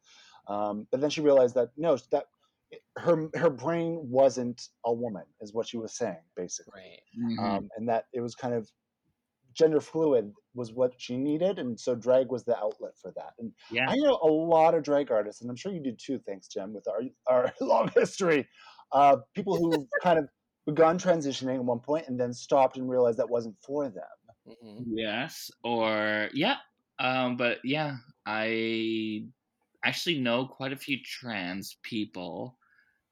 Um, 0.46 0.86
but 0.90 1.00
then 1.00 1.10
she 1.10 1.20
realized 1.22 1.56
that 1.56 1.70
no, 1.76 1.98
that 2.12 2.26
her 2.98 3.28
her 3.34 3.50
brain 3.50 3.98
wasn't 4.02 4.68
a 4.84 4.92
woman, 4.92 5.24
is 5.40 5.52
what 5.52 5.66
she 5.66 5.76
was 5.76 5.92
saying 5.92 6.22
basically, 6.36 6.80
right. 6.80 7.38
Mhm. 7.38 7.38
um, 7.38 7.68
and 7.76 7.88
that 7.88 8.04
it 8.12 8.20
was 8.20 8.34
kind 8.36 8.54
of 8.54 8.70
gender 9.52 9.80
fluid 9.80 10.32
was 10.54 10.72
what 10.72 10.92
she 10.98 11.16
needed, 11.16 11.58
and 11.58 11.78
so 11.78 11.94
drag 11.94 12.30
was 12.30 12.44
the 12.44 12.56
outlet 12.56 12.92
for 13.00 13.12
that. 13.16 13.32
And 13.38 13.52
yeah. 13.70 13.86
I 13.88 13.96
know 13.96 14.18
a 14.22 14.26
lot 14.26 14.74
of 14.74 14.84
drag 14.84 15.10
artists, 15.10 15.42
and 15.42 15.50
I'm 15.50 15.56
sure 15.56 15.72
you 15.72 15.82
do 15.82 15.92
too. 15.92 16.20
Thanks, 16.26 16.48
Jim, 16.48 16.72
with 16.72 16.86
our 16.88 17.02
our 17.26 17.52
long 17.60 17.90
history. 17.94 18.48
Uh, 18.92 19.18
people 19.34 19.56
who 19.56 19.86
kind 20.02 20.18
of 20.18 20.28
begun 20.66 20.98
transitioning 20.98 21.56
at 21.56 21.64
one 21.64 21.80
point 21.80 22.08
and 22.08 22.18
then 22.18 22.32
stopped 22.32 22.76
and 22.76 22.88
realized 22.90 23.18
that 23.18 23.28
wasn't 23.30 23.56
for 23.60 23.88
them. 23.88 24.04
hmm 24.62 24.82
Yes, 24.82 25.50
or 25.62 26.30
yeah, 26.32 26.58
um, 26.98 27.36
but 27.36 27.58
yeah, 27.64 27.98
I 28.24 29.26
actually 29.84 30.20
know 30.20 30.46
quite 30.46 30.72
a 30.72 30.76
few 30.76 30.98
trans 31.04 31.76
people, 31.82 32.58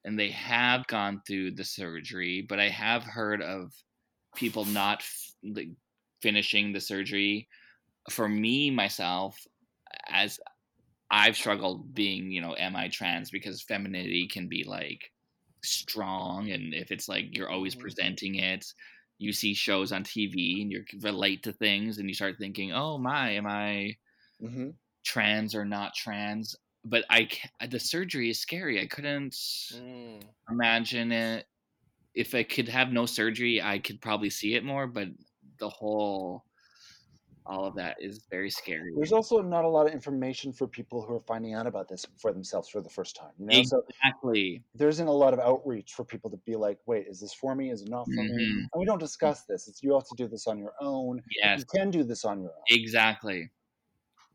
and 0.04 0.18
they 0.18 0.30
have 0.30 0.86
gone 0.88 1.22
through 1.26 1.52
the 1.52 1.64
surgery. 1.64 2.42
But 2.42 2.60
I 2.60 2.68
have 2.70 3.04
heard 3.04 3.42
of 3.42 3.74
people 4.36 4.64
not 4.66 5.00
f- 5.00 5.32
like 5.44 5.70
finishing 6.22 6.72
the 6.72 6.80
surgery. 6.80 7.48
For 8.10 8.28
me 8.28 8.70
myself, 8.70 9.46
as 10.08 10.40
I've 11.10 11.36
struggled 11.36 11.94
being, 11.94 12.30
you 12.30 12.40
know, 12.40 12.56
am 12.56 12.76
I 12.76 12.88
trans 12.88 13.30
because 13.30 13.62
femininity 13.62 14.28
can 14.28 14.48
be 14.48 14.64
like 14.64 15.12
strong, 15.64 16.50
and 16.50 16.74
if 16.74 16.90
it's 16.90 17.08
like 17.08 17.36
you're 17.36 17.50
always 17.50 17.74
Mhm. 17.74 17.76
presenting 17.76 18.36
it, 18.36 18.66
you 19.18 19.32
see 19.32 19.54
shows 19.54 19.92
on 19.92 20.04
TV 20.04 20.62
and 20.62 20.70
you 20.72 20.84
relate 21.02 21.42
to 21.44 21.52
things, 21.52 21.98
and 21.98 22.08
you 22.08 22.14
start 22.14 22.36
thinking, 22.38 22.72
oh 22.72 22.98
my, 22.98 23.30
am 23.32 23.46
I 23.46 23.96
Mm-hmm. 24.40 24.70
trans 25.04 25.54
or 25.54 25.64
not 25.64 25.94
trans? 25.94 26.54
But 26.84 27.04
I 27.10 27.28
the 27.68 27.80
surgery 27.80 28.30
is 28.30 28.40
scary. 28.40 28.80
I 28.80 28.86
couldn't 28.86 29.34
Mm. 29.70 30.34
imagine 30.50 31.12
it. 31.12 31.46
If 32.14 32.34
I 32.34 32.44
could 32.44 32.68
have 32.68 32.92
no 32.92 33.06
surgery, 33.06 33.62
I 33.62 33.80
could 33.80 34.02
probably 34.02 34.30
see 34.30 34.54
it 34.56 34.64
more. 34.64 34.88
But 34.88 35.10
the 35.58 35.70
whole, 35.70 36.46
all 37.48 37.64
of 37.64 37.74
that 37.76 37.96
is 38.00 38.26
very 38.30 38.50
scary. 38.50 38.92
There's 38.96 39.12
also 39.12 39.40
not 39.42 39.64
a 39.64 39.68
lot 39.68 39.86
of 39.86 39.92
information 39.92 40.52
for 40.52 40.66
people 40.68 41.02
who 41.02 41.14
are 41.14 41.20
finding 41.20 41.54
out 41.54 41.66
about 41.66 41.88
this 41.88 42.06
for 42.18 42.32
themselves 42.32 42.68
for 42.68 42.80
the 42.82 42.90
first 42.90 43.16
time. 43.16 43.32
You 43.38 43.46
know, 43.46 43.62
so 43.62 43.82
Exactly. 43.88 44.62
there 44.74 44.88
isn't 44.88 45.06
a 45.06 45.12
lot 45.12 45.32
of 45.34 45.40
outreach 45.40 45.94
for 45.94 46.04
people 46.04 46.30
to 46.30 46.36
be 46.38 46.56
like, 46.56 46.78
"Wait, 46.86 47.06
is 47.06 47.20
this 47.20 47.34
for 47.34 47.54
me? 47.54 47.70
Is 47.70 47.82
it 47.82 47.88
not 47.88 48.06
for 48.14 48.22
me?" 48.24 48.34
Mhm. 48.34 48.68
And 48.72 48.80
we 48.80 48.84
don't 48.86 48.98
discuss 48.98 49.44
this. 49.44 49.68
It's 49.68 49.82
you 49.82 49.94
have 49.94 50.06
to 50.08 50.14
do 50.16 50.28
this 50.28 50.46
on 50.46 50.58
your 50.58 50.74
own. 50.80 51.22
Yes. 51.42 51.60
You 51.60 51.64
can 51.66 51.90
do 51.90 52.04
this 52.04 52.24
on 52.24 52.40
your 52.40 52.52
own. 52.52 52.64
Exactly. 52.70 53.50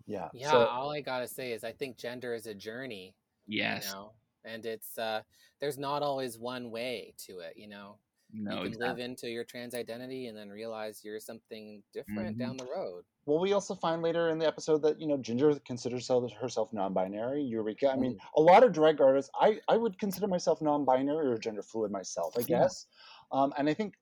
Yeah. 0.06 0.30
Yeah, 0.32 0.50
So 0.52 0.68
all 0.68 0.92
I 0.92 1.02
gotta 1.02 1.28
say 1.28 1.52
is 1.54 1.64
I 1.64 1.72
think 1.72 1.98
gender 1.98 2.34
is 2.34 2.48
a 2.48 2.54
journey. 2.54 3.16
Yes. 3.48 3.86
You 3.86 3.92
know, 3.92 4.14
and 4.44 4.66
it's 4.66 4.98
uh, 4.98 5.22
there's 5.60 5.78
not 5.78 6.02
always 6.04 6.38
one 6.38 6.72
way 6.72 7.14
to 7.20 7.40
it. 7.40 7.58
You 7.58 7.68
know, 7.68 8.00
No. 8.34 8.52
you 8.52 8.58
can 8.58 8.68
exactly. 8.68 8.88
live 8.88 9.00
into 9.00 9.30
your 9.30 9.44
trans 9.44 9.76
identity 9.76 10.28
and 10.28 10.38
then 10.38 10.50
realize 10.50 11.02
you're 11.04 11.20
something 11.20 11.84
different 11.94 12.36
Mhm. 12.36 12.40
down 12.40 12.58
the 12.58 12.66
road. 12.66 13.04
Well, 13.26 13.40
we 13.40 13.54
also 13.54 13.76
find 13.76 14.02
later 14.02 14.30
in 14.30 14.40
the 14.40 14.48
episode 14.48 14.82
that 14.82 15.00
you 15.00 15.08
know 15.08 15.18
Ginger 15.18 15.58
considers 15.60 16.08
herself- 16.08 16.74
non-binary. 16.74 17.44
Eureka. 17.44 17.90
I 17.90 17.96
mean, 17.96 18.20
a 18.36 18.42
lot 18.42 18.64
of 18.64 18.74
drag 18.74 19.00
artists. 19.02 19.30
I 19.40 19.62
I 19.68 19.78
would 19.78 19.98
consider 20.00 20.28
myself 20.28 20.62
non-binary 20.62 21.28
or 21.28 21.38
gender 21.38 21.62
fluid 21.62 21.92
myself. 21.92 22.34
I 22.38 22.42
Yeah. 22.42 22.60
guess. 22.64 22.88
Um, 23.32 23.54
and 23.58 23.70
I 23.70 23.74
think, 23.74 23.96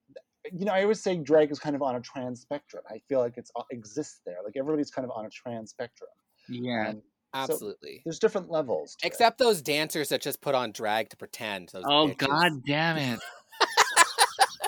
you 0.51 0.65
know, 0.65 0.71
I 0.73 0.81
always 0.83 1.01
say 1.03 1.17
drag 1.17 1.51
is 1.51 1.59
kind 1.59 1.75
of 1.75 1.81
on 1.81 1.95
a 1.95 2.01
trans 2.01 2.41
spectrum. 2.41 2.83
I 2.89 2.99
feel 3.09 3.19
like 3.19 3.37
it's 3.37 3.51
uh, 3.55 3.63
exists 3.71 4.21
there. 4.25 4.37
Like 4.43 4.55
everybody's 4.57 4.91
kind 4.91 5.05
of 5.05 5.11
on 5.11 5.25
a 5.25 5.29
trans 5.29 5.69
spectrum. 5.71 6.09
Yeah. 6.49 6.89
Um, 6.89 7.03
so 7.33 7.53
Absolutely. 7.53 8.01
there's 8.03 8.19
different 8.19 8.49
levels. 8.49 8.95
To 8.97 9.05
it. 9.05 9.07
Except 9.07 9.37
those 9.37 9.61
dancers 9.61 10.09
that 10.09 10.21
just 10.21 10.41
put 10.41 10.53
on 10.55 10.71
drag 10.73 11.09
to 11.09 11.17
pretend. 11.17 11.71
Oh 11.75 12.07
bitches. 12.07 12.17
God 12.17 12.63
damn 12.65 12.97
it! 12.97 13.19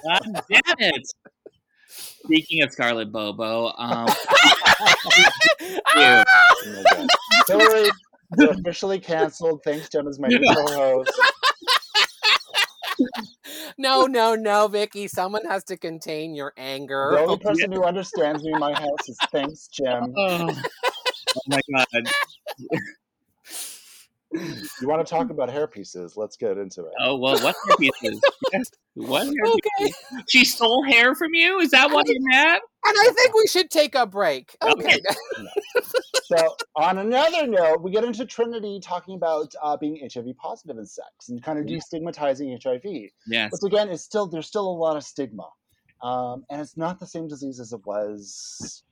God 0.03 0.43
damn 0.49 0.61
it! 0.79 1.07
Speaking 2.25 2.63
of 2.63 2.71
Scarlett 2.71 3.11
BoBo, 3.11 3.73
um! 3.77 4.05
Oh. 5.95 6.23
Hillary, 7.47 7.89
you're 8.37 8.51
officially 8.51 8.99
canceled. 8.99 9.61
Thanks, 9.63 9.89
Jem, 9.89 10.07
as 10.07 10.19
my 10.19 10.29
new 10.29 10.39
co-host. 10.53 11.11
no, 13.77 14.05
no, 14.07 14.35
no, 14.35 14.67
Vicky. 14.67 15.07
Someone 15.07 15.45
has 15.45 15.63
to 15.65 15.77
contain 15.77 16.33
your 16.33 16.53
anger. 16.57 17.09
The 17.11 17.19
only 17.21 17.37
person 17.37 17.71
who 17.71 17.83
understands 17.83 18.43
me 18.43 18.53
in 18.53 18.59
my 18.59 18.73
house 18.73 19.09
is 19.09 19.17
thanks, 19.31 19.67
Jem. 19.67 20.13
oh, 20.17 20.55
oh 21.35 21.41
my 21.47 21.59
God! 21.73 22.03
You 24.33 24.87
want 24.87 25.05
to 25.05 25.09
talk 25.09 25.29
about 25.29 25.49
hair 25.49 25.67
pieces? 25.67 26.17
Let's 26.17 26.35
get 26.37 26.57
into 26.57 26.81
it. 26.85 26.91
Oh 26.99 27.17
well, 27.17 27.35
what 27.43 27.55
hair 27.67 27.75
pieces? 27.77 28.21
What 28.95 29.23
hair 29.25 29.33
Okay. 29.45 29.59
pieces? 29.79 29.95
She 30.29 30.45
stole 30.45 30.83
hair 30.83 31.15
from 31.15 31.33
you? 31.33 31.59
Is 31.59 31.71
that 31.71 31.89
why 31.91 32.01
you're 32.05 32.17
mad? 32.31 32.61
And 32.85 32.95
I 32.99 33.11
think 33.15 33.33
we 33.33 33.47
should 33.47 33.69
take 33.69 33.95
a 33.95 34.05
break. 34.05 34.55
Okay. 34.61 34.99
So, 36.25 36.55
on 36.75 36.97
another 36.99 37.45
note, 37.47 37.81
we 37.81 37.91
get 37.91 38.03
into 38.03 38.25
Trinity 38.25 38.79
talking 38.81 39.15
about 39.15 39.53
uh, 39.61 39.77
being 39.77 39.99
HIV 40.13 40.35
positive 40.37 40.77
in 40.77 40.85
sex 40.85 41.29
and 41.29 41.41
kind 41.43 41.59
of 41.59 41.67
Yeah. 41.67 41.77
destigmatizing 41.79 42.57
HIV. 42.63 43.09
Yes. 43.27 43.51
Which 43.51 43.71
again 43.71 43.89
is 43.89 44.03
still 44.03 44.27
there's 44.27 44.47
still 44.47 44.67
a 44.67 44.77
lot 44.77 44.95
of 44.97 45.03
stigma, 45.03 45.49
um, 46.01 46.43
and 46.49 46.61
it's 46.61 46.77
not 46.77 46.99
the 46.99 47.07
same 47.07 47.27
disease 47.27 47.59
as 47.59 47.73
it 47.73 47.81
was 47.85 48.83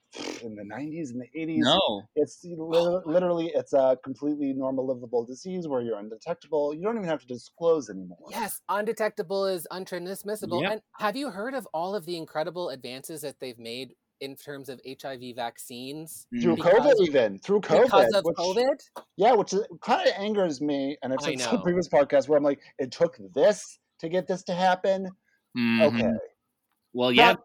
in 0.44 0.56
the 0.56 0.64
90s 0.64 1.12
and 1.12 1.22
the 1.22 1.30
80s. 1.40 1.60
No. 1.60 2.04
It's 2.16 2.40
literally 2.44 3.52
it's 3.56 3.74
a 3.74 3.98
completely 4.04 4.54
normal 4.54 4.88
livable 4.88 5.26
disease 5.26 5.68
where 5.68 5.82
you're 5.82 5.98
undetectable. 5.98 6.74
You 6.74 6.82
don't 6.84 6.98
even 6.98 7.08
have 7.08 7.22
to 7.22 7.28
disclose 7.28 7.90
anymore. 7.90 8.18
Yes, 8.30 8.62
undetectable 8.70 9.46
is 9.46 9.68
untransmissible. 9.72 10.62
Yep. 10.62 10.72
And 10.72 10.82
have 11.00 11.16
you 11.16 11.30
heard 11.30 11.54
of 11.54 11.68
all 11.74 11.96
of 11.96 12.06
the 12.06 12.18
incredible 12.18 12.70
advances 12.70 13.22
that 13.22 13.40
they've 13.40 13.60
made 13.60 13.96
in 14.20 14.36
terms 14.36 14.70
of 14.70 14.80
HIV 14.86 15.34
vaccines 15.36 16.28
Through 16.42 16.58
Mm. 16.58 16.62
COVID, 16.62 16.74
Because- 16.84 17.02
even 17.02 17.40
through 17.40 17.62
COVID, 17.62 17.84
because 17.86 18.14
of 18.14 18.24
which- 18.26 18.36
COVID? 18.38 18.80
Yeah, 19.18 19.34
which 19.34 19.54
kind 19.82 20.08
of 20.08 20.14
angers 20.16 20.62
me, 20.62 20.98
and 21.02 21.12
I've 21.12 21.20
I 21.22 21.36
said 21.36 21.40
this 21.54 21.62
previous 21.64 21.88
podcasts 21.88 22.28
where 22.28 22.38
I'm 22.38 22.44
like, 22.44 22.60
it 22.78 22.92
took 22.92 23.18
this 23.34 23.80
to 24.00 24.10
get 24.10 24.28
this 24.28 24.44
to 24.44 24.54
happen. 24.54 25.10
Mhm. 25.58 25.82
Okay, 25.88 26.12
Well, 26.94 27.12
yeah. 27.12 27.36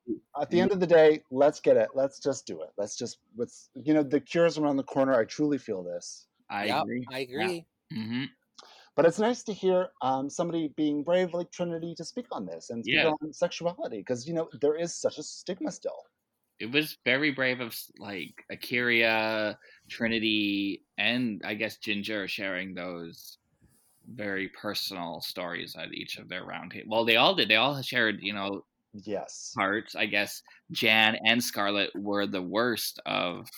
at 0.40 0.50
the 0.50 0.60
end 0.60 0.72
of 0.72 0.80
the 0.80 0.86
day, 0.86 1.22
let's 1.30 1.60
get 1.60 1.76
it. 1.76 1.90
Let's 1.94 2.18
just 2.18 2.46
do 2.46 2.62
it. 2.62 2.70
Let's 2.76 2.96
just, 2.96 3.18
let's, 3.36 3.70
you 3.74 3.94
know, 3.94 4.02
the 4.02 4.20
cure's 4.20 4.58
around 4.58 4.76
the 4.76 4.82
corner. 4.82 5.14
I 5.14 5.24
truly 5.24 5.58
feel 5.58 5.82
this. 5.82 6.26
I 6.50 6.66
Yep, 6.66 6.82
agree. 6.82 7.06
I 7.12 7.18
agree. 7.20 7.66
hmm 7.92 8.24
But 8.96 9.06
it's 9.06 9.18
nice 9.18 9.42
to 9.44 9.52
hear 9.52 9.88
um, 10.02 10.28
somebody 10.28 10.68
being 10.76 11.04
brave 11.04 11.32
like 11.32 11.50
Trinity 11.52 11.94
to 11.96 12.04
speak 12.04 12.26
on 12.32 12.46
this 12.46 12.70
and 12.70 12.84
speak 12.84 12.96
Yeah. 12.96 13.12
on 13.20 13.32
sexuality 13.32 13.98
because, 13.98 14.26
you 14.26 14.34
know, 14.34 14.48
there 14.60 14.76
is 14.76 14.94
such 14.94 15.18
a 15.18 15.22
stigma 15.22 15.70
still. 15.70 16.04
It 16.58 16.72
was 16.72 16.96
very 17.04 17.30
brave 17.32 17.60
of 17.60 17.76
like 17.98 18.44
A'keria, 18.50 19.56
Trinity, 19.90 20.82
and 20.96 21.42
I 21.44 21.54
guess 21.54 21.76
Ginger 21.76 22.26
sharing 22.26 22.74
those 22.74 23.38
very 24.08 24.48
personal 24.48 25.20
stories 25.20 25.76
at 25.76 25.92
each 25.92 26.16
of 26.16 26.28
their 26.28 26.46
roundtable. 26.46 26.88
Well, 26.88 27.04
they 27.04 27.16
all 27.16 27.34
did. 27.34 27.48
They 27.48 27.56
all 27.56 27.82
shared, 27.82 28.18
you 28.22 28.32
know, 28.32 28.64
Yes. 29.04 29.54
parts. 29.56 29.94
I 29.94 30.06
guess 30.06 30.42
Jan 30.70 31.16
and 31.24 31.42
Scarlett 31.42 31.90
were 31.94 32.26
the 32.26 32.42
worst 32.42 33.00
of. 33.06 33.48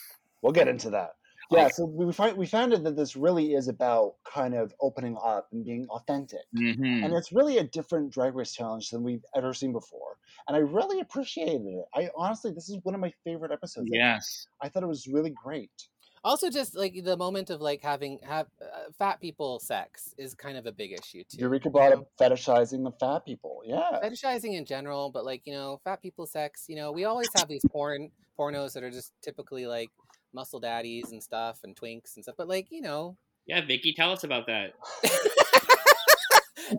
We'll 0.43 0.53
get 0.53 0.69
into 0.69 0.91
that. 0.91 1.13
Yeah, 1.51 1.65
Like, 1.65 1.75
so 1.75 1.85
we 1.87 2.13
find 2.13 2.37
we 2.37 2.47
found 2.47 2.75
out 2.75 2.85
that 2.85 2.97
this 2.97 3.17
really 3.17 3.55
is 3.55 3.69
about 3.69 4.17
kind 4.25 4.55
of 4.55 4.75
opening 4.81 5.17
up 5.23 5.49
and 5.53 5.65
being 5.65 5.87
authentic. 5.89 6.43
mhm. 6.55 7.03
And 7.05 7.15
it's 7.15 7.33
really 7.33 7.59
a 7.59 7.65
different 7.65 8.13
drag 8.13 8.35
race 8.35 8.53
challenge 8.55 8.91
than 8.91 9.03
we've 9.03 9.25
ever 9.35 9.55
seen 9.55 9.73
before. 9.73 10.19
And 10.47 10.57
I 10.57 10.61
really 10.61 11.01
appreciated 11.01 11.63
it. 11.67 11.85
I 11.95 12.11
honestly 12.17 12.53
this 12.53 12.69
is 12.69 12.79
one 12.83 12.95
of 12.95 13.01
my 13.01 13.13
favorite 13.25 13.53
episodes. 13.53 13.89
yes. 13.93 14.47
I 14.61 14.69
thought 14.69 14.83
it 14.83 14.87
was 14.89 15.07
really 15.09 15.31
great. 15.31 15.89
Also, 16.25 16.51
just 16.51 16.77
like 16.77 17.05
the 17.05 17.17
moment 17.17 17.51
of 17.51 17.61
like 17.61 17.83
having 17.83 18.19
have 18.23 18.47
uh, 18.61 18.91
fat 18.99 19.21
people 19.21 19.59
sex 19.61 20.15
is 20.19 20.35
kind 20.35 20.57
of 20.57 20.67
a 20.67 20.73
big 20.73 20.93
issue 20.93 21.23
too. 21.25 21.39
Eureka 21.39 21.69
you 21.69 21.71
brought 21.71 21.91
know? 21.91 22.01
up 22.01 22.09
fetishizing 22.21 22.85
the 22.85 22.93
fat 22.99 23.25
people. 23.25 23.63
Yeah. 23.65 23.99
fetishizing 24.03 24.57
in 24.57 24.65
general, 24.65 25.11
but 25.11 25.25
like 25.25 25.43
you 25.47 25.53
know, 25.53 25.81
fat 25.85 26.03
people 26.03 26.27
sex. 26.27 26.67
You 26.69 26.77
know, 26.77 26.93
we 26.93 27.05
always 27.05 27.29
have 27.37 27.49
these 27.49 27.65
porn 27.71 28.11
pornos 28.39 28.73
that 28.75 28.83
are 28.83 28.91
just 28.91 29.13
typically 29.23 29.67
like 29.67 29.91
muscle 30.33 30.61
daddies 30.61 31.13
and 31.13 31.23
stuff 31.23 31.61
and 31.65 31.75
twinks 31.77 32.17
and 32.17 32.25
stuff. 32.25 32.37
But 32.37 32.49
like 32.49 32.69
you 32.71 32.81
know, 32.81 33.17
Yeah, 33.47 33.65
Vicky, 33.65 33.93
tell 33.93 34.13
us 34.13 34.25
about 34.25 34.47
that. 34.47 34.73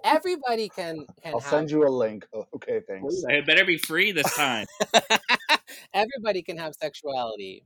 everybody 0.04 0.70
can 0.70 1.06
can 1.22 1.34
I'll 1.34 1.40
have 1.40 1.50
send 1.50 1.72
you 1.72 1.86
a 1.86 1.90
link. 1.90 2.26
Oh, 2.34 2.46
okay, 2.56 2.82
thanks. 2.88 3.24
It 3.28 3.46
better 3.46 3.66
be 3.66 3.78
free 3.78 4.12
this 4.12 4.36
time. 4.36 4.68
everybody 5.94 6.42
can 6.42 6.58
have 6.58 6.74
sexuality. 6.76 7.64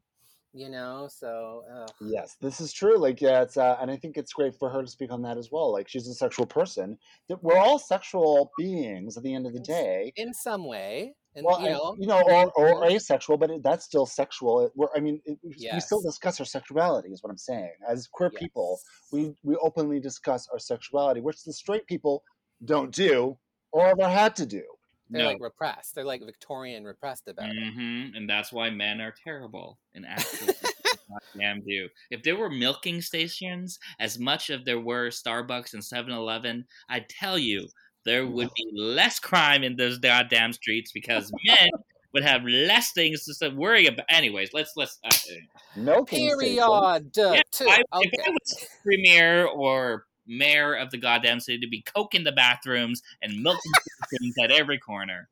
You 0.55 0.69
know, 0.69 1.09
so 1.11 1.63
uh, 1.73 1.87
Yes, 1.99 2.37
this 2.39 2.61
is 2.61 2.71
true. 2.71 2.97
Like, 2.97 3.21
yeah, 3.21 3.41
it's 3.41 3.57
uh, 3.57 3.75
and 3.81 3.89
I 3.89 3.97
think 3.97 4.17
it's 4.17 4.33
great 4.33 4.53
for 4.59 4.69
her 4.69 4.83
to 4.83 4.87
speak 4.87 5.11
on 5.11 5.23
that 5.23 5.37
as 5.37 5.49
well. 5.51 5.71
Like, 5.71 5.87
she's 5.89 6.07
a 6.07 6.13
sexual 6.13 6.45
person. 6.45 6.99
That 7.27 7.43
we're 7.43 7.57
all 7.57 7.79
sexual 7.79 8.51
beings 8.57 9.17
at 9.17 9.23
the 9.23 9.33
end 9.33 9.47
of 9.47 9.53
the 9.53 9.59
day. 9.59 10.13
in 10.15 10.31
some 10.31 10.67
way, 10.67 11.15
and 11.35 11.43
Well, 11.43 11.59
you 11.59 11.67
and, 11.67 11.73
know, 11.73 11.95
you 11.99 12.07
know, 12.07 12.21
or, 12.21 12.51
or 12.51 12.85
asexual, 12.85 13.37
but 13.37 13.49
it, 13.49 13.63
that's 13.63 13.83
still 13.83 14.05
sexual. 14.05 14.65
It, 14.65 14.71
we're, 14.75 14.89
I 14.95 14.99
mean, 14.99 15.21
it, 15.25 15.39
we 15.41 15.55
we 15.73 15.79
still 15.79 16.01
discuss 16.01 16.39
our 16.39 16.45
sexuality, 16.45 17.09
is 17.09 17.23
what 17.23 17.31
I'm 17.31 17.37
saying. 17.37 17.73
As 17.89 18.07
queer 18.07 18.29
people, 18.29 18.79
we 19.11 19.33
we 19.41 19.55
openly 19.55 19.99
discuss 19.99 20.47
our 20.51 20.59
sexuality, 20.59 21.21
which 21.21 21.43
the 21.43 21.53
straight 21.53 21.87
people 21.87 22.23
don't 22.63 22.93
do 22.93 23.37
or 23.71 23.87
ever 23.87 24.07
had 24.07 24.35
to 24.35 24.45
do. 24.45 24.63
They're 25.09 25.23
No. 25.23 25.27
like 25.29 25.41
repressed. 25.41 25.95
They're 25.95 26.05
like 26.05 26.21
Victorian 26.25 26.83
repressed 26.85 27.27
about 27.27 27.49
it. 27.49 27.73
hmm 27.73 28.15
And 28.15 28.29
that's 28.29 28.51
why 28.51 28.69
men 28.69 29.01
are 29.01 29.13
terrible 29.23 29.77
and 29.93 30.05
actually 30.05 30.53
damn 31.37 31.61
do. 31.61 31.87
If 32.11 32.23
there 32.23 32.35
were 32.35 32.49
milking 32.49 33.01
stations 33.01 33.77
as 33.99 34.17
much 34.19 34.49
as 34.49 34.61
there 34.65 34.79
were 34.79 35.09
Starbucks 35.09 35.73
and 35.73 35.83
7-Eleven, 35.83 36.65
I 36.89 37.05
tell 37.09 37.37
you, 37.37 37.67
there 38.05 38.25
would 38.25 38.49
be 38.55 38.71
less 38.75 39.19
crime 39.19 39.63
in 39.63 39.75
those 39.75 39.97
goddamn 39.99 40.53
streets 40.53 40.91
because 40.91 41.31
men 41.45 41.69
would 42.13 42.23
have 42.23 42.43
less 42.45 42.91
things 42.91 43.25
to 43.25 43.49
worry 43.49 43.87
about. 43.87 44.05
Anyways, 44.09 44.51
let's 44.53 44.71
let's. 44.75 44.99
Uh, 45.03 45.09
Milking 45.75 46.29
station. 46.29 46.39
Period. 46.39 46.55
yeah, 46.57 47.41
I, 47.61 47.81
Okay. 47.97 48.09
If 48.11 48.27
I 48.27 48.29
was 48.29 48.67
premier 48.83 49.45
or 49.47 50.05
mayor 50.27 50.73
of 50.73 50.91
the 50.91 50.97
goddamn 50.97 51.39
city, 51.39 51.59
to 51.59 51.67
be 51.67 51.81
coke 51.81 52.15
in 52.15 52.23
the 52.23 52.31
bathrooms 52.31 53.01
and 53.21 53.41
milking 53.41 53.71
stations 54.07 54.35
at 54.43 54.51
every 54.51 54.77
corner. 54.79 55.29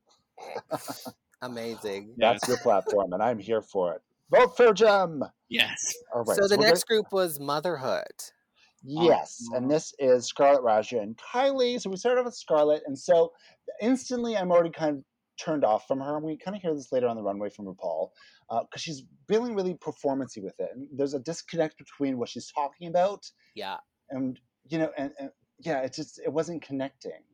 Amazing. 1.42 2.14
That's 2.16 2.46
your 2.46 2.58
platform, 2.58 3.12
and 3.12 3.22
I'm 3.22 3.38
here 3.38 3.62
for 3.62 3.94
it. 3.94 4.02
Vote 4.30 4.56
for 4.56 4.72
Jem. 4.72 5.22
Yes. 5.48 5.94
All 6.14 6.24
right. 6.24 6.36
so 6.36 6.48
the 6.48 6.56
we're 6.56 6.66
next 6.66 6.86
group 6.86 7.06
was 7.12 7.38
motherhood. 7.40 8.04
Yes, 8.84 9.44
and 9.54 9.70
this 9.70 9.94
is 9.98 10.26
Scarlett 10.26 10.62
Raja 10.62 11.00
and 11.00 11.16
Kylie. 11.16 11.80
So 11.80 11.90
we 11.90 11.96
started 11.96 12.20
off 12.20 12.24
with 12.26 12.34
Scarlett, 12.34 12.82
and 12.86 12.98
so 12.98 13.32
instantly 13.80 14.36
I'm 14.36 14.50
already 14.50 14.70
kind 14.70 14.98
of 14.98 15.04
turned 15.38 15.64
off 15.64 15.86
from 15.86 16.00
her. 16.00 16.16
And 16.16 16.24
we 16.24 16.36
kind 16.36 16.56
of 16.56 16.62
hear 16.62 16.74
this 16.74 16.90
later 16.92 17.06
on 17.08 17.16
the 17.16 17.22
runway 17.22 17.48
from 17.50 17.66
RuPaul 17.66 18.08
uh, 18.50 18.60
because 18.62 18.82
she's 18.82 19.02
feeling 19.28 19.54
really 19.54 19.74
performancy 19.74 20.40
with 20.40 20.58
it. 20.58 20.68
And 20.74 20.88
there's 20.96 21.14
a 21.14 21.20
disconnect 21.20 21.78
between 21.78 22.18
what 22.18 22.28
she's 22.28 22.50
talking 22.52 22.88
about 22.88 23.24
Yeah. 23.54 23.76
and 24.10 24.38
you 24.72 24.78
know, 24.78 24.90
and, 24.96 25.12
and 25.18 25.30
yeah, 25.58 25.80
it 25.82 25.92
just 25.92 26.18
it 26.18 26.32
wasn't 26.32 26.62
connecting. 26.62 27.24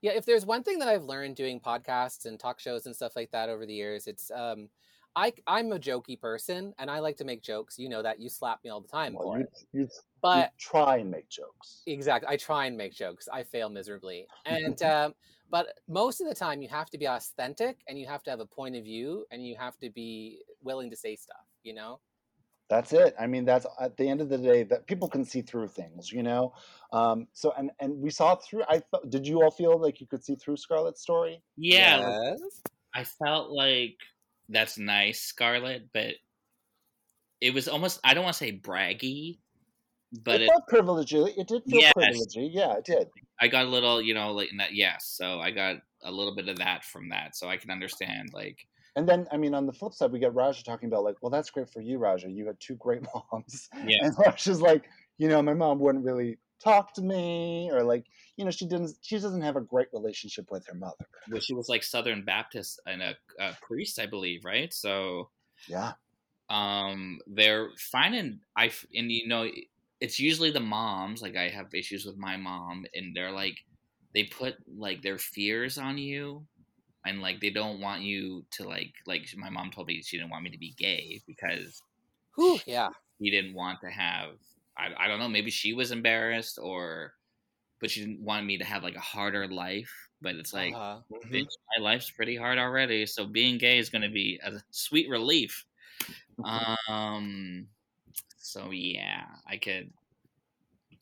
Yeah, 0.00 0.12
if 0.12 0.24
there's 0.24 0.46
one 0.46 0.62
thing 0.62 0.78
that 0.78 0.88
I've 0.88 1.04
learned 1.04 1.36
doing 1.36 1.60
podcasts 1.60 2.24
and 2.24 2.38
talk 2.38 2.60
shows 2.60 2.86
and 2.86 2.94
stuff 2.94 3.16
like 3.16 3.30
that 3.32 3.48
over 3.48 3.66
the 3.66 3.74
years, 3.74 4.06
it's 4.06 4.30
um 4.30 4.70
I 5.16 5.32
I'm 5.46 5.72
a 5.72 5.78
jokey 5.78 6.18
person 6.20 6.74
and 6.78 6.90
I 6.90 7.00
like 7.00 7.16
to 7.18 7.24
make 7.24 7.42
jokes. 7.42 7.78
You 7.78 7.88
know 7.88 8.02
that 8.02 8.20
you 8.20 8.28
slap 8.28 8.62
me 8.64 8.70
all 8.70 8.80
the 8.80 8.88
time 8.88 9.18
Well, 9.18 9.38
you, 9.38 9.46
you, 9.72 9.88
you 10.32 10.44
But 10.44 10.52
try 10.58 10.98
and 10.98 11.10
make 11.10 11.28
jokes. 11.28 11.86
exactly, 11.86 12.28
I 12.28 12.36
try 12.36 12.66
and 12.66 12.76
make 12.76 12.94
jokes. 12.94 13.28
I 13.32 13.42
fail 13.44 13.68
miserably. 13.68 14.28
And 14.44 14.80
um 14.82 15.14
but 15.50 15.78
most 15.88 16.20
of 16.20 16.28
the 16.28 16.34
time 16.34 16.60
you 16.60 16.68
have 16.68 16.90
to 16.90 16.98
be 16.98 17.06
authentic 17.06 17.80
and 17.88 17.98
you 17.98 18.06
have 18.06 18.22
to 18.24 18.30
have 18.30 18.40
a 18.40 18.46
point 18.46 18.76
of 18.76 18.84
view 18.84 19.24
and 19.30 19.46
you 19.46 19.56
have 19.56 19.78
to 19.78 19.88
be 19.90 20.42
willing 20.60 20.90
to 20.90 20.96
say 20.96 21.16
stuff, 21.16 21.46
you 21.62 21.72
know? 21.72 22.00
That's 22.68 22.92
it. 22.92 23.14
I 23.18 23.26
mean, 23.26 23.46
that's 23.46 23.66
at 23.80 23.96
the 23.96 24.08
end 24.08 24.20
of 24.20 24.28
the 24.28 24.36
day 24.36 24.62
that 24.64 24.86
people 24.86 25.08
can 25.08 25.24
see 25.24 25.40
through 25.40 25.68
things, 25.68 26.12
you 26.12 26.22
know. 26.22 26.52
Um, 26.92 27.26
so 27.32 27.52
and 27.56 27.70
and 27.80 27.98
we 27.98 28.10
saw 28.10 28.34
through. 28.36 28.64
I 28.68 28.80
thought, 28.80 29.08
did 29.08 29.26
you 29.26 29.42
all 29.42 29.50
feel 29.50 29.80
like 29.80 30.00
you 30.00 30.06
could 30.06 30.22
see 30.22 30.34
through 30.34 30.58
Scarlett's 30.58 31.00
story? 31.00 31.42
Yeah. 31.56 32.18
Yes. 32.20 32.40
I 32.94 33.04
felt 33.04 33.50
like 33.50 33.96
that's 34.48 34.78
nice, 34.78 35.20
Scarlett, 35.20 35.88
but 35.94 36.14
it 37.40 37.54
was 37.54 37.68
almost 37.68 38.00
I 38.04 38.12
don't 38.12 38.24
want 38.24 38.34
to 38.36 38.44
say 38.44 38.52
braggy, 38.52 39.38
but 40.24 40.42
it, 40.42 40.42
it, 40.42 40.50
felt 40.50 40.68
privilegey. 40.70 41.38
It 41.38 41.48
did 41.48 41.62
feel 41.64 41.80
Yes. 41.80 41.92
privilegey. 41.96 42.50
Yeah, 42.52 42.74
it 42.74 42.84
did. 42.84 43.08
I 43.40 43.48
got 43.48 43.64
a 43.64 43.68
little, 43.68 44.02
you 44.02 44.12
know, 44.12 44.32
like 44.32 44.50
in 44.50 44.58
that 44.58 44.74
yes. 44.74 45.06
So 45.16 45.40
I 45.40 45.52
got 45.52 45.76
a 46.02 46.12
little 46.12 46.34
bit 46.34 46.48
of 46.48 46.58
that 46.58 46.84
from 46.84 47.08
that. 47.10 47.34
So 47.34 47.48
I 47.48 47.56
can 47.56 47.70
understand 47.70 48.30
like 48.34 48.66
And 48.96 49.08
then, 49.08 49.26
I 49.30 49.36
mean, 49.36 49.54
on 49.54 49.66
the 49.66 49.72
flip 49.72 49.92
side, 49.94 50.12
we 50.12 50.18
get 50.18 50.34
Raja 50.34 50.62
talking 50.64 50.88
about 50.88 51.04
like, 51.04 51.16
well, 51.20 51.30
that's 51.30 51.50
great 51.50 51.70
for 51.70 51.80
you, 51.80 51.98
Raja. 51.98 52.28
You 52.30 52.46
had 52.46 52.58
two 52.60 52.74
great 52.76 53.02
moms. 53.32 53.68
Yeah. 53.86 53.98
And 54.02 54.14
Raja's 54.18 54.60
like, 54.60 54.84
you 55.18 55.28
know, 55.28 55.40
my 55.42 55.54
mom 55.54 55.78
wouldn't 55.78 56.04
really 56.04 56.38
talk 56.62 56.92
to 56.94 57.02
me, 57.02 57.70
or 57.72 57.84
like, 57.84 58.04
you 58.36 58.44
know, 58.44 58.50
she 58.50 58.66
didn't. 58.66 58.92
She 59.02 59.16
doesn't 59.18 59.42
have 59.42 59.56
a 59.56 59.60
great 59.60 59.88
relationship 59.92 60.50
with 60.50 60.66
her 60.66 60.74
mother. 60.74 61.06
well, 61.30 61.40
she 61.40 61.54
was 61.54 61.68
like 61.68 61.82
Southern 61.84 62.24
Baptist 62.24 62.80
and 62.86 63.02
a, 63.02 63.14
a 63.38 63.56
priest, 63.62 63.98
I 64.00 64.06
believe, 64.06 64.44
right? 64.44 64.72
So 64.74 65.30
Yeah. 65.68 65.92
um 66.50 67.20
they're 67.26 67.68
finding 67.78 68.40
I 68.56 68.70
and 68.94 69.12
you 69.12 69.28
know 69.28 69.48
it's 70.00 70.18
usually 70.18 70.50
the 70.50 70.60
moms 70.60 71.20
like 71.20 71.36
I 71.36 71.48
have 71.48 71.74
issues 71.74 72.06
with 72.06 72.16
my 72.16 72.36
mom 72.36 72.86
and 72.94 73.14
they're 73.14 73.32
like 73.32 73.56
they 74.14 74.24
put 74.24 74.54
like 74.76 75.02
their 75.02 75.18
fears 75.18 75.76
on 75.78 75.98
you 75.98 76.46
and 77.04 77.20
like 77.20 77.40
they 77.40 77.50
don't 77.50 77.80
want 77.80 78.02
you 78.02 78.44
to 78.50 78.64
like 78.64 78.92
like 79.06 79.26
my 79.36 79.50
mom 79.50 79.70
told 79.70 79.86
me 79.86 80.02
she 80.02 80.16
didn't 80.16 80.30
want 80.30 80.44
me 80.44 80.50
to 80.50 80.58
be 80.58 80.74
gay 80.76 81.20
because 81.26 81.82
Whew, 82.36 82.58
yeah. 82.66 82.90
he 83.18 83.30
didn't 83.30 83.54
want 83.54 83.80
to 83.80 83.90
have 83.90 84.30
I, 84.76 85.04
I 85.04 85.08
don't 85.08 85.18
know 85.18 85.28
maybe 85.28 85.50
she 85.50 85.72
was 85.72 85.90
embarrassed 85.90 86.58
or 86.60 87.14
but 87.80 87.90
she 87.90 88.00
didn't 88.00 88.20
want 88.20 88.46
me 88.46 88.58
to 88.58 88.64
have 88.64 88.82
like 88.82 88.96
a 88.96 89.00
harder 89.00 89.46
life 89.48 89.92
but 90.20 90.34
it's 90.34 90.52
like 90.52 90.74
uh-huh. 90.74 90.98
bitch, 91.30 91.46
my 91.76 91.82
life's 91.82 92.10
pretty 92.10 92.36
hard 92.36 92.58
already 92.58 93.06
so 93.06 93.26
being 93.26 93.58
gay 93.58 93.78
is 93.78 93.90
going 93.90 94.02
to 94.02 94.10
be 94.10 94.40
a 94.44 94.52
sweet 94.70 95.08
relief 95.08 95.64
um 96.88 97.66
so 98.38 98.70
yeah 98.70 99.24
i 99.46 99.56
could 99.56 99.90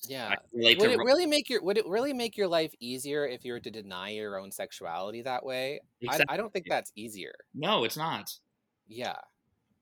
Yeah. 0.09 0.29
I 0.29 0.37
Would 0.53 0.91
it 0.91 0.99
Ro- 0.99 1.05
really 1.05 1.27
make 1.27 1.49
your 1.49 1.63
would 1.63 1.79
it 1.79 1.87
really 1.87 2.13
make 2.13 2.37
your 2.37 2.49
life 2.49 2.73
easier 2.81 3.27
if 3.27 3.45
you 3.45 3.53
were 3.53 3.61
to 3.61 3.71
deny 3.71 4.11
your 4.11 4.39
own 4.39 4.51
sexuality 4.51 5.23
that 5.23 5.45
way? 5.45 5.81
I, 6.09 6.21
I 6.29 6.37
don't 6.37 6.53
think 6.53 6.67
that's 6.69 6.93
easier. 6.97 7.35
no 7.55 7.85
it's 7.85 7.97
not 7.97 8.31
Yeah. 8.89 9.17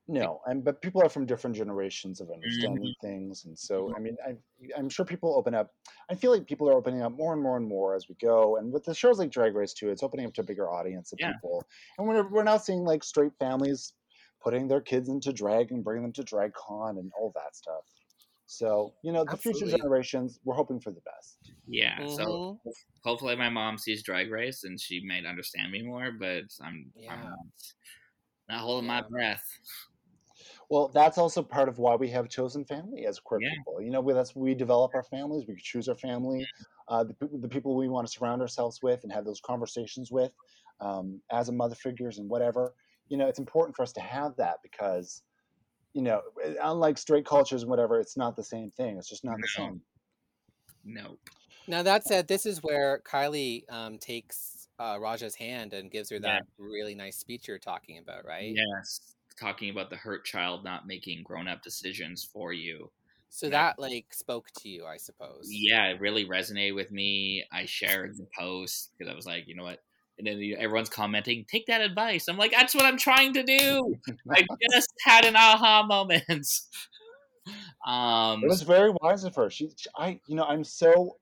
No, 0.07 0.41
and 0.45 0.63
but 0.63 0.81
people 0.81 1.01
are 1.01 1.09
from 1.09 1.25
different 1.25 1.55
generations 1.55 2.21
of 2.21 2.29
understanding 2.29 2.83
mm-hmm. 2.83 3.07
things, 3.07 3.45
and 3.45 3.57
so 3.57 3.85
mm-hmm. 3.85 3.95
I 3.95 3.99
mean, 3.99 4.17
I, 4.23 4.35
I'm 4.77 4.87
sure 4.87 5.03
people 5.03 5.35
open 5.35 5.55
up. 5.55 5.73
I 6.11 6.15
feel 6.15 6.31
like 6.31 6.45
people 6.45 6.69
are 6.69 6.73
opening 6.73 7.01
up 7.01 7.13
more 7.13 7.33
and 7.33 7.41
more 7.41 7.57
and 7.57 7.67
more 7.67 7.95
as 7.95 8.07
we 8.07 8.13
go, 8.21 8.57
and 8.57 8.71
with 8.71 8.83
the 8.83 8.93
shows 8.93 9.17
like 9.17 9.31
Drag 9.31 9.55
Race 9.55 9.73
too, 9.73 9.89
it's 9.89 10.03
opening 10.03 10.27
up 10.27 10.33
to 10.35 10.41
a 10.41 10.43
bigger 10.43 10.69
audience 10.69 11.11
of 11.11 11.19
Yeah. 11.19 11.33
people, 11.33 11.65
and 11.97 12.07
we're 12.07 12.27
we're 12.29 12.43
now 12.43 12.57
seeing 12.57 12.83
like 12.83 13.03
straight 13.03 13.33
families 13.39 13.93
putting 14.43 14.67
their 14.67 14.81
kids 14.81 15.09
into 15.09 15.33
drag 15.33 15.71
and 15.71 15.83
bringing 15.83 16.03
them 16.03 16.13
to 16.13 16.23
drag 16.23 16.53
con 16.53 16.99
and 16.99 17.11
all 17.19 17.31
that 17.33 17.55
stuff. 17.55 17.83
So 18.45 18.95
you 19.03 19.11
know, 19.11 19.25
the 19.25 19.37
future 19.37 19.67
generations, 19.67 20.39
we're 20.43 20.55
hoping 20.55 20.79
for 20.79 20.91
the 20.91 21.01
best. 21.01 21.39
yeah 21.67 21.99
so 22.05 22.25
Mhm. 22.25 22.59
hopefully 23.03 23.35
my 23.35 23.49
mom 23.49 23.77
sees 23.77 24.03
drag 24.03 24.31
race 24.31 24.63
and 24.63 24.79
she 24.81 25.05
might 25.05 25.25
understand 25.25 25.71
me 25.71 25.81
more 25.83 26.11
but 26.11 26.43
i'm, 26.61 26.93
Yeah. 26.95 27.09
I'm 27.09 27.23
not, 27.23 27.37
not 28.49 28.61
holding 28.61 28.87
my 28.87 29.01
breath 29.01 29.45
Well, 30.69 30.89
that's 30.89 31.17
also 31.17 31.43
part 31.43 31.69
of 31.69 31.79
why 31.79 31.95
we 31.95 32.09
have 32.09 32.29
chosen 32.29 32.65
family 32.65 33.05
as 33.05 33.19
queer 33.19 33.41
Yeah. 33.41 33.49
people. 33.49 33.81
You 33.81 33.91
know, 33.91 34.01
with 34.01 34.17
us, 34.17 34.35
we 34.35 34.53
develop 34.55 34.93
our 34.95 35.03
families, 35.03 35.45
we 35.47 35.55
choose 35.57 35.87
our 35.89 35.95
family, 35.95 36.49
uh, 36.87 37.03
the, 37.03 37.15
the 37.39 37.49
people 37.49 37.75
we 37.75 37.87
want 37.89 38.07
to 38.07 38.13
surround 38.13 38.41
ourselves 38.41 38.79
with 38.81 39.03
and 39.03 39.11
have 39.11 39.25
those 39.25 39.41
conversations 39.41 40.11
with 40.11 40.31
um, 40.79 41.21
as 41.31 41.49
a 41.49 41.51
mother 41.51 41.75
figures 41.75 42.17
and 42.17 42.29
whatever. 42.29 42.73
You 43.09 43.17
know, 43.17 43.27
it's 43.27 43.39
important 43.39 43.75
for 43.75 43.83
us 43.83 43.93
to 43.93 44.01
have 44.01 44.35
that 44.37 44.57
because, 44.63 45.23
you 45.95 46.03
know, 46.03 46.21
eh, 46.43 46.55
unlike 46.61 46.99
straight 46.99 47.25
cultures 47.25 47.63
and 47.63 47.71
whatever, 47.71 47.99
it's 47.99 48.17
not 48.17 48.37
the 48.37 48.43
same 48.43 48.71
thing. 48.71 48.99
It's 48.99 49.09
just 49.09 49.25
not 49.25 49.41
the 49.41 49.47
same. 49.49 49.83
nope 50.85 51.29
Now 51.67 51.83
that 51.83 52.05
said, 52.05 52.27
this 52.27 52.45
is 52.45 52.61
where 52.61 52.99
Kylie 53.01 53.69
um, 53.71 53.97
takes 53.97 54.67
uh, 54.79 54.97
Raja's 55.01 55.35
hand 55.35 55.73
and 55.73 55.89
gives 55.91 56.09
her 56.11 56.19
Yeah. 56.19 56.39
that 56.39 56.43
really 56.57 56.95
nice 56.95 57.17
speech 57.17 57.47
you're 57.47 57.59
talking 57.59 57.97
about, 57.97 58.25
right? 58.25 58.59
yes 58.59 59.15
talking 59.39 59.69
about 59.69 59.89
the 59.89 59.97
hurt 59.97 60.23
child 60.23 60.63
not 60.63 60.87
making 60.87 61.21
grown 61.23 61.47
up 61.47 61.61
decisions 61.61 62.23
for 62.23 62.53
you. 62.53 62.89
So 63.29 63.49
that 63.51 63.77
like 63.77 64.13
spoke 64.15 64.49
to 64.61 64.69
you, 64.69 64.85
I 64.87 64.97
suppose. 64.97 65.61
Yeah, 65.67 65.87
it 65.87 65.99
really 66.01 66.25
resonated 66.25 66.75
with 66.75 66.91
me. 66.91 67.45
I 67.51 67.65
shared 67.65 68.17
the 68.17 68.27
post 68.37 68.91
because 68.97 69.11
I 69.11 69.15
was 69.15 69.25
like, 69.25 69.47
you 69.47 69.55
know 69.55 69.63
what? 69.63 69.83
And 70.17 70.25
then 70.27 70.37
you 70.39 70.55
know, 70.55 70.61
everyone's 70.61 70.89
commenting, 70.89 71.45
take 71.49 71.65
that 71.67 71.81
advice. 71.81 72.27
I'm 72.29 72.37
like, 72.37 72.51
that's 72.51 72.73
what 72.73 72.85
I'm 72.85 72.97
trying 72.97 73.33
to 73.33 73.43
do. 73.43 73.95
I 74.31 74.45
just 74.71 74.93
had 75.03 75.25
an 75.25 75.35
aha 75.35 75.83
moment. 75.85 76.23
um, 77.85 78.43
It 78.43 78.47
was 78.47 78.61
very 78.63 78.91
wise 79.01 79.23
of 79.23 79.35
her. 79.35 79.49
She, 79.49 79.69
she- 79.75 79.89
I, 79.97 80.19
you 80.27 80.35
know, 80.35 80.43
I'm 80.45 80.63
so 80.63 81.17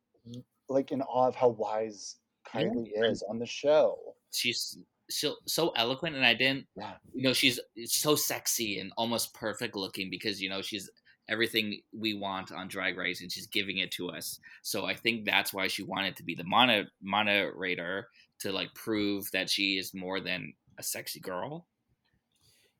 like 0.69 0.91
in 0.91 1.01
awe 1.01 1.27
of 1.27 1.35
how 1.35 1.49
wise 1.49 2.17
Yeah. 2.55 2.61
Kylie 2.65 2.89
is 3.11 3.23
on 3.29 3.39
the 3.39 3.45
show. 3.45 3.97
she's 4.31 4.77
so 5.09 5.35
so 5.45 5.69
eloquent, 5.75 6.15
and 6.15 6.25
I 6.25 6.33
didn't. 6.33 6.65
Yeah. 6.77 6.93
You 7.13 7.23
know, 7.23 7.33
she's 7.33 7.59
so 7.85 8.15
sexy 8.15 8.79
and 8.79 8.91
almost 8.97 9.33
perfect 9.33 9.75
looking 9.75 10.09
because 10.09 10.41
you 10.41 10.49
know 10.49 10.61
she's 10.61 10.89
everything 11.29 11.81
we 11.97 12.13
want 12.13 12.51
on 12.51 12.67
Drag 12.69 12.97
Race, 12.97 13.21
and 13.21 13.31
she's 13.31 13.47
giving 13.47 13.77
it 13.79 13.91
to 13.91 14.09
us. 14.09 14.39
So 14.61 14.85
I 14.85 14.95
think 14.95 15.25
that's 15.25 15.53
why 15.53 15.67
she 15.67 15.83
wanted 15.83 16.15
to 16.17 16.23
be 16.23 16.35
the 16.35 16.43
mono 16.45 16.85
moderator 17.01 18.07
to 18.39 18.51
like 18.51 18.73
prove 18.73 19.29
that 19.31 19.49
she 19.49 19.77
is 19.77 19.93
more 19.93 20.19
than 20.19 20.53
a 20.77 20.83
sexy 20.83 21.19
girl. 21.19 21.67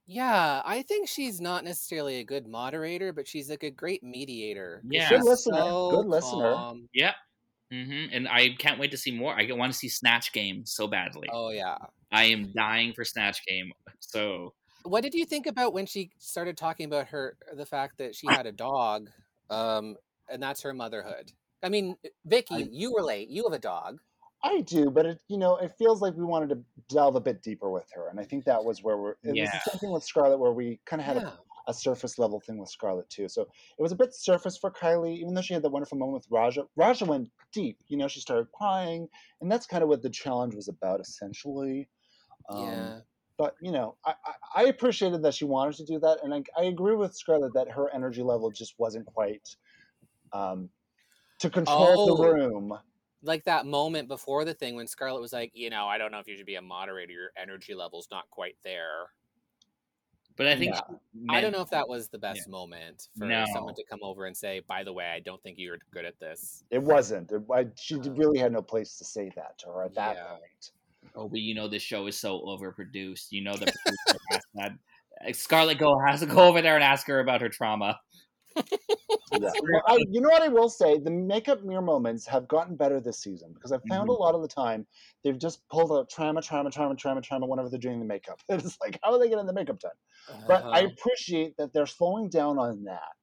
Yeah, 0.06 0.62
I 0.66 0.82
think 0.82 1.08
she's 1.08 1.40
not 1.40 1.64
necessarily 1.64 2.18
a 2.20 2.24
good 2.26 2.46
moderator, 2.48 3.14
but 3.14 3.28
she's 3.28 3.50
like 3.50 3.64
a 3.64 3.72
great 3.72 4.04
mediator. 4.04 4.82
Yeah. 4.90 5.08
Good 5.10 5.24
listener. 5.24 5.58
so 5.58 5.92
Good 5.92 6.08
listener. 6.10 6.54
calm. 6.54 6.90
Yep. 6.94 7.16
hmm 7.72 8.06
And 8.12 8.28
I 8.28 8.50
can't 8.60 8.80
wait 8.80 8.92
to 8.92 8.98
see 8.98 9.12
more. 9.12 9.34
I 9.40 9.50
want 9.54 9.72
to 9.72 9.78
see 9.78 9.88
Snatch 9.88 10.34
Game 10.34 10.66
so 10.66 10.88
badly. 10.88 11.30
Oh 11.32 11.52
yeah. 11.52 11.78
I 12.12 12.26
am 12.26 12.52
dying 12.54 12.94
for 12.94 13.06
Snatch 13.06 13.46
Game. 13.46 13.72
So 14.00 14.54
What 14.84 15.02
did 15.04 15.14
you 15.14 15.26
think 15.26 15.48
about 15.48 15.74
when 15.74 15.86
she 15.86 16.12
started 16.18 16.58
talking 16.58 16.86
about 16.86 17.08
her 17.08 17.38
the 17.56 17.66
fact 17.66 17.98
that 18.00 18.14
she 18.14 18.28
had 18.28 18.46
a 18.46 18.52
dog, 18.52 19.10
um, 19.50 19.96
and 20.30 20.44
that's 20.44 20.62
her 20.64 20.74
motherhood? 20.74 21.32
I 21.64 21.70
mean, 21.70 21.96
Vicky, 22.26 22.56
I- 22.56 22.68
you 22.70 22.94
relate. 22.98 23.30
You 23.30 23.44
have 23.46 23.54
a 23.54 23.60
dog. 23.60 24.00
I 24.44 24.62
do, 24.62 24.90
but 24.92 25.06
it, 25.06 25.22
you 25.30 25.38
know, 25.38 25.56
it 25.58 25.72
feels 25.78 26.02
like 26.02 26.16
we 26.16 26.26
wanted 26.26 26.50
to 26.50 26.64
delve 26.90 27.16
a 27.16 27.22
bit 27.22 27.42
deeper 27.42 27.72
with 27.72 27.90
her, 27.96 28.10
and 28.10 28.20
I 28.20 28.26
think 28.26 28.44
that 28.46 28.64
was 28.64 28.84
where 28.84 28.98
we're. 28.98 29.12
It 29.24 29.30
was 29.30 29.38
Yeah. 29.38 29.46
the 29.52 29.72
same 29.72 29.80
thing 29.80 29.92
with 29.92 30.04
Scarlett, 30.04 30.40
where 30.40 30.52
we 30.52 30.82
kind 30.86 31.02
of 31.02 31.06
had 31.06 31.18
Yeah. 31.18 31.30
a, 31.68 31.72
a 31.72 31.74
surface 31.74 32.20
level 32.20 32.42
thing 32.42 32.58
with 32.58 32.70
Scarlett 32.70 33.10
too. 33.10 33.30
So 33.30 33.44
it 33.44 33.82
was 33.82 33.94
a 33.94 33.96
bit 33.96 34.14
surface 34.14 34.58
for 34.58 34.70
Kylie, 34.70 35.16
even 35.18 35.34
though 35.34 35.42
she 35.42 35.54
had 35.54 35.64
that 35.64 35.70
wonderful 35.70 35.98
moment 35.98 36.24
with 36.26 36.32
Raja. 36.32 36.66
Raja 36.76 37.06
went 37.06 37.32
deep. 37.54 37.80
You 37.88 37.96
know, 37.98 38.10
she 38.10 38.20
started 38.20 38.52
crying, 38.52 39.08
and 39.40 39.50
that's 39.50 39.66
kind 39.66 39.82
of 39.82 39.88
what 39.88 40.02
the 40.02 40.10
challenge 40.10 40.56
was 40.56 40.68
about, 40.68 41.00
essentially. 41.00 41.88
Um, 42.50 42.60
yeah. 42.62 43.00
but 43.38 43.56
you 43.62 43.72
know, 43.72 43.96
I, 44.06 44.16
I, 44.26 44.34
I 44.56 44.64
appreciated 44.66 45.24
that 45.24 45.36
she 45.36 45.46
wanted 45.46 45.76
to 45.78 45.86
do 45.86 46.00
that, 46.00 46.20
and 46.22 46.34
I, 46.34 46.44
I 46.58 46.66
agree 46.66 46.96
with 46.98 47.16
Scarlett 47.16 47.54
that 47.54 47.72
her 47.72 47.90
energy 47.96 48.24
level 48.24 48.52
just 48.52 48.76
wasn't 48.78 49.06
quite 49.06 49.56
um, 50.34 50.70
to 51.40 51.50
control 51.50 52.06
the 52.08 52.24
Oh. 52.24 52.34
room. 52.34 52.78
Like 53.24 53.46
that 53.46 53.66
moment 53.66 54.08
before 54.10 54.44
the 54.46 54.54
thing 54.54 54.76
when 54.76 54.86
Scarlett 54.88 55.22
was 55.22 55.32
like, 55.34 55.52
you 55.54 55.70
know, 55.70 55.88
I 55.88 55.98
don't 55.98 56.12
know 56.12 56.20
if 56.20 56.28
you 56.28 56.36
should 56.36 56.46
be 56.46 56.56
a 56.56 56.62
moderator. 56.62 57.14
Your 57.14 57.30
energy 57.42 57.74
level's 57.74 58.08
not 58.12 58.30
quite 58.30 58.58
there. 58.64 59.06
but 60.36 60.48
I 60.48 60.56
think 60.58 60.74
Yeah. 60.76 60.82
she 60.90 61.30
I 61.30 61.42
don't 61.42 61.52
know 61.54 61.62
if 61.62 61.70
that 61.70 61.88
was 61.88 62.10
the 62.10 62.18
best 62.18 62.48
moment 62.50 63.08
for 63.18 63.26
No. 63.26 63.46
someone 63.54 63.76
to 63.76 63.84
come 63.90 64.00
over 64.04 64.26
and 64.26 64.36
say, 64.36 64.60
by 64.68 64.84
the 64.84 64.92
way, 64.92 65.06
I 65.06 65.20
don't 65.20 65.42
think 65.44 65.58
you're 65.60 65.78
good 65.92 66.06
at 66.06 66.20
this. 66.20 66.64
It 66.70 66.82
wasn't. 66.82 67.32
It, 67.32 67.44
I, 67.54 67.68
she 67.80 67.96
Uh, 67.96 68.10
really 68.12 68.40
had 68.40 68.52
no 68.52 68.62
place 68.64 68.98
to 68.98 69.06
say 69.06 69.30
that 69.36 69.58
to 69.60 69.68
her 69.68 69.84
at 69.86 69.94
that 69.96 70.16
Yeah. 70.16 70.38
point. 70.38 70.72
Oh, 71.16 71.30
but 71.30 71.40
you 71.40 71.54
know 71.54 71.68
the 71.68 71.80
show 71.80 72.08
is 72.08 72.20
so 72.20 72.42
overproduced. 72.42 73.32
You 73.32 73.44
know 73.44 73.54
the 73.58 73.68
producer 73.68 74.20
has 74.32 74.44
that. 74.56 74.72
uh, 75.26 75.32
Scarlett 75.34 75.78
go 75.78 75.98
has 76.00 76.22
to 76.22 76.26
go 76.26 76.48
over 76.48 76.62
there 76.62 76.76
and 76.76 76.84
ask 76.84 77.06
her 77.08 77.20
about 77.20 77.42
her 77.42 77.50
trauma. 77.50 78.00
Yeah. 79.34 79.52
Well, 79.62 79.82
I, 79.88 79.98
you 80.12 80.22
know 80.22 80.30
what 80.30 80.42
I 80.42 80.48
will 80.48 80.70
say? 80.70 81.00
The 81.00 81.10
makeup 81.12 81.64
mirror 81.64 81.82
moments 81.82 82.26
have 82.28 82.48
gotten 82.48 82.76
better 82.76 83.00
this 83.00 83.20
season 83.20 83.54
because 83.54 83.72
I've 83.72 83.84
found 83.90 84.10
Mhm. 84.10 84.16
a 84.16 84.18
lot 84.20 84.36
of 84.36 84.42
the 84.42 84.48
time 84.48 84.86
they've 85.24 85.38
just 85.38 85.68
pulled 85.70 85.92
out 85.92 86.10
trauma, 86.10 86.42
trauma, 86.42 86.70
trauma, 86.70 86.96
trauma, 86.96 87.22
trauma 87.22 87.46
whenever 87.48 87.70
they're 87.70 87.80
doing 87.80 88.00
the 88.00 88.06
makeup. 88.06 88.40
It's 88.50 88.78
like, 88.80 89.00
how 89.04 89.14
are 89.14 89.20
they 89.20 89.30
getting 89.30 89.46
the 89.46 89.54
makeup 89.54 89.80
done? 89.80 89.92
But 90.48 90.66
I 90.72 90.82
Uh-huh. 90.82 90.90
appreciate 90.90 91.56
that 91.58 91.74
they're 91.74 91.86
slowing 91.88 92.30
down 92.30 92.58
on 92.60 92.84
that 92.84 93.14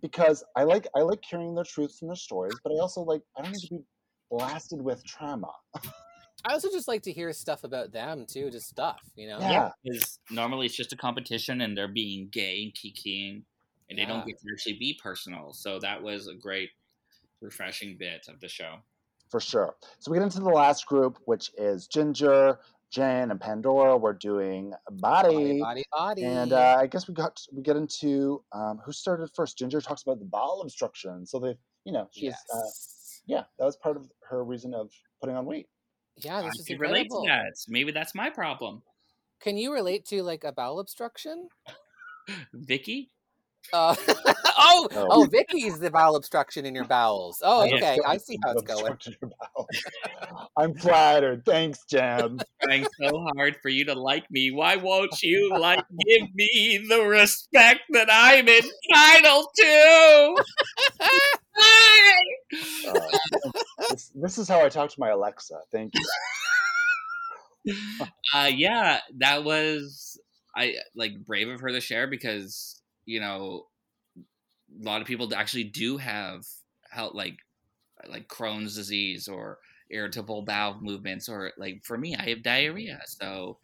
because 0.00 0.44
I 0.56 0.64
like 0.64 0.86
I 0.96 1.00
like 1.00 1.22
hearing 1.28 1.54
their 1.54 1.64
truths 1.64 2.02
and 2.02 2.10
their 2.10 2.16
stories, 2.16 2.60
but 2.62 2.72
I 2.72 2.76
also 2.80 3.02
like 3.02 3.22
I 3.36 3.42
don't 3.42 3.52
need 3.52 3.62
to 3.62 3.68
be 3.68 3.80
blasted 4.30 4.80
with 4.80 5.04
trauma. 5.04 5.52
I 6.44 6.52
also 6.52 6.70
just 6.70 6.88
like 6.88 7.02
to 7.02 7.12
hear 7.12 7.32
stuff 7.32 7.64
about 7.64 7.92
them 7.92 8.24
too, 8.26 8.50
just 8.50 8.68
stuff, 8.68 9.02
you 9.16 9.28
know? 9.28 9.40
Yeah. 9.40 9.70
Because 9.82 10.18
normally 10.30 10.66
it's 10.66 10.76
just 10.76 10.92
a 10.92 10.96
competition 10.96 11.60
and 11.60 11.76
they're 11.76 11.88
being 11.88 12.28
gay 12.30 12.62
and 12.62 12.72
kikiing, 12.74 13.42
and 13.90 13.98
they 13.98 14.04
don't 14.04 14.26
get 14.26 14.38
to 14.40 14.46
actually 14.52 14.78
be 14.78 14.98
personal. 15.02 15.52
So 15.52 15.78
that 15.80 16.02
was 16.02 16.28
a 16.28 16.34
great, 16.34 16.70
refreshing 17.40 17.96
bit 17.98 18.26
of 18.28 18.40
the 18.40 18.48
show. 18.48 18.76
for 19.30 19.40
sure. 19.40 19.74
So 19.98 20.10
we 20.10 20.18
get 20.18 20.24
into 20.24 20.40
the 20.40 20.48
last 20.48 20.86
group, 20.86 21.18
which 21.26 21.50
is 21.58 21.86
Ginger, 21.86 22.58
Jan, 22.90 23.30
and 23.30 23.40
Pandora. 23.40 23.96
We're 23.96 24.14
doing 24.14 24.72
Body, 24.92 25.28
body. 25.28 25.60
body, 25.60 25.84
body. 25.92 26.24
And 26.24 26.52
uh, 26.52 26.76
I 26.80 26.86
guess 26.86 27.06
we 27.06 27.14
got 27.14 27.40
we 27.52 27.62
get 27.62 27.76
into 27.76 28.42
um, 28.52 28.80
who 28.84 28.92
started 28.92 29.28
first. 29.34 29.58
Ginger 29.58 29.80
talks 29.80 30.02
about 30.02 30.18
the 30.18 30.24
bowel 30.24 30.62
obstruction, 30.62 31.26
so 31.26 31.38
they, 31.38 31.56
you 31.84 31.92
know, 31.92 32.08
she's 32.10 32.24
yes. 32.24 32.44
uh, 32.54 32.60
yeah, 33.26 33.42
that 33.58 33.64
was 33.66 33.76
part 33.76 33.96
of 33.96 34.10
her 34.28 34.42
reason 34.42 34.72
of 34.74 34.90
putting 35.20 35.36
on 35.36 35.44
weight. 35.44 35.68
yeah, 36.16 36.38
I 36.38 36.42
this 36.42 36.58
is 36.60 36.66
can 36.66 36.78
relate 36.78 37.02
incredible. 37.02 37.24
to 37.24 37.28
that. 37.28 37.52
Maybe 37.68 37.92
that's 37.92 38.14
my 38.14 38.30
problem. 38.30 38.82
Can 39.40 39.56
you 39.58 39.72
relate 39.72 40.06
to 40.06 40.22
like 40.22 40.44
a 40.44 40.52
bowel 40.52 40.80
obstruction? 40.80 41.48
Vicky? 42.54 43.10
Uh, 43.72 43.94
oh, 44.58 44.88
Oh. 44.92 45.06
oh, 45.10 45.24
Vicky's 45.24 45.78
the 45.78 45.90
bowel 45.90 46.16
obstruction 46.16 46.64
in 46.64 46.74
your 46.74 46.84
bowels. 46.84 47.40
Oh, 47.42 47.64
okay, 47.66 47.98
I 48.06 48.16
see 48.16 48.38
how 48.44 48.52
it's 48.52 48.62
going. 48.62 48.92
Obstructed 48.92 49.16
your 49.20 49.30
bowel. 49.54 49.66
I'm 50.56 50.74
flattered. 50.74 51.44
Thanks, 51.44 51.84
Jan. 51.88 52.38
Trying 52.62 52.86
so 53.00 53.26
hard 53.36 53.56
for 53.60 53.68
you 53.68 53.84
to 53.86 53.94
like 53.94 54.30
me. 54.30 54.50
Why 54.50 54.76
won't 54.76 55.22
you 55.22 55.52
like 55.58 55.84
give 56.06 56.28
me 56.34 56.84
the 56.88 57.02
respect 57.02 57.80
that 57.90 58.08
I'm 58.10 58.48
entitled 58.48 59.46
to? 59.56 60.44
Uh, 62.86 63.00
this, 63.90 64.10
this 64.14 64.38
is 64.38 64.48
how 64.48 64.64
I 64.64 64.68
talk 64.68 64.90
to 64.90 65.00
my 65.00 65.10
Alexa. 65.10 65.58
Thank 65.72 65.92
you. 65.94 66.06
uh 68.32 68.48
yeah 68.50 69.00
that 69.18 69.44
was 69.44 70.18
i 70.56 70.74
like 70.96 71.12
brave 71.26 71.48
of 71.48 71.60
her 71.60 71.70
to 71.70 71.80
share 71.80 72.06
because 72.06 72.77
you 73.08 73.20
know 73.20 73.64
a 74.18 74.84
lot 74.84 75.00
of 75.00 75.06
people 75.06 75.34
actually 75.34 75.64
do 75.64 75.96
have 75.96 76.44
health 76.90 77.14
like 77.14 77.38
like 78.06 78.28
crohn's 78.28 78.74
disease 78.76 79.28
or 79.28 79.58
irritable 79.90 80.42
bowel 80.42 80.76
movements 80.82 81.26
or 81.28 81.52
like 81.56 81.80
for 81.84 81.96
me 81.96 82.14
i 82.14 82.28
have 82.28 82.42
diarrhea 82.42 83.00
so 83.06 83.56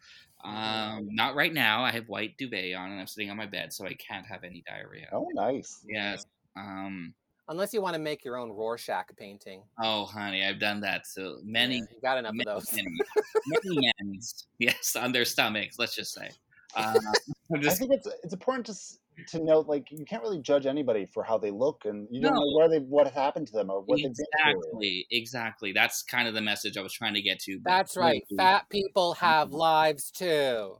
um 0.43 1.07
not 1.11 1.35
right 1.35 1.53
now 1.53 1.83
i 1.83 1.91
have 1.91 2.09
white 2.09 2.35
duvet 2.39 2.73
on 2.75 2.89
and 2.91 2.99
i'm 2.99 3.05
sitting 3.07 3.29
on 3.29 3.37
my 3.37 3.45
bed 3.45 3.71
so 3.71 3.85
i 3.85 3.93
can't 3.93 4.25
have 4.25 4.43
any 4.43 4.63
diarrhea 4.67 5.07
Oh, 5.13 5.29
nice. 5.33 5.79
yes 5.87 6.25
um 6.57 7.13
Unless 7.47 7.75
you 7.75 7.81
want 7.83 7.93
to 7.93 8.01
make 8.01 8.25
your 8.25 8.37
own 8.37 8.49
Rorschach 8.51 9.15
painting. 9.15 9.61
oh 9.79 10.05
honey 10.05 10.43
i've 10.43 10.59
done 10.59 10.81
that 10.81 11.05
so 11.05 11.37
many 11.43 11.77
Yeah, 11.77 11.99
got 12.01 12.17
enough 12.17 12.33
many, 12.33 12.49
of 12.49 12.63
those. 12.65 12.73
many, 12.73 12.97
many 13.63 13.93
ends 14.01 14.47
yes 14.57 14.95
on 14.95 15.11
their 15.11 15.25
stomachs 15.25 15.77
let's 15.77 15.95
just 15.95 16.13
say 16.13 16.29
uh, 16.75 16.97
I'm 17.53 17.59
I 17.69 17.75
think 17.75 17.91
it's 17.93 18.07
it's 18.23 18.33
important 18.33 18.65
to 18.65 18.71
s- 18.71 18.97
to 19.27 19.43
know 19.43 19.59
like 19.61 19.87
you 19.91 20.05
can't 20.05 20.21
really 20.21 20.41
judge 20.41 20.65
anybody 20.65 21.07
for 21.13 21.23
how 21.23 21.37
they 21.37 21.51
look, 21.51 21.81
and 21.85 22.07
you 22.11 22.21
don't 22.21 22.35
know 22.35 22.55
where 22.55 22.69
they 22.69 22.79
what 22.79 23.11
happened 23.11 23.47
to 23.47 23.53
them 23.53 23.69
or 23.69 23.81
what 23.81 23.97
they've 23.97 24.13
been 24.15 24.25
through. 24.43 24.61
Exactly, 24.61 25.07
exactly. 25.11 25.71
That's 25.73 26.03
kind 26.03 26.27
of 26.27 26.33
the 26.33 26.41
message 26.41 26.77
I 26.77 26.81
was 26.81 26.93
trying 26.93 27.13
to 27.15 27.21
get 27.21 27.39
to. 27.41 27.59
That's 27.63 27.97
right. 27.97 28.23
really, 28.29 28.37
Fat 28.37 28.69
people 28.69 29.15
have 29.15 29.51
lives 29.51 30.11
too. 30.11 30.77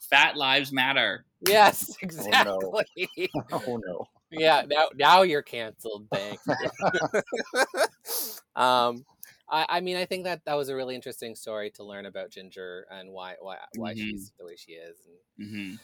Fat 0.00 0.36
lives 0.36 0.72
matter. 0.72 1.24
Yes, 1.40 1.96
exactly. 2.00 2.86
Oh 3.52 3.80
no. 3.86 4.06
yeah, 4.30 4.62
now 4.66 4.88
now 4.96 5.22
you're 5.22 5.42
canceled. 5.42 6.08
Thanks. 6.10 6.44
um, 8.56 9.04
I, 9.48 9.66
I 9.68 9.80
mean, 9.80 9.96
I 9.96 10.06
think 10.06 10.24
that 10.24 10.44
that 10.46 10.54
was 10.54 10.68
a 10.68 10.76
really 10.76 10.94
interesting 10.94 11.34
story 11.34 11.70
to 11.72 11.84
learn 11.84 12.06
about 12.06 12.30
Ginger 12.30 12.86
and 12.90 13.10
why 13.10 13.34
why 13.40 13.58
why 13.76 13.92
Mhm. 13.92 13.96
she's 13.96 14.32
the 14.38 14.46
way 14.46 14.56
she 14.56 14.72
is. 14.72 14.96
And, 15.38 15.50
hmm 15.50 15.74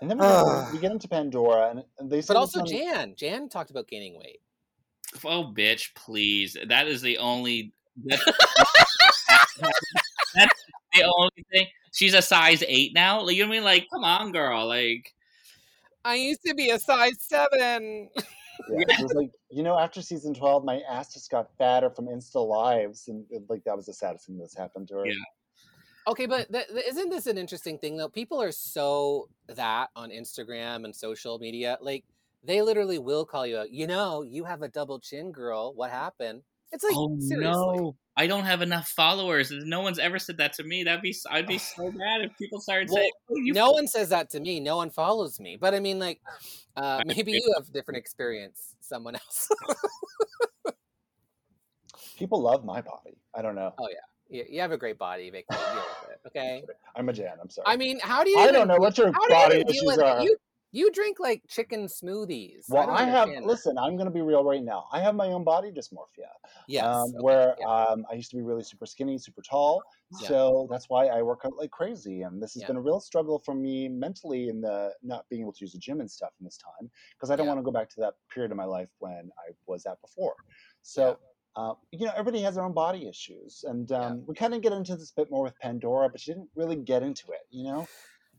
And 0.00 0.10
then 0.10 0.18
we 0.18 0.24
get, 0.24 0.72
we 0.72 0.78
get 0.78 0.92
into 0.92 1.08
Pandora, 1.08 1.70
and, 1.70 1.84
and 1.98 2.10
they. 2.10 2.20
say 2.22 2.32
but 2.34 2.38
also 2.38 2.60
on- 2.60 2.66
Jan. 2.66 3.14
Jan 3.16 3.48
talked 3.48 3.70
about 3.70 3.86
gaining 3.88 4.18
weight. 4.18 4.40
Oh, 5.24 5.52
bitch, 5.54 5.94
please. 5.94 6.56
That 6.68 6.86
is 6.88 7.02
the 7.02 7.18
only. 7.18 7.72
That's, 8.04 8.24
that's 10.34 10.64
the 10.94 11.02
only 11.02 11.44
thing. 11.52 11.66
She's 11.92 12.14
a 12.14 12.22
size 12.22 12.62
eight 12.66 12.94
now. 12.94 13.20
Like, 13.22 13.36
you 13.36 13.42
know 13.42 13.48
what 13.48 13.54
I 13.54 13.58
mean? 13.58 13.64
Like, 13.64 13.88
come 13.92 14.04
on, 14.04 14.32
girl. 14.32 14.66
Like, 14.66 15.12
I 16.04 16.14
used 16.14 16.40
to 16.46 16.54
be 16.54 16.70
a 16.70 16.78
size 16.78 17.16
seven. 17.18 18.08
Yeah, 18.68 18.84
it 18.88 19.02
was 19.02 19.12
like 19.14 19.30
you 19.50 19.62
know, 19.62 19.78
after 19.78 20.00
season 20.02 20.34
twelve, 20.34 20.64
my 20.64 20.80
ass 20.88 21.12
just 21.12 21.30
got 21.30 21.48
fatter 21.58 21.90
from 21.90 22.06
Insta 22.06 22.46
lives, 22.46 23.08
and 23.08 23.24
it- 23.30 23.42
like 23.48 23.64
that 23.64 23.76
was 23.76 23.86
the 23.86 23.92
saddest 23.94 24.26
thing 24.26 24.38
that's 24.38 24.56
happened 24.56 24.88
to 24.88 24.94
her. 24.94 25.06
Yeah. 25.06 25.14
Okay, 26.06 26.26
but 26.26 26.50
th- 26.52 26.68
th- 26.68 26.84
isn't 26.88 27.10
this 27.10 27.26
an 27.26 27.38
interesting 27.38 27.78
thing 27.78 27.96
though? 27.96 28.08
People 28.08 28.40
are 28.42 28.52
so 28.52 29.28
that 29.48 29.90
on 29.94 30.10
Instagram 30.10 30.84
and 30.84 30.94
social 30.94 31.38
media, 31.38 31.78
like 31.80 32.04
they 32.42 32.62
literally 32.62 32.98
will 32.98 33.24
call 33.24 33.46
you 33.46 33.58
out. 33.58 33.70
You 33.70 33.86
know, 33.86 34.22
you 34.22 34.44
have 34.44 34.62
a 34.62 34.68
double 34.68 34.98
chin, 34.98 35.32
girl. 35.32 35.74
What 35.74 35.90
happened? 35.90 36.42
It's 36.72 36.84
like 36.84 36.94
oh 36.96 37.18
seriously. 37.18 37.52
no, 37.52 37.96
I 38.16 38.26
don't 38.26 38.44
have 38.44 38.62
enough 38.62 38.88
followers. 38.88 39.50
No 39.50 39.80
one's 39.80 39.98
ever 39.98 40.18
said 40.18 40.38
that 40.38 40.52
to 40.54 40.64
me. 40.64 40.84
That'd 40.84 41.02
be 41.02 41.14
I'd 41.30 41.46
be 41.46 41.58
so 41.58 41.90
mad 41.94 42.22
if 42.22 42.36
people 42.38 42.60
started 42.60 42.88
Well, 42.88 42.98
saying, 42.98 43.10
oh, 43.30 43.36
you 43.36 43.52
no 43.52 43.72
one 43.72 43.86
says 43.86 44.10
that 44.10 44.30
to 44.30 44.40
me. 44.40 44.60
No 44.60 44.76
one 44.76 44.90
follows 44.90 45.40
me. 45.40 45.56
But 45.60 45.74
I 45.74 45.80
mean, 45.80 45.98
like, 45.98 46.20
uh, 46.76 47.02
maybe 47.06 47.32
you 47.32 47.52
have 47.56 47.68
a 47.68 47.72
different 47.72 47.98
experience. 47.98 48.76
Someone 48.80 49.16
else. 49.16 49.48
People 52.16 52.42
love 52.42 52.64
my 52.64 52.82
body. 52.82 53.16
I 53.34 53.42
don't 53.42 53.54
know. 53.54 53.72
Oh, 53.78 53.88
you, 54.30 54.44
you 54.48 54.60
have 54.60 54.72
a 54.72 54.78
great 54.78 54.98
body, 54.98 55.30
Vicky. 55.30 55.46
Deal 55.50 55.58
with 55.74 56.10
it, 56.10 56.20
okay. 56.28 56.62
I'm 56.96 57.08
a 57.08 57.12
Jan. 57.12 57.34
I'm 57.40 57.50
sorry. 57.50 57.66
I 57.66 57.76
mean, 57.76 57.98
how 58.00 58.24
do 58.24 58.30
you? 58.30 58.38
I 58.38 58.44
even 58.44 58.54
don't 58.54 58.68
know 58.68 58.76
what 58.76 58.96
your 58.96 59.08
you 59.08 59.28
body 59.28 59.64
deal 59.64 59.90
issues 59.90 59.98
are. 59.98 60.22
You 60.22 60.36
you 60.72 60.92
drink 60.92 61.18
like 61.18 61.42
chicken 61.48 61.86
smoothies. 61.86 62.66
well, 62.68 62.86
don't 62.86 62.96
I, 62.96 63.04
have. 63.04 63.28
that. 63.28 63.44
Listen, 63.44 63.76
I'm 63.76 63.96
going 63.96 64.06
to 64.06 64.12
be 64.12 64.20
real 64.20 64.44
right 64.44 64.62
now. 64.62 64.86
I 64.92 65.00
have 65.00 65.16
my 65.16 65.26
own 65.28 65.42
body 65.42 65.72
dysmorphia. 65.72 66.30
Yes. 66.68 66.84
um, 66.84 67.08
okay, 67.08 67.16
where 67.18 67.56
yeah. 67.58 67.66
um, 67.66 68.06
I 68.10 68.14
used 68.14 68.30
to 68.30 68.36
be 68.36 68.42
really 68.42 68.62
super 68.62 68.86
skinny, 68.86 69.18
super 69.18 69.42
tall. 69.42 69.82
Yeah. 70.20 70.28
So 70.28 70.68
that's 70.70 70.88
why 70.88 71.06
I 71.06 71.22
work 71.22 71.40
out 71.44 71.56
like 71.56 71.72
crazy. 71.72 72.22
And 72.22 72.40
this 72.40 72.54
has 72.54 72.62
Yeah. 72.62 72.68
been 72.68 72.76
a 72.76 72.80
real 72.80 73.00
struggle 73.00 73.40
for 73.40 73.54
me 73.54 73.88
mentally 73.88 74.48
in 74.48 74.60
the 74.60 74.94
not 75.02 75.28
being 75.28 75.42
able 75.42 75.52
to 75.54 75.60
use 75.60 75.72
the 75.72 75.78
gym 75.78 76.00
and 76.00 76.10
stuff 76.10 76.30
in 76.38 76.44
this 76.44 76.56
time 76.56 76.88
because 77.16 77.30
I 77.30 77.36
don't 77.36 77.48
want 77.48 77.58
to 77.58 77.64
go 77.64 77.72
back 77.72 77.88
to 77.90 78.00
that 78.00 78.14
period 78.32 78.52
of 78.52 78.56
my 78.56 78.64
life 78.64 78.90
when 78.98 79.30
I 79.38 79.52
was 79.66 79.86
at 79.86 80.00
before. 80.00 80.36
So, 80.82 81.18
uh, 81.56 81.74
you 81.92 82.06
know, 82.06 82.12
everybody 82.16 82.42
has 82.42 82.54
their 82.54 82.64
own 82.64 82.72
body 82.74 83.08
issues. 83.08 83.64
And 83.66 83.88
Yeah. 83.90 84.06
um, 84.06 84.24
we 84.26 84.34
kind 84.34 84.54
of 84.54 84.62
get 84.62 84.72
into 84.72 84.96
this 84.96 85.10
a 85.10 85.14
bit 85.20 85.30
more 85.30 85.42
with 85.44 85.58
Pandora, 85.58 86.08
but 86.08 86.20
she 86.20 86.32
didn't 86.32 86.50
really 86.54 86.76
get 86.76 87.02
into 87.02 87.32
it, 87.32 87.46
you 87.50 87.64
know? 87.64 87.88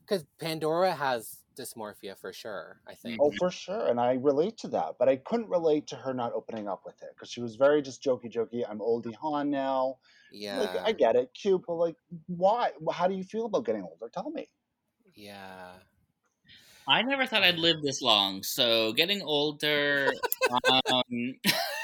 Because 0.00 0.24
Pandora 0.40 0.92
has 0.94 1.38
dysmorphia 1.56 2.18
for 2.18 2.32
sure. 2.32 2.80
I 2.88 2.94
think. 2.94 3.20
Oh, 3.20 3.30
for 3.38 3.50
sure. 3.50 3.86
And 3.88 4.00
I 4.00 4.14
relate 4.14 4.56
to 4.58 4.68
that, 4.68 4.94
but 4.98 5.08
I 5.08 5.16
couldn't 5.16 5.48
relate 5.48 5.86
to 5.88 5.96
her 5.96 6.12
not 6.14 6.32
opening 6.32 6.66
up 6.68 6.82
with 6.86 7.00
it 7.02 7.10
because 7.14 7.30
she 7.30 7.40
was 7.42 7.56
very 7.56 7.82
just 7.82 8.02
jokey, 8.02 8.32
jokey. 8.32 8.64
I'm 8.68 8.78
Oldie 8.80 9.14
Hawn 9.14 9.50
now. 9.50 9.98
Yeah. 10.32 10.60
Like, 10.60 10.76
I 10.82 10.92
get 10.92 11.14
it, 11.14 11.30
cute, 11.40 11.62
but 11.66 11.74
like, 11.74 11.96
why? 12.26 12.70
How 12.90 13.06
do 13.06 13.14
you 13.14 13.22
feel 13.24 13.44
about 13.46 13.66
getting 13.66 13.82
older? 13.82 14.08
Tell 14.12 14.30
me. 14.30 14.48
yeah. 15.14 15.72
I 16.88 17.02
never 17.02 17.26
thought 17.26 17.44
I'd 17.44 17.58
live 17.60 17.80
this 17.80 18.02
long. 18.02 18.42
So 18.42 18.92
getting 18.94 19.22
older, 19.22 20.10
um, 20.90 21.34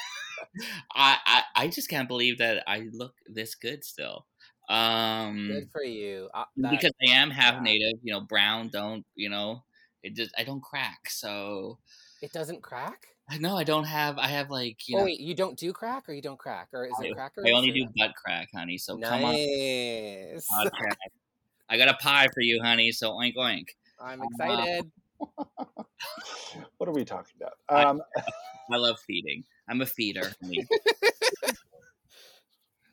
I, 0.94 1.16
I 1.26 1.42
I 1.56 1.68
just 1.68 1.88
can't 1.88 2.08
believe 2.08 2.38
that 2.38 2.64
I 2.66 2.88
look 2.92 3.14
this 3.26 3.54
good 3.54 3.84
still. 3.84 4.26
Um, 4.68 5.48
Good 5.48 5.70
for 5.72 5.82
you. 5.82 6.28
Uh, 6.34 6.44
that- 6.58 6.70
because 6.70 6.92
I 7.06 7.10
am 7.12 7.30
half 7.30 7.54
yeah. 7.54 7.60
native, 7.60 8.00
you 8.02 8.12
know, 8.12 8.20
brown. 8.20 8.68
Don't 8.68 9.04
you 9.14 9.30
know? 9.30 9.64
It 10.02 10.14
just 10.14 10.34
I 10.38 10.44
don't 10.44 10.62
crack. 10.62 11.08
So 11.10 11.78
it 12.22 12.32
doesn't 12.32 12.62
crack. 12.62 13.06
No, 13.40 13.56
I 13.56 13.64
don't 13.64 13.84
have. 13.84 14.16
I 14.18 14.28
have 14.28 14.50
like 14.50 14.88
you 14.88 14.96
oh 14.96 15.00
know. 15.00 15.04
wait, 15.04 15.20
you 15.20 15.34
don't 15.34 15.58
do 15.58 15.72
crack, 15.72 16.08
or 16.08 16.14
you 16.14 16.22
don't 16.22 16.38
crack, 16.38 16.68
or 16.72 16.86
is 16.86 16.94
I, 17.00 17.06
it 17.06 17.14
cracker? 17.14 17.44
I 17.46 17.50
only 17.52 17.70
do 17.72 17.86
butt 17.96 18.14
crack, 18.14 18.48
honey. 18.54 18.78
So 18.78 18.96
come 18.98 19.24
on, 19.24 19.32
Nice. 19.32 20.50
I 21.70 21.76
got 21.76 21.88
a 21.88 21.94
pie 21.94 22.28
for 22.32 22.40
you, 22.40 22.62
honey. 22.62 22.90
So 22.92 23.10
oink 23.12 23.36
oink. 23.36 23.66
I'm 24.00 24.22
excited. 24.22 24.90
What 26.78 26.88
are 26.88 26.92
we 26.92 27.04
talking 27.04 27.34
about? 27.40 27.54
I- 27.68 27.84
Um, 27.84 28.00
I 28.72 28.76
love 28.76 28.98
feeding. 29.06 29.44
I'm 29.68 29.80
a 29.80 29.86
feeder. 29.86 30.32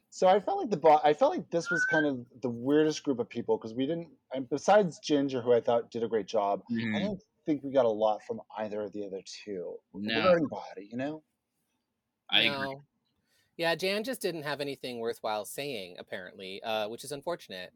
so 0.09 0.27
I 0.27 0.39
felt 0.39 0.59
like 0.59 0.69
the 0.69 0.77
bo- 0.77 1.01
I 1.03 1.13
felt 1.13 1.31
like 1.35 1.49
this 1.49 1.69
was 1.69 1.83
kind 1.85 2.05
of 2.05 2.25
the 2.41 2.49
weirdest 2.49 3.03
group 3.03 3.19
of 3.19 3.27
people 3.29 3.57
because 3.57 3.73
we 3.73 3.85
didn't. 3.85 4.09
And 4.33 4.49
besides 4.49 4.99
Ginger, 4.99 5.41
who 5.41 5.53
I 5.53 5.61
thought 5.61 5.91
did 5.91 6.03
a 6.03 6.07
great 6.07 6.25
job, 6.27 6.63
I 6.69 6.73
Mhm. 6.73 6.99
don't 7.03 7.21
think 7.45 7.63
we 7.63 7.71
got 7.71 7.85
a 7.85 7.89
lot 7.89 8.23
from 8.23 8.41
either 8.57 8.81
of 8.81 8.91
the 8.93 9.05
other 9.05 9.21
two 9.25 9.77
No. 9.93 10.15
regarding 10.17 10.47
body. 10.47 10.87
You 10.91 10.97
know, 10.97 11.23
I 12.29 12.41
agree. 12.43 12.77
Yeah, 13.57 13.75
Jan 13.75 14.03
just 14.03 14.21
didn't 14.21 14.43
have 14.43 14.59
anything 14.59 14.99
worthwhile 14.99 15.45
saying, 15.45 15.95
apparently, 15.97 16.61
uh, 16.63 16.89
which 16.89 17.03
is 17.05 17.11
unfortunate. 17.13 17.73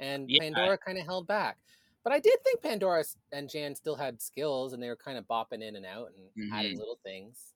And 0.00 0.28
Yeah. 0.30 0.40
Pandora 0.40 0.76
kind 0.76 0.98
of 0.98 1.06
held 1.06 1.26
back. 1.26 1.58
But 2.02 2.12
I 2.12 2.18
did 2.20 2.42
think 2.44 2.60
Pandora 2.60 3.04
and 3.32 3.48
Jan 3.48 3.74
still 3.74 3.96
had 3.96 4.20
skills 4.20 4.74
and 4.74 4.82
they 4.82 4.88
were 4.88 4.96
kind 4.96 5.16
of 5.16 5.26
bopping 5.26 5.62
in 5.62 5.76
and 5.76 5.86
out 5.86 6.12
and 6.12 6.52
adding 6.52 6.74
Mhm. 6.74 6.78
little 6.78 6.96
things. 7.02 7.53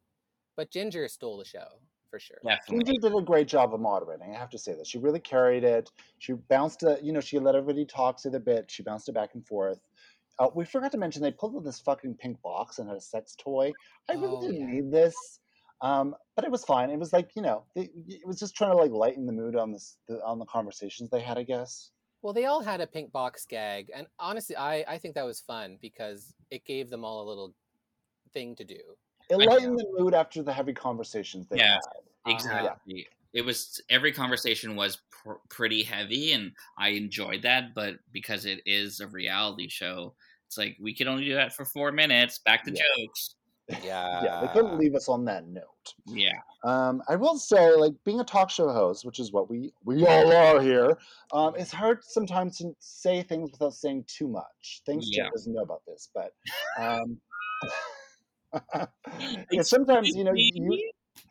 But 0.59 0.73
Ginger 0.73 1.07
stole 1.07 1.39
the 1.39 1.45
show, 1.45 1.69
for 2.11 2.19
sure. 2.19 2.39
Definitely. 2.45 2.85
Ginger 2.85 3.09
did 3.09 3.17
a 3.17 3.23
great 3.23 3.47
job 3.47 3.73
of 3.73 3.79
moderating. 3.81 4.35
I 4.35 4.39
have 4.39 4.51
to 4.51 4.59
say 4.59 4.75
that 4.75 4.89
she 4.89 4.99
really 4.99 5.21
carried 5.21 5.63
it. 5.63 5.89
She 6.19 6.33
bounced 6.33 6.83
it. 6.83 7.01
You 7.05 7.13
know, 7.13 7.21
she 7.21 7.39
let 7.39 7.55
everybody 7.55 7.87
talk 7.87 8.21
to 8.23 8.29
the 8.31 8.41
bit. 8.41 8.69
She 8.69 8.83
bounced 8.83 9.09
it 9.09 9.13
back 9.15 9.31
and 9.35 9.47
forth. 9.47 9.79
Uh, 10.41 10.49
we 10.57 10.65
forgot 10.65 10.91
to 10.93 10.99
mention 10.99 11.23
they 11.23 11.31
pulled 11.31 11.55
out 11.55 11.63
this 11.65 11.79
fucking 11.79 12.17
pink 12.17 12.43
box 12.43 12.81
and 12.81 12.89
had 12.89 12.97
a 12.97 13.01
sex 13.01 13.37
toy. 13.39 13.71
I 14.11 14.15
really 14.15 14.37
Oh, 14.37 14.41
didn't 14.41 14.57
yeah. 14.61 14.67
need 14.67 14.91
this, 14.91 15.15
um, 15.81 16.17
but 16.35 16.45
it 16.45 16.51
was 16.51 16.65
fine. 16.65 16.91
It 16.91 16.99
was 16.99 17.13
like 17.13 17.31
you 17.37 17.43
know, 17.43 17.63
they, 17.77 17.91
it 18.09 18.27
was 18.27 18.41
just 18.41 18.57
trying 18.57 18.73
to 18.73 18.77
like 18.77 18.91
lighten 18.91 19.25
the 19.25 19.33
mood 19.33 19.55
on 19.55 19.71
this 19.71 19.97
the, 20.09 20.21
on 20.25 20.41
the 20.41 20.45
conversations 20.47 21.09
they 21.11 21.21
had. 21.21 21.39
I 21.39 21.45
guess. 21.45 21.93
Well, 22.23 22.33
they 22.33 22.47
all 22.47 22.63
had 22.63 22.81
a 22.81 22.87
pink 22.89 23.13
box 23.13 23.47
gag. 23.49 23.93
And 23.95 24.09
honestly, 24.19 24.57
I, 24.57 24.85
I 24.89 24.99
think 24.99 25.15
that 25.15 25.25
was 25.25 25.39
fun 25.41 25.79
because 25.81 26.35
it 26.51 26.65
gave 26.65 26.91
them 26.91 27.05
all 27.05 27.23
a 27.23 27.29
little 27.29 27.55
thing 28.33 28.57
to 28.57 28.65
do. 28.65 28.81
It 29.31 29.37
lightened 29.37 29.79
the 29.79 29.87
mood 29.99 30.15
after 30.15 30.43
the 30.43 30.53
heavy 30.53 30.73
conversations 30.73 31.47
they 31.49 31.59
Yeah. 31.59 31.75
had. 31.75 31.77
Uh-huh. 31.77 32.33
Exactly. 32.33 33.07
It 33.33 33.43
was 33.43 33.81
every 33.91 34.13
conversation 34.13 34.75
was 34.75 34.99
pr- 35.11 35.35
pretty 35.49 35.83
heavy, 35.83 36.33
and 36.33 36.53
I 36.79 36.89
enjoyed 36.91 37.43
that. 37.43 37.75
But 37.75 37.99
because 38.13 38.47
it 38.47 38.61
is 38.67 39.01
a 39.01 39.07
reality 39.07 39.69
show, 39.69 40.15
it's 40.47 40.57
like 40.57 40.77
we 40.81 40.95
could 40.95 41.07
only 41.07 41.25
do 41.25 41.35
that 41.35 41.55
for 41.55 41.65
four 41.65 41.93
minutes. 41.93 42.39
Back 42.39 42.65
to 42.65 42.73
Yeah. 42.73 42.83
jokes. 42.97 43.35
Yeah. 43.83 44.23
yeah, 44.25 44.41
they 44.41 44.49
couldn't 44.49 44.79
leave 44.79 44.95
us 44.95 45.11
on 45.11 45.27
that 45.27 45.47
note. 45.47 45.93
Yeah. 46.07 46.39
Um, 46.65 47.03
I 47.07 47.17
will 47.17 47.39
say, 47.39 47.71
like 47.75 47.93
being 48.03 48.19
a 48.21 48.25
talk 48.25 48.49
show 48.49 48.71
host, 48.73 49.05
which 49.05 49.21
is 49.21 49.31
what 49.31 49.51
we 49.51 49.73
we 49.85 50.07
all 50.07 50.33
are 50.33 50.61
here, 50.61 50.97
um, 51.33 51.55
it's 51.57 51.71
hard 51.71 52.03
sometimes 52.03 52.57
to 52.59 52.75
say 52.79 53.23
things 53.23 53.51
without 53.53 53.75
saying 53.75 54.05
too 54.07 54.27
much. 54.27 54.81
Thanks, 54.87 55.07
Yeah. 55.11 55.25
Jen 55.25 55.33
doesn't 55.33 55.53
know 55.53 55.63
about 55.63 55.83
this, 55.87 56.09
but 56.15 56.33
um, 56.79 57.21
yeah, 59.51 59.63
sometimes 59.63 60.15
you 60.15 60.25
know 60.25 60.33
you 60.35 60.91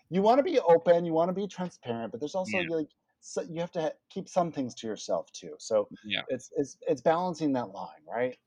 you 0.09 0.22
want 0.22 0.39
to 0.39 0.43
be 0.43 0.59
open, 0.59 1.05
you 1.05 1.13
want 1.13 1.30
to 1.30 1.34
be 1.34 1.47
transparent, 1.47 2.11
but 2.11 2.20
there's 2.20 2.36
also 2.36 2.59
Yeah. 2.59 2.76
like 2.76 2.89
so 3.20 3.41
you 3.41 3.59
have 3.59 3.72
to 3.72 3.93
keep 4.09 4.30
some 4.30 4.51
things 4.51 4.76
to 4.76 4.88
yourself 4.88 5.32
too. 5.32 5.55
So 5.59 5.89
Yeah. 6.05 6.22
it's 6.30 6.51
it's 6.55 6.78
it's 6.88 7.01
balancing 7.01 7.53
that 7.53 7.70
line, 7.70 8.03
right? 8.07 8.38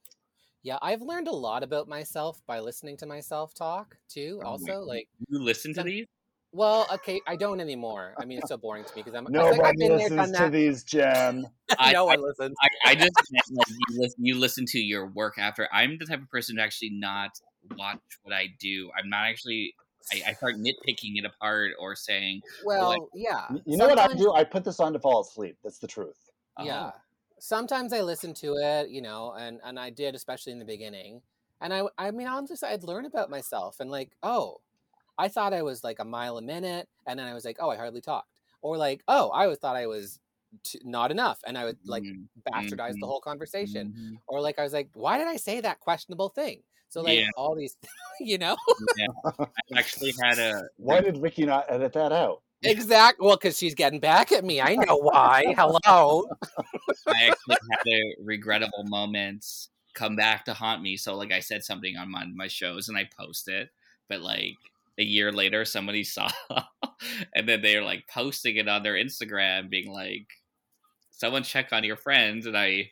Yeah, 0.63 0.79
I've 0.83 1.01
learned 1.03 1.29
a 1.29 1.33
lot 1.33 1.63
about 1.63 1.89
myself 1.89 2.43
by 2.47 2.61
listening 2.61 2.97
to 2.99 3.07
myself 3.07 3.55
talk 3.55 3.97
too. 4.09 4.41
Oh 4.43 4.49
Also, 4.49 4.73
God. 4.81 4.87
like, 4.87 5.09
You 5.29 5.43
listen 5.43 5.73
to 5.75 5.83
these? 5.83 6.07
well, 6.53 6.87
okay, 6.93 7.21
I 7.27 7.37
don't 7.37 7.61
anymore. 7.61 8.15
I 8.19 8.25
mean, 8.25 8.39
it's 8.39 8.49
so 8.49 8.57
boring 8.57 8.85
to 8.85 8.91
me 8.97 9.03
because 9.03 9.15
I'm 9.15 9.27
it's 9.27 9.33
Nobody 9.33 9.61
like, 9.61 9.71
I've 9.71 9.79
been 9.79 9.89
there, 9.97 10.11
listens 10.11 10.33
done 10.33 10.45
to 10.47 10.51
these, 10.51 10.85
Jen. 10.85 11.47
I- 11.79 11.93
no 11.93 12.05
I- 12.05 12.07
one 12.07 12.23
listens. 12.23 12.57
I, 12.63 12.93
I 12.93 12.95
just 12.95 13.15
like 13.53 13.65
you 13.69 14.01
listen, 14.01 14.25
you 14.25 14.39
listen 14.39 14.65
to 14.67 14.79
your 14.79 15.07
work 15.07 15.39
after. 15.39 15.69
I'm 15.73 15.97
the 15.99 16.05
type 16.07 16.21
of 16.21 16.29
person 16.29 16.57
to 16.57 16.63
actually 16.63 16.91
not 16.91 17.31
watch 17.77 18.01
what 18.23 18.35
I 18.35 18.49
do. 18.59 18.91
I'm 18.97 19.09
not 19.09 19.27
actually. 19.27 19.75
I, 20.13 20.31
I 20.31 20.33
start 20.33 20.57
nitpicking 20.57 21.19
it 21.19 21.25
apart 21.25 21.73
or 21.79 21.95
saying, 21.95 22.41
Well, 22.65 23.11
yeah. 23.15 23.49
You 23.67 23.77
know 23.77 23.87
what 23.87 23.99
I 23.99 24.13
do? 24.15 24.33
I 24.33 24.45
put 24.45 24.65
this 24.65 24.81
on 24.81 24.93
to 24.95 24.99
fall 24.99 25.21
asleep. 25.21 25.57
That's 25.63 25.79
the 25.79 25.87
truth. 25.87 26.17
oh, 26.57 26.65
Yeah. 26.65 26.93
Sometimes 27.39 27.93
I 27.93 28.01
listen 28.01 28.35
to 28.35 28.55
it, 28.57 28.91
you 28.91 29.03
know, 29.03 29.35
and 29.39 29.61
and 29.65 29.79
I 29.79 29.91
did 29.91 30.15
especially 30.15 30.53
in 30.53 30.59
the 30.59 30.65
beginning. 30.65 31.23
And 31.61 31.73
I 31.73 31.83
I 31.99 32.11
mean, 32.11 32.27
honestly, 32.27 32.69
I'd 32.69 32.83
learn 32.83 33.05
about 33.05 33.31
myself 33.31 33.79
and 33.81 33.91
like, 33.91 34.13
oh, 34.23 34.61
I 35.19 35.29
thought 35.29 35.53
I 35.53 35.63
was 35.63 35.85
like 35.85 35.99
a 35.99 36.05
mile 36.05 36.39
a 36.39 36.43
minute, 36.43 36.89
and 37.07 37.19
then 37.19 37.27
I 37.27 37.35
was 37.35 37.45
like, 37.45 37.59
oh, 37.61 37.69
I 37.71 37.77
hardly 37.77 38.01
talked, 38.01 38.41
or 38.63 38.79
like, 38.79 39.03
oh, 39.07 39.29
I 39.31 39.47
was 39.49 39.59
thought 39.59 39.77
I 39.77 39.87
was 39.87 40.19
t- 40.65 40.81
not 40.83 41.11
enough, 41.11 41.41
and 41.47 41.59
I 41.59 41.67
would 41.67 41.79
like 41.85 42.03
mm, 42.03 42.27
bastardize 42.51 42.95
the 42.95 43.07
mhm, 43.07 43.09
whole 43.09 43.21
conversation, 43.21 43.95
mhm. 43.97 44.19
or 44.27 44.41
like 44.41 44.59
I 44.59 44.63
was 44.63 44.73
like, 44.73 44.89
why 44.95 45.19
did 45.19 45.27
I 45.27 45.37
say 45.37 45.61
that 45.61 45.81
questionable 45.81 46.31
thing? 46.31 46.63
So 46.91 47.03
like 47.03 47.21
Yeah. 47.21 47.27
all 47.37 47.55
these, 47.57 47.77
you 48.21 48.39
know, 48.39 48.57
yeah. 48.97 49.07
I've 49.39 49.49
actually 49.77 50.13
had 50.23 50.39
a 50.39 50.65
Why 50.77 51.01
did 51.01 51.19
Ricky 51.19 51.47
not 51.47 51.67
edit 51.69 51.93
that 51.95 52.13
out? 52.13 52.43
Exactly. 52.63 53.27
Well, 53.27 53.37
because 53.37 53.57
she's 53.57 53.75
getting 53.75 54.01
back 54.01 54.33
at 54.33 54.45
me. 54.45 54.61
I 54.61 54.75
know 54.75 54.97
why. 54.99 55.55
Hello. 55.57 56.27
I 57.09 57.29
actually 57.31 57.57
had 57.71 57.87
a 57.87 58.15
regrettable 58.23 58.85
moment 58.85 59.47
come 59.95 60.15
back 60.15 60.45
to 60.45 60.53
haunt 60.53 60.83
me. 60.83 60.97
So 60.99 61.17
like 61.17 61.33
I 61.33 61.41
said 61.41 61.65
something 61.65 61.97
on 61.97 62.11
my, 62.11 62.27
my 62.27 62.49
shows 62.49 62.89
and 62.89 62.99
I 62.99 63.09
post 63.19 63.49
it, 63.49 63.71
but 64.09 64.21
like 64.21 64.57
a 64.99 65.03
year 65.03 65.33
later 65.33 65.65
somebody 65.65 66.05
saw 66.05 66.29
and 67.35 67.49
then 67.49 67.63
they're 67.63 67.83
like 67.83 68.07
posting 68.07 68.57
it 68.57 68.69
on 68.69 68.83
their 68.83 68.95
Instagram 68.95 69.71
being 69.71 69.91
like 69.91 70.27
someone 71.13 71.43
check 71.43 71.73
on 71.73 71.85
your 71.85 71.97
friends 71.97 72.45
and 72.45 72.59
I 72.59 72.91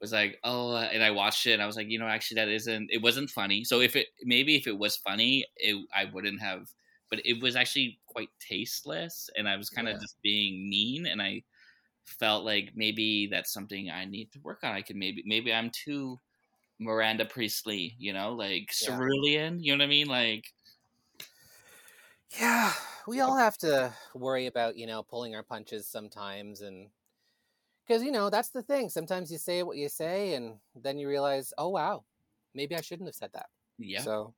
was 0.00 0.12
like, 0.12 0.38
oh, 0.44 0.76
and 0.76 1.02
I 1.02 1.10
watched 1.10 1.46
it 1.46 1.52
and 1.54 1.62
I 1.62 1.66
was 1.66 1.76
like, 1.76 1.88
you 1.90 1.98
know, 1.98 2.08
actually 2.08 2.36
that 2.36 2.48
isn't 2.48 2.90
it 2.92 3.02
wasn't 3.02 3.30
funny. 3.30 3.64
So 3.64 3.80
if 3.80 3.96
it 3.96 4.08
maybe 4.22 4.56
if 4.56 4.66
it 4.66 4.78
was 4.78 4.96
funny, 4.96 5.46
it 5.56 5.76
I 5.94 6.06
wouldn't 6.06 6.40
have 6.40 6.68
but 7.10 7.20
it 7.26 7.42
was 7.42 7.56
actually 7.56 8.00
quite 8.06 8.30
tasteless 8.38 9.28
and 9.36 9.48
I 9.48 9.56
was 9.56 9.68
kind 9.70 9.88
of 9.88 9.98
Yeah. 9.98 10.00
just 10.00 10.16
being 10.22 10.68
mean 10.70 11.06
and 11.06 11.20
I 11.22 11.42
felt 12.04 12.44
like 12.44 12.72
maybe 12.74 13.28
that's 13.28 13.52
something 13.52 13.90
I 13.90 14.04
need 14.06 14.32
to 14.32 14.40
work 14.40 14.64
on. 14.64 14.72
I 14.74 14.82
can 14.82 14.98
maybe 14.98 15.22
maybe 15.26 15.52
I'm 15.54 15.70
too 15.70 16.20
Miranda 16.80 17.26
Priestley, 17.26 17.96
you 17.98 18.12
know, 18.12 18.34
like 18.34 18.70
Yeah. 18.80 19.00
cerulean. 19.00 19.60
You 19.60 19.76
know 19.76 19.84
what 19.84 19.86
I 19.86 19.90
mean? 19.90 20.08
Like 20.08 20.54
Yeah, 22.38 22.72
we 23.06 23.20
all 23.20 23.36
have 23.36 23.58
to 23.58 23.94
worry 24.14 24.46
about, 24.46 24.76
you 24.76 24.86
know, 24.86 25.02
pulling 25.02 25.34
our 25.34 25.42
punches 25.42 25.88
sometimes 25.88 26.60
and 26.60 26.90
because 27.90 28.04
you 28.04 28.12
know, 28.12 28.30
that's 28.30 28.50
the 28.50 28.62
thing. 28.62 28.88
Sometimes 28.88 29.32
you 29.32 29.38
say 29.38 29.64
what 29.64 29.76
you 29.76 29.88
say 29.88 30.34
and 30.34 30.58
then 30.76 30.96
you 30.96 31.08
realize, 31.08 31.52
"Oh 31.58 31.70
wow, 31.70 32.04
maybe 32.54 32.76
I 32.76 32.80
shouldn't 32.80 33.08
have 33.08 33.16
said 33.16 33.30
that." 33.34 33.46
yeah. 33.78 34.02
So, 34.02 34.32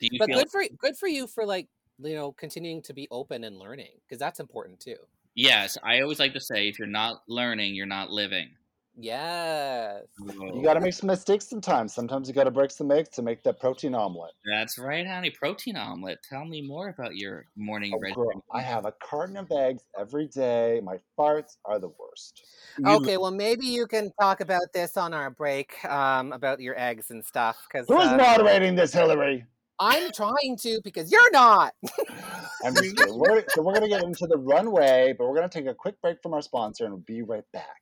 you 0.00 0.18
but 0.18 0.28
good 0.28 0.50
for 0.50 0.62
good 0.78 0.96
for 0.96 1.08
you 1.08 1.26
for 1.26 1.46
like, 1.46 1.68
you 1.98 2.14
know, 2.14 2.32
continuing 2.32 2.82
to 2.82 2.92
be 2.92 3.08
open 3.10 3.44
and 3.44 3.58
learning 3.58 3.92
because 4.06 4.18
that's 4.18 4.40
important 4.40 4.80
too. 4.80 4.96
Yes, 5.34 5.78
I 5.82 6.00
always 6.00 6.18
like 6.18 6.34
to 6.34 6.40
say 6.40 6.68
if 6.68 6.78
you're 6.78 6.86
not 6.86 7.22
learning, 7.26 7.74
you're 7.74 7.86
not 7.86 8.10
living. 8.10 8.50
Yes. 8.94 10.02
You 10.20 10.62
got 10.62 10.74
to 10.74 10.80
make 10.80 10.92
some 10.92 11.06
mistakes 11.06 11.48
sometimes. 11.48 11.94
Sometimes 11.94 12.28
you 12.28 12.34
got 12.34 12.44
to 12.44 12.50
break 12.50 12.70
some 12.70 12.90
eggs 12.90 13.08
to 13.10 13.22
make 13.22 13.42
that 13.44 13.58
protein 13.58 13.94
omelet. 13.94 14.32
That's 14.44 14.78
right, 14.78 15.06
honey. 15.06 15.30
Protein 15.30 15.76
omelet. 15.76 16.18
Tell 16.28 16.44
me 16.44 16.60
more 16.60 16.88
about 16.90 17.16
your 17.16 17.46
morning 17.56 17.92
Oh, 17.94 17.98
regimen. 17.98 18.26
girl, 18.26 18.44
I 18.52 18.60
have 18.60 18.84
a 18.84 18.92
carton 19.02 19.36
of 19.38 19.50
eggs 19.50 19.82
every 19.98 20.28
day. 20.28 20.80
My 20.84 20.98
farts 21.18 21.56
are 21.64 21.78
the 21.78 21.88
worst. 21.88 22.44
Okay, 22.86 23.16
well 23.16 23.30
maybe 23.30 23.66
you 23.66 23.86
can 23.86 24.12
talk 24.20 24.40
about 24.40 24.72
this 24.74 24.96
on 24.96 25.14
our 25.14 25.30
break 25.30 25.82
um, 25.86 26.32
about 26.32 26.60
your 26.60 26.78
eggs 26.78 27.10
and 27.10 27.24
stuff 27.24 27.66
because 27.70 27.86
Who's 27.88 28.06
uh, 28.06 28.16
moderating 28.16 28.74
this, 28.74 28.92
Hillary? 28.92 29.46
I'm 29.80 30.12
trying 30.12 30.56
to 30.60 30.80
because 30.84 31.10
you're 31.10 31.30
not. 31.32 31.72
I'm 32.64 32.74
just 32.74 32.96
kidding. 32.96 33.18
We're, 33.18 33.42
so 33.48 33.62
we're 33.62 33.72
going 33.72 33.82
to 33.82 33.88
get 33.88 34.04
into 34.04 34.26
the 34.28 34.36
runway, 34.36 35.14
but 35.18 35.26
we're 35.26 35.34
going 35.34 35.48
to 35.48 35.58
take 35.58 35.66
a 35.66 35.74
quick 35.74 36.00
break 36.00 36.22
from 36.22 36.34
our 36.34 36.42
sponsor 36.42 36.84
and 36.84 36.92
we'll 36.92 37.02
be 37.02 37.22
right 37.22 37.44
back. 37.52 37.81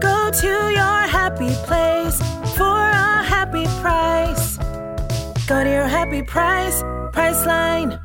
Go 0.00 0.30
to 0.30 0.46
your 0.46 1.00
happy 1.08 1.54
place 1.66 2.18
for 2.56 2.78
a 2.78 3.22
happy 3.24 3.64
price. 3.80 4.56
Go 5.46 5.64
to 5.64 5.70
your 5.70 5.86
happy 5.86 6.22
price, 6.22 6.82
Priceline. 7.12 8.00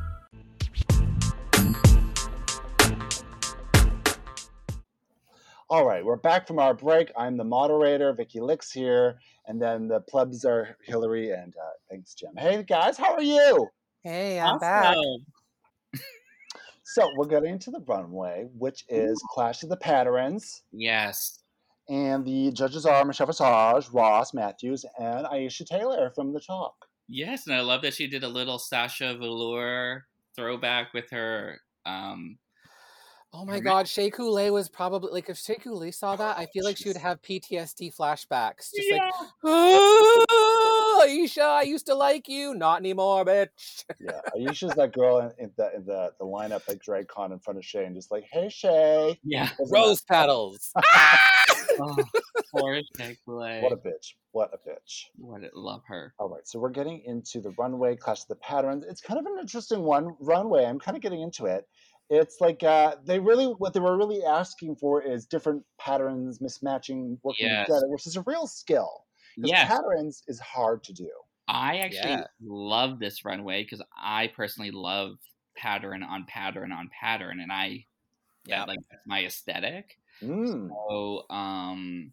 All 5.70 5.86
right, 5.86 6.04
we're 6.04 6.16
back 6.16 6.46
from 6.46 6.58
our 6.58 6.74
break. 6.74 7.10
I'm 7.16 7.36
the 7.36 7.44
moderator, 7.44 8.12
Vicky 8.12 8.40
Licks 8.40 8.70
here, 8.70 9.18
and 9.46 9.60
then 9.60 9.88
the 9.88 10.00
plebs 10.00 10.44
are 10.44 10.76
Hillary 10.82 11.30
and 11.30 11.54
uh, 11.56 11.70
thanks, 11.90 12.14
Jim. 12.14 12.30
Hey 12.36 12.62
guys, 12.62 12.96
how 12.98 13.14
are 13.14 13.22
you? 13.22 13.68
Hey, 14.02 14.38
I'm 14.38 14.58
back. 14.58 14.96
So 16.86 17.08
we're 17.16 17.26
getting 17.26 17.50
into 17.54 17.70
the 17.70 17.80
runway, 17.80 18.46
which 18.56 18.84
is 18.88 19.20
Clash 19.30 19.62
of 19.62 19.70
the 19.70 19.76
Patterns, 19.76 20.62
Yes. 20.70 21.40
And 21.88 22.24
the 22.24 22.50
judges 22.52 22.86
are 22.86 23.04
Michelle 23.04 23.26
Visage, 23.26 23.88
Ross 23.92 24.32
Mathews, 24.32 24.86
and 24.98 25.26
Aisha 25.26 25.66
Tyler 25.68 26.10
from 26.14 26.32
the 26.32 26.40
Talk. 26.40 26.74
Yes, 27.08 27.46
and 27.46 27.54
I 27.54 27.60
love 27.60 27.82
that 27.82 27.94
she 27.94 28.06
did 28.06 28.24
a 28.24 28.28
little 28.28 28.58
Sasha 28.58 29.16
Velour 29.18 30.06
throwback 30.34 30.94
with 30.94 31.10
her. 31.10 31.60
Um, 31.84 32.38
Oh 33.36 33.44
my 33.44 33.54
Right. 33.54 33.64
god, 33.64 33.88
Shea 33.88 34.10
Coulee 34.10 34.50
was 34.50 34.68
probably 34.68 35.10
like 35.10 35.28
if 35.28 35.36
Shea 35.36 35.56
Coulee 35.56 35.90
saw 35.90 36.14
that, 36.14 36.38
I 36.38 36.46
feel 36.46 36.62
like 36.62 36.76
she 36.76 36.88
would 36.88 36.96
have 36.96 37.20
PTSD 37.20 37.90
flashbacks. 37.90 38.70
Just 38.76 38.92
like, 38.92 39.02
oh, 41.04 41.08
Aisha, 41.08 41.42
I 41.42 41.62
used 41.62 41.86
to 41.86 41.94
like 41.94 42.28
you, 42.28 42.54
not 42.54 42.80
anymore, 42.80 43.24
bitch. 43.24 43.84
Yeah, 44.00 44.20
Aisha's 44.36 44.74
that 44.76 44.92
girl 44.92 45.18
in, 45.18 45.30
in 45.38 45.50
the 45.56 45.74
in 45.74 45.84
the, 45.86 46.12
the 46.18 46.24
lineup 46.26 46.62
at 46.68 46.78
DragCon 46.82 47.32
in 47.32 47.38
front 47.38 47.58
of 47.58 47.64
Shea 47.64 47.84
and 47.84 47.94
just 47.94 48.10
like, 48.10 48.24
hey 48.30 48.48
Shea. 48.48 49.18
yeah. 49.24 49.48
Doesn't 49.58 49.70
Rose 49.72 50.02
petals. 50.02 50.72
Oh, 51.80 51.96
poor 52.54 52.80
Chick-fil-A. 52.96 53.60
What 53.62 53.72
a 53.72 53.76
bitch. 53.76 54.14
What 54.30 54.50
a 54.54 54.58
bitch. 54.70 55.06
What 55.16 55.42
a, 55.42 55.50
love 55.54 55.82
her. 55.88 56.14
All 56.20 56.28
right, 56.28 56.46
so 56.46 56.60
we're 56.60 56.70
getting 56.70 57.02
into 57.04 57.40
the 57.40 57.50
runway 57.58 57.96
Clash 57.96 58.22
of 58.22 58.28
the 58.28 58.36
Patterns. 58.36 58.84
It's 58.88 59.00
kind 59.00 59.18
of 59.18 59.26
an 59.26 59.38
interesting 59.40 59.82
one 59.82 60.14
runway. 60.20 60.64
I'm 60.64 60.78
kind 60.78 60.96
of 60.96 61.02
getting 61.02 61.20
into 61.22 61.46
it. 61.46 61.66
It's 62.10 62.36
like 62.40 62.62
uh, 62.62 62.96
they 63.04 63.18
really 63.18 63.46
what 63.46 63.72
they 63.74 63.80
were 63.80 63.96
really 63.96 64.22
asking 64.22 64.76
for 64.76 65.02
is 65.02 65.26
different 65.26 65.64
patterns 65.80 66.38
mismatching 66.38 67.18
working 67.24 67.46
Yes. 67.46 67.66
together, 67.66 67.88
which 67.88 68.06
is 68.06 68.16
a 68.16 68.22
real 68.24 68.46
skill. 68.46 69.04
Because 69.36 69.50
Yes, 69.50 69.68
patterns 69.68 70.22
is 70.28 70.38
hard 70.40 70.82
to 70.84 70.92
do. 70.92 71.10
I 71.48 71.78
actually 71.78 72.10
Yeah. 72.12 72.26
love 72.40 72.98
this 72.98 73.24
runway 73.24 73.62
because 73.64 73.82
I 73.96 74.28
personally 74.28 74.70
love 74.70 75.18
pattern 75.56 76.02
on 76.02 76.24
pattern 76.26 76.72
on 76.72 76.88
pattern, 76.88 77.40
and 77.40 77.52
I 77.52 77.86
Yeah. 78.46 78.60
that 78.60 78.68
like 78.68 78.78
that's 78.90 79.06
my 79.06 79.24
aesthetic. 79.24 79.98
Mm. 80.22 80.68
So 80.68 81.26
um, 81.30 82.12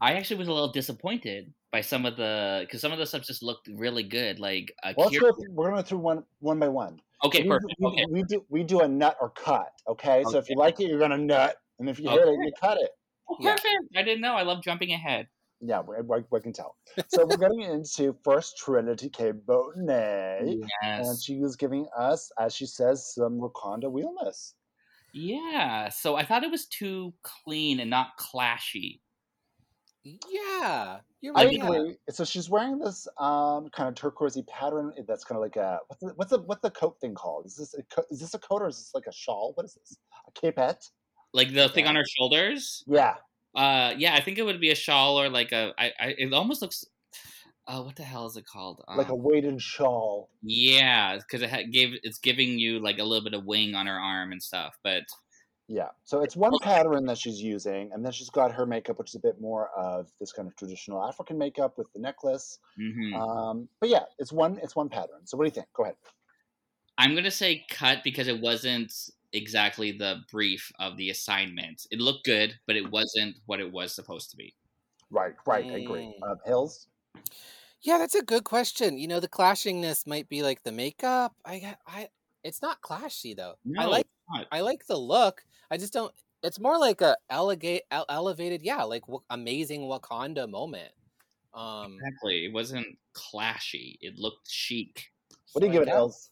I 0.00 0.14
actually 0.14 0.36
was 0.38 0.48
a 0.48 0.52
little 0.52 0.72
disappointed 0.72 1.52
by 1.70 1.80
some 1.82 2.04
of 2.06 2.16
the 2.16 2.58
because 2.66 2.80
some 2.80 2.92
of 2.92 2.98
the 2.98 3.06
stuff 3.06 3.22
just 3.22 3.42
looked 3.42 3.68
really 3.68 4.02
good. 4.02 4.38
Like 4.38 4.74
uh, 4.82 4.94
Well, 4.96 5.06
let's 5.06 5.18
go 5.18 5.32
through, 5.32 5.52
we're 5.52 5.70
going 5.70 5.82
to 5.82 5.88
through 5.88 5.98
one 5.98 6.24
one 6.40 6.58
by 6.58 6.68
one. 6.68 7.00
okay, 7.24 7.42
we, 7.42 7.48
perfect. 7.48 7.74
we- 7.78 7.86
Okay, 7.86 8.04
we 8.10 8.22
do 8.24 8.44
we 8.48 8.62
do 8.64 8.80
a 8.80 8.88
nut 8.88 9.16
or 9.20 9.30
cut. 9.30 9.72
Okay, 9.86 10.24
so 10.24 10.38
if 10.38 10.48
you 10.48 10.56
like 10.56 10.80
it, 10.80 10.88
you're 10.88 10.98
going 10.98 11.10
to 11.10 11.18
nut, 11.18 11.56
and 11.78 11.88
if 11.88 11.98
you 12.00 12.08
hate 12.10 12.20
it, 12.20 12.28
you 12.32 12.52
cut 12.60 12.78
it. 12.78 12.90
Yeah. 13.38 13.52
perfect. 13.52 13.96
I 13.96 14.02
didn't 14.02 14.20
know. 14.22 14.34
I 14.34 14.42
love 14.42 14.62
jumping 14.62 14.92
ahead. 14.92 15.28
Yeah, 15.60 15.82
we, 15.86 15.96
we, 16.02 16.24
we 16.30 16.40
can 16.40 16.52
tell. 16.52 16.76
So 17.08 17.26
we're 17.26 17.36
getting 17.36 17.60
into 17.60 18.16
first 18.24 18.56
Trinity 18.56 19.10
K. 19.10 19.32
Bonet. 19.32 20.58
And 20.82 21.22
she 21.22 21.36
was 21.38 21.56
giving 21.56 21.86
us, 21.98 22.30
as 22.40 22.54
she 22.54 22.64
says, 22.66 23.12
some 23.14 23.38
Wakanda 23.40 23.92
realness. 23.92 24.54
Yeah. 25.12 25.88
So 25.90 26.16
I 26.16 26.24
thought 26.24 26.44
it 26.44 26.50
was 26.50 26.66
too 26.66 27.12
clean 27.22 27.78
and 27.80 27.90
not 27.90 28.16
clashy. 28.18 29.00
yeah. 30.04 30.98
You're 31.20 31.36
I 31.36 31.44
right. 31.44 31.52
yeah. 31.52 31.64
agree. 31.66 31.96
So 32.08 32.24
she's 32.24 32.48
wearing 32.48 32.78
this 32.78 33.06
um, 33.18 33.68
kind 33.70 33.88
of 33.88 33.94
turquoisey 33.94 34.46
pattern. 34.46 34.92
That's 35.06 35.24
kind 35.24 35.36
of 35.36 35.42
like 35.42 35.56
a 35.56 35.78
what's 35.88 36.00
the, 36.00 36.12
what's 36.16 36.30
the 36.30 36.38
what's 36.38 36.62
the 36.62 36.70
coat 36.70 36.96
thing 37.00 37.14
called? 37.14 37.44
Is 37.44 37.56
this 37.56 37.74
a 37.74 37.82
co- 37.94 38.06
is 38.10 38.20
this 38.20 38.32
a 38.32 38.38
coat 38.38 38.62
or 38.62 38.68
is 38.68 38.78
this 38.78 38.92
like 38.94 39.04
a 39.06 39.12
shawl? 39.12 39.52
What 39.56 39.66
is 39.66 39.74
this? 39.74 39.98
A 40.26 40.30
capette? 40.40 40.82
Like 41.34 41.52
the 41.52 41.68
thing 41.68 41.84
Yeah. 41.84 41.90
on 41.90 41.96
her 41.96 42.04
shoulders. 42.16 42.82
Yeah, 42.86 43.16
Uh, 43.54 43.94
yeah, 43.98 44.14
I 44.14 44.20
think 44.20 44.38
it 44.38 44.42
would 44.44 44.60
be 44.60 44.70
a 44.70 44.74
shawl 44.74 45.20
or 45.20 45.28
like 45.28 45.52
a. 45.52 45.74
I, 45.78 45.92
I 45.98 46.06
it 46.18 46.32
almost 46.32 46.62
looks. 46.62 46.84
Uh, 47.66 47.82
what 47.82 47.94
the 47.96 48.02
hell 48.02 48.26
is 48.26 48.36
it 48.36 48.46
called? 48.46 48.82
like 48.96 49.08
a 49.08 49.12
Um, 49.12 49.22
weighted 49.22 49.60
shawl. 49.62 50.28
yeah, 50.42 51.16
because 51.16 51.42
it 51.42 51.50
ha- 51.50 51.62
gave 51.70 51.90
it's 52.02 52.18
giving 52.18 52.58
you 52.58 52.80
like 52.80 52.98
a 52.98 53.04
little 53.04 53.22
bit 53.22 53.34
of 53.34 53.44
wing 53.44 53.74
on 53.74 53.86
her 53.86 53.98
arm 53.98 54.32
and 54.32 54.42
stuff. 54.42 54.76
But 54.82 55.04
Yeah. 55.68 55.90
So 56.04 56.20
it's 56.22 56.34
one 56.36 56.52
pattern 56.62 57.06
that 57.06 57.18
she's 57.18 57.40
using, 57.40 57.92
and 57.92 58.04
then 58.04 58.10
she's 58.12 58.30
got 58.30 58.50
her 58.52 58.66
makeup, 58.66 58.98
which 58.98 59.10
is 59.10 59.14
a 59.16 59.20
bit 59.20 59.40
more 59.40 59.68
of 59.76 60.10
this 60.18 60.32
kind 60.32 60.48
of 60.48 60.56
traditional 60.56 61.04
African 61.04 61.38
makeup 61.38 61.78
with 61.78 61.86
the 61.92 62.00
necklace. 62.00 62.58
mhm. 62.80 63.14
Um, 63.14 63.68
but 63.78 63.88
yeah, 63.88 64.04
it's 64.18 64.32
one 64.32 64.58
it's 64.62 64.74
one 64.74 64.88
pattern. 64.88 65.26
So 65.26 65.36
what 65.36 65.44
do 65.44 65.48
you 65.48 65.54
think? 65.54 65.68
Go 65.72 65.84
ahead. 65.84 65.96
I'm 66.98 67.14
gonna 67.14 67.30
say 67.30 67.64
cut 67.70 68.02
because 68.02 68.26
it 68.28 68.40
wasn't 68.40 68.92
exactly 69.32 69.92
the 69.92 70.20
brief 70.30 70.70
of 70.78 70.96
the 70.96 71.10
assignment. 71.10 71.86
It 71.90 72.00
looked 72.00 72.24
good, 72.24 72.54
but 72.66 72.76
it 72.76 72.90
wasn't 72.90 73.36
what 73.46 73.60
it 73.60 73.70
was 73.70 73.94
supposed 73.94 74.30
to 74.30 74.36
be. 74.36 74.54
Right, 75.10 75.34
right. 75.46 75.64
I 75.64 75.78
agree. 75.78 76.14
Uh, 76.22 76.36
Hills. 76.46 76.88
Yeah, 77.82 77.98
that's 77.98 78.14
a 78.14 78.22
good 78.22 78.44
question. 78.44 78.98
You 78.98 79.08
know, 79.08 79.20
the 79.20 79.28
clashingness 79.28 80.06
might 80.06 80.28
be 80.28 80.42
like 80.42 80.62
the 80.62 80.72
makeup. 80.72 81.34
I 81.44 81.58
got- 81.60 81.78
I 81.86 82.08
it's 82.42 82.62
not 82.62 82.80
clashy 82.80 83.36
though. 83.36 83.54
I 83.78 83.84
like 83.86 84.06
not. 84.30 84.46
I 84.52 84.60
like 84.60 84.86
the 84.86 84.96
look. 84.96 85.44
I 85.70 85.76
just 85.76 85.92
don't 85.92 86.14
it's 86.42 86.58
more 86.58 86.78
like 86.78 87.00
a 87.02 87.16
elegate 87.28 87.82
elevated, 87.90 88.62
yeah, 88.62 88.82
like 88.84 89.02
w- 89.02 89.22
amazing 89.30 89.82
Wakanda 89.82 90.48
moment. 90.48 90.92
Um 91.54 91.94
Exactly. 92.00 92.44
It 92.46 92.52
wasn't 92.52 92.98
clashy. 93.14 93.98
It 94.00 94.18
looked 94.18 94.48
chic. 94.50 95.12
What 95.52 95.60
do 95.60 95.66
you 95.66 95.72
so 95.72 95.74
give 95.74 95.82
it, 95.82 95.86
guess- 95.86 95.94
Hills? 95.94 96.30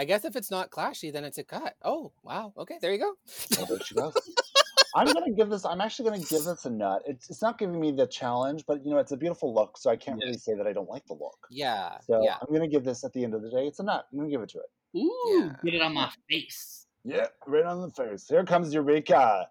I 0.00 0.04
guess 0.04 0.24
if 0.24 0.34
it's 0.34 0.50
not 0.50 0.70
clashy, 0.70 1.12
then 1.12 1.24
it's 1.24 1.36
a 1.36 1.44
cut. 1.44 1.74
Oh, 1.84 2.10
wow. 2.22 2.54
Okay, 2.56 2.78
there 2.80 2.90
you 2.90 2.98
go. 2.98 3.12
Oh, 3.58 3.66
there 3.68 3.78
she 3.84 3.94
goes. 3.94 4.14
I'm 4.94 5.06
gonna 5.06 5.30
give 5.30 5.50
this. 5.50 5.66
I'm 5.66 5.82
actually 5.82 6.08
gonna 6.08 6.22
give 6.22 6.42
this 6.42 6.64
a 6.64 6.70
nut. 6.70 7.02
It's 7.06 7.28
it's 7.28 7.42
not 7.42 7.58
giving 7.58 7.78
me 7.78 7.92
the 7.92 8.06
challenge, 8.06 8.64
but 8.66 8.82
you 8.82 8.90
know, 8.90 8.96
it's 8.96 9.12
a 9.12 9.16
beautiful 9.18 9.54
look, 9.54 9.76
so 9.76 9.90
I 9.90 9.96
can't 9.96 10.18
really 10.18 10.38
say 10.38 10.54
that 10.54 10.66
I 10.66 10.72
don't 10.72 10.88
like 10.88 11.04
the 11.06 11.12
look. 11.12 11.46
Yeah. 11.50 11.98
So 12.00 12.22
yeah. 12.24 12.38
I'm 12.40 12.52
gonna 12.52 12.66
give 12.66 12.82
this 12.82 13.04
at 13.04 13.12
the 13.12 13.22
end 13.22 13.34
of 13.34 13.42
the 13.42 13.50
day. 13.50 13.66
It's 13.66 13.78
a 13.78 13.82
nut. 13.82 14.06
I'm 14.10 14.18
gonna 14.18 14.30
give 14.30 14.40
it 14.40 14.48
to 14.48 14.58
it. 14.60 14.98
Ooh, 14.98 15.44
Yeah. 15.44 15.52
get 15.62 15.74
it 15.74 15.82
on 15.82 15.92
my 15.92 16.10
face. 16.30 16.86
Yeah, 17.04 17.26
right 17.46 17.66
on 17.66 17.82
the 17.82 17.90
face. 17.90 18.26
Here 18.26 18.42
comes 18.44 18.72
Eureka. 18.72 19.48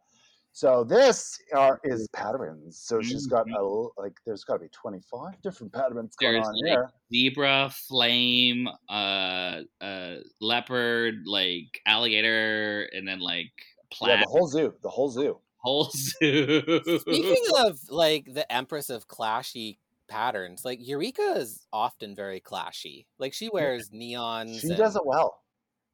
So 0.60 0.84
this 0.84 1.40
are, 1.56 1.80
is 1.86 2.10
patterns. 2.10 2.78
So 2.78 3.02
she's 3.02 3.28
got 3.28 3.50
a, 3.50 3.54
a 3.54 3.60
l- 3.60 3.94
like. 3.98 4.18
There's 4.26 4.44
got 4.44 4.56
to 4.56 4.60
be 4.60 4.68
25 4.74 5.42
different 5.42 5.72
patterns 5.72 6.18
going 6.18 6.34
There's 6.34 6.48
on 6.48 6.54
like 6.56 6.66
here. 6.66 6.90
zebra, 7.14 7.70
flame, 7.88 8.68
uh, 8.90 9.62
uh, 9.80 10.16
leopard, 10.42 11.22
like 11.26 11.80
alligator, 11.86 12.90
and 12.92 13.08
then 13.08 13.22
like 13.22 13.54
Yeah, 14.02 14.20
the 14.20 14.26
whole 14.28 14.50
zoo. 14.50 14.74
The 14.82 14.90
whole 14.90 15.10
zoo. 15.10 15.40
whole 15.60 15.86
zoo. 15.96 16.82
Speaking 17.00 17.46
of 17.60 17.80
like 17.90 18.26
the 18.34 18.46
Empress 18.52 18.90
of 18.90 19.08
clashy 19.08 19.78
patterns, 20.10 20.66
like 20.66 20.80
Eureka 20.86 21.36
is 21.38 21.66
often 21.72 22.16
very 22.16 22.42
clashy. 22.42 23.06
Like 23.18 23.32
she 23.34 23.48
wears 23.48 23.92
neons. 23.92 24.60
She 24.60 24.68
and- 24.68 24.78
does 24.78 24.98
it 24.98 25.06
well. 25.06 25.42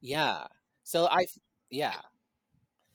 Yeah. 0.00 0.48
So 0.82 1.06
I, 1.06 1.26
yeah. 1.70 1.94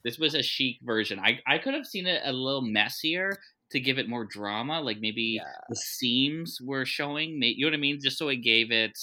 This 0.04 0.18
was 0.18 0.34
a 0.34 0.42
chic 0.42 0.78
version. 0.82 1.18
I 1.18 1.40
I 1.46 1.58
could 1.58 1.74
have 1.74 1.86
seen 1.86 2.06
it 2.06 2.22
a 2.24 2.32
little 2.32 2.62
messier 2.62 3.32
to 3.70 3.80
give 3.80 3.98
it 3.98 4.08
more 4.08 4.24
drama. 4.26 4.80
Like 4.80 4.98
maybe 5.00 5.38
Yeah. 5.40 5.44
the 5.68 5.76
seams 5.76 6.58
were 6.62 6.84
showing. 6.84 7.40
You 7.42 7.64
know 7.66 7.70
what 7.70 7.74
I 7.74 7.80
mean? 7.80 7.98
Just 8.02 8.18
so 8.18 8.28
it 8.28 8.36
gave 8.36 8.70
it. 8.70 8.98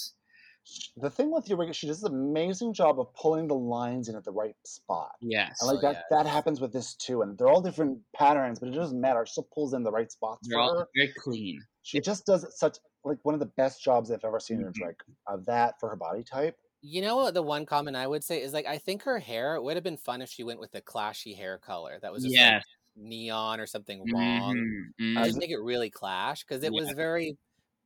The 0.96 1.10
thing 1.10 1.32
with 1.32 1.48
Eureka, 1.48 1.72
she 1.72 1.86
does 1.88 2.02
an 2.04 2.12
amazing 2.14 2.74
job 2.74 3.00
of 3.00 3.12
pulling 3.14 3.48
the 3.48 3.54
lines 3.56 4.08
in 4.08 4.14
at 4.14 4.24
the 4.24 4.30
right 4.30 4.54
spot. 4.64 5.12
Yes. 5.20 5.56
And 5.60 5.68
like 5.68 5.78
Oh, 5.78 5.80
that, 5.80 5.94
yes. 5.94 6.04
that 6.10 6.26
happens 6.26 6.60
with 6.60 6.72
this 6.72 6.94
too. 6.94 7.22
And 7.22 7.36
they're 7.36 7.48
all 7.48 7.62
different 7.62 7.98
patterns, 8.14 8.60
but 8.60 8.68
it 8.68 8.72
doesn't 8.74 9.00
matter. 9.00 9.24
She 9.26 9.32
still 9.32 9.48
pulls 9.52 9.72
in 9.74 9.82
the 9.82 9.90
right 9.90 10.12
spots 10.12 10.46
They're 10.46 10.56
for 10.58 10.60
all 10.60 10.78
her. 10.80 10.86
very 10.94 11.12
clean. 11.18 11.60
She 11.82 12.00
just 12.00 12.24
does 12.26 12.46
such 12.56 12.76
like 13.04 13.18
one 13.22 13.34
of 13.34 13.40
the 13.40 13.46
best 13.46 13.82
jobs 13.82 14.10
I've 14.12 14.22
ever 14.24 14.38
seen 14.38 14.60
in 14.60 14.66
Mhm. 14.68 14.74
drag 14.74 14.94
of 15.26 15.46
that 15.46 15.80
for 15.80 15.88
her 15.88 15.96
body 15.96 16.22
type. 16.22 16.56
You 16.82 17.02
know 17.02 17.16
what? 17.16 17.34
The 17.34 17.42
one 17.42 17.66
comment 17.66 17.96
I 17.96 18.06
would 18.06 18.24
say 18.24 18.40
is 18.42 18.52
like 18.54 18.66
I 18.66 18.78
think 18.78 19.02
her 19.02 19.18
hair 19.18 19.54
it 19.56 19.62
would 19.62 19.76
have 19.76 19.84
been 19.84 19.98
fun 19.98 20.22
if 20.22 20.30
she 20.30 20.44
went 20.44 20.60
with 20.60 20.74
a 20.74 20.80
clashy 20.80 21.36
hair 21.36 21.58
color 21.58 21.98
that 22.00 22.10
was 22.12 22.24
just 22.24 22.36
like 22.36 22.62
neon 22.96 23.60
or 23.60 23.66
something 23.66 24.06
wrong. 24.12 24.56
Mhm, 24.56 25.16
Uh, 25.16 25.20
mhm. 25.20 25.24
Just 25.26 25.38
make 25.38 25.50
it 25.50 25.58
really 25.60 25.90
clash 25.90 26.42
because 26.42 26.62
it 26.64 26.72
Yeah. 26.72 26.80
was 26.80 26.92
very 26.92 27.36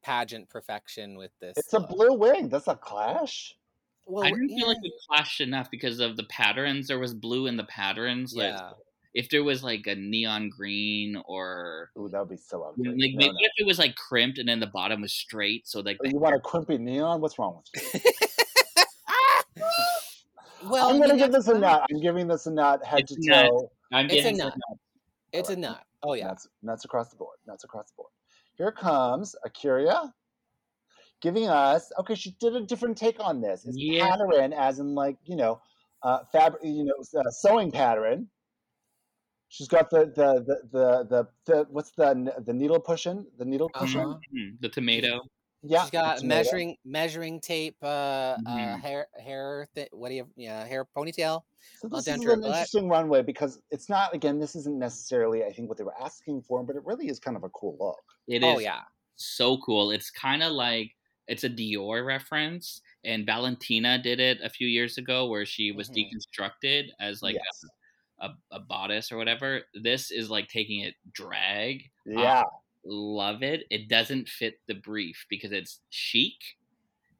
pageant 0.02 0.48
perfection 0.48 1.16
with 1.16 1.32
this. 1.40 1.56
It's 1.56 1.72
a 1.72 1.80
blue 1.80 2.12
wig. 2.14 2.50
That's 2.50 2.68
a 2.68 2.76
clash. 2.76 3.54
Well, 4.06 4.24
I 4.24 4.30
didn't 4.30 4.48
feel 4.50 4.68
like 4.68 4.78
it 4.82 4.92
clashed 5.08 5.40
enough 5.40 5.70
because 5.70 5.98
of 5.98 6.16
the 6.16 6.24
patterns. 6.24 6.86
There 6.88 6.98
was 7.00 7.14
blue 7.14 7.46
in 7.46 7.56
the 7.56 7.64
patterns. 7.64 8.34
Like 8.34 8.54
Yeah. 8.54 8.72
if 9.14 9.28
there 9.30 9.42
was 9.42 9.64
like 9.64 9.86
a 9.86 9.94
neon 9.96 10.50
green 10.50 11.16
or 11.26 11.90
Ooh, 11.98 12.08
that 12.08 12.20
would 12.20 12.28
be 12.28 12.36
so 12.36 12.62
ugly. 12.62 12.84
like 12.90 12.96
No, 12.96 13.06
maybe 13.16 13.32
no. 13.32 13.38
if 13.40 13.52
it 13.56 13.66
was 13.66 13.78
like 13.78 13.96
crimped 13.96 14.38
and 14.38 14.48
then 14.48 14.60
the 14.60 14.66
bottom 14.66 15.00
was 15.00 15.12
straight, 15.14 15.66
so 15.66 15.80
like 15.80 15.98
the 16.00 16.10
You 16.10 16.18
want 16.18 16.34
a 16.36 16.40
crimpy 16.40 16.78
neon? 16.78 17.20
What's 17.20 17.38
wrong 17.38 17.62
with 17.74 17.94
you? 17.94 18.00
well, 20.68 20.88
I'm 20.88 21.00
gonna 21.00 21.16
give 21.16 21.32
that's 21.32 21.46
this 21.46 21.48
a 21.48 21.52
fine. 21.52 21.60
nut. 21.62 21.86
I'm 21.92 22.00
giving 22.00 22.26
this 22.28 22.46
a 22.46 22.50
nut, 22.50 22.84
head 22.84 23.00
It's 23.00 23.14
to 23.14 23.20
a 23.20 23.24
nut. 23.30 23.46
toe. 23.50 23.70
I'm 23.92 24.06
It's 24.06 24.14
a 24.14 24.16
getting 24.16 24.36
nut. 24.38 24.54
It's 25.32 25.48
a 25.48 25.52
Alright. 25.52 25.58
nut. 25.58 25.84
Oh 26.02 26.12
yeah. 26.14 26.28
Nuts, 26.28 26.48
nuts 26.62 26.84
across 26.84 27.08
the 27.10 27.16
board. 27.16 27.38
Nuts 27.46 27.64
across 27.64 27.90
the 27.90 27.94
board. 27.96 28.10
Here 28.56 28.70
comes 28.72 29.34
A'keria 29.46 30.12
giving 31.20 31.48
us. 31.48 31.90
Okay, 31.98 32.14
she 32.14 32.32
did 32.40 32.54
a 32.54 32.60
different 32.62 32.96
take 32.96 33.18
on 33.20 33.40
this. 33.40 33.64
It's 33.64 33.76
Yeah. 33.76 34.06
pattern, 34.08 34.52
as 34.52 34.78
in 34.78 34.94
like 34.94 35.16
you 35.24 35.36
know, 35.36 35.60
uh, 36.02 36.24
fabric. 36.32 36.62
You 36.64 36.84
know, 36.84 37.20
uh, 37.20 37.30
sewing 37.30 37.70
pattern. 37.70 38.28
She's 39.48 39.68
got 39.68 39.88
the 39.90 40.06
the 40.06 40.42
the 40.44 40.68
the 40.72 41.04
the, 41.04 41.28
the 41.46 41.66
what's 41.70 41.92
the 41.92 42.34
the 42.44 42.52
needle 42.52 42.80
pushing 42.80 43.26
the 43.38 43.44
needle 43.44 43.70
pushing. 43.72 44.00
Uh-huh. 44.00 44.18
The 44.60 44.68
tomato. 44.68 45.20
Yeah, 45.66 45.82
She's 45.82 45.90
got 45.90 46.16
the 46.16 46.20
tomato. 46.22 46.38
measuring 46.42 46.76
measuring 46.84 47.40
tape, 47.40 47.76
uh, 47.82 47.86
uh 47.86 48.38
Mhm. 48.46 48.80
hair 48.80 49.06
hair. 49.18 49.68
Th- 49.74 49.88
what 49.92 50.10
do 50.10 50.14
you? 50.16 50.28
Yeah, 50.36 50.64
hair 50.66 50.84
ponytail. 50.84 51.42
So 51.80 51.88
this 51.88 52.00
is 52.00 52.08
an 52.08 52.20
butt. 52.20 52.34
interesting 52.44 52.88
runway 52.88 53.22
because 53.22 53.60
it's 53.70 53.88
not 53.88 54.14
again. 54.14 54.38
This 54.38 54.54
isn't 54.56 54.78
necessarily 54.78 55.44
I 55.44 55.52
think 55.52 55.68
what 55.70 55.78
they 55.78 55.84
were 55.84 55.98
asking 56.00 56.42
for, 56.42 56.62
but 56.62 56.76
it 56.76 56.84
really 56.84 57.08
is 57.08 57.18
kind 57.18 57.36
of 57.36 57.44
a 57.44 57.48
cool 57.50 57.76
look. 57.80 58.02
It 58.28 58.42
is 58.42 58.56
Oh 58.56 58.58
yeah. 58.58 58.82
so 59.16 59.56
cool. 59.58 59.90
It's 59.90 60.10
kind 60.10 60.42
of 60.42 60.52
like 60.52 60.94
it's 61.28 61.44
a 61.44 61.48
Dior 61.48 62.04
reference, 62.04 62.82
and 63.02 63.24
Valentina 63.24 63.96
did 63.96 64.20
it 64.20 64.40
a 64.42 64.50
few 64.50 64.68
years 64.68 64.98
ago, 64.98 65.26
where 65.26 65.46
she 65.46 65.72
was 65.72 65.88
Mhm. 65.88 66.10
deconstructed 66.12 66.90
as 67.00 67.22
like 67.22 67.36
yes. 67.36 67.64
a, 68.20 68.26
a, 68.26 68.38
a 68.52 68.60
bodice 68.60 69.10
or 69.10 69.16
whatever. 69.16 69.62
This 69.82 70.10
is 70.10 70.28
like 70.28 70.48
taking 70.48 70.80
it 70.80 70.94
drag. 71.12 71.90
yeah. 72.04 72.42
Love 72.84 73.42
it. 73.42 73.64
It 73.70 73.88
doesn't 73.88 74.28
fit 74.28 74.54
the 74.66 74.74
brief 74.74 75.26
because 75.28 75.52
it's 75.52 75.80
chic, 75.90 76.56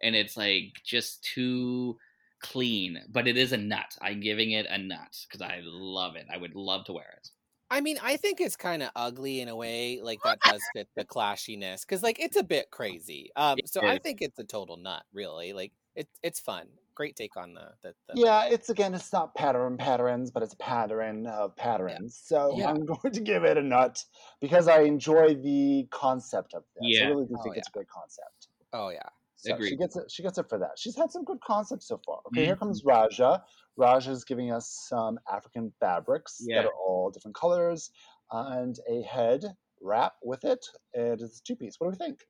and 0.03 0.15
it's 0.15 0.37
like 0.37 0.73
just 0.85 1.25
too 1.25 1.99
clean. 2.41 3.01
But 3.11 3.27
it 3.27 3.37
is 3.37 3.53
a 3.53 3.57
nut. 3.57 3.97
I'm 4.03 4.21
giving 4.21 4.53
it 4.53 4.67
a 4.69 4.79
nut 4.79 5.17
because 5.27 5.43
I 5.43 5.61
love 5.63 6.17
it. 6.17 6.27
I 6.33 6.37
would 6.37 6.55
love 6.55 6.85
to 6.87 6.93
wear 6.93 7.19
it. 7.19 7.31
I 7.71 7.81
mean, 7.81 7.99
I 8.03 8.17
think 8.17 8.41
it's 8.41 8.57
kind 8.57 8.83
of 8.83 8.91
ugly 8.95 9.41
in 9.41 9.49
a 9.49 9.57
way. 9.57 10.01
Like 10.03 10.23
that 10.23 10.39
does 10.45 10.63
fit 10.75 10.89
the 10.95 11.05
clashiness 11.05 11.81
because, 11.81 12.03
like, 12.03 12.21
it's 12.21 12.37
a 12.37 12.45
bit 12.45 12.71
crazy. 12.71 13.31
Um, 13.37 13.59
so 13.65 13.81
I 13.85 13.99
think 13.99 14.23
it's 14.23 14.39
a 14.39 14.45
total 14.45 14.77
nut. 14.77 15.03
Really, 15.13 15.53
like 15.53 15.73
it, 15.97 16.09
it's 16.23 16.41
fun. 16.41 16.69
Great 16.95 17.17
take 17.17 17.37
on 17.37 17.55
the 17.55 17.71
the. 17.83 17.95
the 18.09 18.21
Yeah, 18.21 18.47
it's 18.47 18.71
again, 18.71 18.95
it's 18.95 19.13
not 19.13 19.35
pattern 19.35 19.77
patterns, 19.77 20.31
but 20.31 20.43
it's 20.43 20.55
a 20.55 20.59
pattern 20.59 21.27
of 21.27 21.57
patterns. 21.57 22.21
So 22.25 22.57
Yeah. 22.57 22.69
I'm 22.71 22.85
going 22.87 23.13
to 23.13 23.21
give 23.21 23.45
it 23.45 23.57
a 23.59 23.63
nut 23.63 24.03
because 24.41 24.69
I 24.69 24.83
enjoy 24.83 25.35
the 25.35 25.89
concept 25.91 26.55
of 26.55 26.63
this. 26.77 26.99
yeah. 26.99 27.07
I 27.07 27.09
really 27.09 27.27
do 27.27 27.35
Oh, 27.39 27.43
think 27.43 27.57
yeah. 27.57 27.61
it's 27.61 27.69
a 27.69 27.73
great 27.73 27.89
concept. 27.89 28.49
Oh 28.73 28.91
yeah. 28.91 29.09
So 29.37 29.61
she 29.61 29.77
gets 29.77 29.97
it. 29.97 30.11
She 30.11 30.23
gets 30.23 30.39
it 30.39 30.49
for 30.49 30.59
that. 30.59 30.71
She's 30.79 30.97
had 30.97 31.11
some 31.11 31.25
good 31.25 31.41
concepts 31.47 31.87
so 31.89 32.01
far. 32.07 32.21
Okay, 32.29 32.47
here 32.47 32.57
Mhm. 32.57 32.61
comes 32.61 32.83
Raja. 32.85 33.45
Raja 33.77 34.11
is 34.13 34.25
giving 34.25 34.51
us 34.53 34.71
some 34.89 35.19
African 35.31 35.73
fabrics 35.81 36.39
Yeah. 36.41 36.63
that 36.63 36.69
are 36.69 36.75
all 36.75 37.11
different 37.11 37.35
colors 37.35 37.91
and 38.31 38.77
a 38.89 39.03
head 39.03 39.45
wrap 39.83 40.15
with 40.23 40.45
it. 40.45 40.65
It 40.95 41.21
is 41.21 41.41
a 41.41 41.43
two 41.43 41.57
piece. 41.57 41.79
What 41.79 41.89
do 41.89 41.91
we 41.99 42.07
think? 42.07 42.21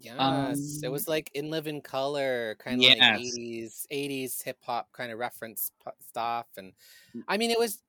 Yes, 0.00 0.80
it 0.82 0.88
Um, 0.88 0.92
was 0.92 1.08
like 1.08 1.30
in 1.34 1.50
living 1.50 1.80
color, 1.80 2.56
kind 2.58 2.80
of 2.82 2.88
like 2.88 3.02
eighties, 3.14 3.86
eighties 3.90 4.40
hip 4.42 4.58
hop 4.62 4.92
kind 4.92 5.10
of 5.12 5.18
reference 5.18 5.70
stuff, 6.00 6.46
and 6.56 6.74
Mm. 7.14 7.24
I 7.28 7.36
mean, 7.38 7.50
it 7.50 7.58
was. 7.58 7.82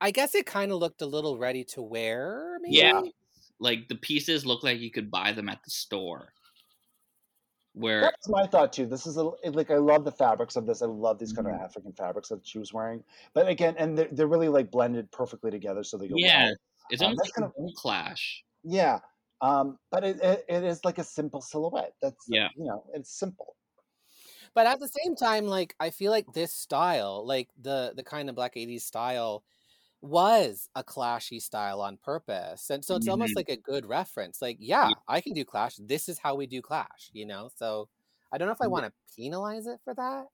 I 0.00 0.10
guess 0.10 0.34
it 0.34 0.46
kind 0.46 0.72
of 0.72 0.78
looked 0.78 1.02
a 1.02 1.06
little 1.06 1.38
ready 1.38 1.64
to 1.64 1.82
wear. 1.82 2.58
Maybe? 2.60 2.76
Yeah. 2.76 3.02
Like 3.58 3.88
the 3.88 3.96
pieces 3.96 4.44
look 4.46 4.62
like 4.62 4.80
you 4.80 4.90
could 4.90 5.10
buy 5.10 5.32
them 5.32 5.48
at 5.48 5.62
the 5.64 5.70
store. 5.70 6.34
Where 7.74 8.02
That's 8.02 8.28
my 8.28 8.46
thought 8.46 8.72
too. 8.72 8.86
This 8.86 9.06
is 9.06 9.16
a, 9.16 9.24
like 9.24 9.70
I 9.70 9.78
love 9.78 10.04
the 10.04 10.12
fabrics 10.12 10.56
of 10.56 10.66
this. 10.66 10.82
I 10.82 10.86
love 10.86 11.18
these 11.18 11.32
kind 11.32 11.48
of 11.48 11.54
Mhm. 11.54 11.64
African 11.64 11.92
fabrics 11.92 12.28
that 12.28 12.46
she 12.46 12.58
was 12.58 12.72
wearing. 12.72 13.04
But 13.32 13.48
again, 13.48 13.74
and 13.78 13.98
they're, 13.98 14.08
they're 14.12 14.28
really 14.28 14.48
like 14.48 14.70
blended 14.70 15.10
perfectly 15.10 15.50
together, 15.50 15.82
so 15.84 15.96
they 15.98 16.08
go 16.08 16.14
yeah, 16.16 16.44
well. 16.46 16.56
it's 16.90 17.02
Um, 17.02 17.06
almost 17.06 17.24
like 17.24 17.32
kind 17.34 17.52
a 17.68 17.72
clash. 17.76 18.44
Yeah, 18.62 19.00
um, 19.40 19.78
but 19.90 20.04
it, 20.04 20.20
it 20.22 20.44
it 20.48 20.64
is 20.64 20.84
like 20.84 20.98
a 20.98 21.04
simple 21.04 21.40
silhouette. 21.42 21.94
That's 22.02 22.26
Yeah. 22.26 22.50
you 22.54 22.64
know, 22.64 22.86
it's 22.94 23.10
simple. 23.18 23.56
But 24.54 24.66
at 24.66 24.80
the 24.80 24.88
same 24.88 25.14
time, 25.16 25.46
like 25.46 25.74
I 25.80 25.90
feel 25.90 26.10
like 26.10 26.32
this 26.32 26.52
style, 26.52 27.24
like 27.26 27.50
the 27.60 27.92
the 27.96 28.02
kind 28.02 28.28
of 28.28 28.34
black 28.34 28.56
'80s 28.56 28.84
style, 28.84 29.44
was 30.02 30.68
a 30.74 30.84
clashy 30.84 31.40
style 31.42 31.80
on 31.82 31.98
purpose, 31.98 32.70
and 32.70 32.84
so 32.84 32.96
it's 32.96 33.08
almost 33.08 33.36
Mhm. 33.36 33.36
like 33.36 33.48
a 33.48 33.56
good 33.56 33.86
reference. 33.86 34.42
Like, 34.42 34.58
yeah, 34.60 34.92
I 35.08 35.20
can 35.20 35.34
do 35.34 35.44
clash. 35.44 35.76
This 35.78 36.08
is 36.08 36.18
how 36.18 36.34
we 36.36 36.46
do 36.46 36.62
clash, 36.62 37.10
you 37.12 37.26
know. 37.26 37.50
So 37.56 37.88
I 38.32 38.38
don't 38.38 38.48
know 38.48 38.52
if 38.54 38.62
I 38.62 38.68
want 38.68 38.86
to 38.86 38.94
penalize 39.16 39.66
it 39.66 39.80
for 39.84 39.94
that. 39.94 40.26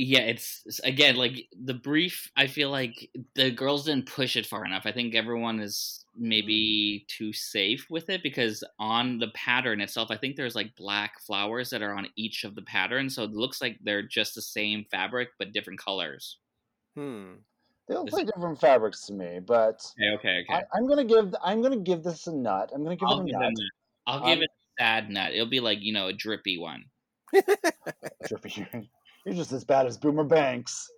Yeah, 0.00 0.20
it's 0.20 0.62
again 0.84 1.16
like 1.16 1.48
the 1.60 1.74
brief. 1.74 2.30
I 2.36 2.46
feel 2.46 2.70
like 2.70 3.10
the 3.34 3.50
girls 3.50 3.86
didn't 3.86 4.06
push 4.06 4.36
it 4.36 4.46
far 4.46 4.64
enough. 4.64 4.82
I 4.84 4.92
think 4.92 5.16
everyone 5.16 5.58
is 5.58 6.04
maybe 6.16 7.04
too 7.08 7.32
safe 7.32 7.84
with 7.90 8.08
it 8.08 8.22
because 8.22 8.62
on 8.78 9.18
the 9.18 9.32
pattern 9.34 9.80
itself, 9.80 10.12
I 10.12 10.16
think 10.16 10.36
there's 10.36 10.54
like 10.54 10.76
black 10.76 11.20
flowers 11.20 11.70
that 11.70 11.82
are 11.82 11.94
on 11.94 12.06
each 12.14 12.44
of 12.44 12.54
the 12.54 12.62
patterns, 12.62 13.16
so 13.16 13.24
it 13.24 13.32
looks 13.32 13.60
like 13.60 13.76
they're 13.82 14.04
just 14.04 14.36
the 14.36 14.40
same 14.42 14.84
fabric 14.88 15.30
but 15.36 15.52
different 15.52 15.80
colors. 15.80 16.36
Hmm. 16.94 17.32
They 17.88 17.96
look 17.96 18.12
like 18.12 18.26
different 18.26 18.60
fabrics 18.60 19.04
to 19.06 19.14
me, 19.14 19.40
but 19.44 19.84
Okay, 20.00 20.14
okay, 20.14 20.44
okay. 20.48 20.54
I, 20.54 20.76
I'm 20.76 20.86
gonna 20.86 21.04
give 21.04 21.34
I'm 21.42 21.60
gonna 21.60 21.76
give 21.76 22.04
this 22.04 22.28
a 22.28 22.32
nut. 22.32 22.70
I'm 22.72 22.84
gonna 22.84 22.94
give 22.94 23.08
I'll 23.08 23.18
it 23.18 23.22
a 23.22 23.26
give 23.26 23.40
nut. 23.40 23.52
I'll 24.06 24.20
give 24.20 24.38
Um, 24.38 24.42
it 24.44 24.50
a 24.50 24.80
sad 24.80 25.10
nut. 25.10 25.32
It'll 25.32 25.46
be 25.46 25.58
like 25.58 25.80
you 25.80 25.92
know 25.92 26.06
a 26.06 26.12
drippy 26.12 26.56
one. 26.56 26.84
Drippy, 28.28 28.66
you're- 29.24 29.34
You're 29.36 29.42
just 29.44 29.52
as 29.52 29.64
bad 29.64 29.86
as 29.86 29.96
Boomer 29.98 30.24
Banks. 30.24 30.88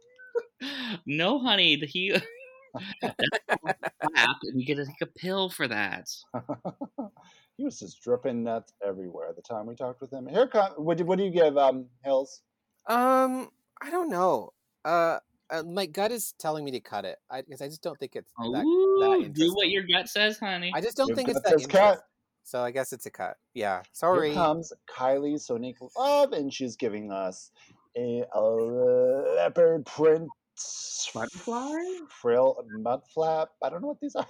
no, 1.07 1.39
honey, 1.39 1.77
the 1.77 1.87
he. 1.87 2.11
Crap, 3.03 4.37
and 4.43 4.61
you 4.61 4.65
get 4.67 4.77
to 4.77 4.87
take 4.87 5.01
a 5.03 5.07
pill 5.07 5.51
for 5.51 5.67
that. 5.69 6.09
he 7.57 7.65
was 7.65 7.79
just 7.79 8.03
dripping 8.03 8.45
nuts 8.45 8.73
everywhere 8.87 9.33
the 9.35 9.43
time 9.43 9.67
we 9.67 9.75
talked 9.75 10.01
with 10.01 10.13
him. 10.13 10.27
Here 10.29 10.47
come 10.47 10.73
what 10.77 10.99
do, 10.99 11.05
what 11.05 11.19
do 11.19 11.25
you 11.25 11.31
give 11.31 11.57
um 11.59 11.87
Hills? 12.05 12.43
Um, 12.87 13.49
I 13.83 13.91
don't 13.91 14.09
know. 14.09 14.51
Uh, 14.85 15.19
uh, 15.51 15.63
my 15.65 15.87
gut 15.87 16.13
is 16.13 16.33
telling 16.39 16.65
me 16.65 16.71
to 16.71 16.81
cut 16.81 17.05
it. 17.05 17.19
I 17.31 17.43
because 17.43 17.61
I 17.61 17.67
just 17.67 17.83
don't 17.83 17.99
think 17.99 18.15
it's 18.17 18.33
that. 18.39 18.65
Ooh, 18.65 19.29
do 19.29 19.53
what 19.55 19.69
your 19.69 19.83
gut 19.83 20.09
says, 20.09 20.39
honey. 20.39 20.71
I 20.75 20.81
just 20.81 20.97
don't 20.97 21.09
Your 21.09 21.17
think 21.17 21.29
it's 21.29 21.41
that 21.43 21.51
says 21.59 21.67
cut. 21.67 21.79
interesting. 21.81 22.05
So 22.45 22.63
I 22.63 22.71
guess 22.71 22.93
it's 22.93 23.07
a 23.07 23.11
cut. 23.11 23.37
Yeah. 23.55 23.83
Sorry. 23.93 24.29
Here 24.29 24.35
comes 24.37 24.73
Kylie 24.89 25.35
Sonique 25.35 25.77
Love, 25.97 26.33
and 26.33 26.53
she's 26.53 26.77
giving 26.77 27.11
us 27.13 27.51
a, 27.97 28.25
a 28.33 28.41
leopard 28.41 29.87
print 29.87 30.29
Butterfly? 31.15 31.75
frill 32.11 32.63
mud 32.71 33.03
flap. 33.15 33.51
I 33.63 33.71
don't 33.71 33.81
know 33.83 33.89
what 33.89 34.01
these 34.01 34.15
are. 34.17 34.27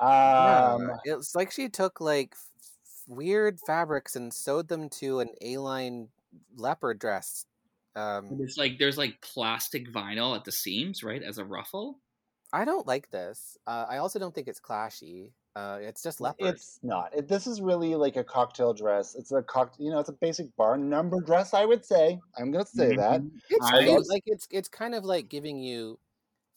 Yeah, 0.00 0.74
um, 0.74 0.90
it's 1.04 1.34
like 1.34 1.50
she 1.50 1.68
took 1.68 2.00
like 2.00 2.32
f- 2.32 2.48
f- 2.60 3.02
weird 3.08 3.58
fabrics 3.66 4.16
and 4.16 4.32
sewed 4.32 4.68
them 4.68 4.88
to 5.00 5.20
an 5.20 5.30
A-line 5.42 6.08
leopard 6.56 6.98
dress. 6.98 7.44
Um, 7.96 8.38
It's 8.40 8.56
like 8.56 8.78
there's 8.78 8.96
like 8.96 9.20
plastic 9.20 9.88
vinyl 9.88 10.36
at 10.36 10.44
the 10.44 10.52
seams, 10.52 11.02
right, 11.02 11.22
as 11.22 11.38
a 11.38 11.44
ruffle. 11.44 11.98
I 12.52 12.64
don't 12.64 12.86
like 12.86 13.10
this. 13.10 13.58
Uh, 13.66 13.86
I 13.88 13.98
also 13.98 14.18
don't 14.18 14.34
think 14.34 14.48
it's 14.48 14.60
clashy. 14.60 15.32
Uh, 15.56 15.78
it's 15.82 16.02
just 16.02 16.20
leopard. 16.20 16.46
it's 16.54 16.78
not. 16.82 17.12
It, 17.14 17.26
this 17.28 17.46
is 17.46 17.60
really 17.60 17.94
like 17.96 18.16
a 18.16 18.22
cocktail 18.24 18.72
dress. 18.72 19.14
It's 19.16 19.32
a 19.32 19.42
cock. 19.42 19.74
You 19.78 19.90
know, 19.90 19.98
it's 19.98 20.08
a 20.08 20.12
basic 20.14 20.54
bar 20.56 20.76
number 20.78 21.20
dress. 21.20 21.54
I 21.54 21.64
would 21.64 21.84
say. 21.84 22.18
I'm 22.38 22.52
gonna 22.52 22.64
say 22.66 22.94
that. 22.96 23.20
Mhm. 23.20 23.30
It's 23.50 23.66
I- 23.66 23.84
cute. 23.84 24.08
like 24.08 24.22
it's 24.26 24.46
it's 24.50 24.68
kind 24.68 24.94
of 24.94 25.04
like 25.04 25.28
giving 25.28 25.58
you 25.58 25.98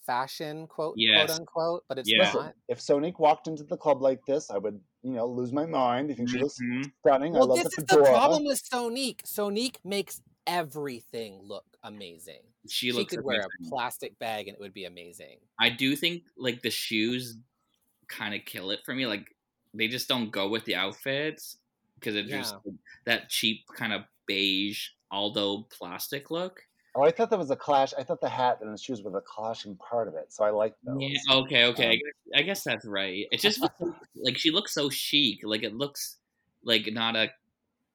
fashion 0.05 0.67
quote 0.67 0.95
Yes. 0.97 1.27
quote 1.27 1.39
unquote, 1.39 1.83
but 1.87 1.97
it's 1.97 2.11
Yeah. 2.11 2.19
Listen, 2.19 2.41
not. 2.41 2.55
if 2.67 2.79
Sonique 2.79 3.19
walked 3.19 3.47
into 3.47 3.63
the 3.63 3.77
club 3.77 4.01
like 4.01 4.19
this, 4.25 4.51
I 4.51 4.57
would, 4.57 4.79
you 5.01 5.11
know, 5.11 5.25
lose 5.25 5.51
my 5.53 5.65
mind. 5.65 6.11
I 6.11 6.13
think 6.13 6.29
she 6.29 6.39
looks 6.39 6.59
Mhm. 6.61 6.91
stunning. 6.99 7.35
I 7.35 7.39
Well, 7.39 7.47
love 7.47 7.57
this 7.63 7.75
the 7.75 7.81
is 7.81 7.87
the 7.87 7.97
problem 8.03 8.43
with 8.45 8.61
Sonique. 8.61 9.21
Sonique 9.23 9.77
makes 9.85 10.21
everything 10.45 11.41
look 11.41 11.65
amazing. 11.83 12.41
She 12.67 12.87
She, 12.87 12.91
looks 12.91 13.15
could 13.15 13.23
wear 13.23 13.41
a 13.41 13.69
plastic 13.69 14.19
bag 14.19 14.47
and 14.49 14.55
it 14.55 14.59
would 14.61 14.73
be 14.73 14.85
amazing. 14.85 15.39
I 15.59 15.69
do 15.69 15.95
think 15.95 16.23
like 16.37 16.61
the 16.61 16.69
shoes 16.69 17.37
kind 18.17 18.33
of 18.33 18.45
kill 18.45 18.71
it 18.71 18.79
for 18.85 18.93
me. 18.93 19.05
Like 19.05 19.35
they 19.73 19.87
just 19.87 20.07
don't 20.07 20.31
go 20.31 20.49
with 20.49 20.65
the 20.65 20.75
outfits 20.75 21.57
because 21.95 22.15
it 22.15 22.27
just 22.27 22.55
that 23.05 23.29
cheap 23.29 23.61
kind 23.75 23.93
of 23.93 24.03
beige 24.27 24.89
Aldo 25.11 25.67
plastic 25.71 26.31
look. 26.31 26.61
Oh, 26.95 27.03
I 27.03 27.11
thought 27.11 27.31
that 27.31 27.39
was 27.39 27.49
a 27.49 27.55
clash. 27.55 27.93
I 27.97 28.03
thought 28.03 28.21
the 28.21 28.29
hat 28.29 28.59
and 28.61 28.71
the 28.71 28.77
shoes 28.77 29.01
were 29.01 29.09
the 29.09 29.21
clashing 29.21 29.75
part 29.77 30.07
of 30.07 30.13
it, 30.13 30.31
so 30.31 30.43
I 30.43 30.51
like 30.51 30.75
those. 30.83 30.97
Yeah. 30.99 31.35
Okay. 31.37 31.65
Okay. 31.65 31.87
I, 31.87 31.91
Um, 31.91 31.97
guess, 31.97 32.13
I 32.35 32.41
guess 32.43 32.63
that's 32.63 32.85
right. 32.85 33.25
It 33.31 33.39
just 33.39 33.61
like 34.15 34.37
she 34.37 34.51
looks 34.51 34.73
so 34.73 34.89
chic. 34.89 35.39
Like 35.43 35.63
it 35.63 35.73
looks 35.73 36.17
like 36.63 36.87
not 36.91 37.15
a 37.15 37.29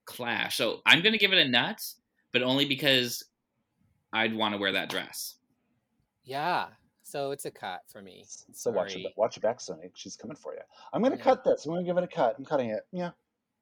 clash. 0.04 0.56
So 0.56 0.80
I'm 0.84 1.02
gonna 1.02 1.18
give 1.18 1.32
it 1.32 1.38
a 1.38 1.48
nuts, 1.48 1.96
but 2.32 2.42
only 2.42 2.64
because 2.64 3.22
I'd 4.12 4.34
want 4.34 4.54
to 4.54 4.58
wear 4.58 4.72
that 4.72 4.90
dress. 4.90 5.36
Yeah. 6.24 6.66
So 7.08 7.30
it's 7.30 7.46
a 7.46 7.50
cut 7.50 7.80
for 7.90 8.02
me. 8.02 8.26
So 8.52 8.70
watch 8.70 8.94
your 8.94 9.10
watch 9.16 9.36
your 9.36 9.40
back, 9.40 9.60
Sonique. 9.60 9.92
She's 9.94 10.14
coming 10.14 10.36
for 10.36 10.52
you. 10.52 10.60
I'm 10.92 11.02
gonna 11.02 11.16
Yeah. 11.16 11.22
cut 11.22 11.42
this. 11.42 11.64
I'm 11.64 11.72
gonna 11.72 11.82
give 11.84 11.96
it 11.96 12.04
a 12.04 12.08
cut. 12.08 12.36
I'm 12.38 12.44
cutting 12.44 12.68
it. 12.68 12.82
Yeah. 12.92 13.12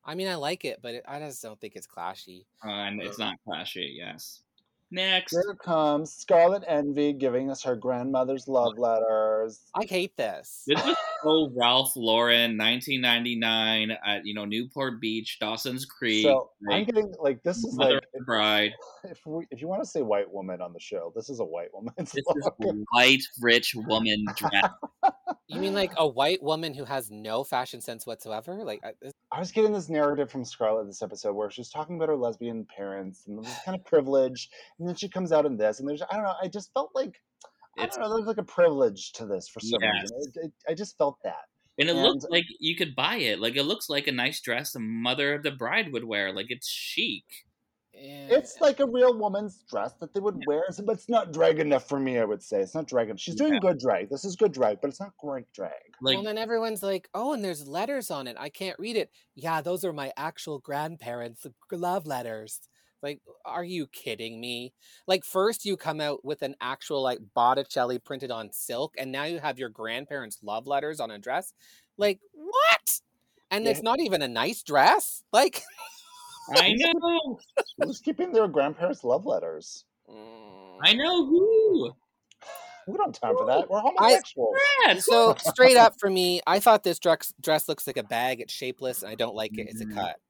I 0.05 0.16
mean, 0.16 0.27
I 0.27 0.35
like 0.35 0.64
it, 0.64 0.81
but 0.82 0.94
it, 0.94 1.05
I 1.06 1.20
just 1.20 1.43
don't 1.43 1.60
think 1.60 1.77
it's 1.77 1.86
clashy. 1.86 2.47
Uh, 2.64 2.70
and 2.70 3.01
it's 3.01 3.18
not 3.18 3.36
clashy. 3.47 3.89
Yes. 3.97 4.43
Next. 4.90 5.32
Here 5.32 5.56
comes 5.64 6.12
Scarlet 6.12 6.62
Envy 6.66 7.12
giving 7.12 7.50
us 7.50 7.62
her 7.64 7.74
grandmother's 7.74 8.46
love 8.46 8.78
letters. 8.78 9.60
I 9.74 9.84
hate 9.84 10.16
this. 10.16 10.62
This 10.66 10.84
was 10.84 10.96
so 11.24 11.50
Ralph 11.56 11.92
Lauren, 11.96 12.56
1999, 12.56 13.96
at 14.06 14.24
you 14.24 14.34
know 14.34 14.44
Newport 14.44 15.00
Beach, 15.00 15.38
Dawson's 15.40 15.84
Creek. 15.84 16.24
So 16.24 16.50
I'm 16.70 16.84
getting 16.84 17.12
like 17.18 17.42
this 17.42 17.58
is 17.58 17.76
Mother 17.76 17.94
like 17.94 18.02
of 18.04 18.08
the 18.14 18.24
Bride. 18.24 18.72
if 19.04 19.20
we, 19.26 19.46
if 19.50 19.60
you 19.60 19.66
want 19.68 19.82
to 19.82 19.88
say 19.88 20.02
white 20.02 20.32
woman 20.32 20.60
on 20.60 20.72
the 20.72 20.80
show, 20.80 21.12
this 21.16 21.28
is 21.30 21.40
a 21.40 21.44
white 21.44 21.72
woman's 21.72 22.12
This 22.12 22.24
is 22.36 22.44
look. 22.44 22.54
a 22.62 22.72
white 22.92 23.22
rich 23.40 23.74
woman 23.74 24.24
dress. 24.36 24.70
You 25.48 25.60
mean 25.60 25.74
like 25.74 25.92
a 25.96 26.06
white 26.06 26.42
woman 26.42 26.74
who 26.74 26.84
has 26.84 27.10
no 27.10 27.44
fashion 27.44 27.80
sense 27.80 28.06
whatsoever? 28.06 28.54
Like, 28.64 28.80
I, 28.84 28.92
this- 29.00 29.12
I 29.32 29.40
was 29.40 29.52
getting 29.52 29.72
this 29.72 29.88
narrative 29.88 30.30
from 30.30 30.44
Scarlett 30.44 30.86
this 30.86 31.02
episode 31.02 31.34
where 31.34 31.50
she 31.50 31.60
was 31.60 31.70
talking 31.70 31.96
about 31.96 32.08
her 32.08 32.16
lesbian 32.16 32.64
parents 32.76 33.24
and 33.26 33.42
this 33.44 33.58
kind 33.64 33.76
of 33.76 33.84
privilege, 33.84 34.48
and 34.78 34.89
then 34.89 34.94
she 34.94 35.09
comes 35.09 35.32
out 35.32 35.47
in 35.47 35.57
this, 35.57 35.81
and 35.81 35.89
there's 35.89 36.03
I 36.03 36.15
don't 36.15 36.24
know, 36.24 36.35
I 36.43 36.48
just 36.48 36.73
felt 36.74 36.90
like 36.94 37.20
I 37.78 37.85
It's 37.85 37.97
don't 37.97 38.09
know, 38.09 38.16
there's 38.16 38.27
like 38.28 38.39
a 38.39 38.43
privilege 38.43 39.12
to 39.12 39.27
this 39.27 39.48
for 39.48 39.61
some 39.61 39.81
Yes. 39.82 40.03
reason. 40.03 40.19
It, 40.36 40.47
it, 40.47 40.53
I 40.69 40.74
just 40.74 40.97
felt 40.98 41.19
that. 41.24 41.44
and 41.78 41.89
it 41.89 41.93
and- 41.97 42.03
looks 42.03 42.24
like 42.31 42.44
you 42.59 42.74
could 42.77 42.94
buy 42.97 43.16
it. 43.16 43.39
Like 43.40 43.57
it 43.57 43.65
looks 43.65 43.89
like 43.90 44.07
a 44.07 44.12
nice 44.12 44.40
dress 44.40 44.73
the 44.73 44.81
mother 44.81 45.35
of 45.35 45.43
the 45.43 45.51
bride 45.51 45.93
would 45.93 46.05
wear. 46.05 46.32
Like 46.32 46.47
it's 46.51 46.69
chic. 46.69 47.24
eh, 47.94 48.28
It's 48.31 48.59
like 48.62 48.81
a 48.81 48.86
real 48.86 49.19
woman's 49.19 49.62
dress 49.70 49.93
that 50.01 50.15
they 50.15 50.20
would 50.20 50.43
wear, 50.47 50.65
but 50.85 50.93
it's 50.94 51.09
not 51.11 51.32
drag 51.35 51.59
enough 51.59 51.86
for 51.89 51.98
me. 52.01 52.19
I 52.19 52.24
would 52.24 52.43
say 52.43 52.61
it's 52.61 52.74
not 52.74 52.86
drag. 52.89 53.09
enough. 53.09 53.20
She's 53.20 53.35
doing 53.35 53.55
Yeah. 53.55 53.61
good 53.61 53.78
drag. 53.78 54.09
This 54.11 54.24
is 54.24 54.36
good 54.36 54.53
drag, 54.53 54.81
but 54.81 54.89
it's 54.89 55.01
not 55.01 55.12
great 55.19 55.51
drag. 55.53 55.73
Like 56.01 56.16
well, 56.16 56.24
then 56.24 56.39
everyone's 56.39 56.82
like, 56.82 57.09
"Oh, 57.15 57.32
and 57.35 57.44
there's 57.44 57.66
letters 57.69 58.11
on 58.11 58.27
it. 58.27 58.36
I 58.39 58.48
can't 58.48 58.78
read 58.78 58.97
it." 58.97 59.11
Yeah, 59.35 59.61
those 59.61 59.85
are 59.85 59.93
my 59.93 60.12
actual 60.16 60.59
grandparents' 60.61 61.47
love 61.70 62.07
letters. 62.07 62.61
Like, 63.02 63.20
are 63.44 63.64
you 63.64 63.86
kidding 63.86 64.40
me? 64.40 64.73
Like, 65.06 65.24
first 65.24 65.64
you 65.64 65.77
come 65.77 66.01
out 66.01 66.24
with 66.24 66.43
an 66.43 66.55
actual 66.60 67.02
like 67.02 67.18
Botticelli 67.35 67.98
printed 67.98 68.31
on 68.31 68.52
silk, 68.52 68.94
and 68.98 69.12
now 69.12 69.24
you 69.24 69.39
have 69.39 69.59
your 69.59 69.68
grandparents' 69.68 70.40
love 70.43 70.66
letters 70.66 71.01
on 71.01 71.10
a 71.10 71.18
dress. 71.18 71.52
Like, 71.98 72.20
what? 72.32 73.01
And 73.51 73.64
Yeah. 73.64 73.70
it's 73.73 73.82
not 73.82 74.01
even 74.01 74.23
a 74.23 74.28
nice 74.28 74.62
dress. 74.62 75.23
Like, 75.32 75.62
I 76.51 76.73
know, 76.94 77.39
Who's 77.78 78.01
keeping 78.01 78.32
their 78.32 78.48
grandparents' 78.48 79.05
love 79.05 79.27
letters? 79.27 79.85
mm. 80.09 80.78
I 80.82 80.94
know 80.94 81.27
who. 81.27 81.93
We 82.89 82.97
don't 82.97 83.06
have 83.06 83.20
time 83.20 83.36
for 83.36 83.47
that. 83.47 83.68
We're 83.68 83.81
homosexuals. 83.81 84.55
Yeah, 84.85 84.94
So 84.94 85.35
straight 85.39 85.77
up 85.77 85.94
for 85.98 86.09
me, 86.09 86.40
I 86.47 86.60
thought 86.60 86.85
this 86.85 87.01
dress 87.01 87.32
dress 87.40 87.68
looks 87.68 87.85
like 87.85 87.97
a 87.97 88.05
bag. 88.05 88.40
It's 88.40 88.52
shapeless, 88.52 89.02
and 89.02 89.10
I 89.10 89.16
don't 89.16 89.35
like 89.35 89.59
it. 89.59 89.66
It's 89.68 89.81
a 89.81 89.86
Mhm. 89.86 89.94
cut. 89.97 90.20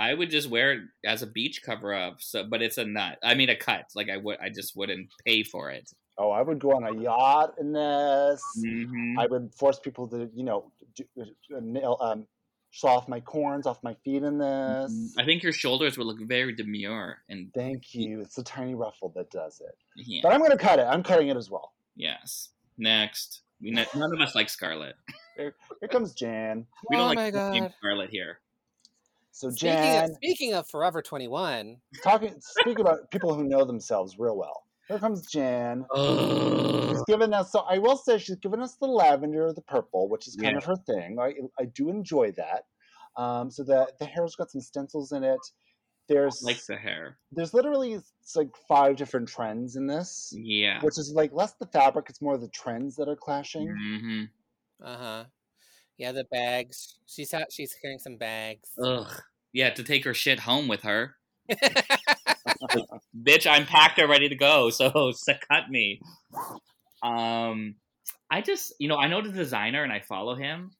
I 0.00 0.14
would 0.14 0.30
just 0.30 0.48
wear 0.48 0.72
it 0.72 0.80
as 1.04 1.22
a 1.22 1.26
beach 1.26 1.62
cover 1.62 1.92
up. 1.92 2.22
So, 2.22 2.42
but 2.44 2.62
it's 2.62 2.78
a 2.78 2.84
nut. 2.86 3.18
I 3.22 3.34
mean, 3.34 3.50
a 3.50 3.56
cut. 3.56 3.84
Like 3.94 4.08
I 4.08 4.16
would, 4.16 4.38
I 4.40 4.48
just 4.48 4.74
wouldn't 4.74 5.08
pay 5.26 5.42
for 5.42 5.70
it. 5.70 5.90
Oh, 6.16 6.30
I 6.30 6.40
would 6.42 6.58
go 6.58 6.72
on 6.72 6.84
a 6.84 7.00
yacht 7.00 7.54
in 7.60 7.72
this. 7.72 8.42
Mhm. 8.64 9.14
I 9.18 9.26
would 9.26 9.54
force 9.54 9.78
people 9.78 10.08
to, 10.08 10.30
you 10.34 10.42
know, 10.44 10.72
do, 10.94 11.04
uh, 11.20 11.60
nail, 11.60 11.98
um, 12.00 12.26
saw 12.72 12.96
off 12.96 13.08
my 13.08 13.20
corns 13.20 13.66
off 13.66 13.82
my 13.82 13.94
feet 14.04 14.22
in 14.22 14.38
this. 14.38 15.14
I 15.18 15.24
think 15.24 15.42
your 15.42 15.52
shoulders 15.52 15.98
would 15.98 16.06
look 16.06 16.20
very 16.22 16.54
demure 16.54 17.18
and 17.28 17.52
Thank 17.54 17.94
you. 17.94 18.20
It's 18.20 18.36
the 18.36 18.42
tiny 18.42 18.74
ruffle 18.74 19.10
that 19.16 19.30
does 19.30 19.60
it. 19.60 19.76
yeah. 19.96 20.20
But 20.22 20.32
I'm 20.32 20.40
going 20.40 20.50
to 20.52 20.56
cut 20.58 20.78
it. 20.78 20.84
I'm 20.84 21.02
cutting 21.02 21.28
it 21.28 21.36
as 21.36 21.50
well. 21.50 21.72
Yes. 21.94 22.50
Next, 22.78 23.42
we 23.60 23.70
ne- 23.70 23.86
none 23.94 24.12
of 24.14 24.20
us 24.20 24.34
like 24.34 24.48
Scarlet. 24.48 24.94
Here 25.36 25.54
comes 25.90 26.14
Jan. 26.14 26.66
We 26.88 26.96
don't 26.96 27.04
oh 27.04 27.08
like 27.08 27.16
my 27.16 27.30
god! 27.30 27.72
Scarlet 27.78 28.10
here. 28.10 28.38
So 29.40 29.48
Speaking 29.48 29.72
Jan, 29.76 30.10
of, 30.10 30.16
speaking 30.16 30.52
of 30.54 30.68
Forever 30.68 31.00
Twenty 31.00 31.26
One, 31.28 31.78
talking, 32.04 32.34
speaking 32.40 32.80
about 32.80 33.10
people 33.10 33.34
who 33.34 33.44
know 33.44 33.64
themselves 33.64 34.18
real 34.18 34.36
well. 34.36 34.64
Here 34.86 34.98
comes 34.98 35.24
Jan. 35.30 35.86
She's 35.96 37.02
given 37.04 37.32
us. 37.32 37.50
So 37.50 37.60
I 37.60 37.78
will 37.78 37.96
say 37.96 38.18
she's 38.18 38.36
given 38.36 38.60
us 38.60 38.74
the 38.74 38.86
lavender, 38.86 39.50
the 39.54 39.62
purple, 39.62 40.08
which 40.10 40.28
is 40.28 40.36
kind 40.36 40.52
Yeah. 40.52 40.58
of 40.58 40.64
her 40.64 40.76
thing. 40.76 41.18
I 41.18 41.32
I 41.58 41.64
do 41.64 41.88
enjoy 41.88 42.32
that. 42.32 42.64
Um, 43.16 43.50
so 43.50 43.62
the 43.64 43.90
the 43.98 44.04
hair's 44.04 44.36
got 44.36 44.50
some 44.50 44.60
stencils 44.60 45.12
in 45.12 45.24
it. 45.24 45.40
There's 46.06 46.42
like 46.42 46.62
the 46.66 46.76
hair. 46.76 47.16
there's 47.32 47.54
literally 47.54 47.94
it's 47.94 48.36
like 48.36 48.50
five 48.68 48.96
different 48.96 49.28
trends 49.28 49.76
in 49.76 49.86
this, 49.86 50.34
Yeah. 50.36 50.80
which 50.82 50.98
is 50.98 51.12
like 51.14 51.32
less 51.32 51.52
the 51.54 51.66
fabric. 51.66 52.06
It's 52.10 52.20
more 52.20 52.36
the 52.36 52.48
trends 52.48 52.96
that 52.96 53.08
are 53.08 53.16
clashing. 53.16 53.68
Mm-hmm. 53.68 54.84
uh 54.84 54.96
huh. 54.96 55.24
Yeah, 55.98 56.12
the 56.12 56.24
bags. 56.24 56.98
She's 57.06 57.30
ha- 57.30 57.44
she's 57.50 57.74
carrying 57.80 57.98
some 58.00 58.16
bags. 58.16 58.70
Ugh. 58.82 59.06
Yeah, 59.52 59.70
to 59.70 59.82
take 59.82 60.04
her 60.04 60.14
shit 60.14 60.40
home 60.40 60.68
with 60.68 60.82
her. 60.82 61.16
Bitch, 63.22 63.46
I'm 63.50 63.66
packed 63.66 63.98
and 63.98 64.08
ready 64.08 64.28
to 64.28 64.36
go. 64.36 64.70
So, 64.70 65.12
so 65.16 65.32
cut 65.50 65.68
me. 65.68 66.00
Um, 67.02 67.74
I 68.30 68.40
just, 68.42 68.74
you 68.78 68.88
know, 68.88 68.96
I 68.96 69.08
know 69.08 69.22
the 69.22 69.32
designer 69.32 69.82
and 69.82 69.92
I 69.92 70.00
follow 70.00 70.34
him. 70.34 70.72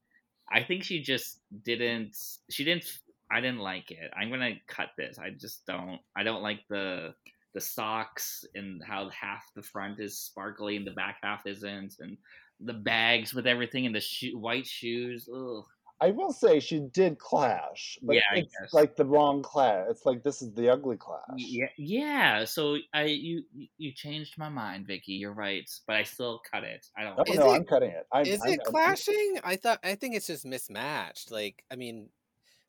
I 0.52 0.62
think 0.62 0.84
she 0.84 1.02
just 1.02 1.38
didn't. 1.64 2.16
She 2.50 2.64
didn't. 2.64 2.84
I 3.30 3.40
didn't 3.40 3.60
like 3.60 3.90
it. 3.90 4.10
I'm 4.16 4.30
gonna 4.30 4.54
cut 4.66 4.88
this. 4.98 5.18
I 5.18 5.30
just 5.30 5.64
don't. 5.66 6.00
I 6.16 6.22
don't 6.24 6.42
like 6.42 6.60
the 6.68 7.14
the 7.54 7.60
socks 7.60 8.44
and 8.54 8.82
how 8.84 9.08
half 9.10 9.44
the 9.54 9.62
front 9.62 9.98
is 10.00 10.18
sparkly 10.18 10.76
and 10.76 10.86
the 10.86 10.92
back 10.92 11.18
half 11.22 11.46
isn't, 11.46 11.96
and 12.00 12.16
the 12.60 12.72
bags 12.72 13.32
with 13.32 13.46
everything 13.46 13.86
and 13.86 13.94
the 13.94 14.00
shoe, 14.00 14.38
white 14.38 14.66
shoes. 14.66 15.28
Ugh. 15.32 15.64
I 16.02 16.12
will 16.12 16.32
say 16.32 16.60
she 16.60 16.80
did 16.80 17.18
clash, 17.18 17.98
but 18.02 18.16
Yeah, 18.16 18.22
it's 18.34 18.52
guess. 18.58 18.72
like 18.72 18.96
the 18.96 19.04
wrong 19.04 19.42
clash. 19.42 19.86
It's 19.90 20.06
like 20.06 20.22
this 20.22 20.40
is 20.40 20.52
the 20.54 20.70
ugly 20.70 20.96
clash. 20.96 21.20
Yeah, 21.36 21.66
yeah. 21.76 22.44
So 22.44 22.76
I 22.94 23.04
you 23.04 23.42
you 23.76 23.92
changed 23.92 24.38
my 24.38 24.48
mind, 24.48 24.86
Vicky. 24.86 25.12
You're 25.12 25.32
right, 25.34 25.68
but 25.86 25.96
I 25.96 26.04
still 26.04 26.40
cut 26.50 26.64
it. 26.64 26.86
I 26.96 27.02
don't. 27.04 27.18
Oh 27.18 27.32
no, 27.34 27.52
it- 27.52 27.56
I'm 27.56 27.64
cutting 27.64 27.90
it. 27.90 28.06
I'm, 28.12 28.24
is 28.24 28.40
I'm- 28.42 28.54
it 28.54 28.60
I'm- 28.64 28.70
clashing? 28.72 29.40
I 29.44 29.56
thought. 29.56 29.78
I 29.84 29.94
think 29.94 30.14
it's 30.14 30.26
just 30.26 30.46
mismatched. 30.46 31.30
Like, 31.30 31.64
I 31.70 31.76
mean, 31.76 32.08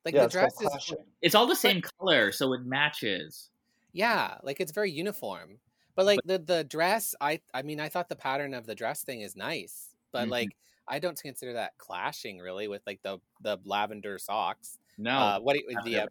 like 0.04 0.14
yeah, 0.14 0.22
the 0.22 0.26
it's 0.26 0.34
dress 0.34 0.54
is. 0.62 0.68
clashing. 0.68 0.98
It's 1.22 1.36
all 1.36 1.48
the 1.48 1.56
same 1.56 1.82
color, 1.82 2.32
so 2.34 2.52
it 2.54 2.66
matches. 2.66 3.50
Yeah, 3.94 4.38
like 4.44 4.60
it's 4.60 4.72
very 4.74 4.92
uniform. 4.92 5.60
But 5.96 6.06
like 6.06 6.20
the 6.26 6.38
the 6.38 6.64
dress, 6.64 7.16
I 7.22 7.40
I 7.54 7.62
mean, 7.62 7.80
I 7.80 7.88
thought 7.90 8.10
the 8.10 8.16
pattern 8.16 8.54
of 8.54 8.66
the 8.66 8.76
dress 8.76 9.04
thing 9.04 9.22
is 9.22 9.36
nice, 9.36 9.90
but 10.12 10.28
Mhm. 10.28 10.32
like 10.32 10.50
I 10.92 11.00
don't 11.00 11.20
consider 11.20 11.54
that 11.54 11.78
clashing 11.78 12.40
really 12.40 12.68
with 12.68 12.82
like 12.86 13.00
the 13.02 13.20
the 13.42 13.58
lavender 13.66 14.20
socks. 14.20 14.78
No, 14.98 15.12
Uh, 15.12 15.40
what 15.40 15.56
do 15.56 15.64
you, 15.68 15.78
the 15.86 16.00
uh, 16.02 16.06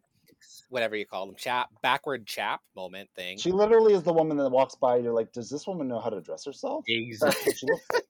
whatever 0.71 0.97
you 0.97 1.07
call 1.07 1.27
them, 1.27 1.35
chap, 1.37 1.69
backward 1.83 2.27
chap 2.27 2.63
moment 2.75 3.11
thing. 3.15 3.39
She 3.39 3.53
literally 3.53 3.93
is 3.93 4.03
the 4.03 4.13
woman 4.13 4.37
that 4.39 4.49
walks 4.49 4.75
by. 4.75 4.97
You're 4.97 5.13
like, 5.13 5.33
does 5.33 5.51
this 5.51 5.67
woman 5.67 5.87
know 5.87 6.01
how 6.01 6.11
to 6.11 6.21
dress 6.21 6.45
herself? 6.45 6.85
Exactly. 6.89 7.53
what 7.63 7.81
like. 7.95 8.05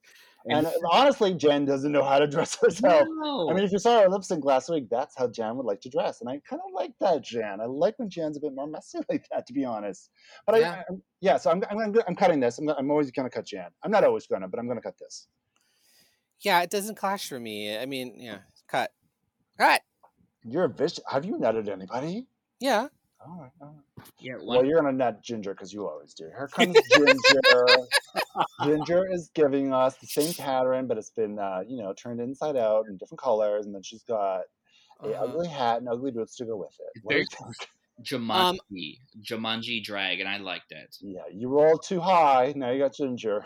And 0.45 0.67
honestly, 0.89 1.35
Jen 1.35 1.65
doesn't 1.65 1.91
know 1.91 2.03
how 2.03 2.17
to 2.17 2.25
dress 2.25 2.57
herself. 2.61 3.07
No. 3.07 3.49
I 3.49 3.53
mean, 3.53 3.63
if 3.63 3.71
you 3.71 3.77
saw 3.77 4.01
her 4.01 4.09
lip 4.09 4.23
sync 4.23 4.43
last 4.43 4.69
week, 4.69 4.87
that's 4.89 5.15
how 5.15 5.27
Jan 5.27 5.55
would 5.57 5.67
like 5.67 5.81
to 5.81 5.89
dress, 5.89 6.21
and 6.21 6.29
I 6.29 6.41
kind 6.49 6.61
of 6.65 6.73
like 6.73 6.93
that 6.99 7.21
Jan. 7.21 7.61
I 7.61 7.65
like 7.65 7.99
when 7.99 8.09
Jan's 8.09 8.37
a 8.37 8.39
bit 8.39 8.53
more 8.55 8.65
messy 8.65 8.99
like 9.09 9.25
that, 9.31 9.45
to 9.47 9.53
be 9.53 9.65
honest. 9.65 10.09
But 10.45 10.59
Yeah. 10.59 10.71
I, 10.71 10.93
I, 10.93 10.97
yeah, 11.19 11.37
so 11.37 11.51
I'm, 11.51 11.61
I'm, 11.69 11.95
I'm 12.07 12.15
cutting 12.15 12.39
this. 12.39 12.57
I'm, 12.57 12.69
I'm 12.69 12.89
always 12.89 13.11
gonna 13.11 13.29
cut 13.29 13.45
Jan. 13.45 13.69
I'm 13.83 13.91
not 13.91 14.03
always 14.03 14.25
gonna, 14.25 14.47
but 14.47 14.59
I'm 14.59 14.67
gonna 14.67 14.81
cut 14.81 14.97
this. 14.97 15.27
Yeah, 16.41 16.61
it 16.61 16.69
doesn't 16.69 16.95
clash 16.95 17.27
for 17.29 17.39
me. 17.39 17.77
I 17.77 17.85
mean, 17.85 18.15
yeah, 18.17 18.39
cut, 18.67 18.91
cut. 19.57 19.81
You're 20.43 20.65
a 20.65 20.69
vicious. 20.69 20.99
Have 21.09 21.25
you 21.25 21.35
nutted 21.35 21.69
anybody? 21.69 22.25
Yeah, 22.59 22.87
All 23.25 23.37
right, 23.41 23.51
all 23.61 23.75
right. 23.97 24.07
yeah, 24.19 24.35
Well, 24.37 24.57
one, 24.57 24.65
you're 24.65 24.81
gonna 24.81 24.91
nut 24.95 25.21
Ginger 25.23 25.53
because 25.53 25.71
you 25.73 25.87
always 25.87 26.13
do. 26.13 26.25
Here 26.25 26.47
comes 26.47 26.75
Ginger. 26.95 27.65
Ginger 28.63 29.11
is 29.11 29.29
giving 29.33 29.73
us 29.73 29.95
the 29.97 30.07
same 30.07 30.33
pattern, 30.33 30.87
but 30.87 30.97
it's 30.97 31.09
been, 31.11 31.37
uh, 31.39 31.63
you 31.67 31.77
know, 31.77 31.93
turned 31.93 32.19
inside 32.19 32.55
out 32.57 32.87
in 32.87 32.97
different 32.97 33.19
colors, 33.21 33.65
and 33.65 33.73
then 33.73 33.83
she's 33.83 34.03
got 34.03 34.41
a 35.01 35.07
Uh-huh. 35.13 35.23
ugly 35.25 35.47
hat 35.47 35.77
and 35.77 35.89
ugly 35.89 36.11
boots 36.11 36.35
to 36.37 36.45
go 36.45 36.55
with 36.55 36.75
it. 36.79 36.91
It's 36.95 37.03
What 37.05 37.11
do 37.13 37.17
very- 37.17 37.25
think? 37.53 37.69
Jumanji, 38.03 38.97
Jumanji 39.21 39.83
drag, 39.83 40.19
and 40.21 40.29
I 40.29 40.37
liked 40.37 40.71
it. 40.71 40.97
Yeah, 41.01 41.21
you 41.31 41.49
rolled 41.49 41.83
too 41.83 41.99
high. 41.99 42.51
Now 42.55 42.71
you 42.71 42.79
got 42.79 42.93
Ginger. 42.95 43.43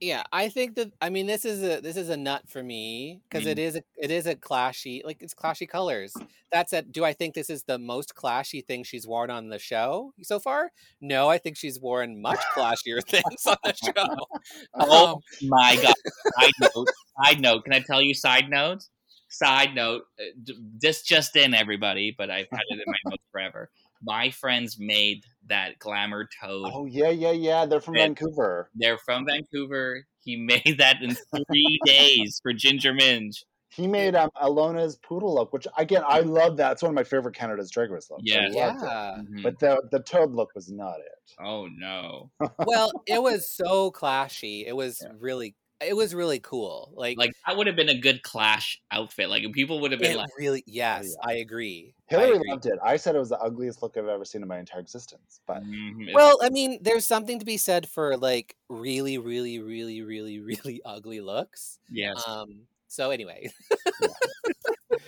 Yeah. 0.00 0.22
I 0.32 0.48
think 0.48 0.76
that. 0.76 0.92
I 1.00 1.10
mean, 1.10 1.26
this 1.26 1.44
is 1.44 1.62
a 1.62 1.80
this 1.80 1.96
is 1.96 2.08
a 2.08 2.16
nut 2.16 2.42
for 2.48 2.62
me 2.62 3.20
because 3.28 3.46
it 3.46 3.58
is 3.58 3.76
a 3.76 3.82
it 3.96 4.10
is 4.10 4.26
a 4.26 4.34
clashy 4.34 5.04
like 5.04 5.22
it's 5.22 5.34
clashy 5.34 5.68
colors. 5.68 6.14
That's 6.52 6.72
it. 6.72 6.92
Do 6.92 7.04
I 7.04 7.12
think 7.12 7.34
this 7.34 7.50
is 7.50 7.64
the 7.64 7.78
most 7.78 8.14
clashy 8.14 8.64
thing 8.64 8.84
she's 8.84 9.06
worn 9.06 9.30
on 9.30 9.48
the 9.48 9.58
show 9.58 10.12
so 10.22 10.38
far? 10.38 10.70
No, 11.00 11.28
I 11.28 11.38
think 11.38 11.56
she's 11.56 11.80
worn 11.80 12.20
much 12.20 12.40
clashier 12.56 13.02
things 13.06 13.46
on 13.46 13.56
the 13.64 13.74
show. 13.74 14.16
Oh 14.74 15.14
Um, 15.14 15.20
my 15.48 15.76
god! 15.76 15.94
Side 16.40 16.52
note. 16.74 16.88
Side 17.24 17.40
note. 17.40 17.64
Can 17.64 17.72
I 17.72 17.80
tell 17.80 18.02
you? 18.02 18.14
Side 18.14 18.48
note. 18.50 18.84
Side 19.28 19.74
note. 19.74 20.02
uh, 20.20 20.52
This 20.80 21.02
just 21.02 21.36
in, 21.36 21.52
everybody, 21.54 22.14
but 22.16 22.30
I've 22.30 22.46
had 22.50 22.60
it 22.68 22.74
in 22.78 22.84
my 22.86 22.98
notes 23.10 23.24
forever. 23.32 23.70
My 24.02 24.30
friends 24.30 24.76
made 24.78 25.24
that 25.46 25.78
glamour 25.78 26.28
toad. 26.42 26.70
Oh 26.74 26.86
yeah, 26.86 27.10
yeah, 27.10 27.32
yeah. 27.32 27.66
They're 27.66 27.80
from 27.80 27.96
Yeah. 27.96 28.06
Vancouver. 28.06 28.70
They're 28.74 28.98
from 28.98 29.26
Vancouver. 29.26 30.04
He 30.24 30.36
made 30.36 30.76
that 30.78 31.02
in 31.02 31.14
three 31.48 31.78
days 31.84 32.40
for 32.42 32.52
Ginger 32.52 32.92
Minge. 32.94 33.44
He 33.70 33.86
made 33.86 34.14
um, 34.14 34.30
Alona's 34.40 34.96
poodle 34.96 35.34
look, 35.34 35.52
which 35.52 35.66
again 35.76 36.02
I 36.06 36.20
love 36.20 36.56
that. 36.58 36.72
It's 36.72 36.82
one 36.82 36.90
of 36.90 36.94
my 36.94 37.04
favorite 37.04 37.34
Canada's 37.34 37.70
Drag 37.70 37.90
Race 37.90 38.08
looks. 38.10 38.22
I 38.32 38.46
Yeah. 38.46 38.48
loved 38.48 38.82
it. 38.82 38.86
yeah. 38.86 39.16
Mhm. 39.18 39.42
But 39.42 39.58
the 39.58 39.82
the 39.90 40.00
toad 40.02 40.30
look 40.32 40.50
was 40.54 40.70
not 40.70 40.98
it. 41.00 41.32
oh 41.44 41.66
no! 41.66 42.30
well, 42.64 42.90
it 43.06 43.22
was 43.22 43.50
so 43.50 43.90
clashy. 43.90 44.64
It 44.66 44.74
was 44.76 45.00
Yeah. 45.02 45.12
really, 45.18 45.56
it 45.80 45.94
was 45.94 46.14
really 46.14 46.38
cool. 46.40 46.92
Like, 46.94 47.18
Like 47.18 47.32
that 47.46 47.56
would 47.58 47.66
have 47.66 47.76
been 47.76 47.90
a 47.90 47.98
good 47.98 48.22
clash 48.22 48.80
outfit. 48.90 49.28
Like 49.28 49.44
people 49.52 49.80
would 49.80 49.90
have 49.92 50.00
been 50.00 50.12
it 50.12 50.16
like, 50.16 50.28
really, 50.38 50.62
yes, 50.66 51.14
I 51.22 51.34
agree. 51.34 51.94
I 52.10 52.14
Hillary 52.14 52.40
loved 52.48 52.66
it. 52.66 52.78
I 52.84 52.96
said 52.96 53.16
it 53.16 53.18
was 53.18 53.30
the 53.30 53.40
ugliest 53.40 53.82
look 53.82 53.96
I've 53.96 54.06
ever 54.06 54.24
seen 54.24 54.42
in 54.42 54.48
my 54.48 54.58
entire 54.58 54.80
existence. 54.80 55.40
But 55.46 55.64
mhm, 55.64 56.14
Well, 56.14 56.38
I 56.42 56.50
mean, 56.50 56.78
there's 56.82 57.04
something 57.04 57.38
to 57.40 57.44
be 57.44 57.56
said 57.56 57.88
for 57.88 58.16
like 58.16 58.54
really, 58.68 59.18
really, 59.18 59.58
really, 59.60 60.02
really, 60.02 60.38
really 60.40 60.80
ugly 60.84 61.20
looks. 61.20 61.78
yes, 61.90 62.22
Um. 62.26 62.66
So 62.88 63.10
anyway, 63.10 63.50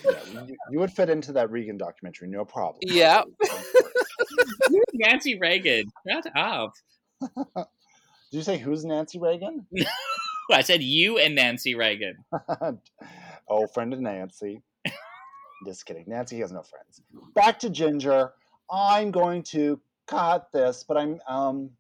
yeah, 0.05 0.45
you, 0.47 0.57
you 0.71 0.79
would 0.81 0.93
fit 0.93 1.09
into 1.09 1.33
that 1.33 1.51
Reagan 1.51 1.79
documentary, 1.79 2.29
no 2.29 2.45
problem. 2.45 2.81
Yeah. 2.83 3.23
Nancy 4.93 5.39
Reagan. 5.39 5.85
Shut 6.07 6.27
up. 6.37 6.73
Did 7.21 7.67
you 8.37 8.43
say 8.43 8.59
who's 8.59 8.85
Nancy 8.85 9.19
Reagan? 9.19 9.67
I 10.53 10.63
said 10.63 10.83
you 10.83 11.19
and 11.19 11.35
Nancy 11.35 11.75
Reagan. 11.75 12.17
oh, 13.49 13.67
friend 13.73 13.93
of 13.93 14.01
Nancy. 14.01 14.63
Just 15.67 15.87
kidding. 15.87 16.05
Nancy 16.07 16.39
has 16.41 16.53
no 16.53 16.63
friends. 16.63 17.01
Back 17.35 17.59
to 17.61 17.71
Ginger. 17.71 18.33
I'm 18.71 19.11
going 19.11 19.43
to 19.45 19.81
cut 20.07 20.51
this, 20.53 20.85
but 20.87 20.97
I'm 20.97 21.21
um 21.29 21.71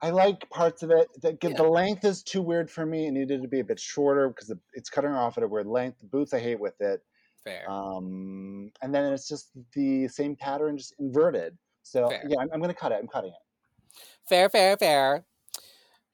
I 0.00 0.10
like 0.10 0.50
parts 0.50 0.82
of 0.82 0.90
it. 0.90 1.08
The, 1.20 1.38
Yeah. 1.40 1.54
the 1.56 1.62
length 1.62 2.04
is 2.04 2.24
too 2.24 2.42
weird 2.42 2.68
for 2.68 2.84
me. 2.84 3.06
It 3.06 3.12
needed 3.12 3.40
to 3.42 3.48
be 3.48 3.60
a 3.60 3.64
bit 3.64 3.78
shorter 3.78 4.28
because 4.28 4.52
it's 4.72 4.90
cutting 4.90 5.12
off 5.12 5.38
at 5.38 5.44
a 5.44 5.48
weird 5.48 5.68
length. 5.68 6.00
The 6.00 6.06
boots 6.06 6.34
I 6.34 6.40
hate 6.40 6.58
with 6.58 6.80
it. 6.80 7.02
fair. 7.44 7.68
Um, 7.70 8.72
and 8.82 8.92
then 8.94 9.12
it's 9.12 9.28
just 9.28 9.50
the 9.74 10.08
same 10.08 10.34
pattern, 10.34 10.76
just 10.76 10.94
inverted. 10.98 11.56
So 11.84 12.08
Fair. 12.08 12.24
yeah, 12.28 12.38
I'm, 12.40 12.48
I'm 12.52 12.58
going 12.60 12.72
to 12.74 12.80
cut 12.80 12.90
it. 12.92 12.98
I'm 13.00 13.06
cutting 13.08 13.30
it. 13.30 13.98
fair, 14.28 14.48
fair, 14.48 14.76
fair. 14.76 15.24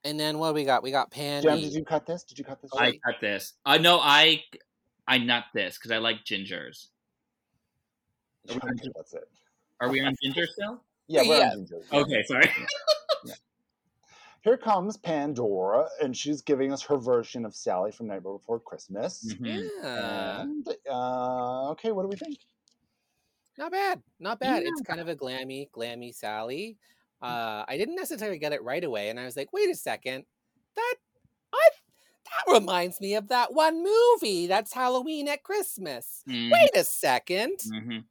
And 0.05 0.19
then 0.21 0.39
what 0.39 0.49
do 0.49 0.55
we 0.55 0.65
got? 0.65 0.83
We 0.83 0.91
got 0.91 1.11
Pandy. 1.11 1.49
Jem, 1.49 1.61
did 1.61 1.73
you 1.73 1.85
cut 1.85 2.07
this? 2.07 2.25
Did 2.25 2.39
you 2.39 2.45
cut 2.45 2.61
this? 2.63 2.71
I 2.77 2.93
cut 3.05 3.17
this. 3.21 3.55
I 3.67 3.79
know 3.79 3.99
I 4.01 4.43
I 5.09 5.19
nut 5.19 5.45
this 5.55 5.77
because 5.79 5.91
I 5.91 5.99
like 5.99 6.25
gingers. 6.25 6.89
Okay, 8.49 8.61
that's 8.95 9.15
it. 9.15 9.29
Are 9.81 9.91
we 9.91 10.01
on 10.01 10.15
ginger 10.23 10.47
still? 10.47 10.83
Yeah, 11.09 11.23
we're 11.23 11.39
Yeah. 11.39 11.51
on 11.53 11.67
Ginger. 11.67 11.83
Okay, 11.93 12.23
sorry. 12.25 12.51
Here 14.43 14.57
comes 14.57 14.97
Pandora, 14.97 15.89
and 16.01 16.17
she's 16.17 16.43
giving 16.43 16.73
us 16.73 16.81
her 16.83 16.97
version 16.97 17.45
of 17.45 17.55
Sally 17.57 17.91
from 17.91 18.07
Nightmare 18.07 18.35
Before 18.35 18.61
Christmas. 18.61 19.35
Mhm. 19.35 19.69
Yeah. 19.83 20.43
And 20.43 20.67
uh, 20.89 21.71
okay, 21.71 21.91
what 21.93 22.03
do 22.03 22.09
we 22.09 22.17
think? 22.17 22.39
Not 23.59 23.73
bad. 23.73 24.01
Not 24.21 24.39
bad. 24.39 24.63
Yeah. 24.63 24.69
It's 24.69 24.83
kind 24.83 25.01
of 25.01 25.09
a 25.09 25.17
glammy, 25.17 25.69
glammy 25.71 26.15
Sally. 26.15 26.79
Uh, 27.21 27.65
I 27.67 27.77
didn't 27.77 27.97
necessarily 27.97 28.39
get 28.39 28.53
it 28.53 28.63
right 28.63 28.85
away, 28.85 29.09
and 29.11 29.19
I 29.19 29.25
was 29.25 29.37
like, 29.37 29.53
wait 29.53 29.69
a 29.71 29.75
second. 29.75 30.25
That 30.77 30.95
I 30.95 31.08
that 32.31 32.53
reminds 32.61 33.01
me 33.01 33.15
of 33.15 33.29
that 33.29 33.53
one 33.55 33.83
movie. 33.83 34.47
That's 34.47 34.73
Halloween 34.73 35.29
at 35.29 35.43
Christmas. 35.43 36.23
Mhm, 36.29 36.51
Wait 36.53 36.71
a 36.77 36.85
second. 36.85 37.59
mhm. 37.67 38.05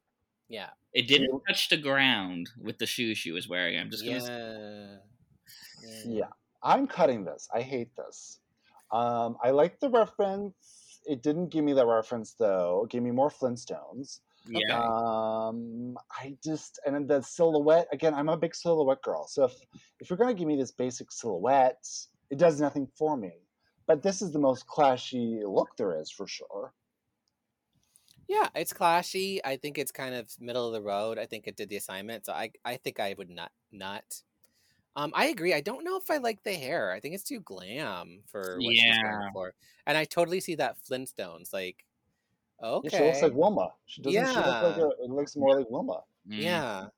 Yeah. 0.48 0.70
It 0.94 1.06
didn't 1.06 1.42
touch 1.46 1.68
the 1.68 1.76
ground 1.76 2.48
with 2.60 2.78
the 2.78 2.86
shoe 2.86 3.14
she 3.14 3.30
was 3.30 3.48
wearing. 3.48 3.78
I'm 3.78 3.90
just 3.90 4.04
gonna. 4.04 5.00
Yeah. 5.84 6.04
Yeah, 6.04 6.28
I'm 6.62 6.86
cutting 6.86 7.24
this. 7.24 7.48
I 7.54 7.60
hate 7.62 7.94
this. 7.96 8.40
Um, 8.90 9.36
I 9.42 9.50
like 9.50 9.78
the 9.80 9.90
reference. 9.90 11.00
It 11.06 11.22
didn't 11.22 11.48
give 11.48 11.64
me 11.64 11.72
the 11.72 11.86
reference 11.86 12.34
though. 12.34 12.84
It 12.84 12.90
gave 12.90 13.02
me 13.02 13.10
more 13.10 13.30
Flintstones. 13.30 14.20
Yeah. 14.46 14.78
Um, 14.82 15.96
I 16.10 16.36
just 16.42 16.80
and 16.86 16.94
then 16.94 17.06
the 17.06 17.20
silhouette 17.22 17.88
again. 17.92 18.14
I'm 18.14 18.28
a 18.30 18.36
big 18.36 18.54
silhouette 18.54 19.02
girl, 19.02 19.26
so 19.28 19.44
if 19.44 19.54
if 20.00 20.08
you're 20.10 20.16
gonna 20.16 20.34
give 20.34 20.48
me 20.48 20.56
this 20.56 20.72
basic 20.72 21.12
silhouette, 21.12 21.86
it 22.30 22.38
does 22.38 22.60
nothing 22.60 22.86
for 22.96 23.16
me. 23.16 23.32
But 23.88 24.04
this 24.04 24.22
is 24.22 24.30
the 24.30 24.38
most 24.38 24.68
clashy 24.68 25.42
look 25.44 25.76
there 25.76 26.00
is 26.00 26.12
for 26.12 26.28
sure. 26.28 26.74
Yeah, 28.28 28.48
it's 28.54 28.72
clashy. 28.72 29.40
I 29.44 29.56
think 29.56 29.78
it's 29.78 29.92
kind 29.92 30.14
of 30.14 30.38
middle 30.40 30.66
of 30.66 30.72
the 30.72 30.82
road. 30.82 31.18
I 31.18 31.26
think 31.26 31.46
it 31.46 31.56
did 31.56 31.68
the 31.68 31.76
assignment, 31.76 32.26
so 32.26 32.32
I 32.32 32.50
I 32.64 32.76
think 32.76 33.00
I 33.00 33.14
would 33.16 33.30
not 33.30 33.52
not. 33.72 34.22
Um, 34.96 35.12
I 35.14 35.26
agree. 35.28 35.54
I 35.54 35.62
don't 35.62 35.84
know 35.84 35.96
if 35.98 36.10
I 36.10 36.18
like 36.18 36.42
the 36.44 36.54
hair. 36.54 36.92
I 36.92 37.00
think 37.00 37.14
it's 37.14 37.24
too 37.24 37.40
glam 37.40 38.24
for 38.28 38.62
what 38.62 38.78
she's 38.78 38.98
Yeah. 38.98 39.12
going 39.12 39.24
for, 39.32 39.54
and 39.86 39.98
I 39.98 40.04
totally 40.06 40.40
see 40.40 40.56
that 40.56 40.78
Flintstones. 40.82 41.52
Like, 41.52 41.86
okay, 42.62 42.88
Yeah, 42.90 42.90
she 42.90 43.02
looks 43.02 43.22
like 43.22 43.32
Wilma. 43.34 43.74
She 43.86 44.02
doesn't. 44.02 44.26
She 44.26 44.40
look 44.42 44.60
like 44.60 44.76
Yeah. 44.76 44.78
a, 44.78 44.88
it 45.02 45.10
looks 45.10 45.36
more 45.36 45.58
like 45.58 45.70
Wilma. 45.70 46.04
Mhm. 46.26 46.64
yeah, 46.64 46.86
a 46.86 46.92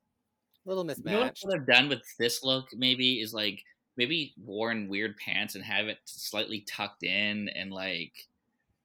little 0.67 0.85
You 0.97 1.11
know 1.11 1.19
what 1.21 1.33
mismatched. 1.33 1.45
I 1.45 1.47
would 1.49 1.59
have 1.59 1.67
done 1.67 1.89
with 1.89 2.03
this 2.19 2.43
look 2.45 2.69
maybe 2.75 3.21
is 3.21 3.33
like 3.35 3.65
maybe 4.01 4.33
worn 4.43 4.89
weird 4.89 5.15
pants 5.19 5.55
and 5.55 5.63
have 5.63 5.87
it 5.87 5.99
slightly 6.07 6.61
tucked 6.63 7.03
in 7.03 7.49
and 7.51 7.71
like 7.71 8.27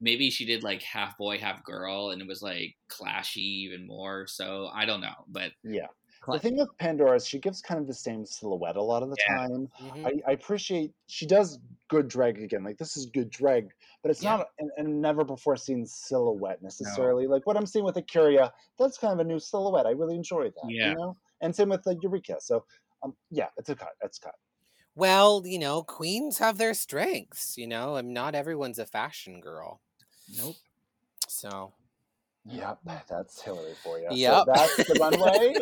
maybe 0.01 0.29
she 0.29 0.43
did 0.45 0.61
like 0.61 0.81
half 0.83 1.17
boy 1.17 1.37
half 1.37 1.63
girl 1.63 2.09
and 2.09 2.21
it 2.21 2.27
was 2.27 2.41
like 2.43 2.75
clashy 2.89 3.37
even 3.65 3.87
more. 3.87 4.27
So 4.27 4.69
I 4.73 4.83
don't 4.85 4.99
know, 5.01 5.23
but 5.29 5.51
Yeah. 5.63 5.87
Cla- 6.19 6.35
The 6.35 6.39
thing 6.41 6.57
with 6.57 6.75
Pandora 6.79 7.15
is 7.15 7.27
she 7.27 7.39
gives 7.39 7.61
kind 7.61 7.79
of 7.79 7.87
the 7.87 7.93
same 7.93 8.25
silhouette 8.25 8.75
a 8.75 8.81
lot 8.81 9.03
of 9.03 9.09
the 9.09 9.15
Yeah. 9.25 9.35
time. 9.37 9.69
Mhm. 9.79 10.05
I, 10.07 10.29
I 10.29 10.33
appreciate 10.33 10.91
she 11.07 11.25
does 11.25 11.59
good 11.87 12.07
drag 12.09 12.41
again. 12.41 12.63
Like 12.63 12.77
this 12.77 12.97
is 12.97 13.05
good 13.05 13.29
drag, 13.29 13.69
but 14.01 14.11
it's 14.11 14.21
Yeah. 14.23 14.37
not 14.37 14.47
an, 14.59 14.69
a 14.77 14.83
never 14.83 15.23
before 15.23 15.55
seen 15.55 15.85
silhouette 15.85 16.61
necessarily. 16.61 17.25
Like 17.27 17.45
what 17.47 17.55
I'm 17.55 17.65
seeing 17.67 17.85
with 17.85 17.95
A'keria, 17.95 18.51
that's 18.77 18.97
kind 18.97 19.13
of 19.13 19.19
a 19.19 19.23
new 19.23 19.39
silhouette. 19.39 19.85
I 19.85 19.91
really 19.91 20.15
enjoy 20.15 20.49
that. 20.49 20.67
Yeah. 20.69 20.89
You 20.89 20.95
know, 20.95 21.17
and 21.41 21.55
same 21.55 21.69
with 21.69 21.83
the 21.83 21.95
Eureka. 22.01 22.37
So, 22.41 22.65
um, 23.03 23.15
yeah, 23.29 23.49
it's 23.57 23.69
a 23.69 23.75
cut. 23.75 23.93
It's 24.01 24.17
a 24.17 24.21
cut. 24.21 24.35
Well, 24.95 25.43
you 25.45 25.59
know, 25.59 25.83
queens 25.83 26.37
have 26.39 26.57
their 26.57 26.73
strengths. 26.73 27.57
You 27.57 27.67
know, 27.67 27.95
and 27.95 28.13
not 28.13 28.35
everyone's 28.35 28.79
a 28.79 28.85
fashion 28.85 29.41
girl. 29.41 29.81
nope. 30.37 30.55
So 31.27 31.73
Yep, 32.45 32.79
that's 33.09 33.41
Hillary 33.41 33.73
for 33.83 33.99
you. 33.99 34.07
Yep. 34.11 34.33
So 34.33 34.53
that's 34.53 34.75
the 34.77 34.97
runway. 34.99 35.55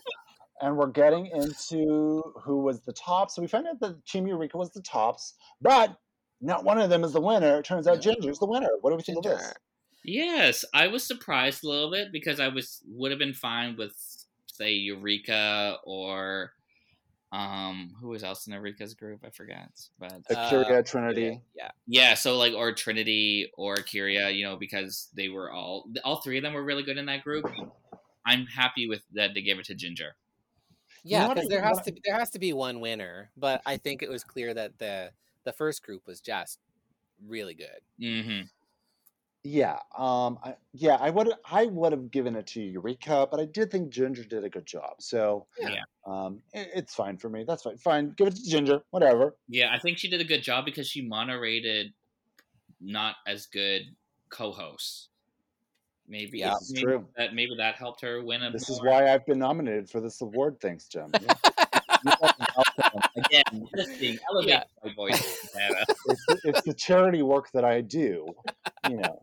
and 0.60 0.76
we're 0.76 0.88
getting 0.88 1.26
into 1.26 2.22
who 2.42 2.62
was 2.62 2.80
the 2.80 2.92
top. 2.92 3.30
So 3.30 3.42
we 3.42 3.48
found 3.48 3.66
out 3.66 3.80
that 3.80 4.04
Team 4.06 4.26
Eureka 4.26 4.56
was 4.56 4.70
the 4.70 4.82
tops, 4.82 5.34
but 5.60 5.96
not 6.40 6.64
one 6.64 6.78
of 6.78 6.90
them 6.90 7.04
is 7.04 7.12
the 7.12 7.20
winner. 7.20 7.58
It 7.58 7.64
turns 7.64 7.86
out 7.86 7.96
No. 7.96 8.00
Ginger's 8.00 8.38
the 8.38 8.46
winner. 8.46 8.68
What 8.80 8.90
do 8.90 8.96
we 8.96 9.02
think 9.02 9.18
of 9.18 9.24
this? 9.24 9.54
Yes, 10.04 10.64
I 10.72 10.86
was 10.86 11.02
surprised 11.02 11.64
a 11.64 11.68
little 11.68 11.90
bit 11.90 12.12
because 12.12 12.38
I 12.38 12.48
was 12.48 12.82
would 12.86 13.10
have 13.10 13.18
been 13.18 13.34
fine 13.34 13.76
with 13.76 13.96
say 14.52 14.72
Eureka 14.72 15.78
or 15.84 16.52
um 17.32 17.94
who 18.00 18.08
was 18.08 18.22
else 18.22 18.46
in 18.46 18.52
Eureka's 18.52 18.94
group? 18.94 19.24
I 19.24 19.30
forgot. 19.30 19.70
But 19.98 20.22
A'keria 20.30 20.78
Uh, 20.78 20.82
Trinity. 20.82 21.40
Yeah. 21.54 21.70
yeah, 21.86 22.14
so 22.14 22.36
like 22.36 22.54
or 22.54 22.72
Trinity 22.72 23.50
or 23.56 23.76
Kyria, 23.76 24.34
you 24.34 24.44
know, 24.44 24.56
because 24.56 25.08
they 25.14 25.28
were 25.28 25.50
all 25.50 25.88
all 26.04 26.20
three 26.20 26.38
of 26.38 26.42
them 26.42 26.54
were 26.54 26.64
really 26.64 26.82
good 26.82 26.98
in 26.98 27.06
that 27.06 27.24
group. 27.24 27.46
I'm 28.24 28.46
happy 28.46 28.88
with 28.88 29.02
that 29.14 29.34
they 29.34 29.42
gave 29.42 29.58
it 29.58 29.66
to 29.66 29.74
Ginger. 29.74 30.16
Yeah, 31.04 31.28
because 31.28 31.48
there 31.48 31.62
has 31.62 31.76
what 31.76 31.84
to 31.84 31.94
there 32.04 32.18
has 32.18 32.30
to 32.30 32.38
be 32.38 32.52
one 32.52 32.80
winner, 32.80 33.30
but 33.36 33.62
I 33.66 33.76
think 33.76 34.02
it 34.02 34.10
was 34.10 34.24
clear 34.24 34.52
that 34.54 34.78
the 34.78 35.12
the 35.44 35.52
first 35.52 35.82
group 35.82 36.06
was 36.06 36.20
just 36.20 36.58
really 37.24 37.54
good. 37.54 37.80
hmm 38.00 38.42
Yeah, 39.48 39.78
um, 39.96 40.40
I, 40.42 40.56
yeah, 40.72 40.96
I 41.00 41.10
would 41.10 41.32
I 41.48 41.66
would 41.66 41.92
have 41.92 42.10
given 42.10 42.34
it 42.34 42.48
to 42.48 42.60
Eureka, 42.60 43.28
but 43.30 43.38
I 43.38 43.44
did 43.44 43.70
think 43.70 43.90
Ginger 43.90 44.24
did 44.24 44.42
a 44.42 44.50
good 44.50 44.66
job. 44.66 44.94
So 44.98 45.46
Yeah. 45.60 45.82
um, 46.04 46.40
it, 46.52 46.68
it's 46.74 46.94
fine 46.94 47.16
for 47.16 47.28
me. 47.28 47.44
That's 47.46 47.62
fine. 47.62 47.78
Fine, 47.78 48.14
give 48.16 48.26
it 48.26 48.34
to 48.34 48.42
Ginger. 48.42 48.80
Whatever. 48.90 49.36
Yeah, 49.48 49.72
I 49.72 49.78
think 49.78 49.98
she 49.98 50.10
did 50.10 50.20
a 50.20 50.24
good 50.24 50.42
job 50.42 50.64
because 50.64 50.88
she 50.88 51.00
moderated 51.00 51.92
not 52.80 53.14
as 53.24 53.46
good 53.46 53.82
co-hosts. 54.30 55.10
Maybe 56.08 56.38
Yeah, 56.38 56.54
it's 56.56 56.72
maybe 56.72 56.82
true. 56.82 57.06
that 57.16 57.32
maybe 57.32 57.52
that 57.58 57.76
helped 57.76 58.00
her 58.00 58.24
win 58.24 58.42
a. 58.42 58.50
This 58.50 58.68
is 58.68 58.82
more- 58.82 58.90
why 58.94 59.12
I've 59.14 59.24
been 59.26 59.38
nominated 59.38 59.88
for 59.88 60.00
this 60.00 60.20
award. 60.22 60.56
Thanks, 60.60 60.88
Jim. 60.88 61.12
again 63.16 63.68
lifting, 63.74 64.18
elevating 64.30 64.48
Yeah. 64.48 64.62
my 64.84 64.92
voice. 64.94 65.24
Savannah. 65.52 65.84
it's, 66.06 66.26
the- 66.26 66.40
it's 66.44 66.62
the 66.62 66.74
charity 66.74 67.22
work 67.22 67.50
that 67.52 67.64
I 67.64 67.80
do. 67.80 68.26
You 68.90 68.96
know. 68.98 69.20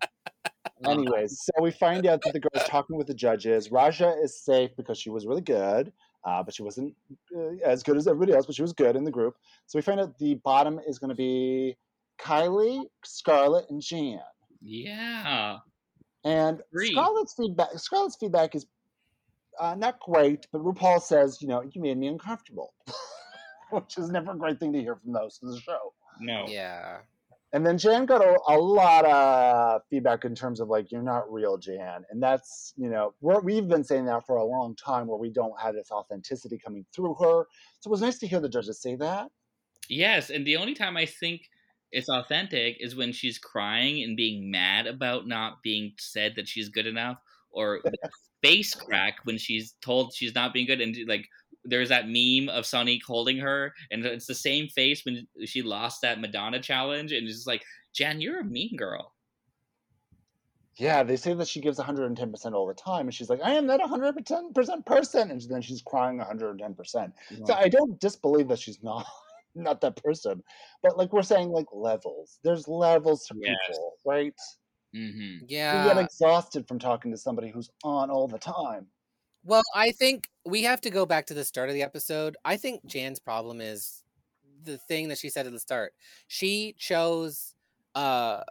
Anyways, 0.90 1.40
so 1.44 1.64
we 1.64 1.72
find 1.72 2.06
out 2.08 2.22
that 2.24 2.34
the 2.34 2.40
girl's 2.40 2.68
talking 2.68 2.98
with 2.98 3.08
the 3.08 3.14
judges. 3.14 3.72
Raja 3.72 4.16
is 4.22 4.40
safe 4.40 4.72
because 4.76 4.98
she 4.98 5.10
was 5.10 5.26
really 5.26 5.42
good, 5.42 5.92
uh, 6.26 6.44
but 6.44 6.54
she 6.54 6.64
wasn't 6.64 6.96
uh, 7.36 7.56
as 7.66 7.84
good 7.84 7.98
as 7.98 8.08
everybody 8.08 8.34
else, 8.34 8.46
but 8.46 8.56
she 8.56 8.62
was 8.62 8.74
good 8.74 8.96
in 8.96 9.04
the 9.04 9.12
group. 9.12 9.36
So 9.68 9.78
we 9.78 9.82
find 9.84 10.00
out 10.00 10.18
the 10.20 10.36
bottom 10.36 10.80
is 10.88 11.00
going 11.00 11.10
to 11.10 11.16
be 11.16 11.78
Kylie, 12.20 12.84
Scarlett, 13.04 13.66
and 13.70 13.82
Jan. 13.82 14.20
yeah, 14.62 15.58
And 16.24 16.62
Agree. 16.72 16.92
Scarlett's 16.92 17.34
feedback, 17.34 17.70
Scarlett's 17.78 18.16
feedback 18.16 18.56
is 18.56 18.66
uh, 19.60 19.76
not 19.76 20.00
great, 20.00 20.48
but 20.52 20.62
RuPaul 20.64 21.02
says, 21.02 21.42
you 21.42 21.48
know, 21.48 21.62
you 21.62 21.82
made 21.82 21.98
me 21.98 22.08
uncomfortable, 22.08 22.74
which 23.72 23.98
is 23.98 24.10
never 24.10 24.32
a 24.32 24.36
great 24.38 24.60
thing 24.60 24.74
to 24.74 24.80
hear 24.80 24.96
from 24.96 25.14
the 25.14 25.20
host 25.20 25.44
of 25.44 25.52
the 25.52 25.60
show. 25.60 25.94
no, 26.20 26.46
Yeah. 26.48 27.00
And 27.54 27.64
then 27.64 27.78
Jan 27.78 28.08
got 28.08 28.22
a, 28.26 28.40
a 28.50 28.58
lot 28.58 29.06
of 29.06 29.82
feedback 29.90 30.26
in 30.26 30.34
terms 30.34 30.60
of 30.60 30.70
like, 30.70 30.92
you're 30.92 31.04
not 31.04 31.32
real, 31.32 31.58
Jan. 31.58 32.04
And 32.10 32.22
that's, 32.22 32.74
you 32.76 32.90
know, 32.90 33.14
we're, 33.22 33.42
we've 33.42 33.68
been 33.68 33.84
saying 33.84 34.06
that 34.08 34.26
for 34.26 34.38
a 34.38 34.44
long 34.44 34.76
time 34.76 35.06
where 35.06 35.20
we 35.20 35.30
don't 35.30 35.54
have 35.62 35.76
this 35.76 35.92
authenticity 35.92 36.58
coming 36.58 36.84
through 36.96 37.14
her. 37.22 37.46
So 37.80 37.90
it 37.90 37.92
was 37.92 38.02
nice 38.02 38.18
to 38.20 38.28
hear 38.28 38.40
the 38.40 38.50
judges 38.50 38.82
say 38.82 38.96
that. 38.96 39.30
yes, 39.88 40.32
and 40.32 40.46
the 40.48 40.58
only 40.58 40.74
time 40.74 40.98
I 40.98 41.06
think 41.06 41.42
it's 41.92 42.10
authentic 42.10 42.78
is 42.80 42.96
when 42.96 43.12
she's 43.12 43.38
crying 43.38 44.04
and 44.04 44.18
being 44.18 44.50
mad 44.50 44.88
about 44.88 45.28
not 45.28 45.62
being 45.62 45.94
said 46.00 46.34
that 46.36 46.48
she's 46.48 46.70
good 46.70 46.88
enough, 46.88 47.20
or 47.52 47.82
face 48.42 48.74
crack 48.74 49.18
when 49.26 49.38
she's 49.38 49.76
told 49.82 50.14
she's 50.14 50.34
not 50.34 50.54
being 50.54 50.66
good, 50.66 50.82
and 50.82 50.98
like 51.08 51.28
there's 51.66 51.90
that 51.90 52.08
meme 52.08 52.50
of 52.50 52.66
Sonique 52.66 53.04
holding 53.06 53.38
her, 53.38 53.74
and 53.92 54.06
it's 54.06 54.28
the 54.28 54.36
same 54.36 54.68
face 54.68 55.04
when 55.06 55.28
she 55.46 55.62
lost 55.62 56.02
that 56.02 56.20
Madonna 56.20 56.62
challenge, 56.62 57.12
and 57.12 57.28
it's 57.28 57.38
just 57.38 57.48
like, 57.48 57.64
Jan, 57.94 58.22
you're 58.22 58.40
a 58.40 58.44
mean 58.44 58.76
girl. 58.76 59.14
Yeah, 60.78 61.04
they 61.04 61.18
say 61.18 61.34
that 61.36 61.48
she 61.48 61.62
gives 61.62 61.80
110% 61.80 62.54
all 62.54 62.68
the 62.68 62.74
time. 62.74 63.06
And 63.06 63.14
she's 63.14 63.30
like, 63.30 63.42
I 63.44 63.54
am 63.54 63.68
that 63.68 63.80
110% 63.80 64.86
person. 64.86 65.30
And 65.30 65.42
then 65.42 65.62
she's 65.62 65.84
crying 65.84 66.20
110%. 66.20 67.12
So 67.46 67.54
I 67.54 67.70
don't 67.70 68.00
disbelieve 68.00 68.48
that 68.48 68.60
she's 68.60 68.82
not 68.82 69.06
not 69.56 69.82
that 69.82 70.02
person. 70.04 70.44
But 70.82 70.98
like 70.98 71.14
we're 71.14 71.22
saying, 71.22 71.50
like 71.50 71.68
levels. 71.72 72.40
There's 72.44 72.68
levels 72.68 73.26
to 73.28 73.36
Yes. 73.38 73.56
people, 73.68 73.94
right? 74.04 74.34
Mm-hmm. 74.96 75.46
You 75.48 75.94
get 75.94 75.98
exhausted 75.98 76.68
from 76.68 76.80
talking 76.80 77.12
to 77.12 77.18
somebody 77.18 77.50
who's 77.50 77.70
on 77.84 78.10
all 78.10 78.28
the 78.28 78.40
time. 78.40 78.88
Well, 79.44 79.64
I 79.76 79.92
think 79.92 80.30
we 80.46 80.64
have 80.64 80.82
to 80.82 80.90
go 80.90 81.06
back 81.06 81.26
to 81.28 81.34
the 81.34 81.44
start 81.44 81.70
of 81.70 81.76
the 81.76 81.84
episode. 81.84 82.38
I 82.46 82.58
think 82.58 82.86
Jan's 82.86 83.20
problem 83.20 83.60
is 83.62 84.04
the 84.64 84.78
thing 84.78 85.10
that 85.10 85.18
she 85.18 85.30
said 85.30 85.46
at 85.46 85.52
the 85.52 85.60
start. 85.60 85.94
She 86.28 86.76
chose 86.78 87.54
uh 87.96 88.44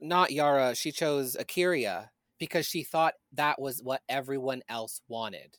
not 0.00 0.30
Yara, 0.32 0.74
she 0.74 0.92
chose 0.92 1.36
A'keria 1.36 2.08
because 2.38 2.66
she 2.66 2.82
thought 2.84 3.14
that 3.32 3.60
was 3.60 3.82
what 3.82 4.02
everyone 4.08 4.62
else 4.68 5.00
wanted. 5.08 5.58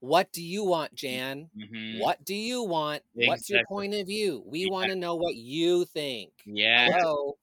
What 0.00 0.32
do 0.32 0.42
you 0.42 0.64
want, 0.64 0.94
Jan? 0.94 1.50
Mm-hmm. 1.56 2.00
What 2.00 2.24
do 2.24 2.34
you 2.34 2.62
want? 2.64 3.02
What's 3.14 3.48
your 3.50 3.64
point 3.66 3.94
of 3.94 4.06
view? 4.06 4.42
We 4.46 4.60
Yeah. 4.60 4.70
want 4.70 4.88
to 4.90 4.96
know 4.96 5.14
what 5.16 5.36
you 5.36 5.84
think. 5.84 6.32
Yeah. 6.44 6.90
Hello. 6.92 7.36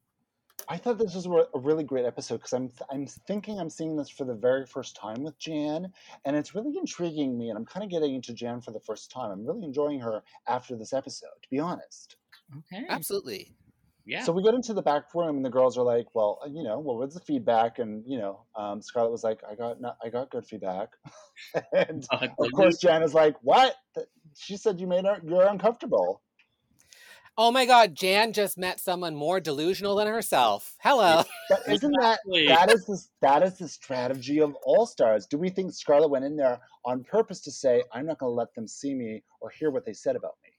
I 0.69 0.77
thought 0.77 0.99
this 0.99 1.15
was 1.15 1.25
a 1.25 1.29
a 1.29 1.59
really 1.59 1.83
great 1.83 2.05
episode 2.05 2.37
because 2.37 2.53
I'm 2.53 2.71
I'm 2.91 3.07
thinking 3.07 3.59
I'm 3.59 3.69
seeing 3.71 3.97
this 3.97 4.09
for 4.09 4.23
the 4.23 4.35
very 4.35 4.65
first 4.65 4.95
time 4.95 5.23
with 5.23 5.37
Jan, 5.39 5.91
and 6.25 6.35
it's 6.35 6.53
really 6.53 6.77
intriguing 6.77 7.37
me. 7.37 7.49
And 7.49 7.57
I'm 7.57 7.65
kind 7.65 7.83
of 7.83 7.89
getting 7.89 8.13
into 8.13 8.33
Jan 8.33 8.61
for 8.61 8.71
the 8.71 8.79
first 8.79 9.11
time. 9.11 9.31
I'm 9.31 9.45
really 9.45 9.65
enjoying 9.65 9.99
her 10.01 10.23
after 10.47 10.75
this 10.75 10.93
episode, 10.93 11.41
to 11.41 11.49
be 11.49 11.59
honest. 11.59 12.17
Okay. 12.57 12.85
Absolutely. 12.87 13.55
Yeah. 14.05 14.23
So 14.23 14.31
we 14.31 14.43
get 14.43 14.53
into 14.53 14.73
the 14.73 14.81
back 14.81 15.13
room, 15.13 15.37
and 15.37 15.45
the 15.45 15.49
girls 15.49 15.77
are 15.77 15.83
like, 15.83 16.13
"Well, 16.13 16.39
uh, 16.43 16.49
you 16.49 16.63
know, 16.63 16.79
what 16.79 16.97
was 16.97 17.15
the 17.15 17.19
feedback?" 17.19 17.79
And 17.79 18.03
you 18.07 18.17
know, 18.19 18.45
um, 18.55 18.81
Scarlett 18.81 19.11
was 19.11 19.23
like, 19.23 19.41
"I 19.49 19.55
got 19.55 19.81
not, 19.81 19.97
I 20.03 20.09
got 20.09 20.29
good 20.29 20.45
feedback," 20.45 20.89
and 21.73 22.05
Uh, 22.11 22.27
of 22.39 22.51
course, 22.53 22.77
Jan 22.77 23.03
is 23.03 23.13
like, 23.13 23.35
"What?" 23.41 23.75
She 24.35 24.57
said 24.57 24.79
you 24.79 24.87
made 24.87 25.05
her 25.05 25.19
you're 25.25 25.47
uncomfortable. 25.47 26.21
Oh 27.41 27.51
my 27.51 27.65
god, 27.65 27.95
Jan 27.95 28.33
just 28.33 28.57
met 28.57 28.81
someone 28.81 29.15
more 29.15 29.39
delusional 29.39 29.95
than 29.95 30.07
herself. 30.07 30.75
Hello. 30.81 31.23
But 31.47 31.61
isn't 31.69 31.95
that 32.01 32.19
that 32.49 32.69
is 32.69 32.83
the 32.83 33.01
that 33.21 33.43
is 33.43 33.57
the 33.57 33.69
strategy 33.69 34.41
of 34.41 34.55
all 34.55 34.85
stars? 34.85 35.25
Do 35.25 35.37
we 35.37 35.49
think 35.49 35.71
Scarlett 35.71 36.09
went 36.09 36.25
in 36.25 36.35
there 36.35 36.59
on 36.83 37.01
purpose 37.05 37.39
to 37.43 37.51
say, 37.51 37.81
"I'm 37.93 38.05
not 38.05 38.19
going 38.19 38.31
to 38.31 38.35
let 38.35 38.53
them 38.55 38.67
see 38.67 38.93
me 38.93 39.23
or 39.39 39.49
hear 39.51 39.71
what 39.71 39.85
they 39.85 39.93
said 39.93 40.17
about 40.17 40.33
me"? 40.43 40.51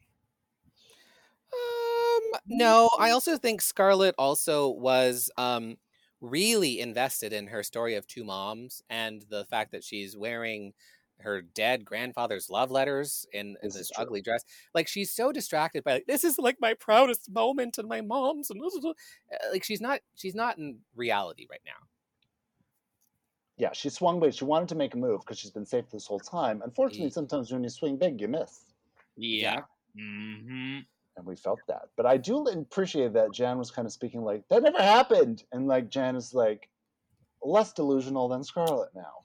Um, 1.53 2.41
no, 2.49 2.89
I 2.99 3.11
also 3.11 3.37
think 3.37 3.61
Scarlett 3.61 4.15
also 4.17 4.71
was 4.71 5.31
um 5.37 5.77
really 6.23 6.81
invested 6.81 7.35
in 7.35 7.49
her 7.49 7.63
story 7.63 7.95
of 7.97 8.07
two 8.07 8.25
moms 8.25 8.83
and 8.89 9.23
the 9.29 9.45
fact 9.45 9.73
that 9.73 9.85
she's 9.85 10.17
wearing 10.17 10.73
her 11.23 11.43
dead 11.43 11.85
grandfather's 11.85 12.51
love 12.51 12.71
letters 12.71 13.27
in, 13.33 13.57
in 13.63 13.69
This 13.69 13.75
this, 13.75 13.93
ugly 13.97 14.23
dress. 14.23 14.45
Like 14.75 14.89
she's 14.89 15.13
so 15.13 15.33
distracted 15.33 15.85
by 15.85 15.95
like, 15.95 16.07
this 16.07 16.25
is 16.25 16.39
like 16.39 16.57
my 16.61 16.75
proudest 16.75 17.31
moment 17.31 17.79
and 17.79 17.89
my 17.89 18.01
mom's 18.01 18.51
and 18.51 18.61
uh, 18.63 18.93
like 19.53 19.65
she's 19.65 19.81
not 19.81 20.01
she's 20.15 20.35
not 20.35 20.59
in 20.59 20.79
reality 20.95 21.47
right 21.51 21.63
now. 21.65 21.87
Yeah, 23.57 23.73
she 23.73 23.91
swung 23.91 24.21
big. 24.21 24.33
She 24.33 24.45
wanted 24.45 24.69
to 24.71 24.75
make 24.75 24.95
a 24.95 24.97
move 24.97 25.21
because 25.21 25.39
she's 25.39 25.51
been 25.51 25.67
safe 25.67 25.85
this 25.91 26.07
whole 26.07 26.21
time. 26.21 26.63
Unfortunately, 26.65 27.11
sometimes 27.11 27.53
when 27.53 27.63
you 27.63 27.69
swing 27.69 27.99
big, 27.99 28.19
you 28.21 28.27
miss. 28.29 28.65
Yeah. 29.17 29.61
Mm-hmm. 29.99 30.79
and 31.17 31.27
we 31.27 31.37
felt 31.37 31.61
that. 31.69 31.89
But 31.97 32.07
I 32.07 32.17
do 32.17 32.47
appreciate 32.47 33.13
that 33.15 33.33
Jan 33.33 33.59
was 33.59 33.71
kind 33.71 33.85
of 33.85 33.93
speaking 33.93 34.23
like 34.23 34.45
that 34.49 34.63
never 34.63 34.79
happened, 34.79 35.43
and 35.53 35.67
like 35.67 35.91
Jan 35.91 36.17
is 36.17 36.33
like 36.33 36.69
less 37.43 37.73
delusional 37.73 38.29
than 38.29 38.45
Scarlett 38.45 38.91
now. 38.95 39.25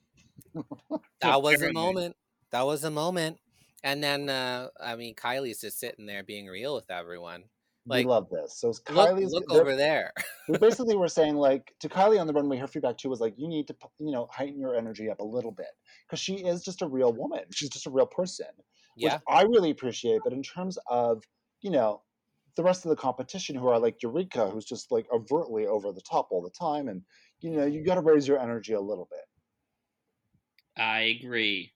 That 1.22 1.42
was 1.42 1.62
a 1.62 1.74
moment. 1.74 2.16
That 2.52 2.66
was 2.66 2.84
a 2.84 2.92
moment. 2.92 3.38
And 3.84 4.04
then 4.04 4.30
uh 4.30 4.70
I 4.82 4.96
mean 4.96 5.16
Kylie's 5.16 5.62
just 5.62 5.80
sitting 5.80 6.06
there 6.06 6.24
being 6.24 6.48
real 6.48 6.76
with 6.76 6.90
everyone. 6.90 7.44
Like 7.88 8.06
we 8.06 8.10
love 8.10 8.30
this. 8.30 8.60
So 8.60 8.70
look, 8.70 8.86
Kylie's 8.86 9.32
look 9.32 9.46
they're- 9.48 9.62
over 9.62 9.76
there. 9.76 10.12
we 10.50 10.58
basically 10.60 10.96
were 10.96 11.08
saying 11.08 11.36
like 11.36 11.74
to 11.82 11.90
Kylie 11.90 12.20
on 12.20 12.28
the 12.28 12.34
runway. 12.34 12.58
Her 12.58 12.68
feedback 12.68 12.98
too 12.98 13.10
was 13.10 13.20
like 13.20 13.36
you 13.38 13.48
need 13.48 13.68
to 13.68 13.76
you 14.00 14.12
know 14.12 14.28
heighten 14.32 14.60
your 14.60 14.76
energy 14.76 15.10
up 15.10 15.20
a 15.20 15.26
little 15.26 15.52
bit 15.52 15.68
because 16.08 16.20
she 16.20 16.36
is 16.36 16.64
just 16.64 16.82
a 16.82 16.88
real 16.88 17.14
woman. 17.14 17.42
She's 17.54 17.70
just 17.70 17.86
a 17.86 17.92
real 17.92 18.08
person, 18.08 18.48
which 18.96 19.12
yeah. 19.12 19.20
I 19.30 19.44
really 19.44 19.70
appreciate. 19.70 20.22
But 20.24 20.34
in 20.34 20.42
terms 20.42 20.80
of 20.88 21.24
you 21.62 21.70
know 21.70 22.02
the 22.56 22.64
rest 22.64 22.86
of 22.86 22.90
the 22.90 22.96
competition 22.96 23.56
who 23.56 23.68
are 23.68 23.80
like 23.80 24.02
Eureka, 24.02 24.50
who's 24.50 24.66
just 24.66 24.92
like 24.92 25.06
overtly 25.14 25.68
over 25.68 25.92
the 25.92 26.02
top 26.02 26.30
all 26.32 26.42
the 26.42 26.50
time, 26.50 26.88
and 26.88 27.04
you 27.42 27.52
know 27.52 27.66
you 27.66 27.84
got 27.86 27.96
to 27.96 28.02
raise 28.02 28.28
your 28.28 28.40
energy 28.40 28.74
a 28.74 28.82
little 28.82 29.08
bit. 29.12 29.26
I 30.78 31.18
agree. 31.22 31.72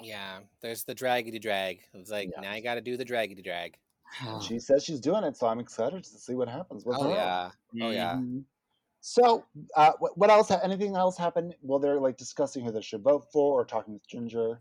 Yeah, 0.00 0.40
there's 0.60 0.84
the 0.84 0.94
draggedy 0.94 1.40
drag. 1.40 1.80
It's 1.94 2.10
like 2.10 2.30
Yeah. 2.34 2.40
now 2.40 2.54
you 2.54 2.62
got 2.62 2.74
to 2.74 2.80
do 2.80 2.96
the 2.96 3.04
draggedy 3.04 3.42
drag. 3.42 3.76
She 4.42 4.58
says 4.58 4.84
she's 4.84 5.00
doing 5.00 5.24
it, 5.24 5.36
so 5.36 5.46
I'm 5.46 5.60
excited 5.60 6.02
to 6.04 6.10
see 6.18 6.34
what 6.34 6.48
happens 6.48 6.84
with 6.84 6.98
Oh 6.98 7.04
her. 7.04 7.10
yeah, 7.14 7.50
oh 7.82 7.90
yeah. 7.90 8.20
So, 9.00 9.44
uh, 9.76 9.92
what, 9.98 10.16
what 10.16 10.30
else? 10.30 10.50
Anything 10.50 10.94
else 10.94 11.16
happened? 11.16 11.54
Well, 11.62 11.78
they're 11.80 11.98
like 11.98 12.16
discussing 12.16 12.64
who 12.64 12.70
they 12.70 12.82
should 12.82 13.02
vote 13.02 13.26
for, 13.32 13.60
or 13.60 13.64
talking 13.64 13.94
with 13.94 14.06
Ginger. 14.06 14.60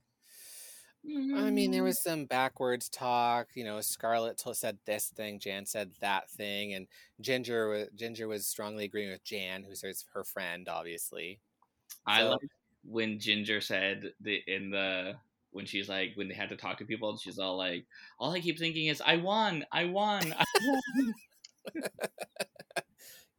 I 1.03 1.49
mean, 1.49 1.71
there 1.71 1.83
was 1.83 2.01
some 2.01 2.25
backwards 2.25 2.87
talk. 2.89 3.47
You 3.55 3.63
know, 3.65 3.81
Scarlett 3.81 4.37
t- 4.37 4.53
said 4.53 4.77
this 4.85 5.07
thing, 5.09 5.39
Jan 5.39 5.65
said 5.65 5.91
that 5.99 6.29
thing, 6.29 6.73
and 6.73 6.87
Ginger 7.19 7.69
wa- 7.69 7.85
Ginger 7.95 8.27
was 8.27 8.47
strongly 8.47 8.85
agreeing 8.85 9.11
with 9.11 9.23
Jan, 9.23 9.63
who's 9.63 9.81
her 9.81 9.93
her 10.13 10.23
friend, 10.23 10.67
obviously. 10.69 11.39
I 12.05 12.21
So- 12.21 12.29
like 12.31 12.39
when 12.83 13.19
Ginger 13.19 13.61
said 13.61 14.13
the 14.21 14.41
in 14.47 14.69
the 14.71 15.15
when 15.51 15.65
she's 15.65 15.89
like 15.89 16.11
when 16.15 16.27
they 16.27 16.33
had 16.33 16.49
to 16.49 16.55
talk 16.55 16.77
to 16.77 16.85
people, 16.85 17.17
she's 17.17 17.39
all 17.39 17.57
like, 17.57 17.85
"All 18.19 18.31
I 18.31 18.39
keep 18.39 18.57
thinking 18.57 18.87
is 18.87 19.01
I 19.05 19.17
won, 19.17 19.65
I 19.71 19.85
won, 19.85 20.33
I 20.37 20.43
won." 20.65 21.13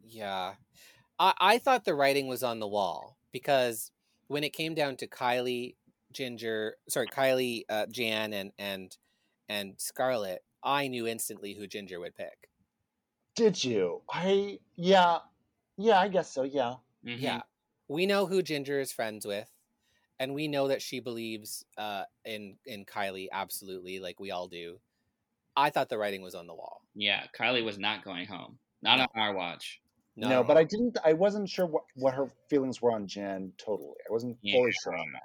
Yeah. 0.05 0.55
I, 1.19 1.35
I 1.41 1.59
thought 1.59 1.85
the 1.85 1.95
writing 1.95 2.27
was 2.29 2.43
on 2.43 2.59
the 2.61 2.67
wall 2.69 3.17
because 3.33 3.91
when 4.29 4.45
it 4.45 4.53
came 4.53 4.75
down 4.75 4.97
to 4.97 5.07
Kylie, 5.07 5.77
Ginger, 6.13 6.77
sorry, 6.89 7.07
Kylie, 7.07 7.63
uh, 7.69 7.87
Jan, 7.87 8.33
and 8.33 8.53
and 8.59 8.97
and 9.49 9.75
Scarlett, 9.79 10.43
I 10.63 10.89
knew 10.89 11.07
instantly 11.07 11.55
who 11.55 11.67
Ginger 11.67 12.01
would 12.01 12.15
pick. 12.15 12.49
Did 13.35 13.63
you? 13.65 14.03
I 14.11 14.59
yeah, 14.77 15.19
yeah. 15.79 15.99
I 15.99 16.09
guess 16.09 16.31
so. 16.31 16.43
Yeah. 16.43 16.75
Mhm. 17.07 17.21
Yeah, 17.21 17.41
we 17.89 18.07
know 18.07 18.27
who 18.27 18.43
Ginger 18.43 18.81
is 18.81 18.93
friends 18.93 19.27
with, 19.27 19.51
and 20.19 20.35
we 20.35 20.49
know 20.49 20.69
that 20.69 20.83
she 20.83 21.01
believes 21.01 21.65
uh, 21.79 22.05
in 22.25 22.57
in 22.67 22.85
Kylie 22.85 23.29
absolutely, 23.33 23.99
like 24.01 24.21
we 24.21 24.31
all 24.31 24.49
do. 24.49 24.79
I 25.57 25.71
thought 25.71 25.89
the 25.91 25.99
writing 25.99 26.23
was 26.23 26.35
on 26.35 26.47
the 26.47 26.55
wall. 26.55 26.81
yeah. 26.95 27.25
Kylie 27.39 27.65
was 27.65 27.79
not 27.79 28.05
going 28.05 28.27
home, 28.27 28.59
not 28.81 29.01
on 29.01 29.09
our 29.17 29.35
watch. 29.35 29.81
No, 30.17 30.43
but 30.45 30.57
I 30.59 30.65
didn't. 30.65 30.97
I 31.05 31.13
wasn't 31.15 31.49
sure 31.49 31.67
what, 31.67 31.85
what 31.97 32.15
her 32.15 32.27
feelings 32.51 32.81
were 32.83 32.93
on 32.93 33.07
Jen. 33.07 33.53
Totally, 33.59 33.95
I 34.09 34.13
wasn't 34.13 34.37
fully 34.41 34.53
Yeah. 34.67 34.71
sure 34.83 34.97
on 34.97 35.13
that. 35.13 35.23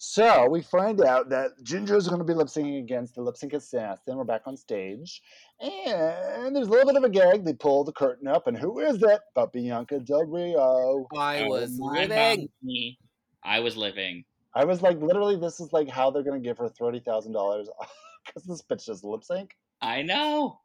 So 0.00 0.48
we 0.48 0.62
find 0.62 1.00
out 1.02 1.28
that 1.30 1.50
Ginger 1.64 1.96
is 1.96 2.06
going 2.06 2.20
to 2.20 2.24
be 2.24 2.32
lip 2.32 2.46
syncing 2.46 2.78
against 2.78 3.16
the 3.16 3.20
lip 3.22 3.36
sync 3.36 3.52
assassin. 3.52 4.16
We're 4.16 4.22
back 4.22 4.42
on 4.46 4.56
stage, 4.56 5.20
and 5.60 6.54
there's 6.54 6.68
a 6.68 6.70
little 6.70 6.86
bit 6.86 6.96
of 6.96 7.02
a 7.02 7.08
gag. 7.10 7.44
They 7.44 7.52
pull 7.52 7.82
the 7.82 7.92
curtain 7.92 8.28
up, 8.28 8.46
and 8.46 8.56
who 8.56 8.78
is 8.78 9.02
it? 9.02 9.20
But 9.34 9.52
Bianca 9.52 9.98
Del 9.98 10.24
Rio. 10.24 11.06
I 11.16 11.42
was 11.48 11.76
my 11.80 11.92
living. 12.06 12.48
bounty. 12.62 12.98
I 13.42 13.58
was 13.58 13.76
living. 13.76 14.24
I 14.54 14.64
was 14.64 14.82
like, 14.82 15.00
literally, 15.00 15.34
this 15.36 15.58
is 15.58 15.72
like 15.72 15.88
how 15.88 16.10
they're 16.12 16.22
going 16.22 16.40
to 16.40 16.48
give 16.48 16.58
her 16.58 16.68
thirty 16.68 17.00
thousand 17.00 17.32
dollars 17.32 17.68
because 18.26 18.44
this 18.44 18.62
bitch 18.62 18.86
does 18.86 19.02
lip 19.02 19.24
sync. 19.24 19.50
I 19.82 20.02
know. 20.02 20.60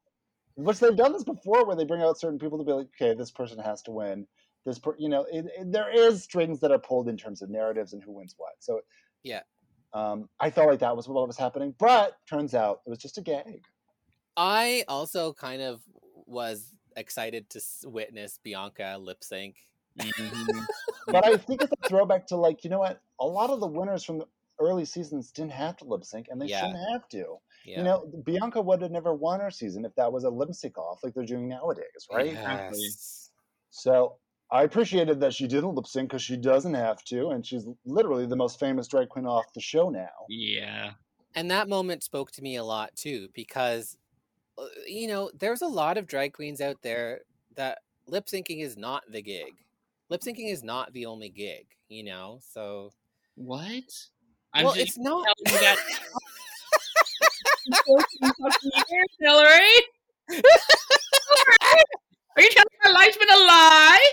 Which 0.56 0.78
they've 0.78 0.96
done 0.96 1.12
this 1.14 1.24
before, 1.24 1.66
where 1.66 1.76
they 1.76 1.86
bring 1.86 2.04
out 2.04 2.20
certain 2.20 2.38
people 2.38 2.60
to 2.60 2.64
be 2.64 2.72
like, 2.72 2.88
okay, 3.02 3.18
this 3.18 3.32
person 3.32 3.58
has 3.58 3.82
to 3.84 3.92
win. 3.92 4.28
This, 4.66 4.78
per- 4.78 4.96
you 5.00 5.10
know, 5.10 5.26
it, 5.32 5.46
it- 5.58 5.72
there 5.72 5.90
is 5.92 6.22
strings 6.24 6.60
that 6.60 6.72
are 6.72 6.78
pulled 6.80 7.10
in 7.10 7.18
terms 7.18 7.42
of 7.42 7.50
narratives 7.50 7.94
and 7.94 8.04
who 8.04 8.12
wins 8.12 8.36
what. 8.38 8.54
So, 8.60 8.82
Yeah. 9.24 9.42
um, 9.94 10.28
I 10.40 10.50
felt 10.50 10.68
like 10.70 10.80
that 10.80 10.96
was 10.96 11.08
what 11.08 11.28
was 11.28 11.38
happening, 11.38 11.74
but 11.78 12.18
turns 12.28 12.54
out 12.54 12.82
it 12.86 12.90
was 12.90 13.00
just 13.00 13.18
a 13.18 13.22
gag. 13.22 13.64
I 14.36 14.84
also 14.88 15.34
kind 15.34 15.62
of 15.62 15.82
was 16.26 16.74
excited 16.96 17.50
to 17.52 17.62
witness 17.86 18.40
Bianca 18.44 18.98
lip 19.00 19.24
sync. 19.24 19.58
Mhm. 20.00 20.66
But 21.08 21.26
I 21.28 21.36
think 21.38 21.62
it's 21.62 21.72
a 21.72 21.88
throwback 21.90 22.26
to 22.28 22.38
like, 22.38 22.64
you 22.64 22.70
know 22.70 22.80
what? 22.80 23.02
A 23.20 23.26
lot 23.26 23.50
of 23.50 23.60
the 23.60 23.68
winners 23.68 24.04
from 24.06 24.20
the 24.20 24.26
early 24.60 24.86
seasons 24.86 25.32
didn't 25.32 25.52
have 25.52 25.76
to 25.78 25.86
lip 25.86 26.06
sync, 26.06 26.28
and 26.30 26.42
they 26.42 26.46
Yeah. 26.46 26.62
shouldn't 26.62 26.90
have 26.92 27.08
to. 27.10 27.38
Yeah. 27.66 27.78
You 27.80 27.84
know, 27.84 28.12
Bianca 28.26 28.62
would 28.62 28.82
have 28.82 28.92
never 28.92 29.14
won 29.14 29.40
her 29.42 29.52
season 29.52 29.84
if 29.86 29.94
that 29.96 30.12
was 30.12 30.24
a 30.24 30.30
lip 30.30 30.54
sync 30.54 30.78
off 30.78 31.04
like 31.04 31.14
they're 31.14 31.26
doing 31.26 31.48
nowadays, 31.50 32.08
right? 32.12 32.32
Yes. 32.34 33.32
So 33.70 34.18
I 34.54 34.64
appreciated 34.64 35.20
that 35.22 35.34
she 35.34 35.48
didn't 35.48 35.74
lip 35.74 35.88
sync 35.88 36.10
because 36.10 36.22
she 36.22 36.38
doesn't 36.38 36.76
have 36.76 37.04
to, 37.06 37.30
and 37.30 37.44
she's 37.44 37.66
literally 37.86 38.28
the 38.28 38.36
most 38.36 38.60
famous 38.60 38.88
drag 38.88 39.10
queen 39.10 39.26
off 39.26 39.52
the 39.54 39.60
show 39.60 39.90
now. 39.90 40.08
yeah. 40.30 40.92
And 41.36 41.50
that 41.50 41.68
moment 41.68 42.04
spoke 42.04 42.30
to 42.34 42.44
me 42.44 42.58
a 42.58 42.64
lot 42.64 42.96
too, 42.96 43.28
because, 43.34 43.98
uh, 44.60 44.66
you 44.86 45.08
know, 45.08 45.32
there's 45.40 45.64
a 45.64 45.68
lot 45.68 45.98
of 45.98 46.06
drag 46.06 46.34
queens 46.34 46.62
out 46.62 46.78
there 46.84 47.22
that 47.56 47.80
lip 48.06 48.28
syncing 48.28 48.62
is 48.62 48.78
not 48.78 49.02
the 49.12 49.24
gig. 49.24 49.52
Lip 50.10 50.22
syncing 50.22 50.52
is 50.52 50.64
not 50.64 50.94
the 50.94 51.08
only 51.08 51.30
gig, 51.30 51.66
you 51.90 52.04
know? 52.04 52.38
So, 52.48 52.92
What? 53.34 53.84
I'm 54.54 54.66
well, 54.66 54.76
just 54.76 54.90
it's 54.90 54.98
not. 55.00 55.26
you 55.48 55.54
that. 55.54 55.78
Hillary. 59.20 59.80
Are 62.36 62.42
you 62.42 62.50
telling 62.50 62.68
me 62.72 62.78
my 62.86 62.92
life's 62.92 63.18
been 63.18 63.30
a 63.30 63.38
lie? 63.38 64.06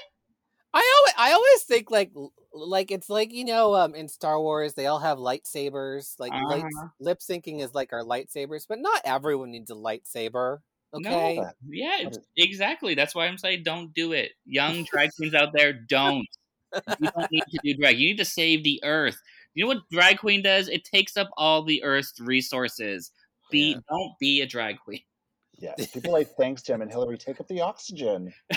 I 0.73 0.95
always, 0.99 1.15
I 1.19 1.33
always 1.35 1.63
think 1.65 1.91
like, 1.91 2.13
like 2.53 2.91
it's 2.91 3.09
like 3.11 3.33
you 3.33 3.45
know, 3.45 3.75
um, 3.75 3.95
in 3.95 4.09
Star 4.09 4.41
Wars 4.41 4.75
they 4.75 4.87
all 4.87 4.99
have 5.01 5.19
lightsabers. 5.19 6.15
Like 6.19 6.33
Uh-huh. 6.33 6.89
lip 7.01 7.19
syncing 7.21 7.61
is 7.61 7.75
like 7.75 7.93
our 7.93 8.03
lightsabers, 8.05 8.67
but 8.69 8.79
not 8.79 9.01
everyone 9.05 9.51
needs 9.51 9.71
a 9.71 9.75
lightsaber. 9.75 10.59
Okay, 10.93 11.37
No. 11.37 11.51
Yeah, 11.69 12.01
it's- 12.01 12.19
exactly. 12.37 12.95
That's 12.95 13.15
why 13.15 13.27
I'm 13.27 13.39
saying 13.39 13.63
don't 13.65 13.93
do 13.95 14.13
it. 14.13 14.33
Young 14.45 14.85
drag 14.85 15.11
queens 15.17 15.35
out 15.35 15.53
there, 15.53 15.73
don't. 15.73 16.27
You 17.01 17.11
don't 17.11 17.31
need 17.33 17.43
to 17.51 17.59
do 17.65 17.75
drag. 17.75 17.99
You 17.99 18.09
need 18.09 18.19
to 18.19 18.25
save 18.25 18.63
the 18.65 18.81
earth. 18.85 19.21
You 19.55 19.65
know 19.65 19.69
what 19.69 19.89
drag 19.91 20.19
queen 20.19 20.43
does? 20.43 20.69
It 20.69 20.85
takes 20.85 21.17
up 21.17 21.29
all 21.37 21.63
the 21.65 21.83
earth's 21.83 22.19
resources. 22.21 23.11
Be 23.51 23.73
Yeah. 23.73 23.81
don't 23.89 24.13
be 24.21 24.41
a 24.43 24.47
drag 24.47 24.79
queen. 24.79 25.01
Yeah, 25.59 25.75
people 25.93 26.13
like 26.13 26.29
thanks 26.37 26.63
Jim 26.63 26.81
and 26.81 26.91
Hillary 26.91 27.19
take 27.19 27.41
up 27.41 27.49
the 27.49 27.61
oxygen. 27.61 28.33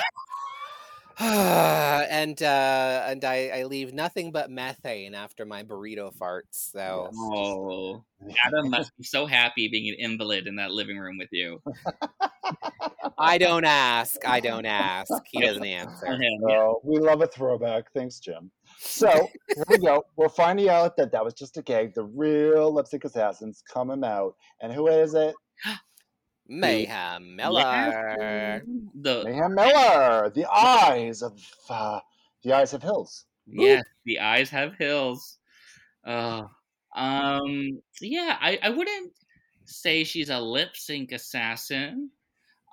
and 1.20 2.42
uh, 2.42 3.04
and 3.08 3.24
I, 3.24 3.50
I 3.54 3.64
leave 3.64 3.94
nothing 3.94 4.32
but 4.32 4.50
methane 4.50 5.14
after 5.14 5.46
my 5.46 5.64
burrito 5.64 6.16
farts. 6.16 6.72
So 6.72 7.10
Oh, 7.16 8.04
Adam 8.46 8.72
must 8.72 8.96
be 8.98 9.04
so 9.04 9.26
happy 9.26 9.68
being 9.68 9.90
an 9.90 9.96
invalid 10.00 10.48
in 10.48 10.56
that 10.56 10.72
living 10.72 10.98
room 10.98 11.18
with 11.20 11.30
you. 11.32 11.62
I 13.18 13.38
don't 13.38 13.64
ask. 13.64 14.28
I 14.28 14.40
don't 14.40 14.66
ask. 14.66 15.12
He 15.32 15.42
doesn't 15.42 15.64
answer. 15.64 16.18
Yeah. 16.20 16.58
Oh, 16.58 16.82
we 16.84 17.00
love 17.00 17.22
a 17.22 17.28
throwback. 17.28 17.92
Thanks, 17.94 18.20
Jim. 18.20 18.50
So 18.78 19.30
here 19.56 19.64
we 19.70 19.78
go. 19.78 20.04
We're 20.16 20.30
finding 20.30 20.70
out 20.70 20.98
that 20.98 21.12
that 21.12 21.24
was 21.24 21.36
just 21.36 21.58
a 21.58 21.62
gag. 21.62 21.94
The 21.94 22.04
real 22.04 22.74
lip 22.74 22.88
sync 22.88 23.06
assassins 23.06 23.64
coming 23.72 24.04
out, 24.04 24.36
and 24.62 24.74
who 24.74 24.88
is 24.88 25.14
it? 25.14 25.36
Mayhem 26.48 27.36
Miller. 27.36 28.64
The 28.94 29.24
Mayhem 29.26 29.56
Miller. 29.56 30.30
The 30.30 30.46
eyes 30.52 31.22
of 31.22 31.40
uh, 31.70 32.00
the 32.44 32.54
eyes 32.54 32.74
of 32.74 32.82
Hills. 32.82 33.26
Yes, 33.46 33.84
the 34.06 34.20
eyes 34.20 34.50
have 34.50 34.76
hills. 34.76 35.38
Uh, 36.06 36.44
um, 36.96 37.82
yeah, 38.02 38.38
I, 38.40 38.60
I 38.62 38.70
wouldn't 38.70 39.14
say 39.66 40.04
she's 40.04 40.30
a 40.30 40.40
lip 40.40 40.76
sync 40.76 41.12
assassin. 41.12 42.12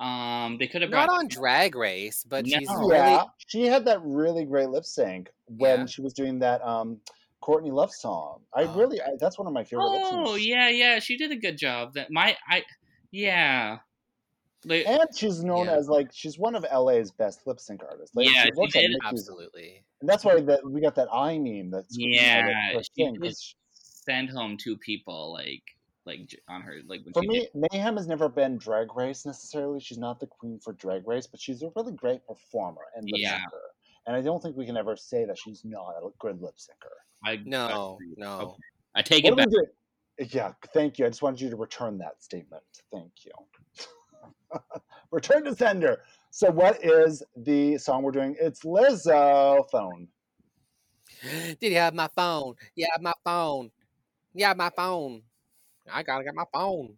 Um, 0.00 0.56
they 0.58 0.66
could 0.66 0.82
have 0.82 0.90
Not 0.90 1.08
on 1.10 1.28
Drag 1.28 1.74
Race, 1.74 2.24
but 2.24 2.46
she's 2.48 2.68
really 2.68 2.96
Yeah, 2.96 3.24
she 3.46 3.66
had 3.66 3.84
that 3.84 4.00
really 4.02 4.44
great 4.44 4.70
lip 4.70 4.84
sync 4.84 5.30
when 5.46 5.80
Yeah. 5.80 5.86
she 5.86 6.00
was 6.02 6.14
doing 6.14 6.38
that 6.40 6.62
um 6.62 7.00
Courtney 7.40 7.70
Love 7.70 7.92
song. 7.92 8.42
I 8.54 8.62
Oh, 8.62 8.78
really, 8.78 9.00
I, 9.00 9.10
that's 9.18 9.38
one 9.38 9.46
of 9.46 9.52
my 9.52 9.64
favorite 9.64 9.84
lip 9.90 10.02
Oh 10.02 10.32
syncs. 10.34 10.46
yeah, 10.46 10.68
yeah, 10.68 10.98
she 11.00 11.16
did 11.16 11.32
a 11.32 11.36
good 11.36 11.58
job. 11.58 11.94
That 11.94 12.10
my 12.10 12.36
I, 12.48 12.64
yeah, 13.10 13.78
like, 14.64 14.86
And 14.86 15.00
she's 15.16 15.42
known 15.42 15.66
Yeah. 15.66 15.76
as 15.76 15.88
like 15.88 16.10
she's 16.12 16.38
one 16.38 16.54
of 16.54 16.64
LA's 16.72 17.10
best 17.10 17.46
lip 17.46 17.58
sync 17.60 17.82
artists. 17.82 18.14
Like, 18.14 18.26
Yeah, 18.26 18.44
she 18.44 18.50
she 18.72 18.80
did. 18.80 18.90
Mickey's- 18.90 18.96
absolutely. 19.04 19.84
and 20.00 20.08
that's 20.08 20.24
why 20.24 20.40
that 20.40 20.60
we 20.68 20.80
got 20.80 20.94
that 20.96 21.08
eye 21.12 21.38
meme. 21.38 21.70
That's 21.70 21.96
that 21.96 22.02
Yeah, 22.02 22.80
she 22.82 23.04
thing, 23.04 23.14
did. 23.14 23.22
'cause 23.22 23.54
send 23.72 24.30
home 24.30 24.56
two 24.56 24.76
people 24.78 25.32
like 25.32 25.62
like 26.06 26.34
on 26.48 26.62
her 26.62 26.80
like 26.86 27.04
when 27.04 27.12
For 27.12 27.22
she 27.22 27.28
me, 27.28 27.38
did. 27.40 27.66
Mayhem 27.72 27.96
has 27.96 28.06
never 28.06 28.28
been 28.28 28.56
Drag 28.56 28.94
Race 28.96 29.24
necessarily. 29.26 29.80
She's 29.80 29.98
not 29.98 30.18
the 30.18 30.26
queen 30.26 30.58
for 30.58 30.72
Drag 30.72 31.06
Race, 31.06 31.26
but 31.26 31.38
she's 31.40 31.62
a 31.62 31.70
really 31.76 31.92
great 31.92 32.26
performer 32.26 32.82
and 32.96 33.04
lip 33.04 33.20
Yeah. 33.20 33.38
syncer. 33.38 33.60
And 34.06 34.16
I 34.16 34.22
don't 34.22 34.42
think 34.42 34.56
we 34.56 34.64
can 34.66 34.76
ever 34.78 34.96
say 34.96 35.26
that 35.26 35.38
she's 35.38 35.62
not 35.64 35.90
a 36.02 36.08
good 36.18 36.40
lip 36.40 36.56
syncer. 36.56 36.90
I, 37.22 37.36
No, 37.44 37.98
I, 38.00 38.14
no. 38.16 38.38
Okay. 38.40 38.62
I 38.94 39.02
take 39.02 39.24
What 39.24 39.34
it 39.34 39.36
back. 39.36 39.48
We 40.20 40.24
doing? 40.26 40.32
Yeah, 40.32 40.52
thank 40.72 40.98
you. 40.98 41.06
I 41.06 41.08
just 41.08 41.22
wanted 41.22 41.40
you 41.40 41.50
to 41.50 41.56
return 41.56 41.98
that 41.98 42.22
statement. 42.22 42.62
Thank 42.92 43.12
you. 43.24 43.32
return 45.10 45.44
to 45.44 45.54
sender. 45.54 46.02
So, 46.30 46.50
what 46.50 46.84
is 46.84 47.22
the 47.36 47.78
song 47.78 48.02
we're 48.02 48.12
doing? 48.12 48.36
It's 48.40 48.60
Lizzo 48.60 49.68
phone. 49.70 50.08
Did 51.60 51.72
you 51.72 51.76
have 51.76 51.94
my 51.94 52.08
phone? 52.14 52.54
Yeah, 52.76 52.86
my 53.00 53.14
phone. 53.24 53.70
Yeah, 54.34 54.54
my 54.54 54.70
phone. 54.76 55.22
I 55.92 56.02
gotta 56.02 56.24
get 56.24 56.34
my 56.34 56.44
phone. 56.52 56.94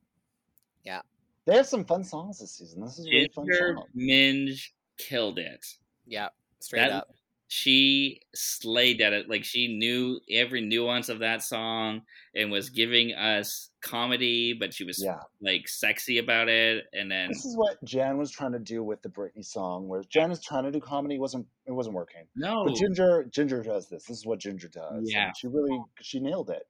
Yeah. 0.84 1.00
They 1.46 1.56
have 1.56 1.66
some 1.66 1.84
fun 1.84 2.04
songs 2.04 2.38
this 2.38 2.52
season. 2.58 2.82
This 2.82 2.98
is 2.98 3.06
a 3.06 3.10
really 3.10 3.30
fun 3.34 3.46
Ginger 3.46 3.74
song. 3.76 3.86
Minge 3.94 4.74
killed 4.98 5.38
it. 5.38 5.64
Yeah, 6.06 6.28
straight 6.60 6.80
That- 6.82 6.92
up. 6.92 7.08
She 7.54 8.22
slayed 8.34 9.02
at 9.02 9.12
it. 9.12 9.28
Like 9.28 9.44
she 9.44 9.68
knew 9.76 10.18
every 10.30 10.62
nuance 10.62 11.10
of 11.10 11.18
that 11.18 11.42
song 11.42 12.00
and 12.34 12.50
was 12.50 12.70
giving 12.70 13.12
us 13.12 13.68
comedy, 13.82 14.54
but 14.54 14.72
she 14.72 14.84
was 14.84 14.98
Yeah. 15.04 15.18
like 15.42 15.68
sexy 15.68 16.16
about 16.16 16.48
it. 16.48 16.84
And 16.94 17.10
then 17.10 17.28
This 17.28 17.44
is 17.44 17.54
what 17.54 17.76
Jan 17.84 18.16
was 18.16 18.30
trying 18.30 18.52
to 18.52 18.58
do 18.58 18.82
with 18.82 19.02
the 19.02 19.10
Britney 19.10 19.44
song, 19.44 19.86
where 19.86 20.02
Jan 20.04 20.30
is 20.30 20.40
trying 20.42 20.64
to 20.64 20.70
do 20.70 20.80
comedy, 20.80 21.18
wasn't 21.18 21.46
it 21.66 21.72
wasn't 21.72 21.94
working. 21.94 22.22
no, 22.34 22.64
But 22.64 22.76
Ginger, 22.76 23.24
Ginger 23.24 23.62
does 23.62 23.86
this. 23.90 24.04
This 24.06 24.16
is 24.16 24.24
what 24.24 24.38
Ginger 24.38 24.68
does. 24.68 24.90
and 24.90 25.06
Yeah. 25.06 25.30
she 25.36 25.46
really 25.46 25.78
she 26.00 26.20
nailed 26.20 26.48
it. 26.48 26.66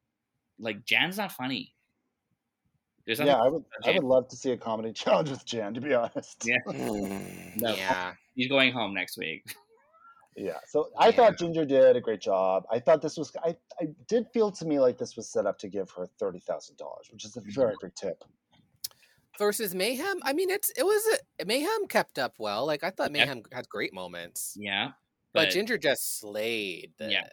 like 0.59 0.85
Jan's 0.85 1.17
not 1.17 1.31
funny. 1.31 1.77
There's 3.07 3.21
Yeah. 3.21 3.37
I 3.41 3.47
would 3.47 3.65
I 3.85 3.93
would 3.93 4.03
love 4.03 4.27
to 4.31 4.37
see 4.37 4.51
a 4.51 4.57
comedy 4.57 4.93
challenge 5.03 5.31
with 5.31 5.45
Jan. 5.47 5.75
To 5.75 5.81
be 5.81 5.95
honest, 5.95 6.43
Yeah. 6.45 6.57
Mm, 6.67 7.61
No. 7.61 7.73
yeah. 7.73 8.15
He's 8.35 8.49
going 8.49 8.73
home 8.73 8.95
next 8.95 9.17
week. 9.17 9.45
Yeah. 10.37 10.59
So 10.67 10.91
I 10.97 11.09
Yeah. 11.09 11.17
thought 11.17 11.39
Ginger 11.39 11.65
did 11.65 11.97
a 11.97 12.01
great 12.01 12.21
job. 12.21 12.65
I 12.71 12.79
thought 12.79 13.03
this 13.03 13.17
was. 13.17 13.35
I, 13.45 13.57
I 13.81 13.89
did 14.09 14.27
feel 14.33 14.51
to 14.53 14.65
me 14.65 14.81
like 14.81 14.99
this 14.99 15.17
was 15.17 15.29
set 15.29 15.47
up 15.47 15.59
to 15.59 15.69
give 15.69 15.91
her 15.91 16.07
thirty 16.19 16.41
thousand 16.41 16.77
dollars, 16.77 17.11
which 17.11 17.25
is 17.25 17.37
a 17.37 17.41
mm-hmm. 17.41 17.51
very 17.51 17.75
big 17.81 17.95
tip. 17.95 18.25
Versus 19.39 19.75
Mayhem, 19.75 20.21
I 20.23 20.33
mean, 20.33 20.51
it's 20.51 20.71
it 20.71 20.85
was 20.85 21.19
a, 21.41 21.45
Mayhem 21.45 21.87
kept 21.89 22.19
up 22.19 22.35
well. 22.39 22.67
Like 22.67 22.85
I 22.85 22.91
thought 22.91 23.11
Yeah. 23.15 23.25
Mayhem 23.25 23.43
had 23.53 23.69
great 23.69 23.93
moments, 23.95 24.57
Yeah, 24.59 24.93
but, 25.33 25.51
Ginger 25.51 25.79
just 25.79 26.21
slayed 26.21 26.93
this. 26.99 27.13
Yeah. 27.13 27.27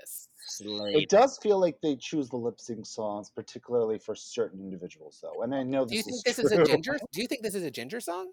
It 0.62 1.10
does 1.10 1.38
feel 1.38 1.60
like 1.60 1.80
they 1.82 1.96
choose 1.96 2.30
the 2.30 2.38
lip 2.38 2.60
sync 2.60 2.86
songs 2.86 3.30
particularly 3.30 4.00
for 4.00 4.16
certain 4.16 4.60
individuals, 4.60 5.20
though, 5.22 5.44
and 5.44 5.54
I 5.54 5.64
know 5.64 5.86
Do 5.86 5.96
you 5.96 6.02
think 6.02 6.16
is 6.16 6.24
this 6.24 6.40
is 6.40 6.52
a 6.52 6.66
Ginger? 6.66 6.98
Do 7.12 7.22
you 7.22 7.28
think 7.28 7.44
this 7.44 7.56
is 7.56 7.64
a 7.64 7.70
Ginger 7.70 8.00
song? 8.00 8.32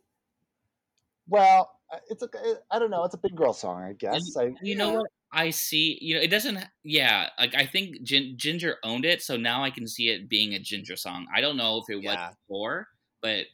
Well, 1.28 1.75
it's 2.08 2.22
a. 2.22 2.28
I 2.70 2.78
don't 2.78 2.90
know. 2.90 3.04
It's 3.04 3.14
a 3.14 3.18
big 3.18 3.34
girl 3.36 3.52
song, 3.52 3.82
I 3.82 3.92
guess. 3.92 4.36
I, 4.36 4.54
You 4.62 4.74
know 4.74 4.92
what? 4.94 5.10
I 5.32 5.50
see. 5.50 5.98
You 6.00 6.14
know, 6.16 6.20
it 6.20 6.28
doesn't. 6.28 6.58
Yeah, 6.82 7.28
like 7.38 7.54
I 7.54 7.66
think 7.66 8.02
Gin- 8.02 8.34
Ginger 8.36 8.76
owned 8.82 9.04
it, 9.04 9.22
so 9.22 9.36
now 9.36 9.62
I 9.64 9.70
can 9.70 9.86
see 9.86 10.08
it 10.08 10.28
being 10.28 10.54
a 10.54 10.58
Ginger 10.58 10.96
song. 10.96 11.26
I 11.34 11.40
don't 11.40 11.56
know 11.56 11.78
if 11.78 11.84
it 11.94 12.02
Yeah. 12.02 12.28
was 12.28 12.36
before, 12.36 12.88
but 13.22 13.46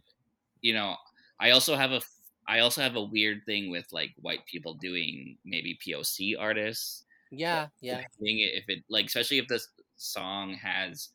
you 0.60 0.74
know, 0.74 0.96
I 1.40 1.50
also 1.50 1.76
have 1.76 1.92
a 1.92 2.00
I 2.46 2.60
also 2.60 2.82
have 2.82 2.96
a 2.96 3.02
weird 3.02 3.42
thing 3.46 3.70
with 3.70 3.86
like 3.92 4.12
white 4.20 4.44
people 4.46 4.74
doing 4.74 5.38
maybe 5.44 5.78
POC 5.86 6.34
artists. 6.38 7.04
Yeah, 7.30 7.68
yeah. 7.80 8.02
Doing 8.20 8.40
it 8.40 8.54
if 8.54 8.64
it 8.68 8.84
like, 8.90 9.06
especially 9.06 9.38
if 9.38 9.48
this 9.48 9.68
song 9.96 10.54
has 10.54 11.08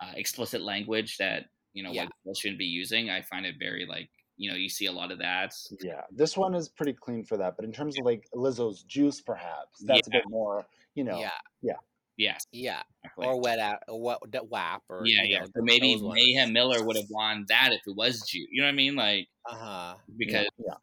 uh, 0.00 0.12
explicit 0.14 0.62
language 0.62 1.18
that 1.18 1.46
you 1.74 1.82
know 1.82 1.92
Yeah. 1.92 2.02
white 2.02 2.10
people 2.22 2.34
shouldn't 2.34 2.58
be 2.58 2.64
using. 2.66 3.10
I 3.10 3.22
find 3.22 3.44
it 3.46 3.56
very 3.58 3.86
like 3.86 4.10
you 4.40 4.50
know 4.50 4.56
you 4.56 4.70
see 4.70 4.86
a 4.86 4.92
lot 4.92 5.12
of 5.12 5.18
that. 5.18 5.54
Yeah, 5.82 6.00
this 6.10 6.34
one 6.34 6.54
is 6.54 6.68
pretty 6.70 6.94
clean 6.94 7.24
for 7.24 7.36
that. 7.36 7.56
But 7.56 7.66
in 7.66 7.72
terms 7.72 7.98
of 7.98 8.06
like 8.06 8.26
Lizzo's 8.34 8.82
juice, 8.84 9.20
perhaps 9.20 9.80
that's 9.84 10.08
a 10.08 10.10
bit 10.10 10.24
more. 10.28 10.64
You 10.94 11.04
know, 11.04 11.20
Yeah, 11.62 11.74
Yes, 12.16 12.46
yeah. 12.52 12.82
exactly. 13.04 13.26
Or 13.26 13.40
wet 13.40 13.58
out, 13.58 13.78
or 13.88 14.00
what? 14.00 14.18
that 14.32 14.48
WAP, 14.48 14.82
or 14.88 15.02
yeah, 15.06 15.22
you 15.24 15.32
yeah. 15.32 15.38
know, 15.40 15.46
So 15.46 15.62
maybe 15.62 15.94
those 15.94 16.02
ones. 16.02 16.14
Mayhem 16.16 16.52
Miller 16.52 16.82
would 16.84 16.96
have 16.96 17.08
won 17.10 17.44
that 17.48 17.70
if 17.72 17.80
it 17.86 17.94
was 17.96 18.22
Jew. 18.28 18.46
You 18.50 18.62
know 18.62 18.66
what 18.66 18.72
I 18.72 18.76
mean? 18.76 18.94
Like 18.96 19.28
Uh 19.46 19.54
huh. 19.56 19.94
because 20.16 20.46
yeah. 20.58 20.74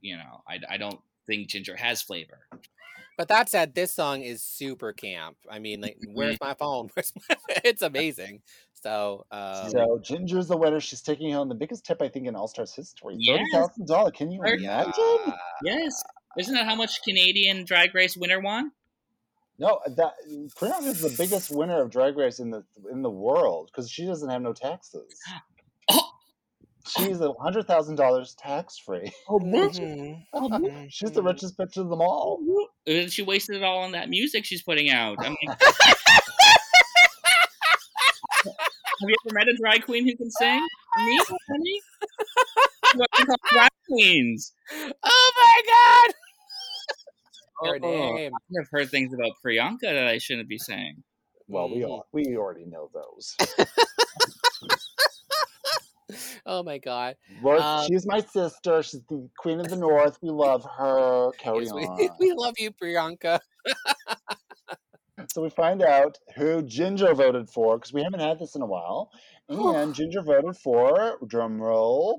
you 0.00 0.16
know, 0.16 0.42
I, 0.48 0.58
I 0.70 0.76
don't 0.78 1.00
think 1.26 1.48
Ginger 1.48 1.76
has 1.76 2.00
flavor. 2.02 2.40
But 3.16 3.28
that 3.28 3.48
said, 3.48 3.74
this 3.74 3.92
song 3.92 4.22
is 4.22 4.42
super 4.42 4.92
camp. 4.92 5.36
I 5.50 5.58
mean, 5.58 5.80
like, 5.80 5.98
where's 6.12 6.38
my 6.40 6.54
phone? 6.54 6.90
Where's 6.94 7.12
my... 7.28 7.36
it's 7.64 7.82
amazing. 7.82 8.42
So, 8.82 9.26
um, 9.30 9.70
So 9.70 10.00
Ginger's 10.02 10.48
the 10.48 10.56
winner. 10.56 10.80
She's 10.80 11.02
taking 11.02 11.32
home 11.32 11.48
the 11.48 11.54
biggest 11.54 11.84
tip 11.84 12.02
I 12.02 12.08
think 12.08 12.26
in 12.26 12.34
All 12.34 12.48
Stars 12.48 12.74
history. 12.74 13.14
Yes. 13.18 13.38
Thirty 13.38 13.50
thousand 13.52 13.86
dollars. 13.86 14.12
Can 14.16 14.32
you 14.32 14.42
Thirty- 14.42 14.64
imagine? 14.64 14.92
yeah. 15.26 15.32
Yes, 15.62 16.02
isn't 16.38 16.54
that 16.54 16.64
how 16.66 16.74
much 16.74 17.02
Canadian 17.02 17.64
Drag 17.64 17.94
Race 17.94 18.16
winner 18.16 18.40
won? 18.40 18.72
No, 19.58 19.78
that 19.86 20.14
Priyanka 20.56 20.86
is 20.86 21.02
the 21.02 21.14
biggest 21.16 21.50
winner 21.54 21.82
of 21.82 21.90
Drag 21.90 22.16
Race 22.16 22.40
in 22.40 22.50
the 22.50 22.64
in 22.90 23.02
the 23.02 23.10
world 23.10 23.70
because 23.70 23.88
she 23.88 24.04
doesn't 24.06 24.28
have 24.28 24.42
no 24.42 24.52
taxes. 24.52 25.14
Oh, 26.84 26.90
She's 26.90 27.20
a 27.20 27.32
hundred 27.40 27.66
thousand 27.66 27.96
dollars 27.96 28.34
tax 28.38 28.78
free. 28.78 29.12
oh, 29.28 29.38
Mhm. 29.38 30.24
She's 30.90 31.12
the 31.12 31.22
richest 31.22 31.56
bitch 31.56 31.76
of 31.76 31.88
them 31.88 32.00
all. 32.00 32.40
And 32.86 33.10
she 33.12 33.22
wasted 33.22 33.56
it 33.56 33.62
all 33.62 33.78
on 33.78 33.92
that 33.92 34.08
music 34.10 34.44
she's 34.44 34.62
putting 34.62 34.90
out. 34.90 35.16
I 35.20 35.28
mean, 35.28 35.36
have 35.48 35.58
you 39.08 39.14
ever 39.26 39.34
met 39.34 39.48
a 39.48 39.54
drag 39.56 39.84
queen 39.84 40.06
who 40.08 40.16
can 40.16 40.30
sing? 40.30 40.60
Me, 40.96 41.20
honey. 41.50 41.80
What 42.94 43.08
call 43.26 43.36
drag 43.52 43.70
queens. 43.88 44.52
Oh 45.02 45.32
my 45.36 45.62
god! 45.66 46.14
Her 47.70 47.76
Oh, 47.76 47.78
name. 47.78 48.32
I've 48.58 48.68
heard 48.70 48.90
things 48.90 49.14
about 49.14 49.32
Priyanka 49.44 49.80
that 49.82 50.08
I 50.08 50.18
shouldn't 50.18 50.48
be 50.48 50.58
saying. 50.58 51.02
Well, 51.48 51.68
we 51.70 51.80
Mhm. 51.80 51.88
all 51.88 52.06
we 52.12 52.36
already 52.36 52.64
know 52.66 52.90
those. 52.92 53.36
Oh 56.46 56.62
my 56.62 56.78
god! 56.78 57.16
Well, 57.42 57.62
Um, 57.62 57.86
she's 57.86 58.06
my 58.06 58.20
sister. 58.20 58.82
She's 58.82 59.00
the 59.08 59.28
queen 59.38 59.60
of 59.60 59.68
the 59.68 59.76
north. 59.76 60.18
We 60.22 60.30
love 60.30 60.64
her. 60.78 61.30
Carry 61.38 61.64
Yes, 61.64 61.72
we, 61.72 61.82
on. 61.86 62.10
we 62.20 62.32
love 62.32 62.54
you, 62.58 62.70
Priyanka. 62.72 63.40
So 65.32 65.40
we 65.42 65.50
find 65.50 65.82
out 65.82 66.18
who 66.36 66.62
Ginger 66.62 67.14
voted 67.14 67.48
for 67.48 67.76
because 67.78 67.92
we 67.92 68.02
haven't 68.02 68.20
had 68.20 68.38
this 68.40 68.56
in 68.56 68.62
a 68.62 68.66
while. 68.66 69.10
And 69.48 69.94
Ginger 69.94 70.20
voted 70.22 70.56
for 70.56 71.18
drum 71.28 71.60
roll. 71.60 72.18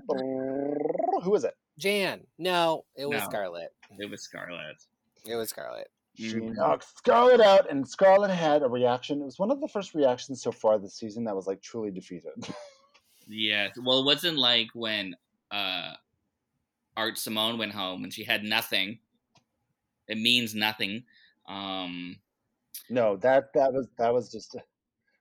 Who 1.24 1.36
is 1.36 1.44
it? 1.44 1.54
Jan. 1.78 2.22
No, 2.38 2.86
it 2.96 3.06
was 3.10 3.20
No. 3.22 3.26
Scarlett. 3.26 3.74
It 4.00 4.10
was 4.10 4.22
Scarlett. 4.22 4.78
It 5.26 5.36
was 5.36 5.50
Scarlett. 5.50 5.90
She 6.16 6.36
Mhm. 6.36 6.56
knocked 6.56 6.86
Scarlett 6.98 7.42
out, 7.42 7.70
and 7.70 7.86
Scarlett 7.88 8.30
had 8.32 8.62
a 8.62 8.70
reaction. 8.70 9.22
It 9.22 9.26
was 9.26 9.40
one 9.40 9.52
of 9.52 9.60
the 9.60 9.68
first 9.68 9.96
reactions 9.96 10.42
so 10.42 10.52
far 10.52 10.78
this 10.78 10.94
season 10.96 11.24
that 11.26 11.36
was 11.36 11.48
like 11.48 11.62
truly 11.62 11.92
defeated. 11.92 12.32
Yeah. 13.28 13.70
Well, 13.82 14.00
it 14.02 14.06
wasn't 14.06 14.38
like 14.38 14.68
when 14.74 15.16
uh, 15.52 15.94
Art 16.98 17.18
Simone 17.18 17.58
went 17.58 17.72
home 17.74 18.04
and 18.04 18.14
she 18.14 18.24
had 18.24 18.44
nothing. 18.44 19.00
It 20.08 20.18
means 20.18 20.54
nothing. 20.56 21.04
Um, 21.48 22.18
no, 22.90 23.16
that 23.18 23.54
that 23.54 23.74
was 23.74 23.88
that 23.98 24.14
was 24.14 24.32
just. 24.32 24.56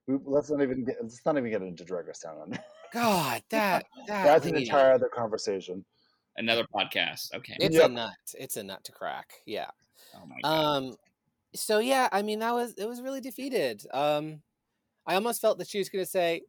We, 0.08 0.18
let's 0.24 0.50
not 0.50 0.62
even 0.62 0.84
get 0.84 0.96
let's 1.00 1.24
not 1.24 1.36
even 1.38 1.50
get 1.50 1.62
into 1.62 1.84
Drag 1.84 2.06
Race 2.06 2.18
Down 2.20 2.36
Under. 2.42 2.58
God, 2.92 3.42
that 3.50 3.86
that 4.08 4.24
That's 4.24 4.46
an 4.46 4.52
lady. 4.52 4.64
entire 4.64 4.92
other 4.92 5.08
conversation. 5.08 5.84
another 6.36 6.64
podcast. 6.74 7.32
Okay. 7.34 7.56
It's 7.60 7.76
Yep. 7.76 7.90
a 7.90 7.92
nut. 7.92 8.12
It's 8.34 8.56
a 8.56 8.62
nut 8.64 8.82
to 8.84 8.92
crack. 8.92 9.34
Yeah. 9.46 9.68
oh 10.16 10.26
my 10.26 10.36
god. 10.42 10.48
Um. 10.76 10.96
So 11.54 11.78
yeah, 11.78 12.08
I 12.10 12.22
mean 12.22 12.40
that 12.40 12.52
was 12.54 12.74
it 12.74 12.86
was 12.86 13.00
really 13.00 13.20
defeated. 13.20 13.86
Um, 13.92 14.42
I 15.06 15.14
almost 15.14 15.40
felt 15.40 15.58
that 15.58 15.68
she 15.68 15.78
was 15.78 15.88
going 15.88 16.04
to 16.04 16.10
say, 16.10 16.42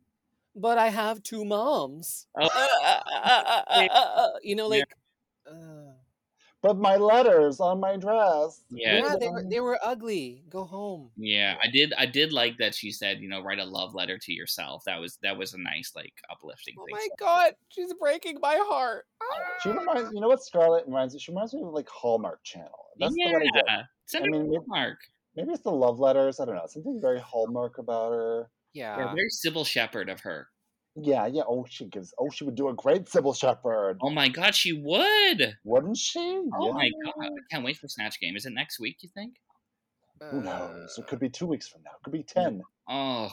"But 0.55 0.77
I 0.77 0.89
have 0.89 1.23
two 1.23 1.45
moms." 1.45 2.27
Oh. 2.39 2.47
Uh, 2.47 2.99
uh, 3.13 3.87
uh, 3.89 4.29
you 4.43 4.55
know, 4.55 4.71
Yeah. 4.71 4.79
like. 4.79 4.95
Uh, 5.49 5.93
But 6.61 6.77
my 6.77 6.95
letters 6.95 7.59
on 7.59 7.81
my 7.81 7.97
dress. 7.97 8.63
Yeah. 8.69 8.99
yeah, 9.03 9.15
they 9.19 9.27
were 9.27 9.43
they 9.43 9.59
were 9.59 9.77
ugly. 9.83 10.45
Go 10.49 10.63
home. 10.63 11.11
yeah, 11.17 11.57
I 11.61 11.67
did. 11.67 11.91
I 11.97 12.05
did 12.05 12.31
like 12.31 12.55
that 12.59 12.73
she 12.73 12.89
said, 12.89 13.19
you 13.19 13.27
know, 13.27 13.41
write 13.43 13.59
a 13.59 13.65
love 13.65 13.93
letter 13.93 14.17
to 14.17 14.31
yourself. 14.31 14.81
That 14.85 14.97
was 15.01 15.17
that 15.23 15.35
was 15.37 15.53
a 15.53 15.57
nice, 15.59 15.91
like, 15.93 16.13
uplifting 16.31 16.75
Oh 16.79 16.85
thing. 16.85 16.95
my 16.95 17.07
god, 17.19 17.55
she's 17.67 17.93
breaking 17.99 18.37
my 18.41 18.55
heart. 18.61 19.03
She 19.61 19.69
ah. 19.71 19.73
reminds 19.73 20.13
you 20.13 20.21
know 20.21 20.29
what 20.29 20.41
Scarlett 20.41 20.85
reminds 20.87 21.13
me. 21.13 21.19
She 21.19 21.31
reminds 21.33 21.53
me 21.53 21.61
of 21.63 21.73
like 21.73 21.89
Hallmark 21.89 22.41
Channel. 22.43 22.85
That's 22.97 23.13
yeah, 23.17 23.27
the 23.27 23.33
one 23.33 23.41
I 23.41 23.45
get. 23.51 23.85
send 24.05 24.23
I 24.23 24.27
mean, 24.29 24.45
Hallmark. 24.47 24.99
maybe- 25.35 25.45
Maybe 25.47 25.51
it's 25.51 25.63
the 25.63 25.71
love 25.71 25.99
letters. 25.99 26.39
I 26.39 26.45
don't 26.45 26.55
know. 26.55 26.67
Something 26.67 27.01
very 27.01 27.19
Hallmark 27.19 27.77
about 27.79 28.13
her. 28.13 28.49
Yeah. 28.73 28.97
Yeah, 28.97 29.13
very 29.13 29.29
Cybill 29.29 29.65
Shepherd 29.65 30.09
of 30.09 30.21
her. 30.21 30.47
Yeah, 30.95 31.25
yeah. 31.25 31.41
Oh, 31.47 31.65
she 31.69 31.85
gives. 31.87 32.13
Oh, 32.19 32.29
she 32.29 32.43
would 32.43 32.55
do 32.55 32.69
a 32.69 32.73
great 32.75 33.05
Cybill 33.05 33.35
Shepherd, 33.35 33.97
Oh 34.01 34.09
my 34.11 34.27
god, 34.29 34.53
she 34.53 34.73
would. 34.73 35.57
wouldn't 35.63 35.97
she? 35.97 36.19
Oh 36.19 36.67
yeah. 36.67 36.73
my 36.73 36.89
god, 37.05 37.25
I 37.25 37.29
can't 37.51 37.63
wait 37.65 37.77
for 37.77 37.87
Snatch 37.87 38.19
Game. 38.19 38.35
Is 38.35 38.45
it 38.45 38.53
next 38.53 38.79
week? 38.79 38.97
You 39.01 39.09
think? 39.13 39.35
Who 40.31 40.41
knows? 40.41 40.95
It 40.97 41.07
could 41.07 41.19
be 41.19 41.29
two 41.29 41.47
weeks 41.47 41.67
from 41.67 41.81
now. 41.83 41.91
It 41.99 42.03
could 42.03 42.13
be 42.13 42.23
ten. 42.23 42.61
Oh, 42.87 43.31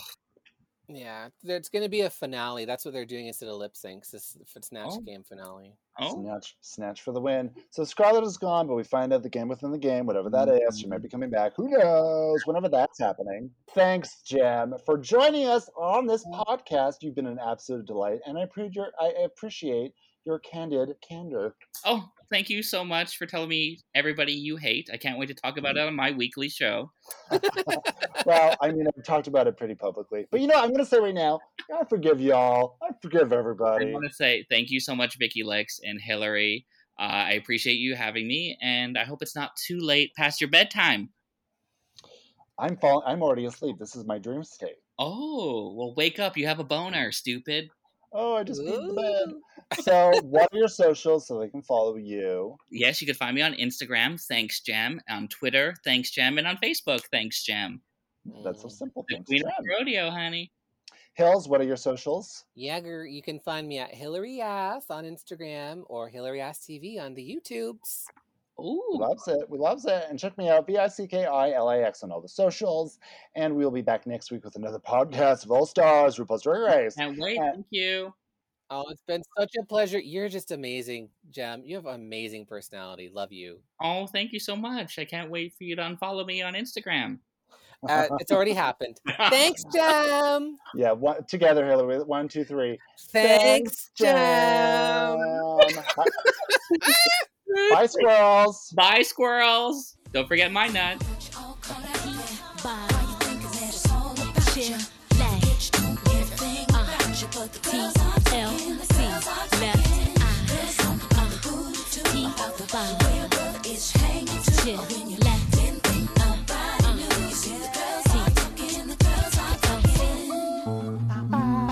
Yeah, 0.94 1.28
it's 1.44 1.68
going 1.68 1.82
to 1.82 1.88
be 1.88 2.02
a 2.02 2.10
finale. 2.10 2.64
That's 2.64 2.84
what 2.84 2.94
they're 2.94 3.04
doing 3.04 3.26
instead 3.26 3.48
of 3.48 3.56
lip 3.56 3.74
syncs. 3.74 4.10
This 4.10 4.36
f- 4.42 4.62
Snatch 4.62 4.90
Oh. 4.92 5.00
Game 5.00 5.22
finale. 5.22 5.74
oh, 6.00 6.20
Snatch, 6.20 6.56
snatch 6.60 7.02
for 7.02 7.12
the 7.12 7.20
win. 7.20 7.50
So 7.70 7.84
Scarlett 7.84 8.24
is 8.24 8.36
gone, 8.36 8.66
but 8.66 8.74
we 8.74 8.82
find 8.82 9.12
out 9.12 9.22
the 9.22 9.28
game 9.28 9.48
within 9.48 9.70
the 9.70 9.78
game, 9.78 10.06
whatever 10.06 10.30
that 10.30 10.48
is. 10.48 10.78
She 10.78 10.86
might 10.86 10.96
mm-hmm. 10.96 11.02
be 11.02 11.08
coming 11.08 11.30
back. 11.30 11.52
Who 11.56 11.68
knows? 11.68 12.42
Whenever 12.46 12.68
that's 12.68 12.98
happening. 12.98 13.50
Thanks, 13.74 14.22
Jem, 14.22 14.74
for 14.84 14.98
joining 14.98 15.46
us 15.46 15.68
on 15.76 16.06
this 16.06 16.24
mm-hmm. 16.24 16.40
podcast. 16.40 16.96
You've 17.02 17.14
been 17.14 17.26
an 17.26 17.38
absolute 17.44 17.86
delight, 17.86 18.20
and 18.26 18.38
I 18.38 18.42
appreciate 18.42 18.74
your, 18.74 18.90
I 19.00 19.12
appreciate 19.24 19.94
your 20.24 20.38
candid 20.40 20.94
candor. 21.06 21.54
oh! 21.84 22.10
Thank 22.30 22.48
you 22.48 22.62
so 22.62 22.84
much 22.84 23.18
for 23.18 23.26
telling 23.26 23.48
me 23.48 23.80
everybody 23.92 24.32
you 24.32 24.56
hate. 24.56 24.88
I 24.92 24.96
can't 24.96 25.18
wait 25.18 25.26
to 25.26 25.34
talk 25.34 25.58
about 25.58 25.76
it 25.76 25.80
on 25.80 25.96
my 25.96 26.12
weekly 26.12 26.48
show. 26.48 26.92
well, 28.24 28.56
I 28.60 28.70
mean, 28.70 28.86
I've 28.86 29.04
talked 29.04 29.26
about 29.26 29.48
it 29.48 29.56
pretty 29.56 29.74
publicly, 29.74 30.26
but 30.30 30.40
you 30.40 30.46
know, 30.46 30.54
I'm 30.54 30.68
going 30.68 30.78
to 30.78 30.86
say 30.86 31.00
right 31.00 31.12
now, 31.14 31.40
I 31.74 31.84
forgive 31.84 32.20
y'all. 32.20 32.76
I 32.82 32.92
forgive 33.02 33.32
everybody. 33.32 33.88
I 33.88 33.92
want 33.92 34.06
to 34.06 34.14
say 34.14 34.46
thank 34.48 34.70
you 34.70 34.78
so 34.78 34.94
much, 34.94 35.18
Vicki 35.18 35.42
Lax 35.42 35.80
and 35.82 36.00
Hillary. 36.00 36.66
Uh, 37.00 37.02
I 37.02 37.32
appreciate 37.32 37.78
you 37.78 37.96
having 37.96 38.28
me, 38.28 38.56
and 38.62 38.96
I 38.96 39.04
hope 39.04 39.22
it's 39.22 39.34
not 39.34 39.56
too 39.56 39.80
late 39.80 40.14
past 40.14 40.40
your 40.40 40.50
bedtime. 40.50 41.08
I'm 42.58 42.76
falling. 42.76 43.04
I'm 43.06 43.22
already 43.22 43.46
asleep. 43.46 43.76
This 43.78 43.96
is 43.96 44.04
my 44.04 44.18
dream 44.18 44.44
state. 44.44 44.76
Oh, 44.98 45.72
well, 45.74 45.94
wake 45.96 46.20
up. 46.20 46.36
You 46.36 46.46
have 46.46 46.60
a 46.60 46.64
boner, 46.64 47.10
stupid. 47.10 47.70
Oh, 48.12 48.34
I 48.36 48.44
just 48.44 48.60
beat 48.60 48.74
the 48.74 48.94
bed. 48.94 49.34
So, 49.82 50.10
what 50.24 50.52
are 50.52 50.58
your 50.58 50.66
socials 50.66 51.28
so 51.28 51.38
they 51.38 51.48
can 51.48 51.62
follow 51.62 51.94
you? 51.94 52.56
Yes, 52.72 53.00
you 53.00 53.06
can 53.06 53.14
find 53.14 53.36
me 53.36 53.42
on 53.42 53.52
Instagram, 53.52 54.20
thanks 54.20 54.62
Jam, 54.62 55.00
on 55.08 55.28
Twitter, 55.28 55.76
thanks 55.84 56.10
Jam, 56.10 56.38
and 56.38 56.46
on 56.48 56.56
Facebook, 56.56 57.02
thanks 57.12 57.44
Jam. 57.44 57.80
That's 58.42 58.62
so 58.62 58.68
simple. 58.68 59.04
The 59.08 59.14
Thanks, 59.14 59.28
Queen 59.28 59.44
of 59.46 59.64
Rodeo, 59.64 60.10
honey. 60.10 60.50
Hills, 61.14 61.48
what 61.48 61.60
are 61.60 61.64
your 61.64 61.76
socials? 61.76 62.44
Jagger, 62.56 63.06
you 63.06 63.22
can 63.22 63.38
find 63.38 63.68
me 63.68 63.78
at 63.78 63.94
Hillary 63.94 64.40
Ass 64.40 64.86
on 64.90 65.04
Instagram 65.04 65.84
or 65.86 66.08
Hillary 66.08 66.40
Ass 66.40 66.66
TV 66.68 67.00
on 67.00 67.14
the 67.14 67.22
YouTubes. 67.22 68.06
Ooh. 68.60 68.98
loves 68.98 69.26
it. 69.28 69.48
We 69.48 69.58
loves 69.58 69.84
it. 69.86 70.04
And 70.08 70.18
check 70.18 70.36
me 70.38 70.48
out, 70.48 70.66
V 70.66 70.78
I 70.78 70.88
C 70.88 71.06
K 71.06 71.26
I 71.26 71.52
L 71.52 71.70
A 71.70 71.82
X 71.82 72.02
on 72.02 72.12
all 72.12 72.20
the 72.20 72.28
socials. 72.28 72.98
And 73.34 73.54
we'll 73.54 73.70
be 73.70 73.82
back 73.82 74.06
next 74.06 74.30
week 74.30 74.44
with 74.44 74.56
another 74.56 74.78
podcast 74.78 75.44
of 75.44 75.50
All 75.50 75.66
Stars, 75.66 76.16
RuPaul's 76.16 76.42
Drag 76.42 76.60
Race. 76.76 76.94
Can't 76.94 77.18
wait. 77.18 77.38
Uh, 77.38 77.52
Thank 77.52 77.66
you. 77.70 78.14
Oh, 78.72 78.84
it's 78.88 79.02
been 79.02 79.22
such 79.36 79.50
a 79.60 79.64
pleasure. 79.64 79.98
You're 79.98 80.28
just 80.28 80.52
amazing, 80.52 81.08
Jem. 81.30 81.62
You 81.64 81.74
have 81.74 81.86
amazing 81.86 82.46
personality. 82.46 83.10
Love 83.12 83.32
you. 83.32 83.58
Oh, 83.82 84.06
thank 84.06 84.32
you 84.32 84.38
so 84.38 84.54
much. 84.54 84.96
I 84.96 85.04
can't 85.04 85.28
wait 85.28 85.54
for 85.58 85.64
you 85.64 85.74
to 85.74 85.82
unfollow 85.82 86.24
me 86.24 86.40
on 86.40 86.54
Instagram. 86.54 87.18
Uh, 87.88 88.06
it's 88.20 88.30
already 88.30 88.52
happened. 88.52 89.00
Thanks, 89.30 89.64
Jem. 89.72 90.58
Yeah, 90.74 90.92
one, 90.92 91.24
together, 91.24 91.66
Hillary. 91.66 91.98
One, 92.02 92.28
two, 92.28 92.44
three. 92.44 92.78
Thanks, 93.10 93.90
Jem. 93.96 94.14
Bye, 96.76 96.94
bye, 97.70 97.86
squirrels. 97.86 98.72
Bye, 98.76 99.02
squirrels. 99.02 99.96
Don't 100.12 100.26
forget 100.26 100.50
my 100.50 100.66
nut. 100.66 100.98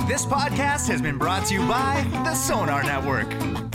This 0.08 0.24
podcast 0.26 0.88
has 0.88 1.02
been 1.02 1.18
brought 1.18 1.46
to 1.46 1.54
you 1.54 1.60
by 1.68 2.04
the 2.24 2.34
Sonar 2.34 2.82
Network. 2.82 3.67